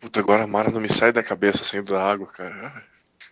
Puta, 0.00 0.20
agora 0.20 0.44
a 0.44 0.46
Mara 0.46 0.70
não 0.70 0.80
me 0.80 0.88
sai 0.88 1.12
da 1.12 1.22
cabeça 1.22 1.62
saindo 1.62 1.92
da 1.92 2.02
água, 2.02 2.26
cara. 2.26 2.72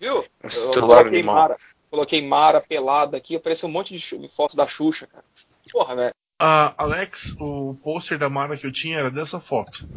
Viu? 0.01 0.25
É 0.43 0.47
Eu 0.47 0.81
coloquei. 0.81 1.23
Mara, 1.23 1.57
coloquei 1.91 2.27
Mara 2.27 2.61
pelada 2.61 3.17
aqui, 3.17 3.37
apareceu 3.37 3.69
um 3.69 3.73
monte 3.73 3.97
de 3.97 4.29
foto 4.29 4.55
da 4.55 4.67
Xuxa, 4.67 5.07
cara. 5.07 5.25
Porra, 5.73 5.97
velho. 5.97 6.15
Ah, 6.39 6.75
Alex, 6.79 7.19
o 7.41 7.75
pôster 7.83 8.19
da 8.19 8.29
Mara 8.29 8.57
que 8.57 8.67
eu 8.67 8.73
tinha 8.73 8.99
era 8.99 9.11
dessa 9.11 9.41
foto. 9.41 9.89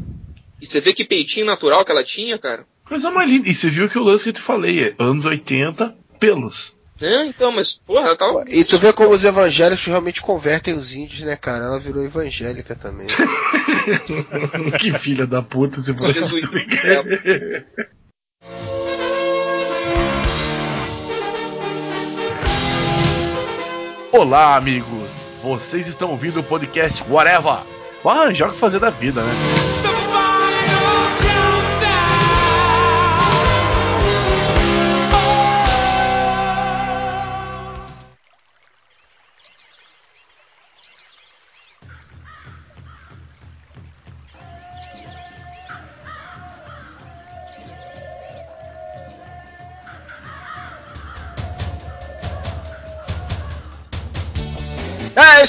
E 0.61 0.65
você 0.65 0.79
vê 0.79 0.93
que 0.93 1.03
peitinho 1.03 1.45
natural 1.45 1.83
que 1.83 1.91
ela 1.91 2.03
tinha, 2.03 2.37
cara? 2.37 2.65
Coisa 2.85 3.11
mais 3.11 3.29
linda. 3.29 3.49
E 3.49 3.55
você 3.55 3.69
viu 3.69 3.89
que 3.89 3.99
o 3.99 4.03
lance 4.03 4.23
que 4.23 4.29
eu 4.29 4.33
te 4.33 4.41
falei 4.41 4.89
é 4.89 4.95
anos 4.97 5.25
80, 5.25 5.95
pelos. 6.19 6.75
É, 7.01 7.25
então, 7.25 7.51
mas, 7.51 7.73
porra, 7.73 8.07
ela 8.07 8.15
tava. 8.15 8.45
E 8.47 8.63
tu 8.63 8.77
vê 8.77 8.93
como 8.93 9.09
os 9.09 9.25
evangélicos 9.25 9.85
realmente 9.85 10.21
convertem 10.21 10.75
os 10.75 10.93
índios, 10.93 11.23
né, 11.23 11.35
cara? 11.35 11.65
Ela 11.65 11.79
virou 11.79 12.03
evangélica 12.03 12.75
também. 12.75 13.07
que 14.79 14.99
filha 14.99 15.25
da 15.25 15.41
puta, 15.41 15.81
você 15.81 15.93
falou. 15.95 16.13
Jesus. 16.13 16.41
Olá, 24.11 24.55
amigos. 24.55 25.09
Vocês 25.41 25.87
estão 25.87 26.11
ouvindo 26.11 26.41
o 26.41 26.43
podcast 26.43 27.03
Whatever. 27.09 27.63
Vai 28.03 28.17
arranjar 28.17 28.49
o 28.49 28.53
que 28.53 28.59
fazer 28.59 28.79
da 28.79 28.91
vida, 28.91 29.23
né? 29.23 29.90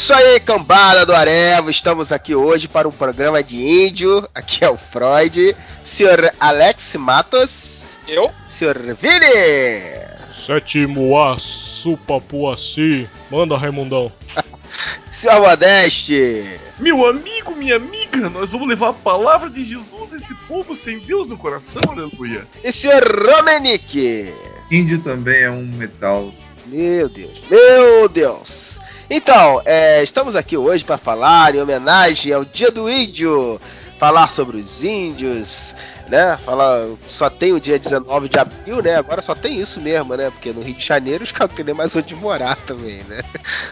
Isso 0.02 0.12
aí, 0.12 0.40
cambada 0.40 1.06
do 1.06 1.14
Areva. 1.14 1.70
Estamos 1.70 2.10
aqui 2.10 2.34
hoje 2.34 2.66
para 2.66 2.88
um 2.88 2.90
programa 2.90 3.40
de 3.40 3.56
índio. 3.56 4.28
Aqui 4.34 4.64
é 4.64 4.68
o 4.68 4.76
Freud. 4.76 5.54
Senhor 5.84 6.28
Alex 6.40 6.96
Matos. 6.96 7.90
Eu? 8.08 8.28
Senhor 8.50 8.76
Vini. 9.00 10.02
Sétimo 10.32 11.16
A, 11.16 11.38
Supapuaci. 11.38 13.08
Manda, 13.30 13.56
Raimundão. 13.56 14.10
Senhor 15.08 15.40
Modeste. 15.40 16.58
Meu 16.80 17.06
amigo, 17.06 17.54
minha 17.54 17.76
amiga, 17.76 18.28
nós 18.28 18.50
vamos 18.50 18.66
levar 18.66 18.88
a 18.88 18.94
palavra 18.94 19.48
de 19.48 19.64
Jesus 19.64 20.12
a 20.12 20.16
esse 20.16 20.34
povo 20.48 20.76
sem 20.82 20.98
Deus 20.98 21.28
no 21.28 21.38
coração, 21.38 21.80
aleluia. 21.88 22.44
E 22.64 22.72
senhor 22.72 23.04
Romenick. 23.04 24.34
Índio 24.68 24.98
também 24.98 25.42
é 25.42 25.50
um 25.50 25.62
metal. 25.62 26.34
Meu 26.66 27.08
Deus, 27.08 27.40
meu 27.48 28.08
Deus. 28.08 28.71
Então, 29.14 29.60
é, 29.66 30.02
estamos 30.02 30.34
aqui 30.34 30.56
hoje 30.56 30.86
para 30.86 30.96
falar 30.96 31.54
em 31.54 31.60
homenagem 31.60 32.32
ao 32.32 32.46
Dia 32.46 32.70
do 32.70 32.88
Índio, 32.88 33.60
falar 33.98 34.26
sobre 34.26 34.56
os 34.56 34.82
índios, 34.82 35.76
né? 36.08 36.38
Falar, 36.38 36.88
só 37.10 37.28
tem 37.28 37.52
o 37.52 37.60
dia 37.60 37.78
19 37.78 38.30
de 38.30 38.38
abril, 38.38 38.82
né? 38.82 38.94
Agora 38.94 39.20
só 39.20 39.34
tem 39.34 39.60
isso 39.60 39.82
mesmo, 39.82 40.16
né? 40.16 40.30
Porque 40.30 40.50
no 40.50 40.62
Rio 40.62 40.74
de 40.74 40.86
Janeiro 40.86 41.24
os 41.24 41.30
caras 41.30 41.50
não 41.50 41.56
tem 41.56 41.64
nem 41.66 41.74
mais 41.74 41.94
onde 41.94 42.14
morar 42.14 42.56
também, 42.66 43.02
né? 43.04 43.20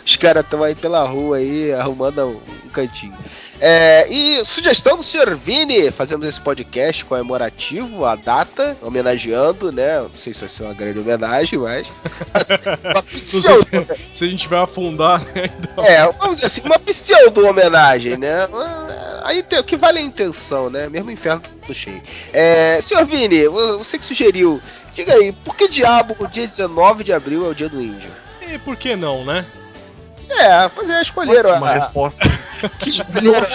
Os 0.04 0.14
caras 0.14 0.44
estão 0.44 0.62
aí 0.62 0.74
pela 0.74 1.08
rua 1.08 1.38
aí 1.38 1.72
arrumando 1.72 2.42
um, 2.66 2.68
cantinho. 2.68 3.16
É, 3.60 4.06
e 4.08 4.42
sugestão 4.44 4.96
do 4.96 5.02
Sr. 5.02 5.36
Vini, 5.36 5.90
fazemos 5.90 6.26
esse 6.26 6.40
podcast 6.40 7.04
comemorativo, 7.04 8.06
a 8.06 8.16
data, 8.16 8.74
homenageando, 8.80 9.70
né? 9.70 10.00
Não 10.00 10.14
sei 10.14 10.32
se 10.32 10.40
vai 10.40 10.48
ser 10.48 10.62
uma 10.62 10.72
grande 10.72 10.98
homenagem, 10.98 11.58
mas. 11.58 11.92
uma 12.82 13.02
pseudo, 13.02 13.86
Se 14.12 14.24
a 14.24 14.28
gente 14.28 14.48
vai 14.48 14.60
afundar, 14.60 15.20
né? 15.34 15.50
é, 15.78 16.10
vamos 16.12 16.36
dizer 16.36 16.46
assim, 16.46 16.62
uma 16.64 16.78
pseudo 16.78 17.46
homenagem, 17.46 18.16
né? 18.16 18.48
Aí 19.24 19.42
tem, 19.42 19.58
o 19.58 19.64
que 19.64 19.76
vale 19.76 19.98
a 19.98 20.02
intenção, 20.02 20.70
né? 20.70 20.88
Mesmo 20.88 21.10
o 21.10 21.12
inferno 21.12 21.42
do 21.66 21.74
cheio. 21.74 22.00
É, 22.32 22.80
Sr. 22.80 23.04
Vini, 23.04 23.46
você 23.46 23.98
que 23.98 24.06
sugeriu, 24.06 24.58
diga 24.94 25.12
aí, 25.12 25.32
por 25.32 25.54
que 25.54 25.68
diabo 25.68 26.16
o 26.18 26.26
dia 26.26 26.46
19 26.46 27.04
de 27.04 27.12
abril 27.12 27.44
é 27.44 27.48
o 27.50 27.54
dia 27.54 27.68
do 27.68 27.80
índio? 27.80 28.10
E 28.40 28.58
por 28.58 28.74
que 28.74 28.96
não, 28.96 29.22
né? 29.22 29.44
É, 30.30 30.68
pois 30.68 30.88
é, 30.88 31.02
escolheram 31.02 31.64
a, 31.64 31.72
resposta. 31.72 32.18
escolheram. 32.86 33.46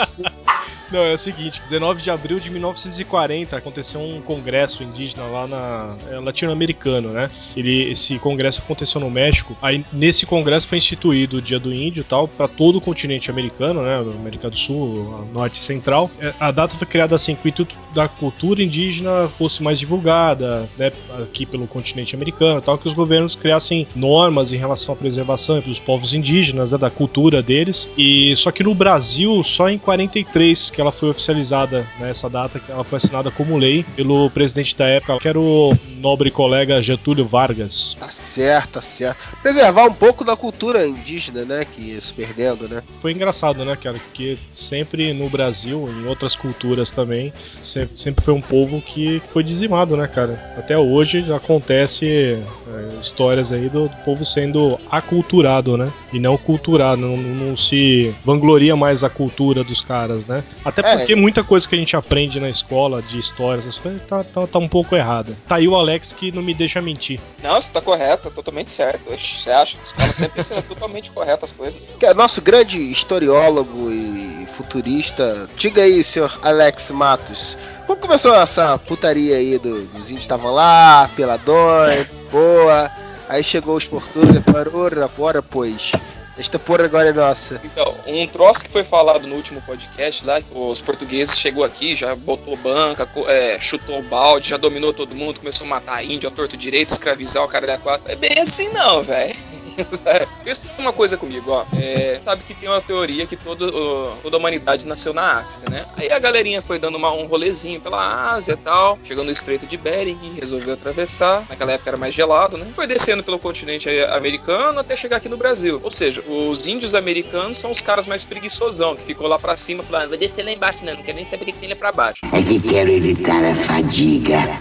Não, 0.95 1.03
é 1.03 1.13
o 1.13 1.17
seguinte, 1.17 1.61
19 1.61 2.01
de 2.01 2.09
abril 2.09 2.39
de 2.39 2.49
1940 2.49 3.57
aconteceu 3.57 3.99
um 3.99 4.21
congresso 4.21 4.81
indígena 4.81 5.25
lá 5.25 5.45
na 5.45 5.93
é, 6.09 6.17
latino-americano, 6.21 7.09
né? 7.09 7.29
Ele, 7.53 7.91
esse 7.91 8.17
congresso 8.17 8.61
aconteceu 8.61 9.01
no 9.01 9.09
México. 9.11 9.57
Aí 9.61 9.83
nesse 9.91 10.25
congresso 10.25 10.69
foi 10.69 10.77
instituído 10.77 11.35
o 11.35 11.41
Dia 11.41 11.59
do 11.59 11.73
Índio 11.73 12.05
tal 12.05 12.29
para 12.29 12.47
todo 12.47 12.77
o 12.77 12.81
continente 12.81 13.29
americano, 13.29 13.81
né? 13.81 13.97
América 13.97 14.49
do 14.49 14.55
Sul, 14.55 15.27
Norte 15.33 15.57
Central. 15.57 16.09
É, 16.17 16.33
A 16.39 16.49
data 16.49 16.77
foi 16.77 16.87
criada 16.87 17.13
assim 17.13 17.35
com 17.35 17.45
o 17.45 17.49
intuito 17.49 17.75
da 17.93 18.07
cultura 18.07 18.63
indígena 18.63 19.27
fosse 19.37 19.61
mais 19.61 19.77
divulgada, 19.77 20.69
né? 20.77 20.93
Aqui 21.21 21.45
pelo 21.45 21.67
continente 21.67 22.15
americano, 22.15 22.61
tal 22.61 22.77
que 22.77 22.87
os 22.87 22.93
governos 22.93 23.35
criassem 23.35 23.85
normas 23.93 24.53
em 24.53 24.57
relação 24.57 24.93
à 24.93 24.97
preservação 24.97 25.59
dos 25.59 25.77
povos 25.77 26.13
indígenas, 26.13 26.71
né, 26.71 26.77
da 26.77 26.89
cultura 26.89 27.43
deles. 27.43 27.85
E 27.97 28.33
só 28.37 28.49
que 28.49 28.63
no 28.63 28.73
Brasil 28.73 29.43
só 29.43 29.69
em 29.69 29.77
43 29.77 30.69
que 30.69 30.84
ela 30.85 30.91
foi 30.91 31.09
oficializada 31.09 31.85
nessa 31.99 32.29
data, 32.29 32.59
que 32.59 32.71
ela 32.71 32.83
foi 32.83 32.97
assinada 32.97 33.31
como 33.31 33.57
lei 33.57 33.83
pelo 33.95 34.29
presidente 34.29 34.75
da 34.77 34.85
época, 34.85 35.17
que 35.19 35.27
era 35.27 35.39
o 35.39 35.75
nobre 35.97 36.29
colega 36.29 36.81
Getúlio 36.81 37.25
Vargas. 37.25 37.95
Tá 37.99 38.09
certo, 38.11 38.73
tá 38.73 38.81
certo. 38.81 39.17
Preservar 39.41 39.85
um 39.85 39.93
pouco 39.93 40.23
da 40.23 40.35
cultura 40.35 40.85
indígena, 40.87 41.43
né? 41.43 41.65
Que 41.65 41.81
ia 41.93 42.01
se 42.01 42.13
perdendo, 42.13 42.67
né? 42.69 42.83
Foi 42.99 43.11
engraçado, 43.11 43.65
né, 43.65 43.75
cara? 43.75 43.97
Porque 43.97 44.37
sempre 44.51 45.13
no 45.13 45.29
Brasil, 45.29 45.89
em 45.89 46.07
outras 46.07 46.35
culturas 46.35 46.91
também, 46.91 47.33
se- 47.61 47.87
sempre 47.95 48.23
foi 48.23 48.33
um 48.33 48.41
povo 48.41 48.81
que 48.81 49.21
foi 49.29 49.43
dizimado, 49.43 49.97
né, 49.97 50.07
cara? 50.07 50.53
Até 50.57 50.77
hoje 50.77 51.25
acontece 51.33 52.05
é, 52.07 52.99
histórias 53.01 53.51
aí 53.51 53.69
do 53.69 53.89
povo 54.03 54.23
sendo 54.25 54.77
aculturado, 54.91 55.77
né? 55.77 55.91
E 56.13 56.19
não 56.19 56.37
culturado, 56.37 57.01
não, 57.01 57.17
não 57.17 57.57
se 57.57 58.13
vangloria 58.23 58.75
mais 58.75 59.03
a 59.03 59.09
cultura 59.09 59.63
dos 59.63 59.81
caras, 59.81 60.25
né? 60.25 60.43
Até 60.65 60.81
É. 60.81 60.97
porque 60.97 61.15
muita 61.15 61.43
coisa 61.43 61.69
que 61.69 61.75
a 61.75 61.77
gente 61.77 61.95
aprende 61.95 62.39
na 62.39 62.49
escola 62.49 63.01
de 63.01 63.19
história, 63.19 63.59
essas 63.59 63.77
coisas, 63.77 64.01
tá, 64.01 64.23
tá, 64.23 64.47
tá 64.47 64.57
um 64.59 64.67
pouco 64.67 64.95
errada. 64.95 65.31
Tá 65.47 65.55
aí 65.57 65.67
o 65.67 65.75
Alex 65.75 66.11
que 66.11 66.31
não 66.31 66.41
me 66.41 66.53
deixa 66.55 66.81
mentir. 66.81 67.19
Não, 67.43 67.53
você 67.61 67.71
tá 67.71 67.79
correto, 67.81 68.31
totalmente 68.31 68.71
certo. 68.71 69.13
Oxe, 69.13 69.41
Você 69.43 69.51
acha? 69.51 69.77
Os 69.85 69.93
caras 69.93 70.15
sempre 70.15 70.41
ensinam 70.41 70.61
totalmente 70.67 71.11
correto 71.11 71.45
as 71.45 71.51
coisas. 71.51 71.91
Que 71.99 72.05
é 72.07 72.13
nosso 72.15 72.41
grande 72.41 72.79
historiólogo 72.79 73.91
e 73.91 74.47
futurista. 74.57 75.47
Diga 75.55 75.83
aí, 75.83 76.03
senhor 76.03 76.37
Alex 76.41 76.89
Matos. 76.89 77.57
Como 77.85 77.99
começou 78.01 78.33
essa 78.33 78.79
putaria 78.79 79.37
aí 79.37 79.59
do- 79.59 79.83
dos 79.85 80.05
índios 80.09 80.21
estavam 80.21 80.51
lá, 80.51 81.07
peladões, 81.15 82.07
boa. 82.31 82.89
Aí 83.29 83.43
chegou 83.43 83.75
os 83.75 83.87
portugueses 83.87 84.37
e 84.37 84.41
falaram, 84.51 84.75
ora, 84.75 85.07
bora, 85.15 85.41
pois. 85.43 85.91
Esta 86.37 86.59
porra 86.59 86.85
agora 86.85 87.09
é 87.09 87.13
nossa. 87.13 87.61
Então, 87.63 87.95
um 88.05 88.27
troço 88.27 88.61
que 88.61 88.69
foi 88.69 88.83
falado 88.83 89.25
no 89.25 89.35
último 89.35 89.61
podcast 89.61 90.25
lá, 90.25 90.39
os 90.51 90.81
portugueses 90.81 91.39
chegou 91.39 91.63
aqui, 91.63 91.95
já 91.95 92.13
botou 92.13 92.57
banca, 92.57 93.07
é, 93.27 93.57
chutou 93.59 93.99
o 93.99 94.03
balde, 94.03 94.49
já 94.49 94.57
dominou 94.57 94.93
todo 94.93 95.15
mundo, 95.15 95.39
começou 95.39 95.65
a 95.65 95.69
matar 95.69 96.03
índio, 96.03 96.27
a 96.27 96.31
torto 96.31 96.57
direito, 96.57 96.89
escravizar 96.89 97.43
o 97.43 97.47
cara 97.47 97.65
da 97.65 97.77
quatro. 97.77 98.11
É 98.11 98.15
bem 98.15 98.37
assim 98.37 98.67
não, 98.69 99.01
velho. 99.01 99.33
Pensa 100.43 100.67
uma 100.77 100.93
coisa 100.93 101.17
comigo, 101.17 101.51
ó. 101.51 101.65
É, 101.73 102.19
sabe 102.23 102.43
que 102.43 102.53
tem 102.53 102.69
uma 102.69 102.81
teoria 102.81 103.25
que 103.25 103.35
todo, 103.35 103.71
ó, 103.73 104.15
toda 104.21 104.37
a 104.37 104.39
humanidade 104.39 104.87
nasceu 104.87 105.13
na 105.13 105.39
África, 105.39 105.69
né? 105.69 105.85
Aí 105.97 106.11
a 106.11 106.19
galerinha 106.19 106.61
foi 106.61 106.77
dando 106.79 106.95
uma- 106.95 107.11
um 107.11 107.25
rolezinho 107.25 107.79
pela 107.81 108.33
Ásia 108.33 108.53
e 108.53 108.57
tal, 108.57 108.99
chegou 109.03 109.23
no 109.23 109.31
Estreito 109.31 109.65
de 109.65 109.77
Bering, 109.77 110.37
resolveu 110.39 110.73
atravessar. 110.73 111.45
Naquela 111.49 111.73
época 111.73 111.89
era 111.89 111.97
mais 111.97 112.13
gelado, 112.13 112.57
né? 112.57 112.65
Foi 112.75 112.87
descendo 112.87 113.23
pelo 113.23 113.39
continente 113.39 113.89
americano 114.11 114.79
até 114.79 114.95
chegar 114.95 115.17
aqui 115.17 115.29
no 115.29 115.37
Brasil. 115.37 115.79
Ou 115.83 115.91
seja, 115.91 116.21
os 116.27 116.65
índios 116.65 116.95
americanos 116.95 117.57
são 117.57 117.71
os 117.71 117.81
caras 117.81 118.07
mais 118.07 118.23
preguiçosão, 118.23 118.95
que 118.95 119.03
ficou 119.03 119.27
lá 119.27 119.39
pra 119.39 119.57
cima, 119.57 119.83
falando, 119.83 120.03
ah, 120.03 120.07
vou 120.09 120.17
descer 120.17 120.43
lá 120.43 120.51
embaixo, 120.51 120.85
não, 120.85 120.93
não 120.93 121.03
quero 121.03 121.15
nem 121.15 121.25
saber 121.25 121.43
o 121.43 121.45
que 121.47 121.53
tem 121.53 121.69
lá 121.69 121.75
pra 121.75 121.91
baixo. 121.91 122.21
É 122.31 122.41
que 122.41 122.59
quero 122.59 122.91
evitar 122.91 123.43
a 123.43 123.55
fadiga. 123.55 124.59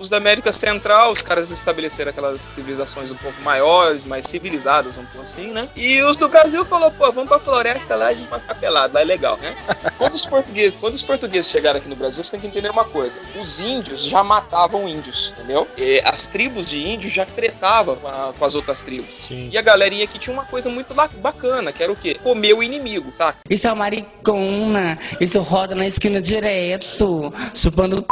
Os 0.00 0.08
da 0.08 0.16
América 0.16 0.52
Central, 0.52 1.10
os 1.10 1.22
caras 1.22 1.50
estabeleceram 1.50 2.10
aquelas 2.10 2.40
civilizações 2.40 3.10
um 3.10 3.16
pouco 3.16 3.42
maiores, 3.42 4.04
mais 4.04 4.26
civilizadas, 4.26 4.96
um 4.96 5.04
pouco 5.04 5.22
assim, 5.22 5.48
né? 5.48 5.68
E 5.74 6.00
os 6.04 6.16
do 6.16 6.28
Brasil 6.28 6.64
falou, 6.64 6.88
pô, 6.92 7.10
vamos 7.10 7.28
pra 7.28 7.40
floresta 7.40 7.96
lá, 7.96 8.06
a 8.06 8.14
gente 8.14 8.28
vai 8.28 8.38
ficar 8.38 8.54
pelado, 8.54 8.94
lá 8.94 9.00
é 9.00 9.04
legal, 9.04 9.36
né? 9.38 9.56
Quando 9.98 10.14
os 10.14 10.24
portugueses, 10.24 10.78
quando 10.78 10.94
os 10.94 11.02
portugueses 11.02 11.50
chegaram 11.50 11.80
aqui 11.80 11.88
no 11.88 11.96
Brasil, 11.96 12.22
você 12.22 12.30
tem 12.30 12.38
que 12.38 12.46
entender 12.46 12.70
uma 12.70 12.84
coisa. 12.84 13.18
Os 13.40 13.58
índios 13.58 14.04
já 14.04 14.22
matavam 14.22 14.88
índios, 14.88 15.34
entendeu? 15.36 15.66
E 15.76 16.00
as 16.04 16.28
tribos 16.28 16.66
de 16.66 16.78
índios 16.86 17.12
já 17.12 17.26
tretavam 17.26 17.96
com, 17.96 18.06
a- 18.06 18.32
com 18.38 18.44
as 18.44 18.54
outras 18.54 18.80
tribos. 18.82 19.14
Sim. 19.26 19.50
E 19.52 19.58
a 19.58 19.62
galerinha 19.62 20.04
aqui 20.04 20.16
tinha 20.20 20.32
uma 20.32 20.44
coisa 20.44 20.70
muito 20.70 20.94
bacana, 20.94 21.72
que 21.72 21.82
era 21.82 21.90
o 21.90 21.96
quê? 21.96 22.14
Comer 22.22 22.54
o 22.54 22.62
inimigo, 22.62 23.10
saca? 23.16 23.38
Isso 23.50 23.66
é 23.66 23.70
uma 23.70 23.76
maricona, 23.80 24.96
isso 25.20 25.40
roda 25.40 25.74
na 25.74 25.88
esquina 25.88 26.20
direto, 26.22 27.32
chupando 27.52 28.06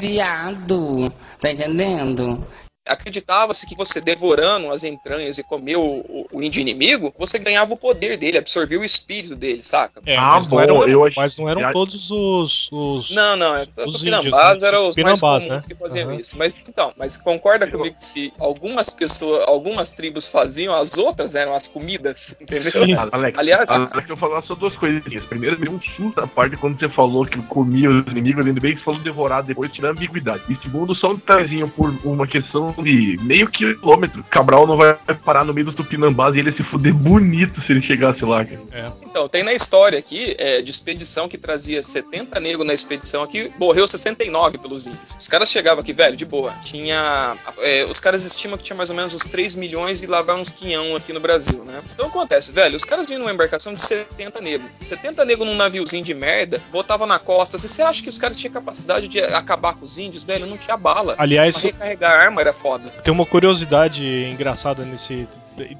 viado, 0.00 1.12
tá 1.40 1.50
entendendo? 1.50 2.46
Acreditava-se 2.88 3.66
que 3.66 3.76
você 3.76 4.00
devorando 4.00 4.70
as 4.70 4.82
entranhas 4.84 5.38
e 5.38 5.42
comer 5.42 5.76
o, 5.76 5.82
o- 5.82 6.26
o 6.32 6.42
índio 6.42 6.60
inimigo, 6.60 7.12
você 7.18 7.38
ganhava 7.38 7.72
o 7.74 7.76
poder 7.76 8.16
dele, 8.16 8.38
absorvia 8.38 8.78
o 8.80 8.84
espírito 8.84 9.36
dele, 9.36 9.62
saca? 9.62 10.00
É, 10.06 10.16
Ah, 10.16 10.30
mas, 10.34 10.46
bom, 10.46 10.56
não 10.56 10.62
eram, 10.62 10.88
eu 10.88 11.04
achei- 11.04 11.22
mas 11.22 11.36
não 11.36 11.48
eram 11.48 11.72
todos 11.72 12.10
os. 12.10 12.68
os... 12.72 13.10
Não, 13.10 13.36
não, 13.36 13.54
é, 13.56 13.66
Os 13.86 13.94
tupinambás 13.94 14.60
né? 14.62 14.68
eram 14.68 14.88
Os 14.88 14.96
mais 14.96 15.20
comuns 15.20 15.46
né? 15.46 15.60
que 15.66 15.74
faziam 15.74 16.10
Aham. 16.10 16.20
isso. 16.20 16.38
Mas 16.38 16.54
então, 16.68 16.92
mas 16.96 17.16
concorda 17.16 17.66
comigo 17.70 17.94
que 17.96 18.02
se 18.04 18.32
algumas 18.38 18.90
pessoas, 18.90 19.46
algumas 19.46 19.92
tribos 19.92 20.26
faziam, 20.28 20.74
as 20.74 20.96
outras 20.96 21.34
eram 21.34 21.54
as 21.54 21.68
comidas, 21.68 22.36
entendeu? 22.40 22.70
Sim. 22.84 22.94
Alex, 22.94 23.36
Aliás, 23.38 23.68
Alex, 23.68 24.08
eu 24.08 24.16
vou 24.16 24.28
falar 24.28 24.42
só 24.42 24.54
duas 24.54 24.74
coisinhas. 24.76 25.24
Primeiro, 25.24 25.58
me 25.58 25.66
deu 25.66 25.74
um 25.74 25.80
susto 25.80 26.20
a 26.20 26.26
parte 26.26 26.56
quando 26.56 26.78
você 26.78 26.88
falou 26.88 27.24
que 27.24 27.40
comia 27.42 27.88
os 27.88 28.06
inimigos, 28.06 28.46
ainda 28.46 28.60
bem 28.60 28.72
que 28.72 28.78
você 28.78 28.84
falou 28.84 29.00
devorar 29.00 29.42
depois, 29.42 29.72
tirando 29.72 29.90
a 29.90 29.92
ambiguidade. 29.92 30.42
E 30.48 30.56
segundo, 30.62 30.94
só 30.94 31.10
um 31.10 31.14
detalhezinho 31.14 31.68
por 31.68 31.92
uma 32.04 32.26
questão 32.26 32.74
de 32.82 33.18
meio 33.22 33.48
quilômetro. 33.48 34.24
Cabral 34.30 34.66
não 34.66 34.76
vai 34.76 34.96
parar 35.24 35.44
no 35.44 35.54
meio 35.54 35.66
dos 35.66 35.74
tupinambás 35.74 36.34
e 36.34 36.38
ele 36.38 36.52
se 36.52 36.62
fuder 36.62 36.94
bonito 36.94 37.60
se 37.62 37.72
ele 37.72 37.82
chegasse 37.82 38.24
lá. 38.24 38.44
cara. 38.44 38.92
Então, 39.18 39.28
tem 39.28 39.42
na 39.42 39.52
história 39.52 39.98
aqui 39.98 40.36
é, 40.38 40.62
de 40.62 40.70
expedição 40.70 41.28
que 41.28 41.36
trazia 41.36 41.82
70 41.82 42.38
negros 42.38 42.64
na 42.64 42.72
expedição 42.72 43.24
aqui, 43.24 43.50
morreu 43.58 43.84
69 43.88 44.58
pelos 44.58 44.86
índios. 44.86 45.16
Os 45.18 45.26
caras 45.26 45.50
chegavam 45.50 45.80
aqui, 45.80 45.92
velho, 45.92 46.16
de 46.16 46.24
boa. 46.24 46.52
Tinha. 46.62 47.36
é, 47.58 47.84
os 47.86 47.98
caras 47.98 48.22
estimam 48.22 48.56
que 48.56 48.62
tinha 48.62 48.76
mais 48.76 48.90
ou 48.90 48.94
menos 48.94 49.12
uns 49.12 49.24
3 49.24 49.56
milhões 49.56 50.00
e 50.00 50.06
lá 50.06 50.22
vai 50.22 50.36
uns 50.36 50.52
quinhão 50.52 50.94
aqui 50.94 51.12
no 51.12 51.18
Brasil, 51.18 51.64
né? 51.64 51.82
Então 51.92 52.06
acontece, 52.06 52.52
velho, 52.52 52.76
os 52.76 52.84
caras 52.84 53.08
vinham 53.08 53.18
numa 53.18 53.32
embarcação 53.32 53.74
de 53.74 53.82
70 53.82 54.40
negros. 54.40 54.70
70 54.80 55.24
negros 55.24 55.48
num 55.48 55.56
naviozinho 55.56 56.04
de 56.04 56.14
merda, 56.14 56.62
botava 56.70 57.04
na 57.04 57.18
costa. 57.18 57.58
Você 57.58 57.82
acha 57.82 58.00
que 58.00 58.08
os 58.08 58.20
caras 58.20 58.36
tinham 58.36 58.52
capacidade 58.52 59.08
de 59.08 59.20
acabar 59.20 59.74
com 59.74 59.84
os 59.84 59.98
índios, 59.98 60.22
velho? 60.22 60.46
Não 60.46 60.56
tinha 60.56 60.76
bala. 60.76 61.16
Aliás, 61.18 61.58
Pra 61.58 61.70
recarregar 61.72 62.12
a 62.12 62.22
arma 62.22 62.40
era 62.40 62.52
foda. 62.52 62.88
tem 63.02 63.12
uma 63.12 63.26
curiosidade 63.26 64.04
engraçada 64.30 64.84
nesse. 64.84 65.26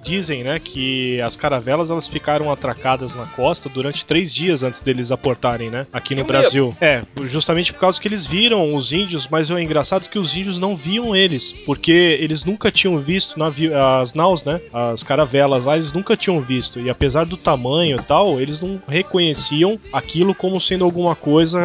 Dizem, 0.02 0.42
né, 0.42 0.58
que 0.58 1.20
as 1.20 1.36
caravelas 1.36 1.90
elas 1.90 2.08
ficaram 2.08 2.50
atracadas 2.50 3.14
na 3.14 3.26
costa 3.26 3.68
durante 3.68 4.04
três 4.04 4.32
dias 4.32 4.62
antes 4.62 4.80
deles 4.80 5.10
aportarem, 5.10 5.70
né, 5.70 5.86
aqui 5.92 6.14
no 6.14 6.22
Eu 6.22 6.26
Brasil. 6.26 6.76
É, 6.80 7.02
justamente 7.22 7.72
por 7.72 7.80
causa 7.80 8.00
que 8.00 8.08
eles 8.08 8.26
viram 8.26 8.74
os 8.74 8.92
índios, 8.92 9.28
mas 9.30 9.50
é 9.50 9.62
engraçado 9.62 10.08
que 10.08 10.18
os 10.18 10.36
índios 10.36 10.58
não 10.58 10.76
viam 10.76 11.14
eles, 11.14 11.52
porque 11.66 12.18
eles 12.20 12.44
nunca 12.44 12.70
tinham 12.70 12.98
visto 12.98 13.38
navio, 13.38 13.72
as 13.76 14.14
naus, 14.14 14.44
né, 14.44 14.60
as 14.72 15.02
caravelas 15.02 15.64
lá, 15.64 15.74
eles 15.74 15.92
nunca 15.92 16.16
tinham 16.16 16.40
visto. 16.40 16.80
E 16.80 16.90
apesar 16.90 17.26
do 17.26 17.36
tamanho 17.36 17.98
e 17.98 18.02
tal, 18.02 18.40
eles 18.40 18.60
não 18.60 18.80
reconheciam 18.88 19.78
aquilo 19.92 20.34
como 20.34 20.60
sendo 20.60 20.84
alguma 20.84 21.14
coisa 21.14 21.60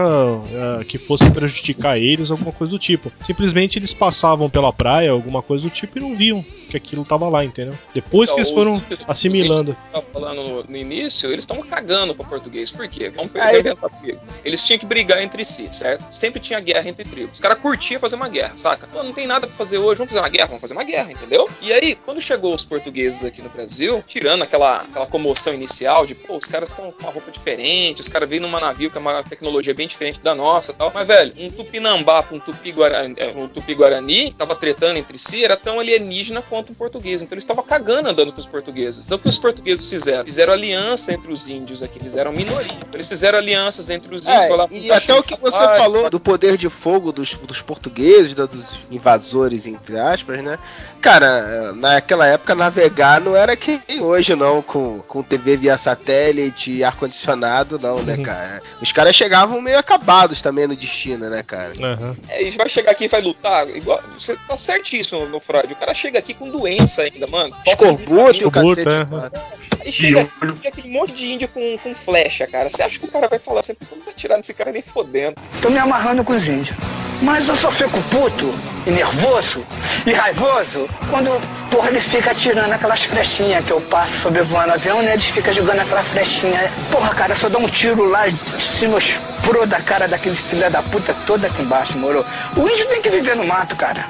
eh, 0.52 0.84
que 0.86 0.98
fosse 0.98 1.30
prejudicar 1.30 1.98
eles, 1.98 2.32
alguma 2.32 2.52
coisa 2.52 2.72
do 2.72 2.80
tipo. 2.80 3.12
Simplesmente 3.22 3.80
eles 3.80 3.94
passavam 3.94 4.50
pela 4.50 4.72
praia, 4.72 5.12
alguma 5.12 5.42
coisa 5.42 5.64
do 5.64 5.70
tipo, 5.70 5.98
e 5.98 6.02
não 6.02 6.16
viam 6.16 6.44
que 6.74 6.78
aquilo 6.78 7.06
tava 7.06 7.30
lá, 7.30 7.44
entendeu? 7.44 7.78
Depois 7.94 8.32
que 8.32 8.40
eles 8.40 8.50
Então, 8.50 8.64
foram 8.64 8.76
os 8.90 9.00
assimilando. 9.08 9.76
tava 9.92 10.06
falando 10.12 10.66
no, 10.68 10.78
início, 10.78 11.32
eles 11.32 11.44
estão 11.44 11.62
cagando 11.62 12.16
pro 12.16 12.26
português. 12.26 12.72
Por 12.72 12.88
quê? 12.88 13.12
Vamos 13.16 13.32
essa 13.36 13.90
comigo. 13.90 14.20
Eles 14.44 14.64
tinham 14.64 14.80
que 14.80 14.86
brigar 14.86 15.22
entre 15.22 15.46
si, 15.46 15.68
certo? 15.72 16.04
Sempre 16.12 16.40
tinha 16.40 16.60
guerra 16.60 16.90
entre 16.90 17.06
tribos. 17.06 17.34
Os 17.34 17.40
caras 17.40 17.60
curtiam 17.60 18.00
fazer 18.00 18.16
uma 18.16 18.28
guerra, 18.28 18.58
saca? 18.58 18.88
Pô, 18.88 19.04
não 19.04 19.14
tem 19.14 19.28
nada 19.28 19.48
pra 19.48 19.56
fazer 19.56 19.78
hoje, 19.78 19.98
vamos 19.98 20.12
fazer 20.12 20.24
uma 20.24 20.30
guerra, 20.30 20.48
vamos 20.48 20.62
fazer 20.62 20.74
uma 20.74 20.84
guerra, 20.84 21.12
entendeu? 21.12 21.50
E 21.62 21.72
aí, 21.72 21.96
quando 21.96 22.22
chegou 22.22 22.54
os 22.54 22.64
portugueses 22.64 23.24
aqui 23.24 23.42
no 23.42 23.50
Brasil, 23.50 24.04
tirando 24.08 24.44
aquela, 24.44 24.78
aquela 24.78 25.06
comoção 25.06 25.54
inicial 25.54 26.06
de, 26.06 26.16
pô, 26.16 26.38
os 26.38 26.46
caras 26.46 26.70
estão 26.70 26.92
com 26.92 27.04
uma 27.04 27.12
roupa 27.12 27.32
diferente, 27.32 28.02
os 28.02 28.08
caras 28.08 28.30
vêm 28.30 28.40
numa 28.40 28.60
navio 28.60 28.90
que 28.90 28.98
é 28.98 29.02
uma 29.02 29.24
tecnologia 29.24 29.74
bem 29.74 29.88
diferente 29.88 30.20
da 30.20 30.34
nossa 30.34 30.72
e 30.72 30.76
tal. 30.76 30.92
Mas, 30.94 31.08
velho, 31.08 31.34
um 31.38 31.50
tupinambá 31.50 32.24
pra 32.24 32.36
um 32.36 32.40
tupi-guarani, 32.40 33.16
é, 33.18 33.28
um 33.36 33.48
tupi-guarani 33.48 34.32
que 34.32 34.36
tava 34.36 34.56
tretando 34.56 34.98
entre 34.98 35.18
si, 35.18 35.44
era 35.44 35.58
tão 35.58 35.80
alienígena 35.80 36.42
quanto 36.42 36.63
um 36.72 36.76
português. 36.76 37.22
Então 37.22 37.34
eles 37.36 37.44
estavam 37.44 37.64
cagando 37.64 38.10
andando 38.10 38.32
com 38.32 38.40
os 38.40 38.48
portugueses. 38.48 39.06
Então 39.06 39.18
o 39.18 39.22
que 39.22 39.30
os 39.30 39.38
portugueses 39.38 39.90
fizeram? 39.90 40.24
Fizeram 40.26 40.54
aliança 40.54 41.14
entre 41.14 41.32
os 41.32 41.48
índios 41.50 41.84
aqui, 41.84 42.00
eles 42.00 42.16
eram 42.16 42.32
minoria. 42.32 42.78
Eles 42.94 43.08
fizeram 43.08 43.38
alianças 43.40 43.90
entre 43.90 44.14
os 44.16 44.22
índios. 44.28 44.44
É, 44.44 44.48
falaram, 44.50 44.70
e 44.72 44.88
"Tá 44.88 44.98
até 44.98 45.14
o 45.14 45.24
que 45.24 45.36
você 45.40 45.58
rapaz, 45.58 45.78
falou 45.84 46.10
do 46.10 46.20
poder 46.20 46.58
de 46.58 46.70
fogo 46.70 47.12
dos, 47.12 47.34
dos 47.36 47.62
portugueses, 47.62 48.34
da- 48.34 48.46
dos 48.46 48.78
invasores, 48.92 49.66
entre 49.68 50.00
aspas, 50.00 50.42
né? 50.44 50.58
Cara, 51.02 51.74
naquela 51.74 52.26
época 52.28 52.56
navegar 52.56 53.20
não 53.20 53.36
era 53.36 53.56
que 53.56 53.80
hoje, 54.00 54.36
não, 54.36 54.62
com, 54.62 55.00
com 55.02 55.22
TV 55.22 55.58
via 55.58 55.78
satélite 55.78 56.72
e 56.72 56.84
ar-condicionado, 56.84 57.78
não, 57.78 58.02
né, 58.02 58.16
Uhum. 58.16 58.24
cara? 58.24 58.62
Os 58.82 58.92
caras 58.92 59.16
chegavam 59.16 59.60
meio 59.62 59.78
acabados 59.78 60.42
também 60.42 60.68
no 60.68 60.76
destino, 60.76 61.30
né, 61.30 61.44
cara? 61.44 61.74
Aham. 61.82 62.16
É, 62.30 62.44
e 62.44 62.52
vai 62.52 62.70
chegar 62.70 62.92
aqui 62.92 63.06
e 63.06 63.08
vai 63.08 63.22
lutar. 63.22 63.68
Igual, 63.70 64.02
você 64.18 64.38
tá 64.48 64.56
certíssimo, 64.56 65.26
meu 65.28 65.40
Freud. 65.40 65.74
O 65.74 65.76
cara 65.76 65.94
chega 65.94 66.20
aqui 66.20 66.34
com 66.34 66.50
doença 66.54 67.04
ainda, 67.04 67.28
mano. 67.28 67.56
Falta 67.66 67.86
de 67.86 67.92
Escorbuto 67.92 68.42
e 68.42 68.46
o 68.46 68.48
Escorbuto, 68.48 68.84
cacete. 68.84 69.40
é. 69.50 69.64
Aí 69.84 69.92
chega 69.92 70.30
tem 70.62 70.72
aquele 70.72 70.90
monte 70.90 71.14
de 71.14 71.34
índio 71.34 71.48
com, 71.50 71.78
com 71.80 71.94
flecha, 71.94 72.48
cara. 72.48 72.70
Você 72.70 72.82
acha 72.82 72.98
que 72.98 73.06
o 73.06 73.12
cara 73.12 73.28
vai 73.28 73.38
falar 73.38 73.60
assim, 73.60 73.74
não 73.94 74.02
vai 74.04 74.14
tirar 74.14 74.38
desse 74.38 74.54
cara 74.54 74.72
nem 74.72 74.82
fodendo. 74.82 75.36
Tô 75.62 75.70
me 75.70 75.78
amarrando 75.78 76.24
com 76.24 76.34
os 76.34 76.48
índios. 76.48 76.78
Mas 77.22 77.48
eu 77.48 77.56
só 77.56 77.72
fico 77.72 78.02
puto 78.04 78.54
e 78.86 78.92
nervoso 78.92 79.66
e 80.06 80.12
raivoso 80.12 80.90
quando, 81.10 81.30
porra, 81.70 81.90
ele 81.90 82.00
fica 82.00 82.32
atirando 82.32 82.72
aquelas 82.72 83.04
flechinhas 83.04 83.66
que 83.66 83.72
eu 83.72 83.80
passo 83.82 84.20
sobrevoando 84.20 84.70
o 84.70 84.74
avião, 84.74 85.02
né? 85.02 85.14
Eles 85.14 85.30
ficam 85.30 85.54
jogando 85.54 85.80
aquela 85.80 86.04
flechinha. 86.04 86.72
Porra, 86.92 87.14
cara, 87.14 87.36
eu 87.42 87.50
dar 87.50 87.60
um 87.60 87.68
tiro 87.68 88.06
lá 88.06 88.28
de 88.28 88.62
cima, 88.62 88.98
expro 88.98 89.66
da 89.66 89.80
cara 89.80 90.08
daqueles 90.08 90.42
filha 90.42 90.70
da 90.70 90.82
puta 90.84 91.14
toda 91.26 91.48
aqui 91.48 91.62
embaixo, 91.62 91.98
moro? 91.98 92.26
O 92.58 92.68
índio 92.68 92.88
tem 92.88 93.02
que 93.02 93.10
viver 93.10 93.36
no 93.36 93.46
mato, 93.46 93.76
cara. 93.76 94.06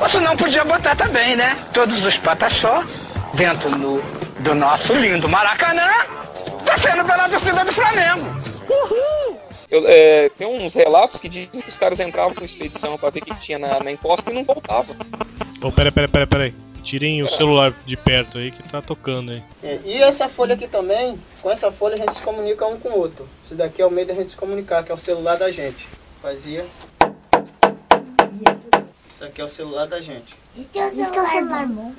Ou 0.00 0.08
senão 0.08 0.36
podia 0.36 0.64
botar 0.64 0.94
também, 0.94 1.36
né? 1.36 1.56
Todos 1.72 2.04
os 2.04 2.16
pataxó 2.18 2.84
dentro 3.34 3.70
no, 3.70 4.00
do 4.40 4.54
nosso 4.54 4.92
lindo 4.94 5.28
Maracanã, 5.28 5.88
tá 6.64 6.76
sendo 6.78 7.04
pela 7.04 7.28
torcida 7.28 7.64
do 7.64 7.72
Flamengo. 7.72 8.26
Uhul! 8.68 9.40
Eu, 9.70 9.84
é, 9.86 10.28
tem 10.30 10.46
uns 10.46 10.74
relatos 10.74 11.18
que 11.18 11.28
dizem 11.28 11.60
que 11.60 11.68
os 11.68 11.76
caras 11.76 11.98
entravam 11.98 12.34
com 12.34 12.44
expedição 12.44 12.96
pra 12.96 13.10
ver 13.10 13.22
o 13.22 13.24
que 13.24 13.34
tinha 13.36 13.58
na, 13.58 13.82
na 13.82 13.90
encosta 13.90 14.30
e 14.30 14.34
não 14.34 14.44
voltavam. 14.44 14.94
Ô, 15.60 15.72
pera, 15.72 15.90
pera, 15.90 16.08
pera, 16.08 16.26
pera 16.26 16.44
aí. 16.44 16.54
Tirem 16.84 17.20
o 17.20 17.28
celular 17.28 17.74
de 17.84 17.96
perto 17.96 18.38
aí 18.38 18.52
que 18.52 18.62
tá 18.68 18.80
tocando 18.80 19.32
aí. 19.32 19.42
É, 19.60 19.80
E 19.84 20.00
essa 20.00 20.28
folha 20.28 20.54
aqui 20.54 20.68
também, 20.68 21.18
com 21.42 21.50
essa 21.50 21.72
folha 21.72 21.94
a 21.94 21.98
gente 21.98 22.14
se 22.14 22.22
comunica 22.22 22.64
um 22.64 22.78
com 22.78 22.90
o 22.90 22.98
outro. 22.98 23.28
Isso 23.44 23.56
daqui 23.56 23.82
é 23.82 23.86
o 23.86 23.90
meio 23.90 24.06
da 24.06 24.14
gente 24.14 24.30
se 24.30 24.36
comunicar, 24.36 24.84
que 24.84 24.92
é 24.92 24.94
o 24.94 24.98
celular 24.98 25.36
da 25.36 25.50
gente. 25.50 25.88
Fazia. 26.22 26.64
Isso 29.16 29.24
aqui 29.24 29.40
é 29.40 29.44
o 29.44 29.48
celular 29.48 29.86
da 29.86 29.98
gente. 29.98 30.36
Isso 30.54 30.68
que 30.68 30.78
é 30.78 30.88
o 30.88 30.90
celular 30.90 31.66
bom. 31.68 31.90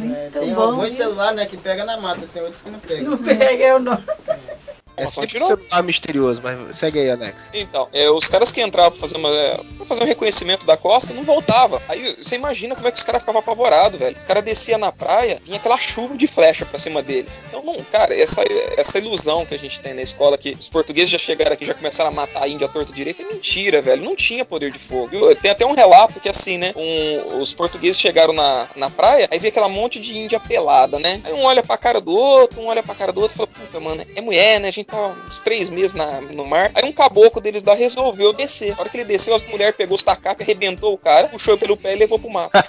É, 0.00 0.28
tem 0.30 0.54
bom, 0.54 0.62
alguns 0.62 0.84
viu? 0.84 1.04
celulares 1.04 1.34
né, 1.34 1.46
que 1.46 1.56
pega 1.56 1.84
na 1.84 2.00
mata, 2.00 2.28
tem 2.32 2.42
outros 2.42 2.62
que 2.62 2.70
não 2.70 2.78
pegam. 2.78 3.10
Não 3.10 3.18
pega 3.18 3.64
eu 3.64 3.80
não. 3.80 3.94
É 3.94 4.53
Mas 4.96 5.12
sempre 5.12 5.42
um 5.42 5.46
celular 5.46 5.82
misterioso, 5.82 6.40
mas 6.42 6.78
segue 6.78 7.00
aí, 7.00 7.10
Alex. 7.10 7.48
Então, 7.52 7.88
é, 7.92 8.08
os 8.10 8.26
caras 8.28 8.52
que 8.52 8.60
entravam 8.62 8.92
pra 8.92 9.00
fazer, 9.00 9.16
uma, 9.16 9.28
é, 9.28 9.56
pra 9.76 9.86
fazer 9.86 10.02
um 10.02 10.06
reconhecimento 10.06 10.64
da 10.64 10.76
costa 10.76 11.12
não 11.12 11.22
voltava. 11.24 11.82
Aí 11.88 12.16
você 12.16 12.36
imagina 12.36 12.74
como 12.74 12.86
é 12.86 12.90
que 12.92 12.98
os 12.98 13.02
caras 13.02 13.22
ficavam 13.22 13.40
apavorados, 13.40 13.98
velho. 13.98 14.16
Os 14.16 14.24
caras 14.24 14.42
desciam 14.44 14.78
na 14.78 14.92
praia, 14.92 15.40
vinha 15.42 15.56
aquela 15.56 15.76
chuva 15.78 16.16
de 16.16 16.26
flecha 16.26 16.64
pra 16.64 16.78
cima 16.78 17.02
deles. 17.02 17.42
Então, 17.48 17.62
não, 17.64 17.74
cara, 17.84 18.14
essa, 18.14 18.42
essa 18.76 18.98
ilusão 18.98 19.44
que 19.44 19.54
a 19.54 19.58
gente 19.58 19.80
tem 19.80 19.94
na 19.94 20.02
escola, 20.02 20.38
que 20.38 20.56
os 20.58 20.68
portugueses 20.68 21.10
já 21.10 21.18
chegaram 21.18 21.52
aqui 21.54 21.64
já 21.64 21.74
começaram 21.74 22.10
a 22.10 22.12
matar 22.12 22.42
a 22.44 22.48
índia 22.48 22.66
à 22.66 22.70
torta 22.70 22.92
direita, 22.92 23.22
é 23.22 23.26
mentira, 23.26 23.82
velho. 23.82 24.04
Não 24.04 24.14
tinha 24.14 24.44
poder 24.44 24.70
de 24.70 24.78
fogo. 24.78 25.34
Tem 25.36 25.50
até 25.50 25.66
um 25.66 25.72
relato 25.74 26.20
que, 26.20 26.28
assim, 26.28 26.58
né, 26.58 26.72
um- 26.76 27.40
os 27.40 27.52
portugueses 27.52 28.00
chegaram 28.00 28.32
na, 28.32 28.68
na 28.76 28.90
praia, 28.90 29.28
aí 29.30 29.38
vê 29.38 29.48
aquela 29.48 29.68
monte 29.68 29.98
de 29.98 30.16
índia 30.16 30.38
pelada, 30.38 30.98
né? 30.98 31.20
Aí 31.24 31.32
um 31.32 31.42
olha 31.44 31.62
pra 31.62 31.76
cara 31.76 32.00
do 32.00 32.14
outro, 32.16 32.60
um 32.60 32.66
olha 32.66 32.82
pra 32.82 32.94
cara 32.94 33.12
do 33.12 33.20
outro 33.20 33.34
e 33.34 33.38
fala, 33.38 33.48
puta, 33.48 33.80
mano, 33.80 34.04
é 34.14 34.20
mulher, 34.20 34.60
né? 34.60 34.68
A 34.68 34.72
gente 34.72 34.83
tá 34.84 35.14
uns 35.26 35.40
três 35.40 35.68
meses 35.68 35.94
na- 35.94 36.20
no 36.20 36.44
mar. 36.44 36.70
Aí 36.74 36.84
um 36.84 36.92
caboclo 36.92 37.40
deles 37.40 37.62
lá 37.62 37.74
resolveu 37.74 38.32
descer. 38.32 38.74
A 38.76 38.80
hora 38.80 38.88
que 38.88 38.96
ele 38.96 39.04
desceu, 39.04 39.34
as 39.34 39.42
mulheres 39.44 39.74
pegou 39.76 39.94
os 39.96 40.02
tacapos, 40.02 40.42
arrebentou 40.44 40.92
o 40.94 40.98
cara, 40.98 41.28
puxou 41.28 41.56
pelo 41.58 41.76
pé 41.76 41.94
e 41.94 41.98
levou 41.98 42.18
pro 42.18 42.30
mato. 42.30 42.50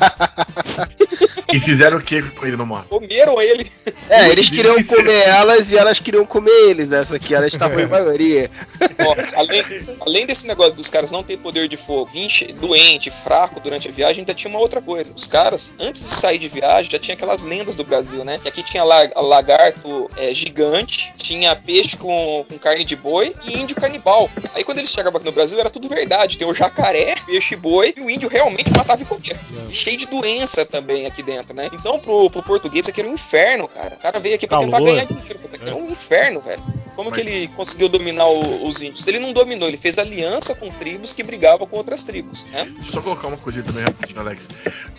E 1.53 1.59
fizeram 1.59 1.97
o 1.99 2.01
que 2.03 2.21
com 2.21 2.45
ele 2.45 2.57
no 2.57 2.65
mar? 2.65 2.85
Comeram 2.89 3.39
ele. 3.41 3.69
É, 4.07 4.29
eles 4.29 4.51
queriam 4.51 4.83
comer 4.83 5.23
elas 5.27 5.71
e 5.71 5.77
elas 5.77 5.97
queriam 5.97 6.27
comer 6.27 6.51
eles, 6.69 6.89
né? 6.89 7.03
Só 7.03 7.17
que 7.17 7.33
elas 7.33 7.51
estavam 7.51 7.79
em 7.79 7.87
maioria. 7.87 8.51
Ó, 9.03 9.15
além, 9.35 9.63
além 9.99 10.25
desse 10.27 10.45
negócio 10.45 10.75
dos 10.75 10.91
caras 10.91 11.09
não 11.09 11.23
ter 11.23 11.37
poder 11.37 11.67
de 11.67 11.75
fogo, 11.75 12.11
doente, 12.59 13.09
fraco 13.09 13.59
durante 13.59 13.87
a 13.87 13.91
viagem, 13.91 14.19
ainda 14.21 14.35
tinha 14.35 14.47
uma 14.51 14.59
outra 14.59 14.79
coisa. 14.79 15.11
Os 15.15 15.25
caras, 15.25 15.73
antes 15.79 16.05
de 16.05 16.13
sair 16.13 16.37
de 16.37 16.47
viagem, 16.47 16.91
já 16.91 16.99
tinha 16.99 17.15
aquelas 17.15 17.41
lendas 17.41 17.73
do 17.73 17.83
Brasil, 17.83 18.23
né? 18.23 18.37
Que 18.39 18.47
aqui 18.47 18.61
tinha 18.61 18.83
la- 18.83 19.09
lagarto 19.15 20.07
é, 20.15 20.31
gigante, 20.35 21.11
tinha 21.17 21.55
peixe 21.55 21.97
com, 22.05 22.45
com 22.47 22.59
carne 22.59 22.83
de 22.83 22.95
boi 22.95 23.33
e 23.45 23.59
índio 23.59 23.75
canibal. 23.75 24.29
Aí 24.53 24.63
quando 24.63 24.77
eles 24.77 24.91
chegavam 24.91 25.17
aqui 25.17 25.25
no 25.25 25.31
Brasil, 25.31 25.59
era 25.59 25.71
tudo 25.71 25.89
verdade. 25.89 26.37
Tem 26.37 26.47
o 26.47 26.53
jacaré, 26.53 27.15
peixe 27.25 27.55
boi 27.55 27.93
e 27.97 28.01
o 28.01 28.09
índio 28.09 28.29
realmente 28.29 28.69
matava 28.71 29.01
e 29.01 29.05
comia. 29.05 29.35
E 29.67 29.73
cheio 29.73 29.97
de 29.97 30.05
doença 30.07 30.63
também 30.65 31.07
aqui 31.07 31.23
dentro, 31.23 31.55
né? 31.55 31.67
Então 31.73 31.97
pro, 31.99 32.29
pro 32.29 32.43
português 32.43 32.87
aqui 32.87 33.01
era 33.01 33.09
um 33.09 33.13
inferno, 33.15 33.67
cara. 33.67 33.95
O 33.95 33.97
cara 33.97 34.19
veio 34.19 34.35
aqui 34.35 34.45
pra 34.45 34.59
tentar 34.59 34.77
Calor. 34.77 34.93
ganhar 34.93 35.05
dinheiro. 35.05 35.39
Isso 35.45 35.55
aqui 35.55 35.65
era 35.65 35.75
um 35.75 35.89
inferno, 35.89 36.41
velho. 36.41 36.63
Como 36.95 37.11
que 37.11 37.19
ele 37.19 37.49
conseguiu 37.49 37.89
dominar 37.89 38.25
o- 38.25 38.65
os 38.67 38.81
índios? 38.81 39.05
Ele 39.05 39.19
não 39.19 39.33
dominou, 39.33 39.67
ele 39.67 39.75
fez 39.77 39.97
aliança 39.97 40.55
com 40.55 40.69
tribos 40.69 41.13
que 41.13 41.23
brigavam 41.23 41.67
com 41.67 41.75
outras 41.75 42.03
tribos, 42.05 42.45
né? 42.45 42.71
Deixa 42.73 42.89
eu 42.89 42.93
só 42.93 43.01
colocar 43.01 43.27
uma 43.27 43.35
coisinha 43.35 43.65
também 43.65 43.83
rapidinho, 43.83 44.19
Alex. 44.21 44.45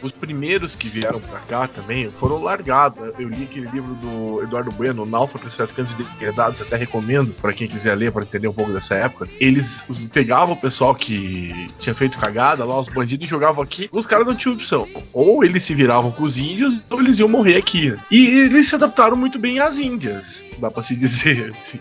Os 0.02 0.12
primeiros 0.12 0.74
que 0.76 0.88
vieram 0.88 1.18
pra 1.20 1.38
cá 1.40 1.66
também 1.66 2.10
foram 2.20 2.42
largados. 2.42 3.14
Eu 3.18 3.28
li 3.30 3.44
aquele 3.44 3.70
livro 3.70 3.94
do 3.94 4.42
Eduardo 4.42 4.70
Bueno, 4.72 5.06
Náufragos, 5.06 5.54
Traficantes 5.54 5.94
Degradados, 5.96 6.60
até 6.60 6.76
recomendo 6.76 6.95
pra 7.40 7.52
quem 7.52 7.68
quiser 7.68 7.94
ler, 7.94 8.12
pra 8.12 8.22
entender 8.22 8.48
um 8.48 8.52
pouco 8.52 8.72
dessa 8.72 8.94
época. 8.94 9.28
Eles 9.40 9.66
pegavam 10.12 10.54
o 10.54 10.60
pessoal 10.60 10.94
que 10.94 11.70
tinha 11.78 11.94
feito 11.94 12.18
cagada 12.18 12.64
lá, 12.64 12.80
os 12.80 12.88
bandidos, 12.88 13.26
e 13.26 13.30
jogavam 13.30 13.62
aqui. 13.62 13.88
Os 13.92 14.06
caras 14.06 14.26
não 14.26 14.34
tinham 14.34 14.54
opção. 14.54 14.86
Ou 15.12 15.44
eles 15.44 15.66
se 15.66 15.74
viravam 15.74 16.10
com 16.10 16.24
os 16.24 16.36
índios, 16.36 16.80
ou 16.90 17.00
eles 17.00 17.18
iam 17.18 17.28
morrer 17.28 17.56
aqui. 17.56 17.94
E 18.10 18.26
eles 18.26 18.68
se 18.68 18.74
adaptaram 18.74 19.16
muito 19.16 19.38
bem 19.38 19.58
às 19.58 19.76
índias. 19.76 20.24
Dá 20.58 20.70
pra 20.70 20.82
se 20.82 20.96
dizer 20.96 21.52
assim. 21.66 21.78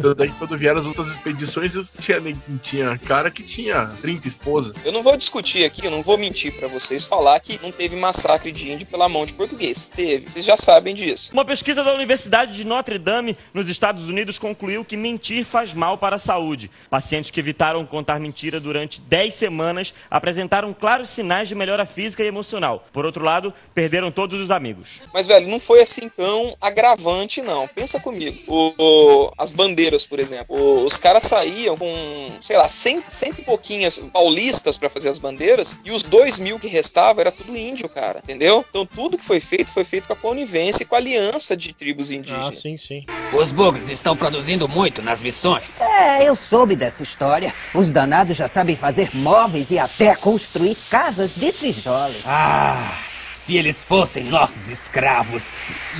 Tanto 0.00 0.22
é 0.22 0.26
que 0.26 0.32
quando 0.34 0.56
vieram 0.58 0.80
as 0.80 0.86
outras 0.86 1.08
expedições, 1.08 1.72
tinha, 2.00 2.20
tinha 2.62 2.98
cara 2.98 3.30
que 3.30 3.42
tinha 3.42 3.86
30 4.00 4.28
esposas. 4.28 4.76
Eu 4.84 4.92
não 4.92 5.02
vou 5.02 5.16
discutir 5.16 5.64
aqui, 5.64 5.86
eu 5.86 5.90
não 5.90 6.02
vou 6.02 6.18
mentir 6.18 6.52
pra 6.58 6.68
vocês 6.68 7.06
falar 7.06 7.40
que 7.40 7.58
não 7.62 7.72
teve 7.72 7.96
massacre 7.96 8.52
de 8.52 8.70
índio 8.70 8.86
pela 8.86 9.08
mão 9.08 9.24
de 9.24 9.34
português. 9.34 9.88
Teve, 9.88 10.30
vocês 10.30 10.44
já 10.44 10.56
sabem 10.56 10.94
disso. 10.94 11.32
Uma 11.32 11.44
pesquisa 11.44 11.82
da 11.82 11.94
Universidade 11.94 12.54
de 12.54 12.64
Notre 12.64 12.98
Dame, 12.98 13.36
nos 13.54 13.68
Estados 13.68 14.08
Unidos, 14.08 14.38
concluiu 14.38 14.57
que 14.84 14.96
mentir 14.96 15.44
faz 15.44 15.72
mal 15.72 15.96
para 15.98 16.16
a 16.16 16.18
saúde. 16.18 16.70
Pacientes 16.90 17.30
que 17.30 17.40
evitaram 17.40 17.86
contar 17.86 18.18
mentira 18.18 18.58
durante 18.60 19.00
10 19.00 19.32
semanas 19.34 19.94
apresentaram 20.10 20.72
claros 20.74 21.10
sinais 21.10 21.48
de 21.48 21.54
melhora 21.54 21.86
física 21.86 22.22
e 22.22 22.26
emocional. 22.26 22.86
Por 22.92 23.04
outro 23.04 23.24
lado, 23.24 23.52
perderam 23.74 24.10
todos 24.10 24.40
os 24.40 24.50
amigos. 24.50 25.00
Mas, 25.12 25.26
velho, 25.26 25.48
não 25.48 25.60
foi 25.60 25.80
assim 25.82 26.08
tão 26.08 26.56
agravante, 26.60 27.42
não. 27.42 27.68
Pensa 27.68 28.00
comigo. 28.00 28.38
O, 28.46 28.72
o- 28.78 29.32
as 29.38 29.52
bandeiras, 29.52 30.06
por 30.06 30.18
exemplo. 30.18 30.56
O- 30.56 30.84
os 30.84 30.96
caras 30.98 31.24
saíam 31.24 31.76
com, 31.76 32.30
sei 32.40 32.56
lá, 32.56 32.68
cem, 32.68 33.02
cento 33.06 33.40
e 33.40 33.44
pouquinhas 33.44 33.98
paulistas 34.12 34.76
pra 34.76 34.88
fazer 34.88 35.08
as 35.08 35.18
bandeiras, 35.18 35.78
e 35.84 35.90
os 35.90 36.02
dois 36.02 36.38
mil 36.38 36.58
que 36.58 36.66
restavam 36.66 37.20
era 37.20 37.30
tudo 37.32 37.56
índio, 37.56 37.88
cara. 37.88 38.20
Entendeu? 38.22 38.64
Então 38.68 38.86
tudo 38.86 39.18
que 39.18 39.24
foi 39.24 39.40
feito 39.40 39.70
foi 39.70 39.84
feito 39.84 40.06
com 40.06 40.12
a 40.12 40.16
conivência 40.16 40.82
e 40.82 40.86
com 40.86 40.94
a 40.94 40.98
aliança 40.98 41.56
de 41.56 41.72
tribos 41.72 42.10
indígenas. 42.10 42.48
Ah, 42.48 42.52
sim, 42.52 42.76
sim. 42.78 43.04
Os 43.32 43.52
bugs 43.52 43.88
estão 43.90 44.16
produzindo 44.16 44.47
muito 44.56 45.02
nas 45.02 45.20
missões. 45.20 45.64
É, 45.80 46.28
eu 46.28 46.36
soube 46.36 46.76
dessa 46.76 47.02
história. 47.02 47.52
Os 47.74 47.90
danados 47.90 48.36
já 48.36 48.48
sabem 48.48 48.76
fazer 48.76 49.10
móveis 49.12 49.70
e 49.70 49.78
até 49.78 50.14
construir 50.14 50.76
casas 50.88 51.34
de 51.34 51.52
tijolos. 51.52 52.22
Ah, 52.24 52.98
se 53.44 53.56
eles 53.56 53.82
fossem 53.84 54.24
nossos 54.24 54.68
escravos. 54.68 55.42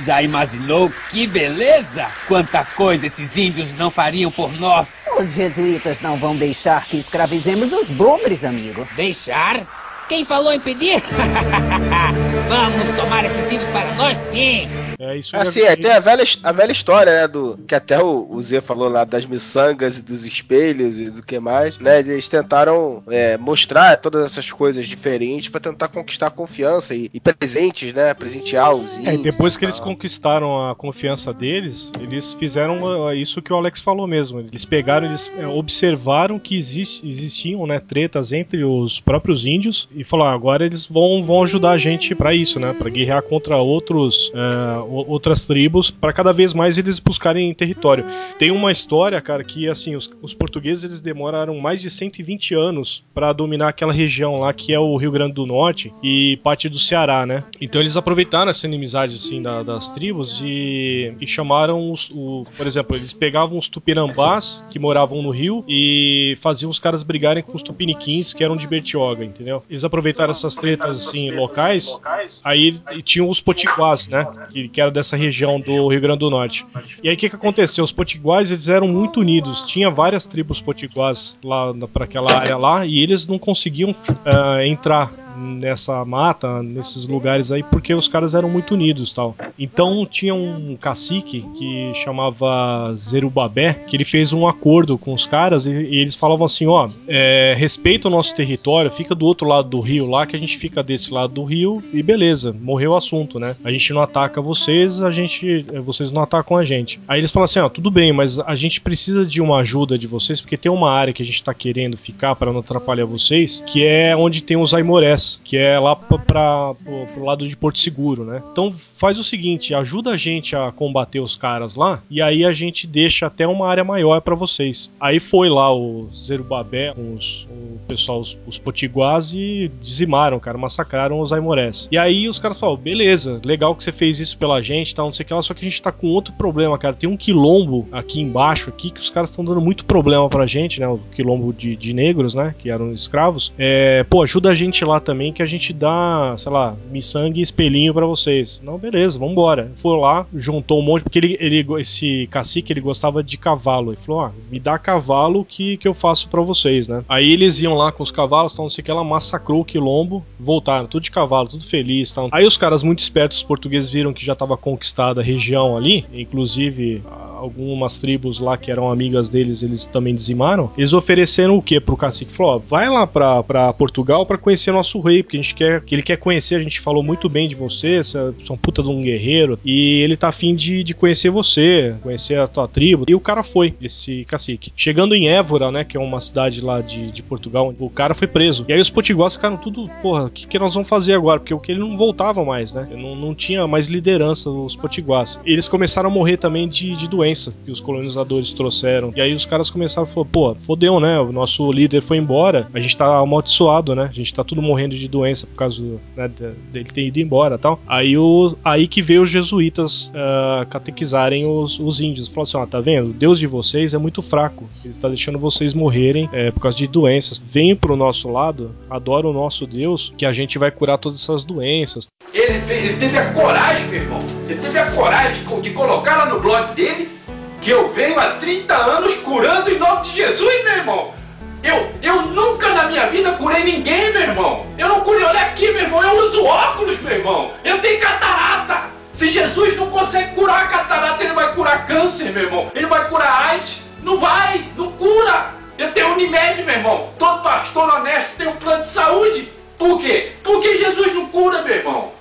Já 0.05 0.21
imaginou 0.21 0.89
que 1.09 1.27
beleza? 1.27 2.07
Quanta 2.27 2.63
coisa 2.63 3.07
esses 3.07 3.35
índios 3.35 3.73
não 3.73 3.91
fariam 3.91 4.31
por 4.31 4.51
nós. 4.53 4.87
Os 5.17 5.33
jesuítas 5.33 5.99
não 5.99 6.17
vão 6.17 6.35
deixar 6.35 6.85
que 6.85 6.97
escravizemos 6.97 7.73
os 7.73 7.89
bugres, 7.89 8.45
amigo. 8.45 8.87
Deixar? 8.95 9.61
Quem 10.07 10.25
falou 10.25 10.53
em 10.53 10.59
pedir? 10.59 11.01
Vamos 12.47 12.95
tomar 12.95 13.25
esses 13.25 13.45
índios 13.51 13.69
para 13.71 13.93
nós, 13.95 14.17
sim. 14.31 14.67
É 14.99 15.15
isso 15.17 15.31
já 15.31 15.41
Assim, 15.41 15.61
é, 15.61 15.75
tem 15.77 15.91
a 15.91 15.99
velha, 15.99 16.25
a 16.43 16.51
velha 16.51 16.71
história, 16.73 17.21
né? 17.21 17.27
Do, 17.27 17.57
que 17.65 17.73
até 17.73 18.03
o, 18.03 18.27
o 18.29 18.41
Zé 18.41 18.59
falou 18.59 18.89
lá 18.89 19.05
das 19.05 19.25
miçangas 19.25 19.97
e 19.97 20.01
dos 20.01 20.25
espelhos 20.25 20.99
e 20.99 21.09
do 21.09 21.23
que 21.23 21.39
mais, 21.39 21.77
né? 21.79 21.99
Eles 21.99 22.27
tentaram 22.27 23.01
é, 23.07 23.37
mostrar 23.37 23.95
todas 23.97 24.25
essas 24.25 24.51
coisas 24.51 24.85
diferentes 24.87 25.47
pra 25.47 25.61
tentar 25.61 25.87
conquistar 25.87 26.27
a 26.27 26.31
confiança 26.31 26.93
e, 26.93 27.09
e 27.13 27.19
presentes, 27.19 27.93
né? 27.93 28.13
Presentear 28.13 28.73
os 28.75 28.91
É, 28.91 28.97
e 28.97 28.99
índios 29.01 29.21
depois 29.21 29.55
que 29.55 29.63
eles 29.63 29.79
conquistaram 29.79 30.69
a 30.69 30.75
confiança 30.75 31.33
deles, 31.33 31.91
eles 32.01 32.33
fizeram 32.33 33.07
ah, 33.07 33.15
isso 33.15 33.41
que 33.41 33.53
o 33.53 33.55
Alex 33.55 33.79
falou 33.79 34.05
mesmo. 34.05 34.41
Eles 34.41 34.65
pegaram, 34.65 35.07
eles 35.07 35.31
é, 35.37 35.47
observaram 35.47 36.37
que 36.37 36.57
existiam 36.57 37.65
né, 37.65 37.79
tretas 37.79 38.33
entre 38.33 38.65
os 38.65 38.99
próprios 38.99 39.45
índios 39.45 39.87
e 39.95 40.03
falaram: 40.03 40.31
"Ah, 40.31 40.35
agora 40.35 40.65
eles 40.65 40.85
vão, 40.85 41.23
vão 41.23 41.43
ajudar 41.43 41.71
a 41.71 41.77
gente 41.77 42.13
pra 42.13 42.33
isso, 42.33 42.59
né? 42.59 42.73
Pra 42.77 42.89
guerrear 42.89 43.21
contra 43.23 43.55
outros, 43.57 44.29
é, 44.35 44.79
o- 44.79 44.88
outras 44.89 45.45
tribos, 45.45 45.89
pra 45.91 46.11
cada 46.13 46.31
vez 46.33 46.53
mais 46.53 46.77
eles 46.77 46.99
buscarem 46.99 47.53
território. 47.53 48.05
Tem 48.37 48.51
uma 48.51 48.71
história, 48.71 49.19
cara, 49.21 49.43
que 49.43 49.67
assim, 49.67 49.95
os, 49.95 50.09
os 50.21 50.33
portugueses 50.33 50.83
eles 50.83 51.01
demoraram 51.01 51.57
mais 51.59 51.81
de 51.81 51.89
120 51.89 52.53
anos 52.55 53.03
pra 53.13 53.31
dominar 53.33 53.69
aquela 53.69 53.93
região 53.93 54.37
lá 54.37 54.53
que 54.53 54.73
é 54.73 54.79
o 54.79 54.95
Rio 54.97 55.11
Grande 55.11 55.33
do 55.33 55.45
Norte 55.45 55.93
e 56.03 56.37
parte 56.43 56.67
do 56.69 56.77
Ceará, 56.79 57.25
né? 57.25 57.43
Então 57.61 57.81
eles 57.81 57.95
aproveitaram 57.97 58.49
essa 58.49 58.65
inimizade 58.67 59.15
assim 59.15 59.41
da- 59.41 59.63
das 59.63 59.91
tribos 59.91 60.41
e, 60.43 61.13
e 61.19 61.27
chamaram 61.27 61.91
os, 61.91 62.09
o, 62.11 62.45
por 62.57 62.65
exemplo, 62.67 62.95
eles 62.95 63.13
pegavam 63.13 63.57
os 63.57 63.67
tupinambás 63.67 64.63
que 64.69 64.79
moravam 64.79 65.21
no 65.21 65.29
rio 65.29 65.63
e 65.67 66.37
faziam 66.39 66.69
os 66.69 66.79
caras 66.79 67.03
brigarem 67.03 67.43
com 67.43 67.55
os 67.55 67.63
tupiniquins 67.63 68.33
que 68.33 68.43
eram 68.43 68.55
de 68.55 68.67
Bertioga, 68.67 69.23
entendeu? 69.23 69.63
Eles 69.69 69.83
aproveitaram 69.83 70.31
essas 70.31 70.55
tretas 70.55 71.07
assim 71.07 71.31
locais, 71.31 71.99
aí 72.43 72.73
e 72.91 73.01
tinham 73.01 73.27
os 73.29 73.41
potiguás, 73.41 74.07
né? 74.07 74.27
Que, 74.51 74.67
que 74.69 74.78
eram 74.79 74.91
dessa 74.91 75.15
região 75.15 75.59
do 75.59 75.87
Rio 75.87 76.01
Grande 76.01 76.19
do 76.19 76.29
Norte. 76.29 76.65
E 77.03 77.09
aí 77.09 77.15
o 77.15 77.17
que, 77.17 77.29
que 77.29 77.35
aconteceu? 77.35 77.83
Os 77.83 77.91
potiguás 77.91 78.51
eles 78.51 78.67
eram 78.67 78.87
muito 78.87 79.19
unidos. 79.19 79.61
Tinha 79.63 79.89
várias 79.89 80.25
tribos 80.25 80.61
potiguás 80.61 81.37
lá 81.43 81.73
para 81.91 82.05
aquela 82.05 82.33
área 82.33 82.57
lá 82.57 82.85
e 82.85 82.99
eles 82.99 83.27
não 83.27 83.39
conseguiam 83.39 83.95
ah, 84.25 84.65
entrar 84.65 85.11
nessa 85.39 86.03
mata, 86.03 86.61
nesses 86.61 87.07
lugares 87.07 87.51
aí, 87.51 87.63
porque 87.63 87.93
os 87.93 88.07
caras 88.07 88.35
eram 88.35 88.49
muito 88.49 88.73
unidos 88.73 89.13
tal. 89.13 89.35
Então 89.57 90.05
tinha 90.05 90.33
um 90.33 90.75
cacique 90.75 91.45
que 91.57 91.91
chamava 91.95 92.93
Zerubabé, 92.95 93.73
que 93.87 93.95
ele 93.95 94.05
fez 94.05 94.33
um 94.33 94.47
acordo 94.47 94.97
com 94.97 95.13
os 95.13 95.25
caras 95.25 95.65
e, 95.65 95.71
e 95.71 95.99
eles 95.99 96.15
falavam 96.15 96.45
assim, 96.45 96.67
ó, 96.67 96.87
é, 97.07 97.55
respeita 97.57 98.07
o 98.07 98.11
nosso 98.11 98.35
território, 98.35 98.91
fica 98.91 99.15
do 99.15 99.25
outro 99.25 99.47
lado 99.47 99.69
do 99.69 99.79
rio 99.79 100.07
lá, 100.07 100.25
que 100.25 100.35
a 100.35 100.39
gente 100.39 100.57
fica 100.57 100.83
desse 100.83 101.13
lado 101.13 101.33
do 101.33 101.43
rio 101.43 101.83
e 101.93 102.01
beleza, 102.03 102.55
morreu 102.59 102.91
o 102.91 102.97
assunto, 102.97 103.39
né? 103.39 103.55
A 103.63 103.71
gente 103.71 103.93
não 103.93 104.01
ataca 104.01 104.41
vocês, 104.41 105.01
a 105.01 105.11
gente, 105.11 105.65
vocês 105.83 106.11
não 106.11 106.21
atacam 106.21 106.57
a 106.57 106.65
gente. 106.65 106.99
Aí 107.07 107.19
eles 107.19 107.31
falam 107.31 107.45
assim, 107.45 107.59
ó, 107.59 107.69
tudo 107.69 107.91
bem, 107.91 108.11
mas 108.11 108.39
a 108.39 108.55
gente 108.55 108.81
precisa 108.81 109.25
de 109.25 109.41
uma 109.41 109.59
ajuda 109.59 109.97
de 109.97 110.07
vocês, 110.07 110.41
porque 110.41 110.57
tem 110.57 110.71
uma 110.71 110.91
área 110.91 111.13
que 111.13 111.21
a 111.21 111.25
gente 111.25 111.43
tá 111.43 111.53
querendo 111.53 111.97
ficar 111.97 112.35
para 112.35 112.51
não 112.51 112.59
atrapalhar 112.59 113.05
vocês, 113.05 113.63
que 113.65 113.85
é 113.85 114.15
onde 114.15 114.41
tem 114.41 114.57
os 114.57 114.73
aimorés, 114.73 115.28
que 115.43 115.57
é 115.57 115.77
lá 115.79 115.95
pra, 115.95 116.73
pro, 117.13 117.23
lado 117.23 117.47
de 117.47 117.55
Porto 117.55 117.79
Seguro, 117.79 118.23
né? 118.23 118.41
Então 118.51 118.71
faz 118.71 119.19
o 119.19 119.23
seguinte, 119.23 119.73
ajuda 119.73 120.11
a 120.11 120.17
gente 120.17 120.55
a 120.55 120.71
combater 120.71 121.19
os 121.19 121.35
caras 121.35 121.75
lá, 121.75 122.01
e 122.09 122.21
aí 122.21 122.45
a 122.45 122.51
gente 122.51 122.87
deixa 122.87 123.27
até 123.27 123.47
uma 123.47 123.67
área 123.67 123.83
maior 123.83 124.21
para 124.21 124.35
vocês. 124.35 124.91
Aí 124.99 125.19
foi 125.19 125.49
lá 125.49 125.73
o 125.73 126.09
Zerubabé 126.13 126.93
com 126.93 127.13
os, 127.13 127.47
o 127.49 127.79
pessoal, 127.87 128.19
os, 128.19 128.37
os 128.47 128.57
potiguás 128.57 129.33
e 129.33 129.71
dizimaram, 129.79 130.39
cara, 130.39 130.57
massacraram 130.57 131.19
os 131.19 131.33
aimorés. 131.33 131.87
E 131.91 131.97
aí 131.97 132.27
os 132.27 132.39
caras 132.39 132.59
falaram, 132.59 132.81
beleza, 132.81 133.41
legal 133.43 133.75
que 133.75 133.83
você 133.83 133.91
fez 133.91 134.19
isso 134.19 134.37
pela 134.37 134.61
gente, 134.61 134.93
tal, 134.95 135.05
não 135.05 135.13
sei 135.13 135.23
o 135.23 135.27
que 135.27 135.33
lá, 135.33 135.41
só 135.41 135.53
que 135.53 135.65
a 135.65 135.69
gente 135.69 135.81
tá 135.81 135.91
com 135.91 136.07
outro 136.07 136.33
problema, 136.33 136.77
cara. 136.77 136.95
Tem 136.95 137.09
um 137.09 137.17
quilombo 137.17 137.87
aqui 137.91 138.21
embaixo, 138.21 138.69
aqui, 138.69 138.89
que 138.89 139.01
os 139.01 139.09
caras 139.09 139.29
estão 139.29 139.43
dando 139.43 139.61
muito 139.61 139.85
problema 139.85 140.29
pra 140.29 140.47
gente, 140.47 140.79
né? 140.79 140.87
O 140.87 140.99
quilombo 141.13 141.53
de, 141.53 141.75
de 141.75 141.93
negros, 141.93 142.33
né? 142.33 142.55
Que 142.57 142.69
eram 142.69 142.93
escravos. 142.93 143.53
É, 143.57 144.05
pô, 144.09 144.23
ajuda 144.23 144.49
a 144.49 144.55
gente 144.55 144.83
lá 144.85 144.99
também, 144.99 145.18
que 145.33 145.43
a 145.43 145.45
gente 145.45 145.73
dá, 145.73 146.33
sei 146.37 146.51
lá, 146.51 146.75
miçangue 146.89 147.39
e 147.39 147.43
espelhinho 147.43 147.93
pra 147.93 148.05
vocês. 148.05 148.61
Não, 148.63 148.77
beleza, 148.77 149.19
vambora. 149.19 149.71
Foi 149.75 149.97
lá, 149.99 150.25
juntou 150.33 150.79
um 150.79 150.81
monte, 150.81 151.03
porque 151.03 151.19
ele, 151.19 151.37
ele 151.39 151.65
esse 151.79 152.27
cacique, 152.31 152.71
ele 152.71 152.81
gostava 152.81 153.21
de 153.21 153.37
cavalo. 153.37 153.91
Ele 153.91 154.01
falou, 154.01 154.21
ah, 154.21 154.31
me 154.49 154.59
dá 154.59 154.77
cavalo 154.79 155.43
que, 155.43 155.77
que 155.77 155.87
eu 155.87 155.93
faço 155.93 156.29
pra 156.29 156.41
vocês, 156.41 156.87
né? 156.87 157.03
Aí 157.09 157.31
eles 157.31 157.61
iam 157.61 157.73
lá 157.73 157.91
com 157.91 158.01
os 158.01 158.11
cavalos, 158.11 158.55
tal, 158.55 158.65
não 158.65 158.69
sei 158.69 158.81
o 158.81 158.85
que, 158.85 158.91
ela 158.91 159.03
massacrou 159.03 159.61
o 159.61 159.65
quilombo, 159.65 160.25
voltaram, 160.39 160.87
tudo 160.87 161.03
de 161.03 161.11
cavalo, 161.11 161.49
tudo 161.49 161.65
feliz, 161.65 162.13
tal. 162.13 162.29
Aí 162.31 162.45
os 162.45 162.55
caras 162.55 162.83
muito 162.83 162.99
espertos, 162.99 163.39
os 163.39 163.43
portugueses 163.43 163.89
viram 163.89 164.13
que 164.13 164.25
já 164.25 164.35
tava 164.35 164.55
conquistada 164.55 165.21
a 165.21 165.23
região 165.23 165.75
ali, 165.75 166.05
inclusive 166.13 167.01
algumas 167.39 167.97
tribos 167.97 168.39
lá 168.39 168.57
que 168.57 168.71
eram 168.71 168.91
amigas 168.91 169.29
deles, 169.29 169.63
eles 169.63 169.87
também 169.87 170.15
dizimaram. 170.15 170.71
Eles 170.77 170.93
ofereceram 170.93 171.57
o 171.57 171.61
que 171.61 171.79
pro 171.79 171.97
cacique? 171.97 172.31
Falou: 172.31 172.55
ó, 172.55 172.57
vai 172.59 172.89
lá 172.89 173.07
pra, 173.07 173.41
pra 173.43 173.73
Portugal 173.73 174.25
pra 174.25 174.37
conhecer 174.37 174.71
nosso 174.71 174.99
rei, 175.01 175.23
porque 175.23 175.37
a 175.37 175.41
gente 175.41 175.55
quer 175.55 175.81
que 175.81 175.95
ele 175.95 176.03
quer 176.03 176.17
conhecer. 176.17 176.55
A 176.55 176.63
gente 176.63 176.79
falou 176.79 177.03
muito 177.03 177.29
bem 177.29 177.47
de 177.47 177.55
você, 177.55 178.03
você 178.03 178.17
é 178.17 178.53
um 178.53 178.57
puta 178.57 178.83
de 178.83 178.89
um 178.89 179.01
guerreiro, 179.01 179.57
e 179.63 180.01
ele 180.01 180.17
tá 180.17 180.29
afim 180.29 180.53
de, 180.55 180.83
de 180.83 180.93
conhecer 180.93 181.29
você, 181.29 181.95
conhecer 182.01 182.39
a 182.39 182.47
tua 182.47 182.67
tribo. 182.67 183.05
E 183.07 183.15
o 183.15 183.19
cara 183.19 183.43
foi, 183.43 183.73
esse 183.81 184.25
cacique. 184.25 184.71
Chegando 184.75 185.15
em 185.15 185.29
Évora, 185.29 185.71
né, 185.71 185.83
que 185.83 185.97
é 185.97 185.99
uma 185.99 186.19
cidade 186.19 186.61
lá 186.61 186.81
de, 186.81 187.11
de 187.11 187.23
Portugal, 187.23 187.73
o 187.79 187.89
cara 187.89 188.13
foi 188.13 188.27
preso. 188.27 188.65
E 188.67 188.73
aí 188.73 188.79
os 188.79 188.89
potiguares 188.89 189.35
ficaram 189.35 189.57
tudo, 189.57 189.89
porra, 190.01 190.25
o 190.25 190.29
que, 190.29 190.47
que 190.47 190.59
nós 190.59 190.73
vamos 190.73 190.89
fazer 190.89 191.13
agora? 191.13 191.39
Porque 191.39 191.53
o 191.53 191.59
que 191.59 191.71
ele 191.71 191.79
não 191.79 191.95
voltava 191.97 192.43
mais, 192.43 192.73
né? 192.73 192.87
Não, 192.91 193.15
não 193.15 193.33
tinha 193.33 193.67
mais 193.67 193.87
liderança 193.87 194.49
os 194.49 194.75
potiguares. 194.75 195.39
Eles 195.45 195.67
começaram 195.67 196.09
a 196.09 196.13
morrer 196.13 196.37
também 196.37 196.67
de, 196.67 196.95
de 196.95 197.07
doença 197.07 197.28
que 197.65 197.71
os 197.71 197.79
colonizadores 197.79 198.53
trouxeram. 198.53 199.13
E 199.15 199.21
aí 199.21 199.33
os 199.33 199.45
caras 199.45 199.69
começaram 199.69 200.07
a 200.07 200.11
falar, 200.11 200.27
pô, 200.27 200.55
fodeu, 200.55 200.99
né? 200.99 201.19
O 201.19 201.31
nosso 201.31 201.71
líder 201.71 202.01
foi 202.01 202.17
embora, 202.17 202.67
a 202.73 202.79
gente 202.79 202.95
tá 202.95 203.19
amaldiçoado, 203.19 203.95
né? 203.95 204.07
A 204.09 204.13
gente 204.13 204.33
tá 204.33 204.43
tudo 204.43 204.61
morrendo 204.61 204.95
de 204.95 205.07
doença 205.07 205.47
por 205.47 205.55
causa 205.55 205.83
né, 206.15 206.29
dele 206.71 206.89
ter 206.91 207.01
ido 207.01 207.19
embora 207.19 207.57
tal. 207.57 207.79
Aí, 207.87 208.17
o, 208.17 208.55
aí 208.63 208.87
que 208.87 209.01
veio 209.01 209.21
os 209.21 209.29
jesuítas 209.29 210.09
uh, 210.09 210.65
catequizarem 210.69 211.45
os, 211.45 211.79
os 211.79 212.01
índios. 212.01 212.27
Falaram 212.27 212.43
assim: 212.43 212.57
ó, 212.57 212.65
tá 212.65 212.79
vendo? 212.79 213.09
O 213.09 213.13
Deus 213.13 213.39
de 213.39 213.47
vocês 213.47 213.93
é 213.93 213.97
muito 213.97 214.21
fraco. 214.21 214.67
Ele 214.83 214.93
tá 214.93 215.07
deixando 215.07 215.39
vocês 215.39 215.73
morrerem 215.73 216.29
é, 216.31 216.51
por 216.51 216.61
causa 216.61 216.77
de 216.77 216.87
doenças. 216.87 217.43
Vem 217.45 217.75
pro 217.75 217.95
nosso 217.95 218.31
lado, 218.31 218.71
adora 218.89 219.27
o 219.27 219.33
nosso 219.33 219.65
Deus, 219.65 220.13
que 220.17 220.25
a 220.25 220.31
gente 220.31 220.57
vai 220.57 220.71
curar 220.71 220.97
todas 220.97 221.19
essas 221.21 221.45
doenças. 221.45 222.09
Ele, 222.33 222.73
ele 222.73 222.97
teve 222.97 223.17
a 223.17 223.31
coragem, 223.33 223.87
meu 223.87 224.01
irmão. 224.01 224.19
Ele 224.47 224.59
teve 224.59 224.77
a 224.77 224.91
coragem 224.91 225.43
de 225.61 225.71
colocar 225.71 226.17
lá 226.17 226.25
no 226.33 226.39
blog 226.39 226.73
dele 226.73 227.18
que 227.61 227.69
eu 227.69 227.89
venho 227.89 228.19
há 228.19 228.31
30 228.31 228.73
anos 228.73 229.15
curando 229.17 229.71
em 229.71 229.77
nome 229.77 230.03
de 230.03 230.15
Jesus, 230.15 230.63
meu 230.63 230.73
irmão. 230.73 231.13
Eu, 231.61 231.91
eu 232.01 232.21
nunca 232.21 232.69
na 232.69 232.85
minha 232.85 233.07
vida 233.07 233.33
curei 233.33 233.63
ninguém, 233.63 234.11
meu 234.13 234.21
irmão. 234.21 234.65
Eu 234.77 234.87
não 234.87 235.01
curei, 235.01 235.23
olha 235.25 235.41
aqui, 235.41 235.69
meu 235.71 235.81
irmão, 235.81 236.01
eu 236.01 236.23
uso 236.23 236.45
óculos, 236.45 236.99
meu 237.01 237.13
irmão. 237.13 237.51
Eu 237.63 237.79
tenho 237.79 237.99
catarata. 237.99 238.89
Se 239.13 239.31
Jesus 239.33 239.75
não 239.75 239.89
consegue 239.89 240.33
curar 240.35 240.63
a 240.63 240.67
catarata, 240.67 241.21
ele 241.21 241.33
vai 241.33 241.53
curar 241.53 241.85
câncer, 241.85 242.31
meu 242.31 242.43
irmão. 242.43 242.71
Ele 242.73 242.85
vai 242.85 243.09
curar 243.09 243.49
AIDS. 243.49 243.81
Não 244.01 244.17
vai, 244.17 244.63
não 244.77 244.93
cura. 244.93 245.53
Eu 245.77 245.91
tenho 245.91 246.13
Unimed, 246.13 246.63
meu 246.63 246.75
irmão. 246.75 247.09
Todo 247.19 247.43
pastor 247.43 247.89
honesto 247.89 248.37
tem 248.37 248.47
um 248.47 248.55
plano 248.55 248.83
de 248.83 248.89
saúde. 248.89 249.51
Por 249.77 249.99
quê? 249.99 250.31
Porque 250.43 250.77
Jesus 250.77 251.13
não 251.13 251.25
cura, 251.27 251.61
meu 251.61 251.75
irmão. 251.75 252.11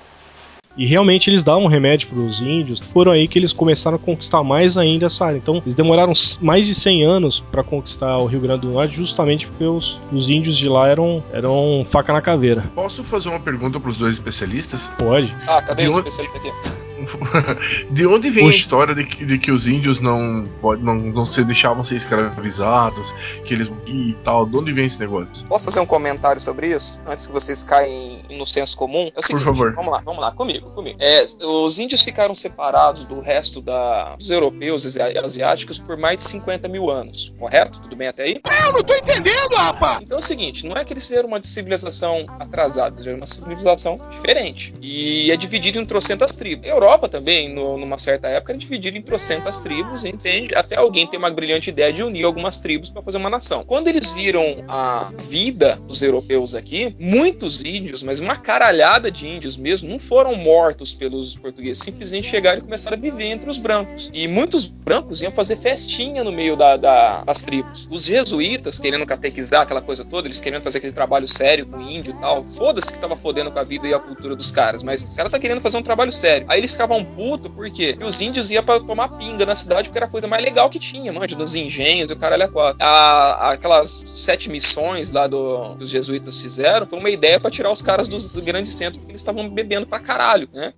E 0.78 0.86
realmente 0.86 1.28
eles 1.28 1.42
davam 1.42 1.66
remédio 1.66 2.08
para 2.08 2.20
os 2.20 2.40
índios. 2.40 2.78
Foram 2.78 3.10
aí 3.12 3.26
que 3.26 3.38
eles 3.38 3.52
começaram 3.52 3.96
a 3.96 3.98
conquistar 3.98 4.42
mais 4.44 4.78
ainda 4.78 5.06
essa 5.06 5.26
área. 5.26 5.36
Então 5.36 5.56
eles 5.56 5.74
demoraram 5.74 6.12
mais 6.40 6.66
de 6.66 6.74
100 6.74 7.02
anos 7.04 7.40
para 7.50 7.64
conquistar 7.64 8.16
o 8.18 8.26
Rio 8.26 8.40
Grande 8.40 8.60
do 8.62 8.72
Norte, 8.72 8.94
justamente 8.94 9.46
porque 9.48 9.64
os, 9.64 9.98
os 10.12 10.30
índios 10.30 10.56
de 10.56 10.68
lá 10.68 10.88
eram, 10.88 11.22
eram 11.32 11.84
faca 11.88 12.12
na 12.12 12.20
caveira. 12.20 12.70
Posso 12.74 13.02
fazer 13.04 13.28
uma 13.28 13.40
pergunta 13.40 13.80
para 13.80 13.90
os 13.90 13.98
dois 13.98 14.14
especialistas? 14.14 14.80
Pode. 14.96 15.34
Ah, 15.48 15.60
cadê 15.60 15.82
De 15.82 15.88
o 15.88 15.92
onde- 15.96 16.08
especialista 16.08 16.38
aqui? 16.38 16.87
de 17.90 18.06
onde 18.06 18.30
vem 18.30 18.44
Puxa. 18.44 18.56
a 18.56 18.60
história 18.60 18.94
de 18.94 19.04
que, 19.04 19.24
de 19.24 19.38
que 19.38 19.50
os 19.52 19.66
índios 19.66 20.00
não, 20.00 20.44
pode, 20.60 20.82
não, 20.82 20.94
não 20.94 21.24
se 21.26 21.42
deixavam 21.44 21.84
ser 21.84 21.96
escravizados, 21.96 23.06
que 23.44 23.54
eles 23.54 23.68
e 23.86 24.16
tal? 24.24 24.46
De 24.46 24.56
onde 24.56 24.72
vem 24.72 24.86
esse 24.86 24.98
negócio? 24.98 25.44
Posso 25.46 25.66
fazer 25.66 25.80
um 25.80 25.86
comentário 25.86 26.40
sobre 26.40 26.68
isso? 26.68 27.00
Antes 27.06 27.26
que 27.26 27.32
vocês 27.32 27.62
caem 27.62 28.22
no 28.30 28.46
senso 28.46 28.76
comum? 28.76 29.10
É 29.14 29.18
o 29.18 29.22
seguinte, 29.22 29.44
favor. 29.44 29.74
Vamos 29.74 29.92
lá, 29.92 30.02
vamos 30.04 30.20
lá, 30.20 30.32
comigo, 30.32 30.70
comigo. 30.70 30.98
É, 31.00 31.24
os 31.42 31.78
índios 31.78 32.02
ficaram 32.02 32.34
separados 32.34 33.04
do 33.04 33.20
resto 33.20 33.60
da, 33.60 34.16
dos 34.16 34.30
europeus 34.30 34.84
e 34.84 35.00
asi- 35.00 35.18
asiáticos 35.18 35.78
por 35.78 35.96
mais 35.96 36.18
de 36.18 36.24
50 36.24 36.68
mil 36.68 36.90
anos, 36.90 37.34
correto? 37.38 37.80
Tudo 37.80 37.96
bem 37.96 38.08
até 38.08 38.24
aí? 38.24 38.40
Eu 38.66 38.72
não 38.72 38.82
tô 38.84 38.94
entendendo, 38.94 39.54
rapaz! 39.54 40.02
Então 40.02 40.16
é 40.16 40.20
o 40.20 40.22
seguinte, 40.24 40.66
não 40.66 40.76
é 40.76 40.84
que 40.84 40.92
eles 40.92 41.10
eram 41.10 41.28
uma 41.28 41.42
civilização 41.42 42.26
atrasada, 42.38 42.96
eles 42.96 43.06
eram 43.06 43.18
uma 43.18 43.26
civilização 43.26 44.00
diferente. 44.10 44.74
E 44.80 45.30
é 45.30 45.36
dividido 45.36 45.78
em 45.78 45.86
trocentas 45.86 46.32
tribos. 46.32 46.68
A 46.70 46.87
Europa 46.88 47.08
também, 47.08 47.52
no- 47.52 47.76
numa 47.76 47.98
certa 47.98 48.28
época, 48.28 48.52
era 48.52 48.58
dividida 48.58 48.96
em 48.96 49.02
trocentas 49.02 49.58
tribos, 49.58 50.04
entende? 50.04 50.54
Até 50.54 50.76
alguém 50.76 51.06
ter 51.06 51.18
uma 51.18 51.30
brilhante 51.30 51.68
ideia 51.68 51.92
de 51.92 52.02
unir 52.02 52.24
algumas 52.24 52.58
tribos 52.60 52.88
para 52.88 53.02
fazer 53.02 53.18
uma 53.18 53.28
nação. 53.28 53.62
Quando 53.62 53.88
eles 53.88 54.10
viram 54.10 54.42
a 54.66 55.12
vida 55.28 55.76
dos 55.86 56.00
europeus 56.00 56.54
aqui, 56.54 56.94
muitos 56.98 57.62
índios, 57.62 58.02
mas 58.02 58.20
uma 58.20 58.36
caralhada 58.36 59.10
de 59.10 59.26
índios 59.28 59.56
mesmo, 59.56 59.88
não 59.90 59.98
foram 59.98 60.34
mortos 60.34 60.94
pelos 60.94 61.36
portugueses, 61.36 61.82
simplesmente 61.82 62.26
chegaram 62.28 62.58
e 62.58 62.62
começaram 62.62 62.96
a 62.96 63.00
viver 63.00 63.24
entre 63.26 63.50
os 63.50 63.58
brancos. 63.58 64.10
E 64.14 64.26
muitos 64.26 64.64
brancos 64.64 65.20
iam 65.20 65.30
fazer 65.30 65.56
festinha 65.56 66.24
no 66.24 66.32
meio 66.32 66.56
da- 66.56 66.76
da- 66.78 67.22
das 67.24 67.42
tribos. 67.42 67.86
Os 67.90 68.04
jesuítas, 68.04 68.78
querendo 68.78 69.04
catequizar 69.04 69.62
aquela 69.62 69.82
coisa 69.82 70.04
toda, 70.06 70.26
eles 70.26 70.40
querendo 70.40 70.62
fazer 70.62 70.78
aquele 70.78 70.92
trabalho 70.94 71.28
sério 71.28 71.66
com 71.66 71.80
índio 71.80 72.14
e 72.16 72.20
tal, 72.20 72.44
foda-se 72.44 72.90
que 72.90 72.98
tava 72.98 73.16
fodendo 73.16 73.50
com 73.52 73.58
a 73.58 73.64
vida 73.64 73.86
e 73.86 73.92
a 73.92 73.98
cultura 73.98 74.34
dos 74.34 74.50
caras, 74.50 74.82
mas 74.82 75.02
os 75.02 75.14
caras 75.14 75.30
tá 75.30 75.38
querendo 75.38 75.60
fazer 75.60 75.76
um 75.76 75.82
trabalho 75.82 76.10
sério. 76.12 76.46
Aí 76.48 76.60
eles 76.60 76.77
ficavam 76.78 77.04
putos? 77.04 77.50
Porque 77.52 77.96
os 78.00 78.20
índios 78.20 78.50
iam 78.50 78.62
pra 78.62 78.78
tomar 78.78 79.08
pinga 79.08 79.44
na 79.44 79.56
cidade 79.56 79.88
porque 79.88 79.98
era 79.98 80.06
a 80.06 80.10
coisa 80.10 80.28
mais 80.28 80.44
legal 80.44 80.70
que 80.70 80.78
tinha, 80.78 81.12
manja, 81.12 81.36
nos 81.36 81.56
engenhos 81.56 82.08
e 82.08 82.12
o 82.12 82.16
caralho 82.16 82.44
a 82.44 82.48
quatro. 82.48 82.78
A- 82.80 83.50
Aquelas 83.52 84.04
sete 84.14 84.48
missões 84.48 85.10
lá 85.10 85.26
do, 85.26 85.74
que 85.76 85.84
os 85.84 85.90
jesuítas 85.90 86.40
fizeram 86.40 86.86
foi 86.88 86.98
uma 86.98 87.10
ideia 87.10 87.40
pra 87.40 87.50
tirar 87.50 87.70
os 87.72 87.82
caras 87.82 88.06
dos 88.06 88.26
grandes 88.36 88.74
centros 88.74 88.98
porque 88.98 89.12
eles 89.12 89.20
estavam 89.20 89.48
bebendo 89.48 89.86
pra 89.86 89.98
caralho, 89.98 90.48
né? 90.52 90.72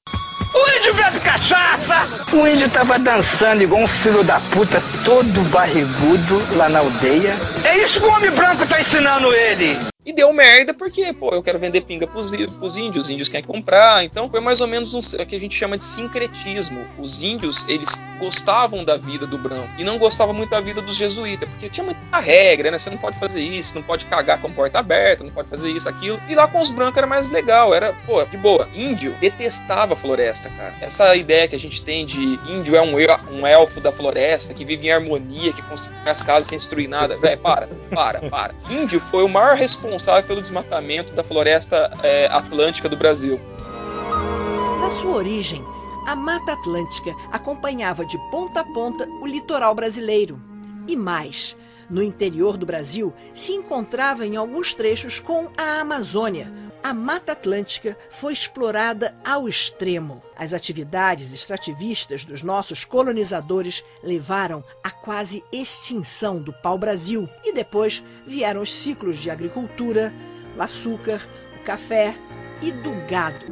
O 0.52 0.78
índio 0.78 0.94
bebe 0.94 1.20
cachaça! 1.20 2.08
O 2.32 2.46
índio 2.46 2.68
tava 2.70 2.98
dançando 2.98 3.62
igual 3.62 3.82
um 3.82 3.86
filho 3.86 4.24
da 4.24 4.40
puta, 4.40 4.82
todo 5.04 5.42
barrigudo 5.50 6.56
lá 6.56 6.68
na 6.68 6.80
aldeia. 6.80 7.36
É 7.64 7.78
isso 7.78 8.00
que 8.00 8.06
o 8.06 8.10
homem 8.12 8.30
branco 8.30 8.66
tá 8.66 8.80
ensinando 8.80 9.32
ele! 9.32 9.76
E 10.10 10.12
deu 10.12 10.32
merda 10.32 10.74
porque, 10.74 11.12
pô, 11.12 11.28
eu 11.28 11.40
quero 11.40 11.56
vender 11.56 11.82
pinga 11.82 12.04
pros, 12.04 12.32
pros 12.58 12.76
índios, 12.76 13.04
os 13.04 13.10
índios 13.10 13.28
querem 13.28 13.46
comprar. 13.46 14.02
Então 14.02 14.28
foi 14.28 14.40
mais 14.40 14.60
ou 14.60 14.66
menos 14.66 14.92
um, 14.92 14.98
o 14.98 15.24
que 15.24 15.36
a 15.36 15.38
gente 15.38 15.54
chama 15.54 15.78
de 15.78 15.84
sincretismo. 15.84 16.84
Os 16.98 17.22
índios, 17.22 17.64
eles 17.68 18.02
gostavam 18.18 18.84
da 18.84 18.96
vida 18.96 19.24
do 19.24 19.38
branco 19.38 19.70
e 19.78 19.84
não 19.84 19.98
gostavam 19.98 20.34
muito 20.34 20.50
da 20.50 20.60
vida 20.60 20.82
dos 20.82 20.96
jesuítas, 20.96 21.48
porque 21.48 21.68
tinha 21.68 21.84
muita 21.84 22.18
regra, 22.18 22.72
né? 22.72 22.78
Você 22.78 22.90
não 22.90 22.98
pode 22.98 23.20
fazer 23.20 23.40
isso, 23.40 23.76
não 23.76 23.84
pode 23.84 24.04
cagar 24.06 24.40
com 24.42 24.52
porta 24.52 24.80
aberta, 24.80 25.22
não 25.22 25.30
pode 25.30 25.48
fazer 25.48 25.70
isso, 25.70 25.88
aquilo. 25.88 26.20
E 26.28 26.34
lá 26.34 26.48
com 26.48 26.60
os 26.60 26.70
brancos 26.70 26.98
era 26.98 27.06
mais 27.06 27.28
legal, 27.28 27.72
era, 27.72 27.92
pô, 28.04 28.24
de 28.24 28.36
boa. 28.36 28.68
Índio 28.74 29.14
detestava 29.20 29.94
a 29.94 29.96
floresta, 29.96 30.50
cara. 30.50 30.74
Essa 30.80 31.14
ideia 31.14 31.46
que 31.46 31.54
a 31.54 31.58
gente 31.58 31.84
tem 31.84 32.04
de 32.04 32.20
índio 32.48 32.74
é 32.74 32.82
um, 32.82 32.96
um 33.30 33.46
elfo 33.46 33.80
da 33.80 33.92
floresta, 33.92 34.52
que 34.52 34.64
vive 34.64 34.88
em 34.88 34.90
harmonia, 34.90 35.52
que 35.52 35.62
constrói 35.62 35.94
as 36.04 36.24
casas 36.24 36.46
sem 36.48 36.58
destruir 36.58 36.88
nada. 36.88 37.16
Véi, 37.16 37.36
para, 37.36 37.68
para, 37.94 38.28
para. 38.28 38.54
Índio 38.68 38.98
foi 38.98 39.22
o 39.22 39.28
maior 39.28 39.54
responsável 39.54 39.99
pelo 40.26 40.40
desmatamento 40.40 41.14
da 41.14 41.22
floresta 41.22 41.90
é, 42.02 42.26
atlântica 42.26 42.88
do 42.88 42.96
Brasil. 42.96 43.40
Na 44.80 44.90
sua 44.90 45.16
origem, 45.16 45.62
a 46.06 46.16
Mata 46.16 46.52
Atlântica 46.52 47.14
acompanhava 47.30 48.04
de 48.04 48.18
ponta 48.30 48.60
a 48.60 48.64
ponta 48.64 49.08
o 49.20 49.26
litoral 49.26 49.74
brasileiro. 49.74 50.40
E 50.88 50.96
mais, 50.96 51.56
no 51.88 52.02
interior 52.02 52.56
do 52.56 52.64
Brasil 52.64 53.12
se 53.34 53.52
encontrava 53.52 54.26
em 54.26 54.36
alguns 54.36 54.74
trechos 54.74 55.20
com 55.20 55.48
a 55.56 55.80
Amazônia. 55.80 56.69
A 56.82 56.94
Mata 56.94 57.32
Atlântica 57.32 57.96
foi 58.08 58.32
explorada 58.32 59.14
ao 59.22 59.46
extremo. 59.46 60.22
As 60.34 60.54
atividades 60.54 61.30
extrativistas 61.30 62.24
dos 62.24 62.42
nossos 62.42 62.86
colonizadores 62.86 63.84
levaram 64.02 64.64
à 64.82 64.90
quase 64.90 65.44
extinção 65.52 66.40
do 66.40 66.54
pau-brasil. 66.54 67.28
E 67.44 67.52
depois 67.52 68.02
vieram 68.26 68.62
os 68.62 68.72
ciclos 68.72 69.18
de 69.18 69.28
agricultura, 69.30 70.12
o 70.56 70.62
açúcar, 70.62 71.20
o 71.60 71.64
café 71.64 72.16
e 72.62 72.72
do 72.72 72.92
gado. 73.06 73.44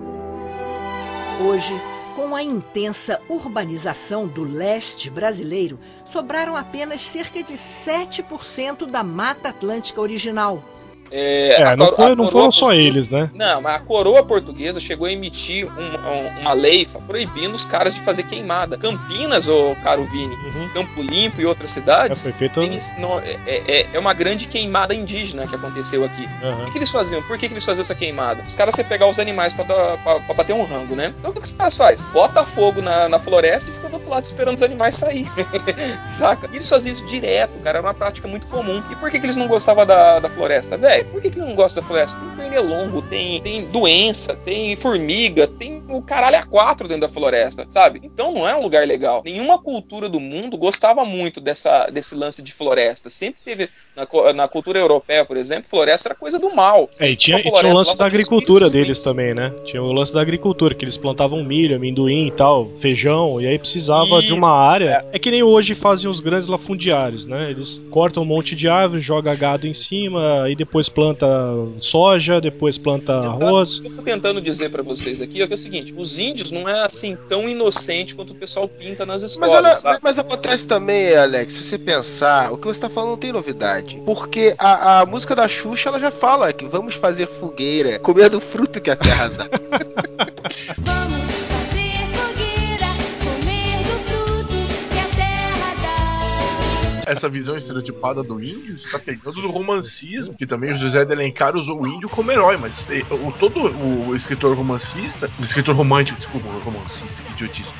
Hoje, 1.47 1.75
com 2.17 2.35
a 2.35 2.43
intensa 2.43 3.21
urbanização 3.29 4.27
do 4.27 4.43
leste 4.43 5.11
brasileiro, 5.11 5.79
sobraram 6.05 6.57
apenas 6.57 7.03
cerca 7.03 7.43
de 7.43 7.55
7% 7.55 8.87
da 8.87 9.05
Mata 9.05 9.51
Atlântica 9.51 10.01
original. 10.01 10.65
É, 11.11 11.61
É, 11.63 11.77
não, 11.77 11.87
coro- 11.87 11.97
foi- 11.97 12.05
a 12.13 12.17
não 12.17 12.27
foram 12.31 12.51
só 12.53 12.67
portuguesa- 12.67 12.89
eles, 12.89 13.09
né? 13.09 13.31
Não, 13.35 13.61
mas 13.63 13.77
a 13.77 13.81
coroa 13.81 14.23
portuguesa 14.25 14.79
chegou 14.81 15.07
a 15.07 15.13
emitir 15.13 15.67
um- 15.67 15.81
um- 15.81 16.41
uma 16.41 16.53
lei 16.53 16.87
proibindo 17.07 17.55
os 17.55 17.65
caras 17.65 17.95
de 17.95 18.01
fazer 18.03 18.25
queimada. 18.25 18.77
Campinas, 18.77 19.49
ô 19.49 19.75
caro 19.83 20.05
Vini, 20.05 20.37
Campo 20.75 21.03
Limpo 21.03 21.41
e 21.41 21.47
outras 21.47 21.71
cidades, 21.73 22.23
Uhum. 22.25 22.31
É, 22.31 22.33
feito- 22.35 23.01
não, 23.01 23.19
é, 23.21 23.37
é- 23.47 23.87
é 23.93 23.99
uma 23.99 24.13
grande 24.13 24.47
queimada 24.47 24.95
indígena 24.95 25.47
que 25.47 25.55
aconteceu 25.55 26.05
aqui. 26.05 26.29
Aham. 26.43 26.63
O 26.63 26.65
que, 26.67 26.73
que 26.73 26.79
eles 26.79 26.91
faziam? 26.91 27.23
Por 27.23 27.39
que, 27.39 27.49
que 27.49 27.55
eles 27.55 27.65
faziam 27.65 27.83
essa 27.83 27.95
queimada? 27.95 28.43
Os 28.47 28.55
caras 28.55 28.77
iam 28.77 28.87
pegar 28.87 29.07
os 29.07 29.19
animais 29.19 29.53
pra, 29.55 29.65
dar- 29.65 29.97
pra- 29.99 30.21
pra 30.21 30.35
bater 30.35 30.53
um 30.55 30.65
rango, 30.65 30.95
né? 30.95 31.15
Então 31.19 31.31
o 31.31 31.35
que, 31.35 31.41
que 31.41 31.47
os 31.47 31.53
caras 31.53 31.77
fazem? 31.77 32.07
Bota 32.13 32.45
fogo 32.45 32.81
na, 32.83 33.09
na 33.09 33.19
floresta 33.19 33.71
e 33.71 33.75
fica 33.75 33.89
do 33.89 33.95
outro 33.95 34.11
lado 34.11 34.25
esperando 34.25 34.57
os 34.57 34.63
animais 34.63 34.95
sair. 34.97 35.27
Saca? 36.17 36.49
E 36.53 36.57
eles 36.57 36.69
faziam 36.69 36.93
isso 36.93 37.07
direto, 37.07 37.59
cara. 37.61 37.79
Era 37.79 37.87
uma 37.87 37.95
prática 37.95 38.27
muito 38.27 38.47
comum. 38.49 38.83
E 38.91 38.97
por 38.97 39.11
que, 39.11 39.19
que 39.21 39.27
eles 39.27 39.37
não 39.37 39.47
gostavam 39.47 39.85
da, 39.87 40.19
da 40.19 40.29
floresta, 40.29 40.77
velho? 40.77 40.98
Por 41.05 41.21
que, 41.21 41.31
que 41.31 41.39
não 41.39 41.55
gosta 41.55 41.81
da 41.81 41.87
floresta? 41.87 42.19
Tem 42.19 42.37
pernilongo, 42.37 43.03
tem, 43.03 43.41
tem 43.41 43.65
doença, 43.71 44.35
tem 44.37 44.77
formiga, 44.77 45.47
tem 45.47 45.83
o 45.89 46.03
caralho 46.03 46.37
a 46.37 46.43
quatro 46.43 46.87
dentro 46.87 47.03
da 47.03 47.09
floresta, 47.09 47.67
sabe? 47.69 48.01
Então 48.03 48.33
não 48.33 48.49
é 48.49 48.55
um 48.55 48.63
lugar 48.63 48.87
legal. 48.87 49.23
Nenhuma 49.25 49.59
cultura 49.59 50.09
do 50.09 50.21
mundo 50.21 50.57
gostava 50.57 51.05
muito 51.05 51.41
dessa, 51.41 51.87
desse 51.87 52.15
lance 52.15 52.43
de 52.43 52.53
floresta. 52.53 53.09
Sempre 53.11 53.41
teve, 53.45 53.69
na, 53.97 54.33
na 54.33 54.49
cultura 54.49 54.79
europeia, 54.79 55.25
por 55.25 55.37
exemplo, 55.37 55.69
floresta 55.69 56.09
era 56.09 56.15
coisa 56.15 56.39
do 56.39 56.55
mal. 56.55 56.89
É, 57.01 57.11
e 57.11 57.17
tinha, 57.17 57.39
e 57.39 57.43
Floresta, 57.43 57.61
tinha 57.61 57.73
o 57.73 57.77
lance 57.77 57.97
da 57.97 58.07
agricultura 58.07 58.71
deles 58.71 59.01
também, 59.01 59.35
né? 59.35 59.53
Tinha 59.65 59.83
o 59.83 59.93
lance 59.93 60.13
da 60.13 60.21
agricultura, 60.21 60.75
que 60.75 60.85
eles 60.85 60.97
plantavam 60.97 61.43
milho, 61.43 61.77
amendoim 61.77 62.29
e 62.29 62.31
tal, 62.33 62.67
feijão, 62.81 63.41
e 63.41 63.47
aí 63.47 63.59
precisava 63.59 64.23
E- 64.23 64.27
de 64.27 64.33
uma 64.33 64.51
área. 64.51 65.05
É 65.13 65.19
que 65.19 65.31
nem 65.31 65.43
hoje 65.43 65.75
fazem 65.75 66.09
os 66.11 66.21
grandes 66.21 66.49
lafundiários, 66.49 67.27
né? 67.27 67.51
Eles 67.51 67.81
cortam 67.91 68.23
um 68.23 68.27
monte 68.27 68.55
de 68.55 68.69
árvore, 68.69 69.01
joga 69.01 69.35
gado 69.35 69.67
em 69.67 69.75
cima, 69.75 70.43
aí 70.43 70.55
depois 70.55 70.88
planta 70.89 71.27
soja, 71.81 72.41
depois 72.41 72.79
planta 72.79 73.13
arroz. 73.13 73.79
O 73.79 73.83
que 73.83 73.89
eu 73.89 73.97
tô 73.97 74.03
tentando 74.03 74.41
dizer 74.41 74.71
pra 74.71 74.83
vocês 74.83 75.21
aqui 75.21 75.43
é, 75.43 75.47
que 75.47 75.53
é 75.53 75.57
o 75.57 75.59
seguinte: 75.59 75.95
os 75.97 76.19
índios 76.19 76.51
não 76.51 76.69
é 76.69 76.85
assim 76.85 77.17
tão 77.29 77.49
inocente 77.49 78.15
quanto 78.15 78.33
o 78.33 78.37
pessoal 78.37 78.69
pinta 78.69 79.05
nas 79.05 79.23
Mas, 79.23 79.33
escolas. 79.33 79.55
olha, 79.55 79.75
sabe? 79.75 79.99
mas 80.03 80.19
acontece 80.19 80.67
também, 80.67 81.15
Alex, 81.15 81.55
se 81.55 81.65
você 81.65 81.79
pensar, 81.79 82.53
o 82.53 82.57
que 82.57 82.67
você 82.67 82.81
tá 82.81 82.89
falando 82.89 83.11
não 83.11 83.17
tem 83.19 83.33
novidade. 83.33 84.01
Porque 84.05 84.55
a, 84.59 85.01
a 85.01 85.07
música 85.07 85.35
da 85.35 85.49
Xuxa, 85.49 85.89
ela 85.89 86.01
já 86.01 86.11
fala 86.11 86.53
que 86.53 86.65
vamos 86.67 86.95
fazer 86.95 87.27
fogueira, 87.27 87.99
comer 87.99 88.29
do 88.31 88.41
fruto 88.41 88.81
que 88.81 88.91
a 88.91 88.97
terra 88.97 89.29
dá. 89.29 89.49
Essa 97.09 97.27
visão 97.27 97.57
estereotipada 97.57 98.23
do 98.23 98.39
índio 98.39 98.75
está 98.75 98.99
pegando 98.99 99.41
do 99.41 99.51
romancismo, 99.51 100.35
que 100.35 100.47
também 100.47 100.75
o 100.75 100.79
José 100.79 101.07
de 101.07 101.13
Alencar 101.15 101.57
usou 101.57 101.81
o 101.81 101.87
índio 101.87 102.07
como 102.07 102.31
herói, 102.31 102.59
mas 102.59 102.75
o, 103.11 103.33
todo 103.33 103.61
o, 103.61 104.15
escritor 104.15 104.55
romancista, 104.55 105.31
o 105.41 105.43
escritor 105.43 105.75
romântico, 105.75 106.19
desculpa, 106.19 106.47
romancista, 106.63 107.23
que 107.23 107.33
idiotice. 107.33 107.71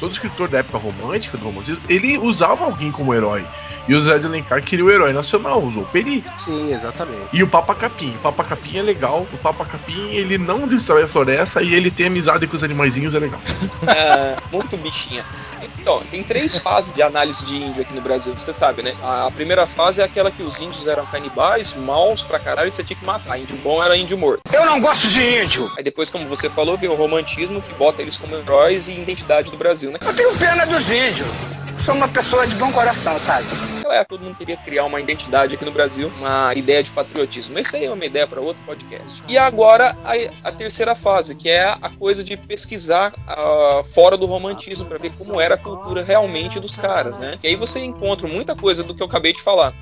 Todo 0.00 0.12
escritor 0.12 0.48
da 0.48 0.60
época 0.60 0.78
romântica, 0.78 1.36
do 1.36 1.44
romancismo, 1.44 1.82
ele 1.86 2.16
usava 2.16 2.64
alguém 2.64 2.90
como 2.90 3.12
herói. 3.12 3.44
E 3.88 3.94
o 3.94 4.00
José 4.00 4.18
de 4.18 4.26
Alencar 4.26 4.62
queria 4.62 4.84
o 4.84 4.90
herói 4.90 5.14
nacional, 5.14 5.62
usou 5.62 5.82
o 5.82 5.86
Peri. 5.86 6.22
Sim, 6.36 6.70
exatamente. 6.74 7.28
E 7.32 7.42
o 7.42 7.48
Papa 7.48 7.74
Capim. 7.74 8.14
O 8.16 8.18
Papa 8.18 8.44
Capim 8.44 8.76
é 8.76 8.82
legal. 8.82 9.26
O 9.32 9.38
Papa 9.38 9.64
Capim, 9.64 10.10
ele 10.10 10.36
não 10.36 10.68
destrói 10.68 11.04
a 11.04 11.08
floresta 11.08 11.62
e 11.62 11.74
ele 11.74 11.90
tem 11.90 12.08
amizade 12.08 12.46
com 12.46 12.54
os 12.54 12.62
animaizinhos, 12.62 13.14
é 13.14 13.18
legal. 13.18 13.40
É, 13.88 14.36
muito 14.52 14.76
bichinha. 14.76 15.24
Então, 15.62 16.00
tem 16.10 16.22
três 16.22 16.58
fases 16.58 16.92
de 16.92 17.00
análise 17.00 17.44
de 17.44 17.56
índio 17.56 17.80
aqui 17.80 17.94
no 17.94 18.02
Brasil, 18.02 18.34
você 18.36 18.52
sabe, 18.52 18.82
né? 18.82 18.94
A, 19.02 19.26
a 19.26 19.30
primeira 19.30 19.66
fase 19.66 20.02
é 20.02 20.04
aquela 20.04 20.30
que 20.30 20.42
os 20.42 20.60
índios 20.60 20.86
eram 20.86 21.06
canibais, 21.06 21.74
maus 21.74 22.22
pra 22.22 22.38
caralho, 22.38 22.68
e 22.68 22.72
você 22.72 22.84
tinha 22.84 22.96
que 22.96 23.06
matar. 23.06 23.38
Índio 23.38 23.56
bom 23.56 23.82
era 23.82 23.96
índio 23.96 24.18
morto. 24.18 24.42
Eu 24.52 24.66
não 24.66 24.80
gosto 24.80 25.08
de 25.08 25.22
índio. 25.22 25.70
Aí 25.76 25.82
depois, 25.82 26.10
como 26.10 26.26
você 26.26 26.50
falou, 26.50 26.76
veio 26.76 26.92
o 26.92 26.96
romantismo 26.96 27.62
que 27.62 27.72
bota 27.74 28.02
eles 28.02 28.16
como 28.16 28.36
heróis 28.36 28.88
e 28.88 29.00
identidade 29.00 29.50
do 29.50 29.56
Brasil, 29.56 29.90
né? 29.90 29.98
Eu 30.02 30.14
tenho 30.14 30.36
pena 30.36 30.66
dos 30.66 30.90
índios. 30.90 31.57
Sou 31.88 31.96
uma 31.96 32.06
pessoa 32.06 32.46
de 32.46 32.54
bom 32.56 32.70
coração, 32.70 33.18
sabe? 33.18 33.46
Época 33.78 34.04
todo 34.04 34.20
mundo 34.20 34.36
queria 34.36 34.58
criar 34.58 34.84
uma 34.84 35.00
identidade 35.00 35.54
aqui 35.54 35.64
no 35.64 35.72
Brasil, 35.72 36.12
uma 36.18 36.54
ideia 36.54 36.82
de 36.82 36.90
patriotismo. 36.90 37.58
Isso 37.58 37.74
aí 37.76 37.86
é 37.86 37.90
uma 37.90 38.04
ideia 38.04 38.26
para 38.26 38.42
outro 38.42 38.62
podcast. 38.66 39.22
E 39.26 39.38
agora 39.38 39.96
a, 40.04 40.48
a 40.50 40.52
terceira 40.52 40.94
fase, 40.94 41.34
que 41.34 41.48
é 41.48 41.64
a 41.64 41.88
coisa 41.98 42.22
de 42.22 42.36
pesquisar 42.36 43.14
ah, 43.26 43.80
fora 43.94 44.18
do 44.18 44.26
romantismo 44.26 44.84
para 44.84 44.98
ver 44.98 45.16
como 45.16 45.40
era 45.40 45.54
a 45.54 45.58
cultura 45.58 46.04
realmente 46.04 46.60
dos 46.60 46.76
caras, 46.76 47.18
né? 47.18 47.38
E 47.42 47.46
aí 47.46 47.56
você 47.56 47.82
encontra 47.82 48.28
muita 48.28 48.54
coisa 48.54 48.84
do 48.84 48.94
que 48.94 49.02
eu 49.02 49.06
acabei 49.06 49.32
de 49.32 49.40
falar. 49.40 49.72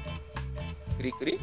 Cri 0.96 1.10
cri. 1.10 1.40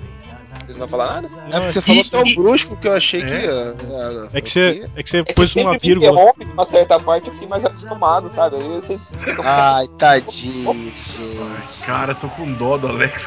Vocês 0.66 0.78
não 0.78 0.88
vão 0.88 0.88
falar 0.88 1.22
nada? 1.22 1.28
É 1.28 1.60
porque 1.60 1.74
você 1.74 1.82
falou 1.82 2.04
tão 2.06 2.36
brusco 2.36 2.78
que 2.78 2.88
eu 2.88 2.94
achei 2.94 3.22
que. 3.24 3.34
ah, 3.34 3.74
ah, 3.76 4.30
É 4.34 4.42
que 4.42 4.50
você, 4.50 4.90
é 4.96 5.04
que 5.04 5.10
você 5.10 5.18
É 5.20 5.24
que 5.24 5.34
pôs 5.34 5.56
uma 5.56 5.72
me 5.74 5.78
vírgula. 5.80 6.34
de 6.38 6.44
uma 6.52 6.66
certa 6.66 7.00
parte, 7.00 7.28
eu 7.28 7.34
fiquei 7.34 7.48
mais 7.48 7.66
acostumado, 7.66 8.32
sabe? 8.34 8.56
Aí 8.58 8.68
você... 8.70 8.98
Ai, 9.44 9.88
tadinho, 9.98 10.74
gente. 10.74 11.86
Cara, 11.86 12.16
tô 12.16 12.28
com 12.30 12.52
dó 12.54 12.78
do 12.78 12.88
Alex. 12.88 13.22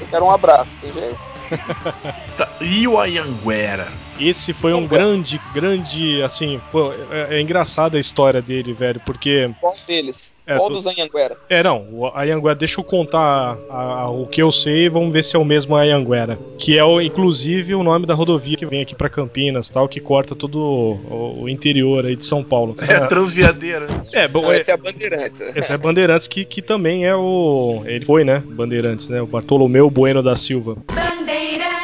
Eu 0.00 0.06
quero 0.10 0.24
um 0.26 0.30
abraço, 0.30 0.76
tem 0.80 0.92
jeito. 0.92 1.18
Tá, 2.36 2.48
E 2.60 2.86
o 2.86 2.98
Ayanguera? 3.00 3.86
Esse 4.18 4.52
foi 4.52 4.72
um 4.72 4.86
grande, 4.86 5.40
grande, 5.54 6.22
assim, 6.22 6.60
pô, 6.72 6.92
é, 7.10 7.36
é 7.36 7.40
engraçada 7.40 7.96
a 7.96 8.00
história 8.00 8.40
dele, 8.40 8.72
velho, 8.72 9.00
porque 9.04 9.50
Qual 9.60 9.74
deles? 9.86 10.34
É, 10.46 10.56
Qual 10.56 10.70
dos 10.70 10.86
Anhanguera? 10.86 11.36
É, 11.50 11.60
não, 11.62 11.84
o 11.90 12.06
Ayanguera, 12.14 12.54
deixa 12.54 12.80
eu 12.80 12.84
contar 12.84 13.58
a- 13.68 14.02
a- 14.02 14.10
o 14.10 14.26
que 14.28 14.40
eu 14.40 14.52
sei 14.52 14.84
e 14.86 14.88
vamos 14.88 15.12
ver 15.12 15.24
se 15.24 15.34
é 15.34 15.38
o 15.38 15.44
mesmo 15.44 15.74
Ayanguera. 15.74 16.38
Que 16.58 16.78
é, 16.78 16.84
o, 16.84 17.00
inclusive, 17.00 17.74
o 17.74 17.82
nome 17.82 18.06
da 18.06 18.14
rodovia 18.14 18.56
que 18.56 18.64
vem 18.64 18.80
aqui 18.80 18.94
pra 18.94 19.08
Campinas, 19.08 19.68
tal, 19.68 19.88
que 19.88 19.98
corta 20.00 20.34
todo 20.36 20.56
o, 20.60 21.42
o 21.42 21.48
interior 21.48 22.06
aí 22.06 22.14
de 22.14 22.24
São 22.24 22.44
Paulo. 22.44 22.76
É 22.88 22.94
a 22.94 23.06
Transviadeira. 23.08 23.86
É, 24.12 24.28
bom, 24.28 24.42
Não, 24.42 24.52
é, 24.52 24.58
esse 24.58 24.70
é 24.70 24.74
a 24.74 24.76
Bandeirantes. 24.76 25.40
esse 25.40 25.72
é 25.72 25.76
Bandeirantes, 25.76 26.28
que, 26.28 26.44
que 26.44 26.62
também 26.62 27.04
é 27.06 27.14
o... 27.16 27.82
Ele 27.84 28.04
foi, 28.04 28.22
né, 28.24 28.40
Bandeirantes, 28.46 29.08
né, 29.08 29.20
o 29.20 29.26
Bartolomeu 29.26 29.90
Bueno 29.90 30.22
da 30.22 30.36
Silva. 30.36 30.76
Bandeirantes. 30.86 31.75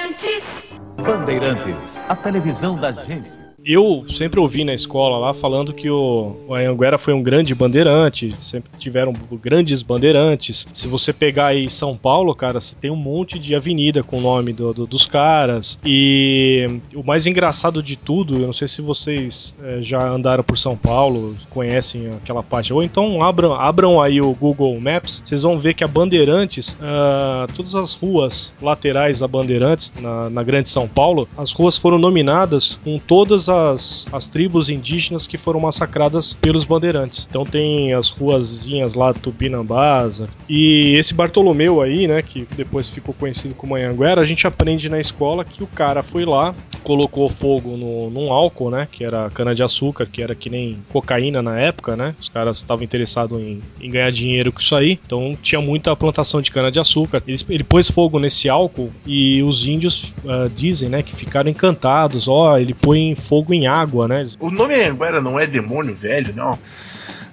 Bandeirantes, 1.03 1.99
a 2.09 2.15
televisão 2.15 2.77
da 2.77 2.93
gente. 2.93 3.42
Eu 3.65 4.05
sempre 4.11 4.41
ouvi 4.41 4.65
na 4.65 4.75
escola 4.75 5.19
lá 5.19 5.33
falando 5.33 5.73
que 5.73 5.89
o, 5.89 6.35
o 6.49 6.55
Anhanguera 6.55 6.99
foi 6.99 7.15
um 7.15 7.23
grande 7.23 7.55
bandeirante, 7.55 8.35
sempre 8.41 8.69
tiveram 8.77 9.13
grandes 9.41 9.83
bandeirantes. 9.83 10.67
Se 10.73 10.89
você 10.89 11.13
pegar 11.13 11.47
aí 11.47 11.71
São 11.71 11.97
Paulo, 11.97 12.35
cara, 12.35 12.61
você 12.61 12.75
tem 12.75 12.91
um 12.91 12.97
monte 12.97 13.39
de 13.39 13.55
avenida 13.55 14.03
com 14.03 14.19
o 14.19 14.21
nome 14.21 14.53
do- 14.53 14.75
do- 14.75 14.87
dos 14.87 15.07
caras. 15.07 15.79
E 15.85 16.81
o 16.93 17.05
mais 17.05 17.25
engraçado 17.25 17.81
de 17.81 17.95
tudo, 17.97 18.35
eu 18.35 18.47
não 18.47 18.53
sei 18.53 18.67
se 18.67 18.83
vocês 18.83 19.55
eh, 19.63 19.79
já 19.81 20.09
andaram 20.09 20.43
por 20.43 20.59
São 20.59 20.77
Paulo, 20.77 21.37
conhecem 21.49 22.09
aquela 22.17 22.43
parte, 22.43 22.73
ou 22.75 22.83
então 22.83 23.23
abram, 23.23 23.53
abram 23.55 24.03
aí 24.03 24.21
o 24.21 24.33
Google 24.35 24.79
Maps, 24.81 25.23
vocês 25.25 25.43
vão 25.43 25.57
ver 25.57 25.75
que 25.75 25.85
a 25.85 25.89
Bandeirantes, 25.89 26.77
ah, 26.81 27.47
todas 27.55 27.77
as 27.77 27.95
ruas 27.95 28.53
laterais 28.61 29.23
a 29.23 29.29
Bandeirantes, 29.29 29.93
na, 30.01 30.29
na 30.29 30.43
Grande 30.43 30.69
São 30.69 30.89
Paulo, 30.89 31.29
as 31.39 31.53
ruas 31.53 31.79
foram 31.79 31.97
nominadas 31.99 32.81
com 32.83 32.99
todas 32.99 33.49
as, 33.49 33.52
as 33.53 34.29
tribos 34.29 34.69
indígenas 34.69 35.27
que 35.27 35.39
foram 35.39 35.61
massacradas 35.61 36.35
pelos 36.35 36.65
bandeirantes. 36.65 37.27
Então 37.29 37.45
tem 37.45 37.93
as 37.93 38.11
ruazinhas 38.11 38.95
lá 38.95 39.13
Tupinambás. 39.13 40.23
E 40.49 40.95
esse 40.97 41.15
Bartolomeu 41.15 41.81
aí, 41.81 42.07
né, 42.07 42.23
que 42.23 42.47
depois 42.57 42.89
ficou 42.89 43.15
conhecido 43.15 43.55
como 43.55 43.77
Anhanguera, 43.77 44.21
a 44.21 44.27
gente 44.27 44.47
aprende 44.47 44.89
na 44.89 45.01
escola 45.01 45.45
que 45.45 45.63
o 45.63 45.67
cara 45.67 46.03
foi 46.03 46.25
lá, 46.25 46.55
colocou 46.83 47.29
fogo 47.29 47.77
no, 47.77 48.11
num 48.11 48.33
álcool, 48.33 48.71
né, 48.71 48.87
que 48.91 49.05
era 49.05 49.31
cana-de-açúcar, 49.31 50.07
que 50.07 50.23
era 50.23 50.35
que 50.35 50.51
nem 50.51 50.79
cocaína 50.91 51.43
na 51.43 51.59
época, 51.59 51.97
né? 51.97 52.15
Os 52.21 52.29
caras 52.29 52.59
estavam 52.59 52.85
interessados 52.85 53.41
em, 53.41 53.61
em 53.81 53.91
ganhar 53.91 54.11
dinheiro 54.11 54.53
com 54.53 54.61
isso 54.61 54.75
aí. 54.75 54.99
Então 55.05 55.37
tinha 55.41 55.61
muita 55.61 55.95
plantação 55.97 56.41
de 56.41 56.51
cana-de-açúcar. 56.51 57.23
Ele, 57.27 57.39
ele 57.49 57.65
pôs 57.65 57.91
fogo 57.91 58.19
nesse 58.19 58.49
álcool 58.49 58.91
e 59.07 59.43
os 59.43 59.67
índios 59.67 60.15
ah, 60.27 60.49
dizem, 60.55 60.89
né, 60.89 61.03
que 61.03 61.15
ficaram 61.15 61.51
encantados. 61.51 62.29
Ó, 62.29 62.59
ele 62.59 62.75
põe 62.75 63.15
fogo 63.15 63.42
em 63.51 63.67
água, 63.67 64.07
né? 64.09 64.27
O 64.39 64.51
nome 64.51 64.75
Ayanguera 64.75 65.21
não 65.21 65.39
é 65.41 65.47
demônio 65.47 65.95
velho, 65.95 66.35
não? 66.35 66.59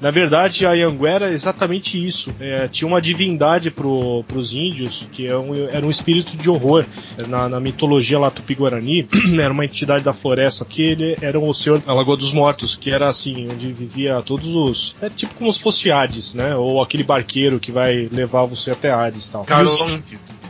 Na 0.02 0.12
verdade, 0.12 0.65
a 0.65 0.72
Anhanguera 0.72 1.30
é 1.30 1.34
exatamente 1.34 2.02
isso. 2.08 2.34
É, 2.39 2.69
tinha 2.69 2.88
uma 2.88 3.02
divindade 3.02 3.69
pro, 3.69 4.24
pros 4.26 4.54
índios, 4.54 5.06
que 5.12 5.28
é 5.28 5.38
um- 5.38 5.54
era 5.69 5.86
um 5.86 5.89
espírito 5.89 6.38
de 6.38 6.50
horror. 6.50 6.86
Na, 7.28 7.50
na 7.50 7.60
mitologia 7.60 8.17
lá 8.17 8.32
Tupi-Guarani, 8.32 9.06
era 9.41 9.52
uma 9.52 9.65
entidade 9.65 10.02
da 10.06 10.13
floresta, 10.13 10.63
que 10.63 10.82
ele 10.82 11.17
era 11.22 11.38
o 11.38 11.54
senhor 11.54 11.80
da 11.80 11.93
Lagoa 11.93 12.15
dos 12.15 12.32
Mortos, 12.32 12.78
que 12.78 12.89
era 12.91 13.10
assim, 13.10 13.45
onde 13.52 13.74
vivia 13.74 14.22
todos 14.22 14.48
os... 14.56 14.95
É 15.02 15.10
tipo 15.10 15.34
como 15.36 15.54
se 15.54 15.62
fosse 15.62 15.91
Hades, 15.91 16.34
né? 16.34 16.56
Ou 16.56 16.82
aquele 16.82 17.04
barqueiro 17.04 17.60
que 17.60 17.69
vai 17.69 18.08
levar 18.10 18.45
você 18.45 18.72
até 18.72 18.89
Hades 18.91 19.28
tal. 19.28 19.43
E 19.50 19.54
os 19.65 20.00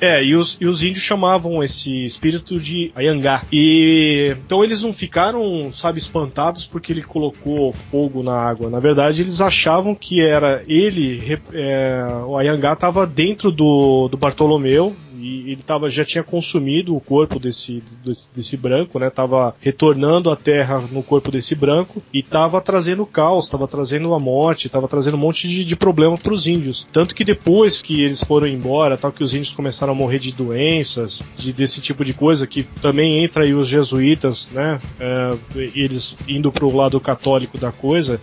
é, 0.02 0.24
e 0.24 0.36
os, 0.36 0.58
e 0.60 0.66
os 0.66 0.82
índios 0.82 1.04
chamavam 1.04 1.64
esse 1.64 2.04
espírito 2.04 2.60
de 2.60 2.92
Ayangá. 2.96 3.44
E 3.52 4.34
então 4.46 4.64
eles 4.64 4.82
não 4.82 4.94
ficaram, 4.94 5.72
sabe, 5.74 6.00
espantados 6.00 6.66
porque 6.66 6.92
ele 6.92 7.02
colocou 7.02 7.74
fogo 7.74 8.24
na 8.24 8.36
água. 8.36 8.70
Na 8.70 8.80
verdade, 8.80 9.22
eles 9.22 9.42
achavam 9.42 9.96
que 9.96 10.22
era 10.22 10.64
ele, 10.68 11.40
é, 11.54 12.06
o 12.26 12.38
Ayangá 12.38 12.74
estava 12.74 13.06
dentro 13.06 13.52
do, 13.52 14.08
do 14.08 14.18
Bartolomeu 14.18 14.96
e 15.20 15.52
ele 15.52 15.62
tava, 15.64 15.90
já 15.90 16.06
tinha 16.06 16.24
consumido 16.24 16.96
o 16.96 17.02
corpo 17.02 17.40
desse, 17.40 17.84
desse, 18.04 18.30
desse 18.34 18.58
branco, 18.58 18.98
né? 18.98 19.10
Tava 19.10 19.56
retornando 19.60 20.30
à 20.32 20.36
terra 20.36 20.82
no 20.92 21.04
corpo 21.04 21.30
desse 21.32 21.56
branco 21.56 22.02
e 22.14 22.24
tava 22.24 22.62
trazendo 22.62 23.06
caos, 23.06 23.48
tava 23.48 23.68
trazendo 23.68 24.14
a 24.14 24.20
morte, 24.20 24.70
tava 24.70 24.88
trazendo 24.88 25.16
um 25.16 25.20
monte 25.20 25.48
de, 25.48 25.66
de 25.66 25.76
problema 25.76 26.18
para 26.18 26.34
os 26.34 26.48
índios. 26.48 26.88
Tanto 26.92 27.14
que 27.14 27.24
depois 27.24 27.82
que 27.82 28.02
eles 28.02 28.24
foram 28.24 28.48
embora, 28.48 28.98
tal 28.98 29.12
que 29.12 29.24
os 29.24 29.34
índios 29.34 29.52
começaram 29.52 29.94
a 29.94 29.96
morrer 29.96 30.20
de 30.20 30.32
doenças, 30.32 31.22
de, 31.36 31.52
desse 31.52 31.82
tipo 31.82 32.06
de 32.06 32.14
coisa, 32.14 32.48
que 32.48 32.64
também 32.82 33.24
entra 33.24 33.44
aí 33.44 33.54
os 33.54 33.68
jesuítas, 33.68 34.50
né? 34.52 34.80
É, 35.00 35.32
eles 35.76 36.16
indo 36.28 36.52
pro 36.52 36.76
lado 36.76 37.00
católico 37.00 37.58
da 37.58 37.72
coisa 37.72 38.20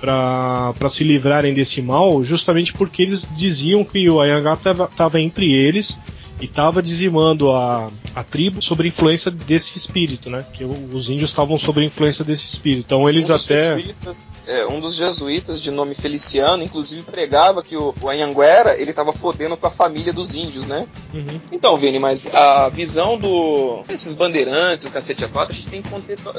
para 0.00 0.88
se 0.90 1.02
livrarem 1.02 1.54
desse 1.54 1.80
mal, 1.80 2.22
justamente 2.22 2.72
porque 2.74 3.02
eles 3.02 3.28
diziam 3.34 3.82
que 3.82 4.08
o 4.10 4.20
Ayangá 4.20 4.54
estava 4.54 5.20
entre 5.20 5.52
eles 5.52 5.98
e 6.40 6.44
estava 6.44 6.82
dizimando 6.82 7.52
a, 7.52 7.90
a 8.14 8.22
tribo 8.22 8.62
sob 8.62 8.82
a 8.84 8.86
influência 8.86 9.30
desse 9.30 9.76
espírito, 9.76 10.30
né? 10.30 10.44
Que 10.52 10.64
os 10.64 11.10
índios 11.10 11.30
estavam 11.30 11.58
sob 11.58 11.80
a 11.80 11.84
influência 11.84 12.24
desse 12.24 12.46
espírito. 12.46 12.84
Então 12.86 13.08
eles 13.08 13.30
um 13.30 13.34
até. 13.34 13.76
jesuítas- 13.76 14.42
é, 14.46 14.66
um 14.66 14.80
dos 14.80 14.94
jesuítas 14.94 15.62
de 15.62 15.70
nome 15.70 15.94
Feliciano, 15.94 16.62
inclusive 16.62 17.02
pregava 17.02 17.62
que 17.62 17.76
o, 17.76 17.94
o 18.00 18.08
Anhanguera 18.08 18.80
ele 18.80 18.92
tava 18.92 19.12
fodendo 19.12 19.56
com 19.56 19.66
a 19.66 19.70
família 19.70 20.12
dos 20.12 20.34
índios, 20.34 20.66
né? 20.66 20.86
Uhum. 21.12 21.40
Então, 21.50 21.76
Vini, 21.76 21.98
mas 21.98 22.32
a 22.32 22.68
visão 22.68 23.18
do 23.18 23.82
esses 23.88 24.14
bandeirantes, 24.14 24.86
o 24.86 24.90
cacete 24.90 25.24
a 25.24 25.28
quatro, 25.28 25.52
a 25.52 25.56
gente 25.56 25.68
tem 25.68 25.82
que 25.82 25.88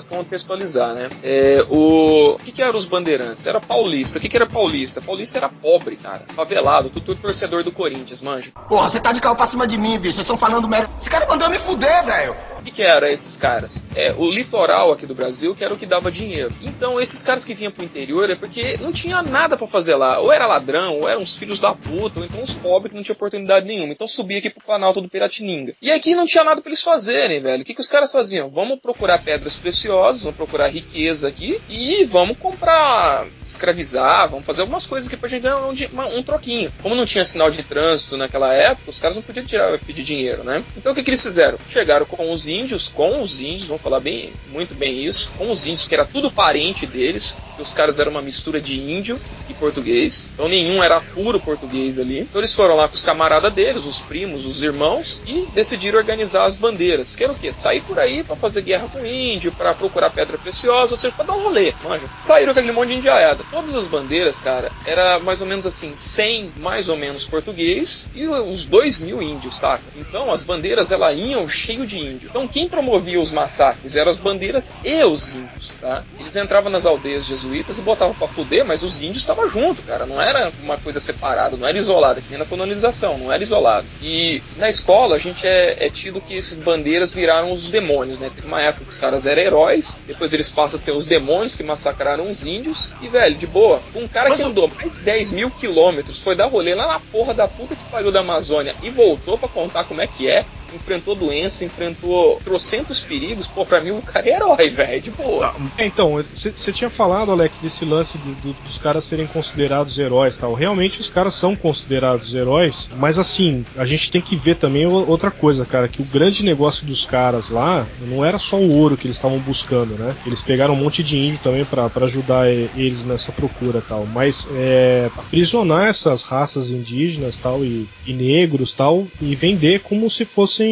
contextualizar, 0.08 0.94
né? 0.94 1.10
É, 1.24 1.66
o, 1.70 2.36
o 2.36 2.40
que, 2.40 2.52
que 2.52 2.62
eram 2.62 2.78
os 2.78 2.86
bandeirantes? 2.86 3.46
Era 3.46 3.60
paulista. 3.60 4.18
O 4.18 4.22
que, 4.22 4.30
que 4.30 4.36
era 4.36 4.48
paulista? 4.48 5.02
Paulista 5.02 5.38
era 5.38 5.50
pobre, 5.50 5.96
cara. 5.96 6.26
Favelado, 6.36 6.90
tudo 6.90 7.16
torcedor 7.16 7.64
do 7.64 7.72
Corinthians, 7.72 8.22
manja. 8.22 8.52
Porra, 8.68 8.90
você 8.90 9.00
tá 9.00 9.12
de 9.12 9.20
carro 9.22 9.36
pra 9.36 9.46
cima 9.46 9.66
de 9.68 9.78
mim, 9.78 9.98
bicho. 9.98 10.16
Vocês 10.16 10.26
estão 10.26 10.38
falando 10.38 10.68
merda. 10.68 10.90
Esse 11.00 11.10
cara 11.10 11.26
mandou 11.28 11.50
me 11.50 11.58
fuder, 11.66 12.06
velho. 12.06 12.36
O 12.60 12.64
que, 12.66 12.72
que 12.72 12.82
era 12.82 13.12
esses 13.12 13.38
caras? 13.38 13.84
É, 13.96 14.14
o 14.18 14.30
litoral 14.32 14.92
aqui 14.92 15.06
do 15.06 15.14
Brasil 15.14 15.54
que 15.54 15.64
era 15.64 15.74
o 15.74 15.78
que 15.78 15.86
dava 15.86 16.12
dinheiro. 16.12 16.54
Então, 16.62 17.00
esses 17.00 17.22
caras 17.22 17.46
que 17.46 17.54
vinham 17.54 17.72
pro 17.72 17.84
interior 17.84 18.30
é 18.30 18.36
porque 18.36 18.78
não 18.78 18.92
tinha 18.92 19.22
nada 19.22 19.56
pra 19.56 19.68
fazer 19.68 19.96
lá. 19.96 20.20
Ou 20.20 20.32
era 20.32 20.48
ladrão, 20.48 21.00
ou 21.00 21.08
eram 21.08 21.22
uns 21.22 21.36
filhos 21.36 21.60
da 21.60 21.74
puta, 21.74 22.20
ou 22.20 22.26
então 22.26 22.42
uns 22.42 22.54
pobres 22.54 22.92
que 22.92 22.96
não 22.96 23.04
tinham 23.04 23.16
oportunidade 23.16 23.68
nenhuma. 23.68 23.94
Então 23.94 24.08
subia 24.08 24.40
aqui 24.40 24.50
pro 24.50 24.66
Planalto 24.66 25.02
do 25.02 25.10
Piratininga. 25.10 25.74
E 25.82 25.92
aqui 25.92 26.16
não 26.16 26.26
tinha 26.26 26.44
nada 26.44 26.62
pra 26.62 26.70
eles 26.70 26.82
fazerem, 26.82 27.40
velho. 27.40 27.62
O 27.62 27.66
que, 27.66 27.74
que 27.74 27.82
os 27.82 27.90
caras 27.90 28.12
faziam? 28.12 28.50
Vamos 28.50 28.80
procurar 28.80 29.20
pedras 29.20 29.56
preciosas, 29.56 30.24
vamos 30.24 30.38
procurar 30.38 30.68
riqueza 30.68 31.28
aqui 31.28 31.62
e 31.70 32.04
vamos 32.06 32.38
comprar, 32.38 33.28
escravizar, 33.46 34.30
vamos 34.30 34.46
fazer 34.46 34.62
algumas 34.62 34.88
coisas 34.88 35.08
aqui 35.08 35.18
pra 35.18 35.30
gente 35.30 35.44
ganhar 35.44 35.58
um, 35.58 36.18
um 36.18 36.24
troquinho. 36.24 36.72
Como 36.82 36.96
não 36.96 37.06
tinha 37.06 37.26
sinal 37.26 37.52
de 37.52 37.62
trânsito 37.62 38.18
naquela 38.18 38.54
época, 38.54 38.90
os 38.90 39.00
caras 39.00 39.16
não 39.16 39.24
podiam 39.24 39.46
tirar, 39.46 39.78
pedir 39.80 40.04
dinheiro, 40.04 40.44
né? 40.44 40.64
Então 40.76 40.92
o 40.92 40.96
que, 40.96 41.04
que 41.04 41.12
eles 41.12 41.22
fizeram? 41.22 41.55
Chegaram 41.70 42.06
com 42.06 42.32
os 42.32 42.48
índios, 42.48 42.88
com 42.88 43.22
os 43.22 43.40
índios, 43.40 43.68
vamos 43.68 43.82
falar 43.82 44.00
bem, 44.00 44.32
muito 44.50 44.76
bem 44.76 45.06
isso, 45.06 45.32
com 45.38 45.50
os 45.50 45.66
índios, 45.66 45.88
que 45.88 45.94
era 45.94 46.06
tudo 46.06 46.32
parente 46.32 46.86
deles, 46.86 47.36
que 47.56 47.62
os 47.62 47.74
caras 47.74 48.00
eram 48.00 48.12
uma 48.12 48.22
mistura 48.22 48.60
de 48.60 48.80
índio 48.80 49.20
e 49.50 49.54
português, 49.54 50.30
então 50.34 50.48
nenhum 50.48 50.84
era 50.84 51.00
puro 51.00 51.40
português 51.40 52.00
ali. 52.00 52.20
Então 52.22 52.42
eles 52.42 52.54
foram 52.54 52.76
lá 52.76 52.88
com 52.88 52.96
os 52.96 53.02
camaradas 53.02 53.54
deles, 53.54 53.86
os 53.86 54.02
primos, 54.02 54.46
os 54.46 54.62
irmãos, 54.64 55.22
e 55.26 55.48
decidiram 55.54 55.98
organizar 55.98 56.46
as 56.46 56.56
bandeiras, 56.56 57.16
que 57.16 57.24
era 57.24 57.34
o 57.34 57.36
quê? 57.36 57.54
Sair 57.54 57.82
por 57.82 58.00
aí 58.00 58.24
pra 58.24 58.36
fazer 58.36 58.62
guerra 58.62 58.88
com 58.92 59.00
o 59.00 59.06
índio, 59.06 59.52
pra 59.52 59.74
procurar 59.74 60.10
pedra 60.10 60.38
preciosa, 60.38 60.94
ou 60.94 60.98
seja, 60.98 61.16
pra 61.16 61.26
dar 61.26 61.34
um 61.34 61.44
rolê, 61.44 61.74
manja. 61.84 62.06
Saíram 62.20 62.54
com 62.54 62.60
aquele 62.60 62.74
monte 62.74 62.90
de 62.90 62.96
indiaiada. 62.96 63.44
Todas 63.52 63.74
as 63.76 63.88
bandeiras, 63.88 64.40
cara, 64.40 64.72
era 64.86 65.20
mais 65.20 65.42
ou 65.42 65.48
menos 65.48 65.66
assim, 65.66 65.94
100 65.94 66.54
mais 66.58 66.90
ou 66.90 66.98
menos 66.98 67.26
português 67.26 68.08
e 68.14 68.28
uns 68.28 68.66
2 68.66 69.02
mil 69.02 69.22
índios, 69.22 69.58
saca? 69.58 69.84
Então 69.96 70.32
as 70.32 70.44
bandeiras, 70.44 70.92
elas 70.92 71.18
iam 71.18 71.45
cheio 71.48 71.86
de 71.86 72.00
índio. 72.00 72.30
Então 72.30 72.48
quem 72.48 72.68
promovia 72.68 73.20
os 73.20 73.32
massacres 73.32 73.96
eram 73.96 74.12
as 74.12 74.18
bandeiras 74.18 74.76
e 74.84 75.04
os 75.04 75.32
índios, 75.32 75.76
tá? 75.80 76.04
Eles 76.20 76.36
entravam 76.36 76.72
nas 76.72 76.86
aldeias 76.86 77.26
jesuítas 77.26 77.78
e 77.78 77.82
botavam 77.82 78.14
pra 78.14 78.28
fuder, 78.28 78.66
mas 78.66 78.84
os 78.84 79.02
índios 79.02 79.18
estavam 79.18 79.48
junto, 79.50 79.82
cara. 79.84 80.06
Não 80.06 80.22
era 80.22 80.52
uma 80.64 80.78
coisa 80.78 81.00
separada, 81.00 81.58
não 81.58 81.68
era 81.68 81.78
isolada, 81.78 82.22
que 82.22 82.30
nem 82.30 82.40
na 82.40 82.46
colonização, 82.46 83.18
não 83.18 83.32
era 83.32 83.44
isolado. 83.44 83.88
E 84.02 84.42
na 84.58 84.70
escola 84.70 85.16
a 85.16 85.20
gente 85.20 85.46
é, 85.46 85.86
é 85.86 85.90
tido 85.90 86.22
que 86.22 86.36
esses 86.36 86.62
bandeiras 86.62 87.14
viraram 87.14 87.52
os 87.54 87.70
demônios, 87.70 88.20
né? 88.20 88.32
Teve 88.34 88.48
uma 88.48 88.62
época 88.62 88.86
que 88.86 88.92
os 88.92 89.00
caras 89.00 89.26
eram 89.26 89.42
heróis, 89.42 90.00
depois 90.08 90.34
eles 90.34 90.50
passam 90.50 90.78
a 90.78 90.80
ser 90.80 90.92
os 90.92 91.06
demônios 91.06 91.56
que 91.56 91.64
massacraram 91.64 92.30
os 92.30 92.46
índios. 92.46 92.92
E, 93.02 93.08
velho, 93.08 93.36
de 93.36 93.48
boa, 93.48 93.82
um 93.96 94.08
cara 94.08 94.36
que 94.36 94.42
andou 94.42 94.68
mais 94.68 94.92
de 94.92 95.00
10 95.00 95.32
mil 95.32 95.50
quilômetros, 95.52 96.20
foi 96.20 96.36
dar 96.36 96.46
rolê 96.46 96.74
lá 96.76 96.88
na 96.88 97.00
porra 97.00 97.34
da 97.34 97.48
puta 97.48 97.76
que 97.76 97.84
pariu 97.86 98.12
da 98.12 98.20
Amazônia 98.20 98.76
e 98.82 98.90
voltou 98.90 99.38
pra 99.38 99.48
contar 99.48 99.84
como 99.84 100.02
é 100.02 100.08
que 100.08 100.28
é, 100.30 100.46
enfrentou 100.74 101.16
doença, 101.16 101.64
enfrentou 101.66 102.40
trocentos 102.44 103.00
perigos, 103.00 103.48
pô, 103.48 103.66
pra 103.66 103.82
mim 103.82 103.92
o 103.92 104.02
cara 104.02 104.28
é 104.30 104.36
herói, 104.36 104.70
velho, 104.70 105.02
de 105.02 105.12
boa. 105.12 105.54
É, 105.78 105.86
então, 105.86 106.24
você 106.34 106.72
tinha 106.74 106.90
falado, 106.90 107.32
Alex, 107.32 107.60
desse 107.60 107.86
lance 107.86 108.18
do- 108.18 108.36
do- 108.36 108.56
dos 108.64 108.78
caras 108.78 109.06
serem 109.06 109.28
considerados 109.28 109.98
heróis 110.00 110.36
tal. 110.38 110.54
Realmente 110.54 111.02
os 111.02 111.10
caras 111.10 111.34
são 111.34 111.56
considerados 111.56 112.34
heróis, 112.34 112.90
mas 112.98 113.20
assim, 113.20 113.66
a 113.76 113.86
gente 113.86 114.10
tem 114.12 114.22
que 114.22 114.36
ver 114.36 114.56
também 114.56 114.86
outra 114.86 115.32
coisa, 115.32 115.66
cara, 115.66 115.88
que 115.88 116.02
o 116.02 116.06
grande 116.06 116.44
negócio 116.44 116.86
dos 116.86 117.06
caras 117.06 117.50
lá 117.50 117.86
não 118.02 118.24
era 118.24 118.38
só 118.38 118.58
o 118.58 118.70
ouro 118.78 118.98
que 118.98 119.08
eles 119.08 119.18
estavam 119.18 119.40
buscando, 119.40 119.96
né? 119.96 120.16
Eles 120.26 120.42
pegaram 120.42 120.74
um 120.74 120.78
monte 120.78 121.04
de 121.04 121.18
índio 121.18 121.40
também 121.44 121.66
pra 121.66 121.90
ajudar 122.02 122.50
eles 122.50 123.04
nessa 123.06 123.32
procura 123.32 123.82
tal. 123.88 124.06
Mas 124.06 124.48
é, 124.54 125.10
aprisionar 125.18 125.88
essas 125.88 126.24
raças 126.24 126.70
indígenas 126.72 127.40
tal 127.40 127.64
e, 127.64 127.88
e 128.06 128.14
negros 128.14 128.72
tal 128.74 129.08
e 129.22 129.36
vender 129.36 129.80
como 129.82 130.10
se 130.10 130.26
fossem 130.26 130.65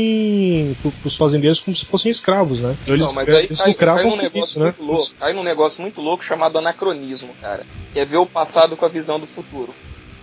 pro- 0.82 0.92
pros 0.94 1.16
fazendeiros 1.18 1.60
como 1.60 1.76
se 1.76 1.86
fossem 1.86 2.12
escravos, 2.12 2.60
né? 2.62 2.76
Então, 2.84 2.98
Não, 2.98 3.14
mas 3.14 3.30
aí 3.30 3.46
eles 3.46 3.58
cai, 3.58 3.74
cai 3.74 4.04
num 4.04 4.16
negócio 4.18 4.44
isso, 4.44 4.60
né? 4.60 4.66
muito 4.66 4.84
louco. 4.84 5.14
Cai 5.20 5.34
num 5.34 5.44
negócio 5.44 5.82
muito 5.82 6.02
louco 6.02 6.24
chamado 6.24 6.58
anacronismo, 6.58 7.34
cara. 7.42 7.64
Que 7.92 8.00
é 8.00 8.06
ver 8.06 8.18
o 8.18 8.26
passado 8.26 8.76
com 8.78 8.86
a 8.86 8.90
visão 8.90 9.20
do 9.20 9.28
futuro. 9.28 9.74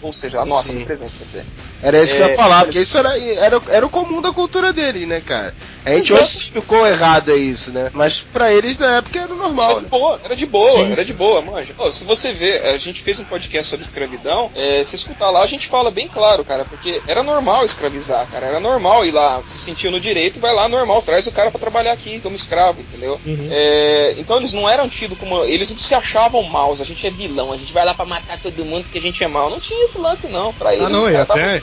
Ou 0.03 0.15
seja, 0.15 0.41
a 0.41 0.47
nossa 0.47 0.73
do 0.73 0.81
presente, 0.87 1.13
quer 1.19 1.25
dizer. 1.25 1.47
Era 1.83 2.03
isso 2.03 2.15
que 2.15 2.23
eu 2.23 2.27
É, 2.27 2.31
ia 2.31 2.37
falar, 2.37 2.65
porque 2.65 2.81
isso 2.81 2.97
era, 2.97 3.19
era, 3.19 3.61
era 3.69 3.85
o 3.87 3.91
comum 3.91 4.23
da 4.23 4.33
cultura 4.33 4.73
dele, 4.73 5.05
né, 5.05 5.21
cara? 5.21 5.55
A 5.85 5.91
gente 5.91 6.13
hoje 6.13 6.25
explicou 6.25 6.87
errado 6.87 7.31
é 7.31 7.37
isso, 7.37 7.71
né? 7.71 7.91
Mas 7.95 8.21
pra 8.21 8.53
eles 8.53 8.79
na 8.79 8.97
época 8.99 9.19
era 9.19 9.35
normal, 9.35 9.71
Era 9.71 9.79
de 9.79 9.85
né? 9.85 9.89
boa, 9.91 10.21
era 10.25 10.37
de 10.37 10.47
boa, 10.47 10.71
Sim. 10.85 10.93
era 10.93 11.05
de 11.05 11.13
boa, 11.13 11.41
manja. 11.43 11.75
Ó, 11.79 11.91
se 11.91 12.05
você 12.05 12.33
ver, 12.33 12.65
a 12.67 12.77
gente 12.77 13.03
fez 13.03 13.19
um 13.19 13.25
podcast 13.25 13.69
sobre 13.71 13.85
escravidão, 13.85 14.51
é, 14.55 14.83
se 14.85 14.97
escutar 14.97 15.31
lá, 15.31 15.43
a 15.43 15.47
gente 15.47 15.69
fala 15.69 15.91
bem 15.91 16.09
claro, 16.09 16.45
cara, 16.45 16.65
porque 16.65 17.01
era 17.07 17.23
normal 17.23 17.65
escravizar, 17.65 18.27
cara, 18.29 18.47
era 18.47 18.61
normal 18.61 19.05
ir 19.07 19.13
lá, 19.13 19.43
se 19.47 19.59
sentir 19.59 19.91
no 19.91 20.01
direito, 20.01 20.39
vai 20.41 20.55
lá, 20.55 20.69
normal, 20.69 21.03
traz 21.03 21.27
o 21.27 21.33
cara 21.33 21.51
pra 21.51 21.61
trabalhar 21.61 21.93
aqui 21.93 22.21
como 22.21 22.37
escravo, 22.37 22.81
entendeu? 22.81 23.21
Uhum. 23.25 23.49
É, 23.51 24.15
então 24.19 24.37
eles 24.37 24.53
não 24.53 24.69
eram 24.69 24.89
tidos 24.89 25.19
como. 25.19 25.45
Eles 25.45 25.71
não 25.71 25.79
se 25.79 25.95
achavam 25.95 26.43
maus, 26.43 26.81
a 26.81 26.85
gente 26.85 27.07
é 27.07 27.11
vilão, 27.11 27.53
a 27.53 27.57
gente 27.57 27.73
vai 27.73 27.85
lá 27.85 27.95
pra 27.95 28.05
matar 28.05 28.39
todo 28.39 28.65
mundo 28.65 28.85
porque 28.85 28.99
a 28.99 29.03
gente 29.03 29.23
é 29.23 29.29
mau. 29.29 29.51
Não 29.51 29.61
tinha 29.61 29.83
esse 29.85 29.99
lance, 29.99 30.29
não. 30.29 30.53
Pra 30.53 30.73
eles, 30.75 30.87
Ah, 30.87 30.89
não, 30.89 31.03
os 31.05 31.09
e 31.09 31.17
até-. 31.17 31.63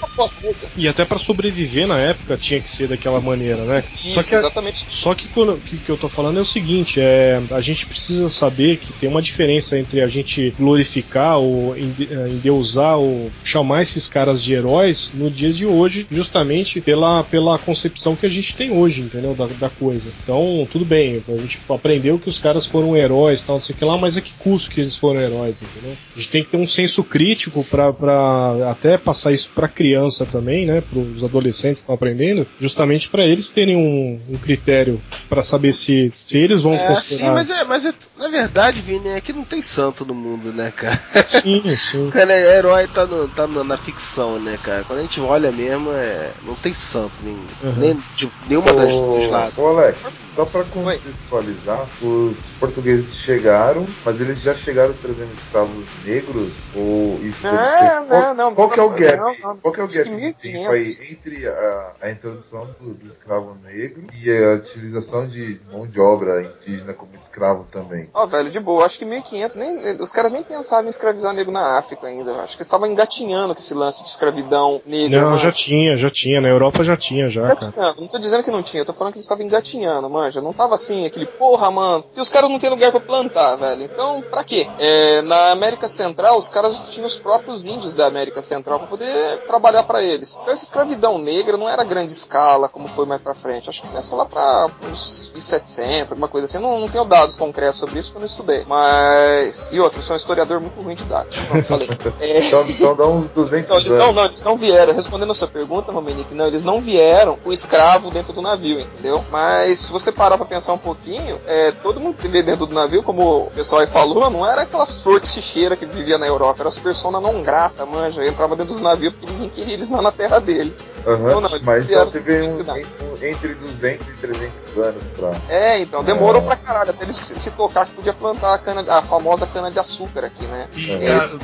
E 0.75 0.87
até 0.87 1.05
pra 1.05 1.17
sobreviver 1.17 1.87
na 1.87 1.99
época 1.99 2.37
tinha 2.37 2.59
que 2.59 2.69
ser 2.69 2.87
daquela 2.87 3.19
maneira, 3.19 3.61
né? 3.63 3.83
Isso, 4.09 4.29
que, 4.29 4.35
exatamente. 4.35 4.85
Só 4.89 5.13
que 5.15 5.27
quando- 5.27 5.53
o 5.55 5.61
que, 5.61 5.79
que 5.79 5.89
eu 5.91 5.97
tô 5.97 6.09
falando 6.09 6.37
é 6.37 6.41
o 6.41 6.45
seguinte, 6.45 6.99
é, 6.99 7.41
a 7.51 7.59
gente 7.61 7.85
precisa 7.87 8.29
saber 8.29 8.77
que 8.77 8.93
tem 8.93 9.09
uma 9.09 9.21
diferença 9.21 9.77
entre 9.77 10.01
a 10.01 10.07
gente 10.07 10.51
glorificar 10.57 11.39
ou 11.39 11.75
eh, 11.75 11.81
endeusar 12.29 12.97
ou 12.97 13.31
chamar 13.43 13.81
esses 13.81 14.07
caras 14.07 14.41
de 14.41 14.53
heróis 14.53 15.11
no 15.13 15.29
dia 15.29 15.51
de 15.51 15.65
hoje, 15.65 16.05
justamente 16.09 16.81
pela, 16.81 17.23
pela 17.23 17.57
concepção 17.59 18.15
que 18.15 18.25
a 18.25 18.29
gente 18.29 18.55
tem 18.55 18.71
hoje, 18.71 19.01
entendeu? 19.01 19.33
Da, 19.35 19.47
da 19.47 19.69
coisa. 19.69 20.11
Então, 20.21 20.67
tudo 20.69 20.85
bem, 20.85 21.23
a 21.27 21.37
gente 21.41 21.59
aprendeu 21.69 22.19
que 22.19 22.29
os 22.29 22.37
caras 22.39 22.65
foram 22.65 22.95
heróis, 22.95 23.43
tal, 23.43 23.55
não 23.57 23.61
sei 23.63 23.75
o 23.75 23.77
que 23.77 23.85
lá, 23.85 23.97
mas 23.97 24.17
a 24.17 24.21
que 24.21 24.33
custo 24.37 24.69
que 24.69 24.81
eles 24.81 24.95
foram 24.97 25.21
heróis, 25.21 25.61
entendeu? 25.61 25.91
A 26.15 26.19
gente 26.19 26.29
tem 26.31 26.43
que 26.43 26.51
ter 26.51 26.57
um 26.57 26.67
senso 26.67 27.03
crítico 27.03 27.63
pra, 27.63 27.91
pra 27.93 28.71
até 28.71 28.97
passar 28.97 29.31
isso 29.31 29.51
pra 29.53 29.67
criança 29.67 30.25
também, 30.25 30.65
né? 30.65 30.81
Pros 30.81 31.23
adolescentes 31.23 31.79
que 31.79 31.83
estão 31.83 31.95
aprendendo, 31.95 32.45
justamente 32.59 33.09
pra 33.09 33.25
eles 33.25 33.49
terem 33.49 33.75
um, 33.75 33.96
um 33.97 34.37
critério 34.41 35.01
pra 35.29 35.41
saber 35.41 35.73
se, 35.73 36.11
se 36.15 36.37
eles 36.37 36.61
vão 36.61 36.73
É, 36.73 36.77
sim, 36.79 36.95
considerar. 36.95 37.33
mas, 37.33 37.49
é, 37.49 37.63
mas 37.63 37.85
é, 37.85 37.93
na 38.17 38.27
verdade, 38.29 38.81
Vini, 38.81 39.09
é 39.09 39.21
que 39.21 39.33
não 39.33 39.43
tem 39.43 39.61
santo 39.61 40.05
no 40.05 40.13
mundo, 40.13 40.51
né, 40.53 40.71
cara? 40.71 40.99
Sim, 41.27 41.63
sim. 41.75 42.09
Cara, 42.11 42.33
é 42.33 42.57
herói 42.57 42.87
tá, 42.87 43.05
no- 43.05 43.27
tá 43.27 43.47
no- 43.47 43.63
na 43.63 43.77
ficção, 43.77 44.39
né, 44.39 44.57
cara? 44.61 44.83
Quando 44.83 44.99
a 44.99 45.01
gente 45.03 45.19
olha 45.19 45.51
mesmo, 45.51 45.91
é, 45.91 46.31
não 46.45 46.55
tem 46.55 46.73
santo, 46.73 47.13
nem, 47.23 47.35
Uhum. 47.63 47.73
nem 47.77 47.97
de 48.15 48.29
nenhuma 48.47 48.73
das 48.73 48.93
Ô, 48.93 49.15
dos 49.19 49.29
lados. 49.31 49.57
ô, 49.57 49.67
Alex, 49.67 49.99
só 50.37 50.45
pra 50.45 50.63
contextualizar, 50.65 51.87
os 51.99 52.37
portugueses 52.59 53.15
chegaram, 53.15 53.87
mas 54.05 54.21
eles 54.21 54.39
já 54.39 54.53
chegaram 54.53 54.93
trazendo 54.93 55.33
escravos 55.33 55.83
negros? 56.05 56.53
Ou 56.75 57.19
isso 57.23 57.41
Não, 57.41 58.05
qual, 58.05 58.21
não, 58.21 58.33
não, 58.35 58.55
qual 58.55 58.69
que 58.69 58.79
é 58.79 58.83
o 58.83 58.89
não, 58.91 58.95
gap? 58.95 59.17
não, 59.17 59.49
não. 59.49 59.57
Qual 59.57 59.73
que 59.73 59.81
é 59.81 59.83
o 59.83 59.87
gap 59.87 60.03
que 60.03 60.33
tempo 60.33 60.69
aí 60.69 60.95
entre 61.11 61.47
a, 61.47 61.93
a 62.01 62.11
introdução 62.11 62.69
do, 62.79 62.93
do 62.93 63.07
escravo 63.07 63.57
negro 63.63 64.03
e 64.13 64.29
a 64.29 64.57
utilização 64.57 65.27
de 65.27 65.59
mão 65.71 65.87
de 65.87 65.99
obra 65.99 66.43
indígena 66.43 66.93
como 66.93 67.15
escravo 67.17 67.65
também? 67.71 68.07
Ó, 68.13 68.27
velho, 68.27 68.51
de 68.51 68.59
boa, 68.59 68.85
acho 68.85 68.99
que 68.99 69.05
1500, 69.05 69.57
nem, 69.57 69.95
os 69.99 70.11
caras 70.11 70.31
nem 70.31 70.43
pensavam 70.43 70.85
em 70.85 70.89
escravizar 70.89 71.33
nego 71.33 71.51
na 71.51 71.79
África 71.79 72.05
ainda. 72.05 72.33
Acho 72.43 72.55
que 72.55 72.61
eles 72.61 72.67
estavam 72.67 72.85
engatinhando 72.85 73.55
com 73.55 73.59
esse 73.59 73.73
lance 73.73 74.03
de 74.03 74.09
escravidão 74.09 74.83
negra. 74.85 75.19
Não, 75.19 75.31
manja. 75.31 75.45
já 75.45 75.51
tinha, 75.51 75.97
já 75.97 76.11
tinha. 76.11 76.39
Na 76.39 76.47
Europa 76.47 76.83
já 76.83 76.95
tinha, 76.95 77.27
já, 77.27 77.41
cara. 77.41 77.53
Engatinhando. 77.55 78.01
Não 78.01 78.07
tô 78.07 78.19
dizendo 78.19 78.43
que 78.43 78.51
não 78.51 78.61
tinha, 78.61 78.81
eu 78.81 78.85
tô 78.85 78.93
falando 78.93 79.13
que 79.13 79.17
eles 79.17 79.25
estavam 79.25 79.43
engatinhando, 79.43 80.07
manja. 80.07 80.26
Não 80.35 80.53
tava 80.53 80.75
assim, 80.75 81.05
aquele 81.05 81.25
porra, 81.25 81.69
mano. 81.71 82.03
E 82.15 82.21
os 82.21 82.29
caras 82.29 82.49
não 82.49 82.59
tem 82.59 82.69
lugar 82.69 82.91
pra 82.91 82.99
plantar, 82.99 83.55
velho. 83.55 83.83
Então, 83.83 84.21
pra 84.29 84.43
quê? 84.43 84.67
É, 84.79 85.21
na 85.23 85.51
América 85.51 85.87
Central, 85.87 86.37
os 86.37 86.49
caras 86.49 86.89
tinham 86.89 87.05
os 87.07 87.15
próprios 87.17 87.65
índios 87.65 87.93
da 87.93 88.05
América 88.07 88.41
Central 88.41 88.79
pra 88.79 88.87
poder 88.87 89.45
trabalhar 89.45 89.83
pra 89.83 90.01
eles. 90.01 90.37
Então, 90.41 90.53
essa 90.53 90.63
escravidão 90.63 91.17
negra 91.17 91.57
não 91.57 91.69
era 91.69 91.83
grande 91.83 92.11
escala, 92.11 92.69
como 92.69 92.87
foi 92.87 93.05
mais 93.05 93.21
pra 93.21 93.33
frente. 93.35 93.69
Acho 93.69 93.81
que 93.81 93.87
começa 93.87 94.15
lá 94.15 94.25
pra 94.25 94.69
uns 94.89 95.31
1700, 95.33 96.11
alguma 96.11 96.27
coisa 96.27 96.45
assim. 96.45 96.57
Não, 96.59 96.79
não 96.79 96.89
tenho 96.89 97.05
dados 97.05 97.35
concretos 97.35 97.79
sobre 97.79 97.99
isso, 97.99 98.09
porque 98.09 98.17
eu 98.17 98.21
não 98.21 98.27
estudei. 98.27 98.65
Mas. 98.67 99.69
E 99.71 99.79
outro, 99.79 99.99
eu 99.99 100.03
sou 100.03 100.13
um 100.13 100.17
historiador 100.17 100.59
muito 100.59 100.79
ruim 100.81 100.95
de 100.95 101.03
dados. 101.05 101.35
Não, 101.53 101.63
falei. 101.63 101.87
É... 102.19 102.39
Então, 102.39 102.65
então 102.67 102.95
dá 102.95 103.05
uns 103.05 103.29
200 103.29 103.63
Então, 103.65 103.77
eles 103.77 103.91
anos. 103.91 104.05
não, 104.05 104.13
não, 104.13 104.25
eles 104.25 104.41
não 104.41 104.57
vieram. 104.57 104.93
Respondendo 104.93 105.31
a 105.31 105.35
sua 105.35 105.47
pergunta, 105.47 105.91
Romenick, 105.91 106.33
não, 106.33 106.47
eles 106.47 106.63
não 106.63 106.81
vieram 106.81 107.35
com 107.37 107.51
escravo 107.51 108.09
dentro 108.09 108.33
do 108.33 108.41
navio, 108.41 108.79
entendeu? 108.79 109.23
Mas 109.31 109.79
se 109.79 109.91
você 109.91 110.11
parar 110.17 110.35
pra 110.37 110.45
pensar 110.45 110.73
um 110.73 110.77
pouquinho, 110.77 111.39
é, 111.45 111.71
todo 111.71 111.99
mundo 111.99 112.17
que 112.17 112.27
vê 112.27 112.41
dentro 112.41 112.65
do 112.65 112.73
navio, 112.73 113.03
como 113.03 113.43
o 113.47 113.51
pessoal 113.51 113.81
aí 113.81 113.87
falou, 113.87 114.29
não 114.29 114.45
era 114.45 114.63
aquela 114.63 114.85
sorte 114.87 115.27
chicheira 115.27 115.75
que 115.77 115.85
vivia 115.85 116.17
na 116.17 116.25
Europa, 116.25 116.61
era 116.61 116.69
as 116.69 116.77
personas 116.79 117.21
não 117.21 117.43
grata, 117.43 117.85
manja, 117.85 118.25
entrava 118.25 118.55
dentro 118.55 118.73
dos 118.73 118.81
navios 118.81 119.13
porque 119.13 119.31
ninguém 119.31 119.49
queria 119.49 119.73
eles 119.75 119.89
lá 119.89 120.01
na 120.01 120.11
terra 120.11 120.39
deles. 120.39 120.85
Aham, 121.05 121.17
Não, 121.31 121.41
não, 121.41 121.49
mas 121.61 121.87
então 121.87 122.09
teve 122.11 122.41
um, 122.41 123.25
entre 123.25 123.53
200 123.55 124.07
e 124.07 124.11
300 124.13 124.77
anos 124.77 125.03
pra. 125.15 125.31
É, 125.49 125.79
então, 125.79 126.03
demorou 126.03 126.41
pra 126.41 126.55
caralho 126.55 126.89
até 126.89 127.03
eles 127.03 127.15
se 127.15 127.37
se 127.39 127.51
tocar 127.51 127.85
que 127.85 127.91
podia 127.93 128.13
plantar 128.13 128.53
a, 128.53 128.57
cana, 128.57 128.83
a 128.91 129.01
famosa 129.01 129.45
cana 129.45 129.69
de 129.71 129.79
açúcar 129.79 130.25
aqui, 130.25 130.43
né? 130.45 130.67
E, 130.75 130.91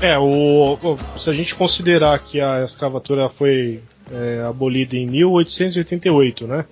É, 0.03 0.13
é, 0.13 0.17
o, 0.19 0.73
o- 0.81 1.19
se 1.19 1.29
a 1.29 1.33
gente 1.33 1.53
considerar 1.55 2.17
que 2.19 2.41
a 2.41 2.61
escravatura 2.63 3.29
foi 3.29 3.81
é, 4.11 4.43
abolida 4.47 4.95
em 4.95 5.05
1888, 5.05 6.47
né? 6.47 6.65